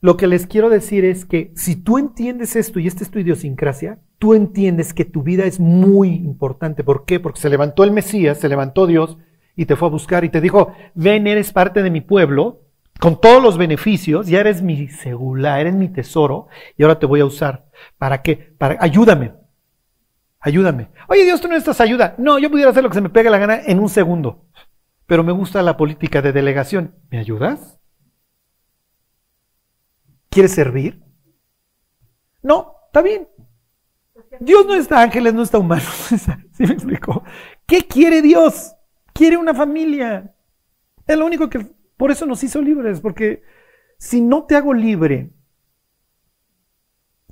Lo 0.00 0.16
que 0.16 0.26
les 0.26 0.46
quiero 0.46 0.68
decir 0.68 1.04
es 1.04 1.24
que 1.24 1.52
si 1.54 1.76
tú 1.76 1.98
entiendes 1.98 2.56
esto 2.56 2.80
y 2.80 2.88
esta 2.88 3.04
es 3.04 3.10
tu 3.10 3.20
idiosincrasia, 3.20 4.00
tú 4.18 4.34
entiendes 4.34 4.92
que 4.92 5.04
tu 5.04 5.22
vida 5.22 5.44
es 5.44 5.60
muy 5.60 6.08
importante. 6.14 6.82
¿Por 6.82 7.04
qué? 7.04 7.20
Porque 7.20 7.40
se 7.40 7.48
levantó 7.48 7.84
el 7.84 7.92
Mesías, 7.92 8.38
se 8.38 8.48
levantó 8.48 8.88
Dios 8.88 9.16
y 9.54 9.66
te 9.66 9.76
fue 9.76 9.86
a 9.86 9.92
buscar 9.92 10.24
y 10.24 10.30
te 10.30 10.40
dijo, 10.40 10.72
ven, 10.94 11.28
eres 11.28 11.52
parte 11.52 11.82
de 11.82 11.90
mi 11.90 12.00
pueblo, 12.00 12.62
con 12.98 13.20
todos 13.20 13.40
los 13.40 13.56
beneficios, 13.56 14.26
ya 14.26 14.40
eres 14.40 14.62
mi 14.62 14.88
segula, 14.88 15.60
eres 15.60 15.74
mi 15.74 15.88
tesoro 15.88 16.48
y 16.76 16.82
ahora 16.82 16.98
te 16.98 17.06
voy 17.06 17.20
a 17.20 17.24
usar. 17.26 17.66
¿Para 17.98 18.20
qué? 18.20 18.52
Para, 18.58 18.78
ayúdame. 18.80 19.32
Ayúdame. 20.40 20.88
Oye 21.08 21.24
Dios, 21.24 21.40
tú 21.40 21.46
no 21.46 21.54
necesitas 21.54 21.80
ayuda. 21.80 22.16
No, 22.18 22.38
yo 22.40 22.50
pudiera 22.50 22.70
hacer 22.70 22.82
lo 22.82 22.90
que 22.90 22.96
se 22.96 23.00
me 23.00 23.10
pegue 23.10 23.30
la 23.30 23.38
gana 23.38 23.60
en 23.64 23.78
un 23.78 23.88
segundo. 23.88 24.44
Pero 25.06 25.22
me 25.22 25.32
gusta 25.32 25.62
la 25.62 25.76
política 25.76 26.20
de 26.20 26.32
delegación. 26.32 26.96
¿Me 27.10 27.18
ayudas? 27.18 27.75
¿Quieres 30.36 30.52
servir? 30.52 31.02
No, 32.42 32.74
está 32.88 33.00
bien. 33.00 33.26
Dios 34.38 34.66
no 34.66 34.74
está 34.74 35.00
ángeles, 35.00 35.32
no 35.32 35.42
está 35.42 35.56
humanos. 35.56 35.86
¿Sí 36.52 36.66
me 36.66 36.74
explico? 36.74 37.24
¿Qué 37.64 37.86
quiere 37.86 38.20
Dios? 38.20 38.74
Quiere 39.14 39.38
una 39.38 39.54
familia. 39.54 40.34
Es 41.06 41.16
lo 41.16 41.24
único 41.24 41.48
que... 41.48 41.60
Por 41.96 42.10
eso 42.10 42.26
nos 42.26 42.44
hizo 42.44 42.60
libres, 42.60 43.00
porque 43.00 43.44
si 43.96 44.20
no 44.20 44.44
te 44.44 44.56
hago 44.56 44.74
libre, 44.74 45.32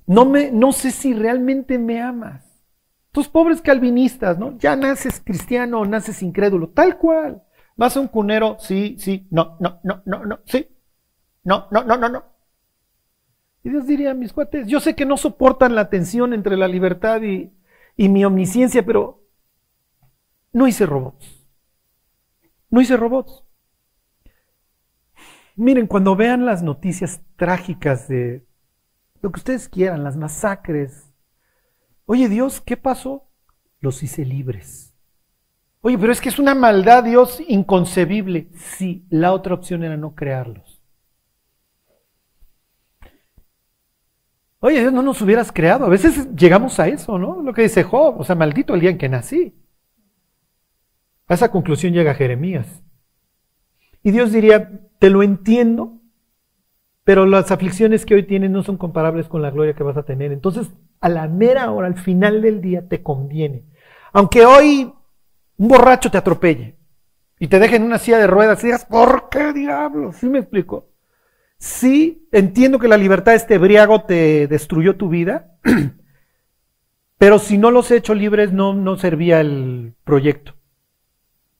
no, 0.06 0.24
me, 0.24 0.50
no 0.50 0.72
sé 0.72 0.90
si 0.90 1.12
realmente 1.12 1.78
me 1.78 2.00
amas. 2.00 2.64
Tus 3.12 3.28
pobres 3.28 3.60
calvinistas, 3.60 4.38
¿no? 4.38 4.56
Ya 4.56 4.76
naces 4.76 5.20
cristiano 5.22 5.84
naces 5.84 6.22
incrédulo, 6.22 6.70
tal 6.70 6.96
cual. 6.96 7.42
Vas 7.76 7.98
a 7.98 8.00
un 8.00 8.08
cunero, 8.08 8.56
sí, 8.60 8.96
sí, 8.98 9.28
no, 9.30 9.58
no, 9.60 9.80
no, 9.84 10.00
no, 10.06 10.24
no, 10.24 10.38
sí, 10.46 10.66
no, 11.42 11.66
no, 11.70 11.84
no, 11.84 11.98
no, 11.98 12.08
no. 12.08 12.33
Y 13.64 13.70
Dios 13.70 13.86
diría, 13.86 14.12
mis 14.12 14.32
cuates, 14.32 14.68
yo 14.68 14.78
sé 14.78 14.94
que 14.94 15.06
no 15.06 15.16
soportan 15.16 15.74
la 15.74 15.88
tensión 15.88 16.34
entre 16.34 16.56
la 16.56 16.68
libertad 16.68 17.22
y, 17.22 17.50
y 17.96 18.10
mi 18.10 18.24
omnisciencia, 18.24 18.84
pero 18.84 19.22
no 20.52 20.68
hice 20.68 20.84
robots. 20.84 21.48
No 22.68 22.82
hice 22.82 22.96
robots. 22.98 23.42
Miren, 25.56 25.86
cuando 25.86 26.14
vean 26.14 26.44
las 26.44 26.62
noticias 26.62 27.22
trágicas 27.36 28.06
de 28.06 28.46
lo 29.22 29.32
que 29.32 29.38
ustedes 29.38 29.68
quieran, 29.68 30.04
las 30.04 30.16
masacres, 30.16 31.14
oye 32.04 32.28
Dios, 32.28 32.60
¿qué 32.60 32.76
pasó? 32.76 33.30
Los 33.80 34.02
hice 34.02 34.26
libres. 34.26 34.94
Oye, 35.80 35.96
pero 35.96 36.12
es 36.12 36.20
que 36.20 36.28
es 36.28 36.38
una 36.38 36.54
maldad, 36.54 37.04
Dios, 37.04 37.42
inconcebible. 37.46 38.48
Sí, 38.56 39.06
la 39.10 39.32
otra 39.32 39.54
opción 39.54 39.84
era 39.84 39.96
no 39.96 40.14
crearlos. 40.14 40.73
Oye, 44.64 44.80
Dios, 44.80 44.94
no 44.94 45.02
nos 45.02 45.20
hubieras 45.20 45.52
creado. 45.52 45.84
A 45.84 45.90
veces 45.90 46.26
llegamos 46.34 46.80
a 46.80 46.88
eso, 46.88 47.18
¿no? 47.18 47.42
Lo 47.42 47.52
que 47.52 47.60
dice 47.60 47.82
Job, 47.82 48.18
o 48.18 48.24
sea, 48.24 48.34
maldito 48.34 48.72
el 48.72 48.80
día 48.80 48.88
en 48.88 48.96
que 48.96 49.10
nací. 49.10 49.54
A 51.26 51.34
esa 51.34 51.50
conclusión 51.50 51.92
llega 51.92 52.14
Jeremías. 52.14 52.82
Y 54.02 54.10
Dios 54.10 54.32
diría, 54.32 54.80
te 54.98 55.10
lo 55.10 55.22
entiendo, 55.22 56.00
pero 57.04 57.26
las 57.26 57.50
aflicciones 57.50 58.06
que 58.06 58.14
hoy 58.14 58.22
tienes 58.22 58.50
no 58.50 58.62
son 58.62 58.78
comparables 58.78 59.28
con 59.28 59.42
la 59.42 59.50
gloria 59.50 59.74
que 59.74 59.82
vas 59.82 59.98
a 59.98 60.04
tener. 60.04 60.32
Entonces, 60.32 60.72
a 61.02 61.10
la 61.10 61.28
mera 61.28 61.70
hora, 61.70 61.86
al 61.86 61.98
final 61.98 62.40
del 62.40 62.62
día, 62.62 62.88
te 62.88 63.02
conviene. 63.02 63.66
Aunque 64.14 64.46
hoy 64.46 64.90
un 65.58 65.68
borracho 65.68 66.10
te 66.10 66.16
atropelle 66.16 66.78
y 67.38 67.48
te 67.48 67.58
deje 67.58 67.76
en 67.76 67.82
una 67.82 67.98
silla 67.98 68.16
de 68.16 68.28
ruedas 68.28 68.62
digas, 68.62 68.86
¿por 68.86 69.28
qué 69.28 69.52
diablos? 69.52 70.16
¿Sí 70.16 70.26
me 70.26 70.38
explico? 70.38 70.93
Sí, 71.58 72.28
entiendo 72.32 72.78
que 72.78 72.88
la 72.88 72.96
libertad 72.96 73.34
este 73.34 73.58
briago 73.58 74.02
te 74.04 74.46
destruyó 74.46 74.96
tu 74.96 75.08
vida, 75.08 75.56
pero 77.18 77.38
si 77.38 77.58
no 77.58 77.70
los 77.70 77.90
he 77.90 77.96
hecho 77.96 78.14
libres 78.14 78.52
no, 78.52 78.74
no 78.74 78.96
servía 78.96 79.40
el 79.40 79.94
proyecto. 80.04 80.54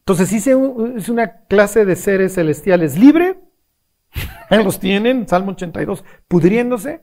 Entonces 0.01 0.29
sí 0.29 0.37
es 0.37 1.09
una 1.09 1.47
clase 1.47 1.85
de 1.87 1.97
seres 1.97 2.35
celestiales 2.35 2.99
libre, 2.99 3.41
los 4.51 4.79
tienen, 4.79 5.27
Salmo 5.27 5.53
82, 5.53 6.05
pudriéndose, 6.29 7.03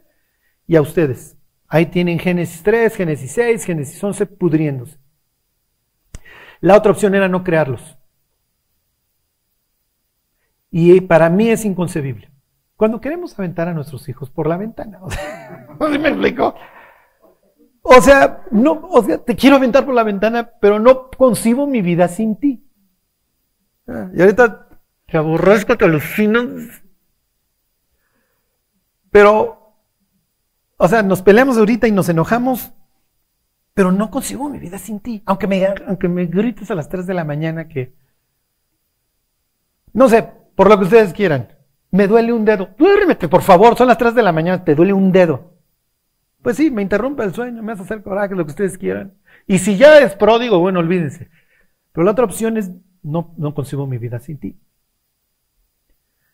y 0.68 0.76
a 0.76 0.82
ustedes. 0.82 1.36
Ahí 1.68 1.88
tienen 1.88 2.20
Génesis 2.20 2.62
3, 2.64 2.96
Génesis 2.96 3.32
6, 3.32 3.66
Génesis 3.66 4.04
11, 4.04 4.26
pudriéndose. 4.26 4.98
La 6.60 6.78
otra 6.78 6.92
opción 6.92 7.16
era 7.16 7.28
no 7.28 7.44
crearlos. 7.44 7.98
Y 10.70 11.02
para 11.02 11.30
mí 11.30 11.50
es 11.50 11.66
inconcebible. 11.66 12.30
Cuando 12.82 12.99
queremos 12.99 13.38
aventar 13.38 13.68
a 13.68 13.76
nuestros 13.76 14.10
hijos 14.10 14.32
por 14.32 14.48
la 14.48 14.58
ventana, 14.58 14.98
o 15.03 15.12
sea, 15.12 15.78
¿sí 15.91 15.99
me 15.99 16.10
explico? 16.10 16.56
O 17.84 18.02
sea, 18.02 18.44
no, 18.49 18.72
o 18.90 19.03
sea, 19.03 19.20
te 19.20 19.36
quiero 19.36 19.58
aventar 19.58 19.86
por 19.86 19.94
la 19.94 20.02
ventana, 20.02 20.53
pero 20.60 20.80
no 20.80 21.12
concibo 21.12 21.68
mi 21.68 21.84
vida 21.84 22.08
sin 22.08 22.38
ti. 22.38 22.68
Ah, 23.88 24.10
Y 24.16 24.22
ahorita 24.22 24.68
te 25.06 25.16
aborrezco, 25.16 25.78
te 25.78 25.86
alucinas. 25.86 26.82
Pero, 29.12 29.76
o 30.78 30.88
sea, 30.88 31.03
nos 31.03 31.22
peleamos 31.22 31.60
ahorita 31.60 31.88
y 31.88 31.91
nos 31.91 32.10
enojamos, 32.10 32.72
pero 33.76 33.91
no 33.91 34.10
consigo 34.10 34.49
mi 34.49 34.58
vida 34.58 34.80
sin 34.80 35.02
ti. 35.02 35.22
Aunque 35.28 35.45
me, 35.45 35.64
aunque 35.86 36.08
me 36.08 36.26
grites 36.26 36.72
a 36.72 36.74
las 36.74 36.90
3 36.90 37.06
de 37.06 37.14
la 37.14 37.26
mañana 37.26 37.68
que, 37.68 37.94
no 39.94 40.10
sé, 40.10 40.24
por 40.56 40.68
lo 40.68 40.80
que 40.80 40.86
ustedes 40.86 41.14
quieran, 41.14 41.61
me 41.92 42.08
duele 42.08 42.34
un 42.34 42.46
dedo. 42.46 42.70
Duérmete, 42.78 43.28
por 43.28 43.42
favor, 43.42 43.78
son 43.78 43.88
las 43.88 43.98
3 43.98 44.16
de 44.16 44.24
la 44.24 44.32
mañana, 44.32 44.64
te 44.64 44.76
duele 44.76 44.94
un 44.94 45.12
dedo. 45.12 45.52
Pues 46.42 46.58
sí, 46.58 46.72
me 46.72 46.82
interrumpe 46.82 47.24
el 47.24 47.34
sueño, 47.34 47.62
me 47.62 47.74
hace 47.74 47.84
hacer 47.84 48.02
coraje, 48.02 48.34
lo 48.34 48.46
que 48.46 48.52
ustedes 48.52 48.78
quieran. 48.78 49.14
Y 49.46 49.60
si 49.60 49.78
ya 49.78 50.00
es 50.00 50.16
pródigo, 50.16 50.60
bueno, 50.60 50.80
olvídense. 50.80 51.30
Pero 51.92 52.06
la 52.06 52.12
otra 52.12 52.26
opción 52.26 52.58
es, 52.58 52.72
no, 53.04 53.36
no 53.38 53.54
consigo 53.54 53.86
mi 53.86 53.98
vida 53.98 54.20
sin 54.20 54.40
ti. 54.40 54.60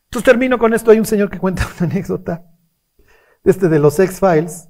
Entonces 0.06 0.26
termino 0.26 0.58
con 0.58 0.74
esto. 0.74 0.92
Hay 0.92 1.00
un 1.00 1.06
señor 1.06 1.30
que 1.30 1.40
cuenta 1.40 1.68
una 1.80 1.92
anécdota, 1.92 2.46
este 3.44 3.68
de 3.68 3.80
los 3.80 4.00
X-Files, 4.00 4.70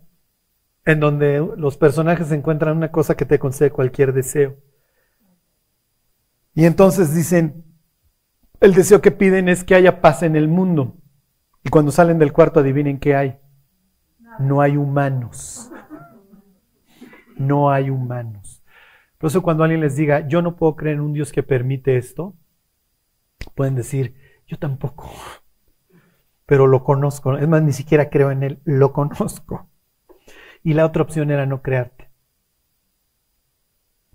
en 0.85 0.99
donde 0.99 1.45
los 1.57 1.77
personajes 1.77 2.31
encuentran 2.31 2.77
una 2.77 2.91
cosa 2.91 3.15
que 3.15 3.25
te 3.25 3.37
concede 3.37 3.71
cualquier 3.71 4.13
deseo. 4.13 4.55
Y 6.55 6.65
entonces 6.65 7.13
dicen, 7.13 7.66
el 8.59 8.73
deseo 8.73 9.01
que 9.01 9.11
piden 9.11 9.49
es 9.49 9.63
que 9.63 9.75
haya 9.75 10.01
paz 10.01 10.23
en 10.23 10.35
el 10.35 10.47
mundo. 10.47 10.97
Y 11.63 11.69
cuando 11.69 11.91
salen 11.91 12.19
del 12.19 12.33
cuarto 12.33 12.59
adivinen 12.59 12.99
qué 12.99 13.15
hay. 13.15 13.39
No 14.39 14.61
hay 14.61 14.77
humanos. 14.77 15.71
No 17.37 17.69
hay 17.71 17.89
humanos. 17.89 18.63
Por 19.17 19.29
eso 19.29 19.41
cuando 19.41 19.63
alguien 19.63 19.81
les 19.81 19.95
diga, 19.95 20.27
yo 20.27 20.41
no 20.41 20.55
puedo 20.55 20.75
creer 20.75 20.95
en 20.95 21.01
un 21.01 21.13
Dios 21.13 21.31
que 21.31 21.43
permite 21.43 21.97
esto, 21.97 22.35
pueden 23.55 23.75
decir, 23.75 24.15
yo 24.45 24.57
tampoco. 24.57 25.11
Pero 26.45 26.67
lo 26.67 26.83
conozco. 26.83 27.37
Es 27.37 27.47
más, 27.47 27.61
ni 27.63 27.73
siquiera 27.73 28.09
creo 28.09 28.31
en 28.31 28.43
él, 28.43 28.61
lo 28.63 28.93
conozco. 28.93 29.69
Y 30.63 30.73
la 30.73 30.85
otra 30.85 31.03
opción 31.03 31.31
era 31.31 31.45
no 31.45 31.61
crearte. 31.61 32.09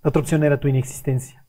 La 0.03 0.09
otra 0.09 0.21
opción 0.21 0.43
era 0.45 0.59
tu 0.59 0.69
inexistencia. 0.69 1.42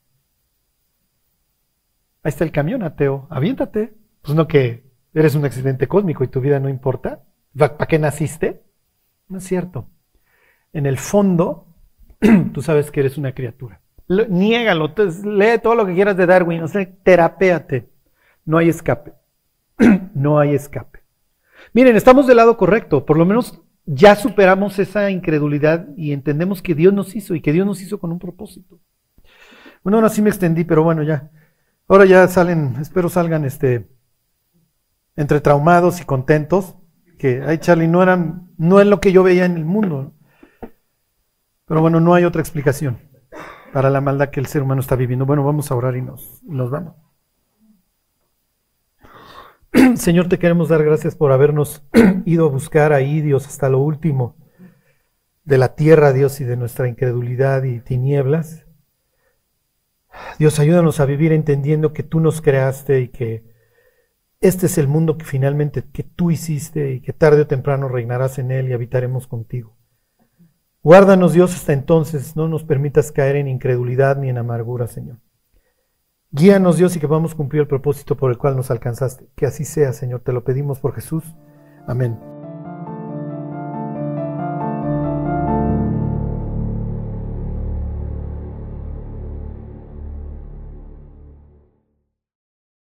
Ahí 2.24 2.30
está 2.30 2.44
el 2.44 2.50
camión, 2.52 2.82
ateo. 2.82 3.28
Aviéntate. 3.30 3.94
Pues 4.22 4.34
no 4.34 4.48
que 4.48 4.90
eres 5.12 5.34
un 5.36 5.44
accidente 5.44 5.86
cósmico 5.86 6.24
y 6.24 6.28
tu 6.28 6.40
vida 6.40 6.58
no 6.58 6.68
importa. 6.68 7.22
¿Para 7.56 7.76
qué 7.86 7.98
naciste? 7.98 8.62
No 9.28 9.38
es 9.38 9.44
cierto. 9.44 9.88
en 10.72 10.86
el 10.86 10.98
fondo, 10.98 11.68
tú 12.52 12.62
sabes 12.62 12.90
que 12.90 13.00
eres 13.00 13.16
una 13.18 13.32
criatura. 13.32 13.80
Lo- 14.08 14.26
niégalo, 14.26 14.92
lee 15.24 15.58
todo 15.62 15.74
lo 15.76 15.86
que 15.86 15.94
quieras 15.94 16.16
de 16.16 16.26
Darwin, 16.26 16.62
o 16.62 16.68
sea, 16.68 16.86
terapéate. 17.04 17.88
No 18.44 18.58
hay 18.58 18.68
escape. 18.70 19.12
no 20.14 20.38
hay 20.40 20.54
escape. 20.54 21.00
Miren, 21.72 21.96
estamos 21.96 22.26
del 22.26 22.36
lado 22.38 22.56
correcto, 22.56 23.06
por 23.06 23.16
lo 23.18 23.24
menos 23.24 23.62
ya 23.86 24.16
superamos 24.16 24.78
esa 24.78 25.10
incredulidad 25.10 25.88
y 25.96 26.12
entendemos 26.12 26.62
que 26.62 26.74
Dios 26.74 26.92
nos 26.92 27.14
hizo 27.16 27.34
y 27.34 27.40
que 27.40 27.52
Dios 27.52 27.66
nos 27.66 27.80
hizo 27.82 27.98
con 27.98 28.12
un 28.12 28.18
propósito. 28.18 28.80
Bueno, 29.82 29.98
ahora 29.98 30.08
sí 30.08 30.22
me 30.22 30.30
extendí, 30.30 30.64
pero 30.64 30.82
bueno, 30.82 31.02
ya. 31.02 31.30
Ahora 31.88 32.06
ya 32.06 32.26
salen, 32.28 32.76
espero 32.80 33.08
salgan 33.08 33.44
este 33.44 33.90
entre 35.16 35.40
traumados 35.40 36.00
y 36.00 36.04
contentos, 36.04 36.76
que 37.18 37.42
ay 37.46 37.58
Charlie, 37.58 37.88
no 37.88 38.02
eran, 38.02 38.50
no 38.56 38.80
es 38.80 38.86
lo 38.86 39.00
que 39.00 39.12
yo 39.12 39.22
veía 39.22 39.44
en 39.44 39.56
el 39.56 39.64
mundo. 39.64 40.12
Pero 41.66 41.80
bueno, 41.80 42.00
no 42.00 42.14
hay 42.14 42.24
otra 42.24 42.40
explicación 42.40 42.98
para 43.72 43.90
la 43.90 44.00
maldad 44.00 44.30
que 44.30 44.40
el 44.40 44.46
ser 44.46 44.62
humano 44.62 44.80
está 44.80 44.96
viviendo. 44.96 45.26
Bueno, 45.26 45.44
vamos 45.44 45.70
a 45.70 45.74
orar 45.74 45.96
y 45.96 46.02
nos, 46.02 46.42
nos 46.44 46.70
vamos. 46.70 46.94
Señor, 49.96 50.28
te 50.28 50.38
queremos 50.38 50.68
dar 50.68 50.84
gracias 50.84 51.16
por 51.16 51.32
habernos 51.32 51.82
ido 52.24 52.46
a 52.46 52.50
buscar 52.50 52.92
ahí, 52.92 53.20
Dios, 53.20 53.46
hasta 53.46 53.68
lo 53.68 53.78
último 53.78 54.36
de 55.44 55.58
la 55.58 55.74
tierra, 55.74 56.12
Dios, 56.12 56.40
y 56.40 56.44
de 56.44 56.56
nuestra 56.56 56.88
incredulidad 56.88 57.64
y 57.64 57.80
tinieblas. 57.80 58.63
Dios, 60.38 60.58
ayúdanos 60.58 61.00
a 61.00 61.06
vivir 61.06 61.32
entendiendo 61.32 61.92
que 61.92 62.02
tú 62.02 62.20
nos 62.20 62.40
creaste 62.40 63.00
y 63.00 63.08
que 63.08 63.44
este 64.40 64.66
es 64.66 64.78
el 64.78 64.88
mundo 64.88 65.16
que 65.16 65.24
finalmente 65.24 65.84
que 65.92 66.02
tú 66.02 66.30
hiciste 66.30 66.92
y 66.92 67.00
que 67.00 67.12
tarde 67.12 67.42
o 67.42 67.46
temprano 67.46 67.88
reinarás 67.88 68.38
en 68.38 68.50
él 68.50 68.68
y 68.68 68.72
habitaremos 68.72 69.26
contigo. 69.26 69.76
Guárdanos, 70.82 71.32
Dios, 71.32 71.54
hasta 71.54 71.72
entonces, 71.72 72.36
no 72.36 72.46
nos 72.46 72.62
permitas 72.62 73.10
caer 73.10 73.36
en 73.36 73.48
incredulidad 73.48 74.18
ni 74.18 74.28
en 74.28 74.36
amargura, 74.36 74.86
Señor. 74.86 75.16
Guíanos, 76.30 76.76
Dios, 76.76 76.94
y 76.94 77.00
que 77.00 77.08
podamos 77.08 77.34
cumplir 77.34 77.62
el 77.62 77.68
propósito 77.68 78.16
por 78.16 78.30
el 78.30 78.36
cual 78.36 78.54
nos 78.54 78.70
alcanzaste. 78.70 79.28
Que 79.34 79.46
así 79.46 79.64
sea, 79.64 79.94
Señor, 79.94 80.20
te 80.20 80.32
lo 80.32 80.44
pedimos 80.44 80.80
por 80.80 80.92
Jesús. 80.92 81.24
Amén. 81.86 82.33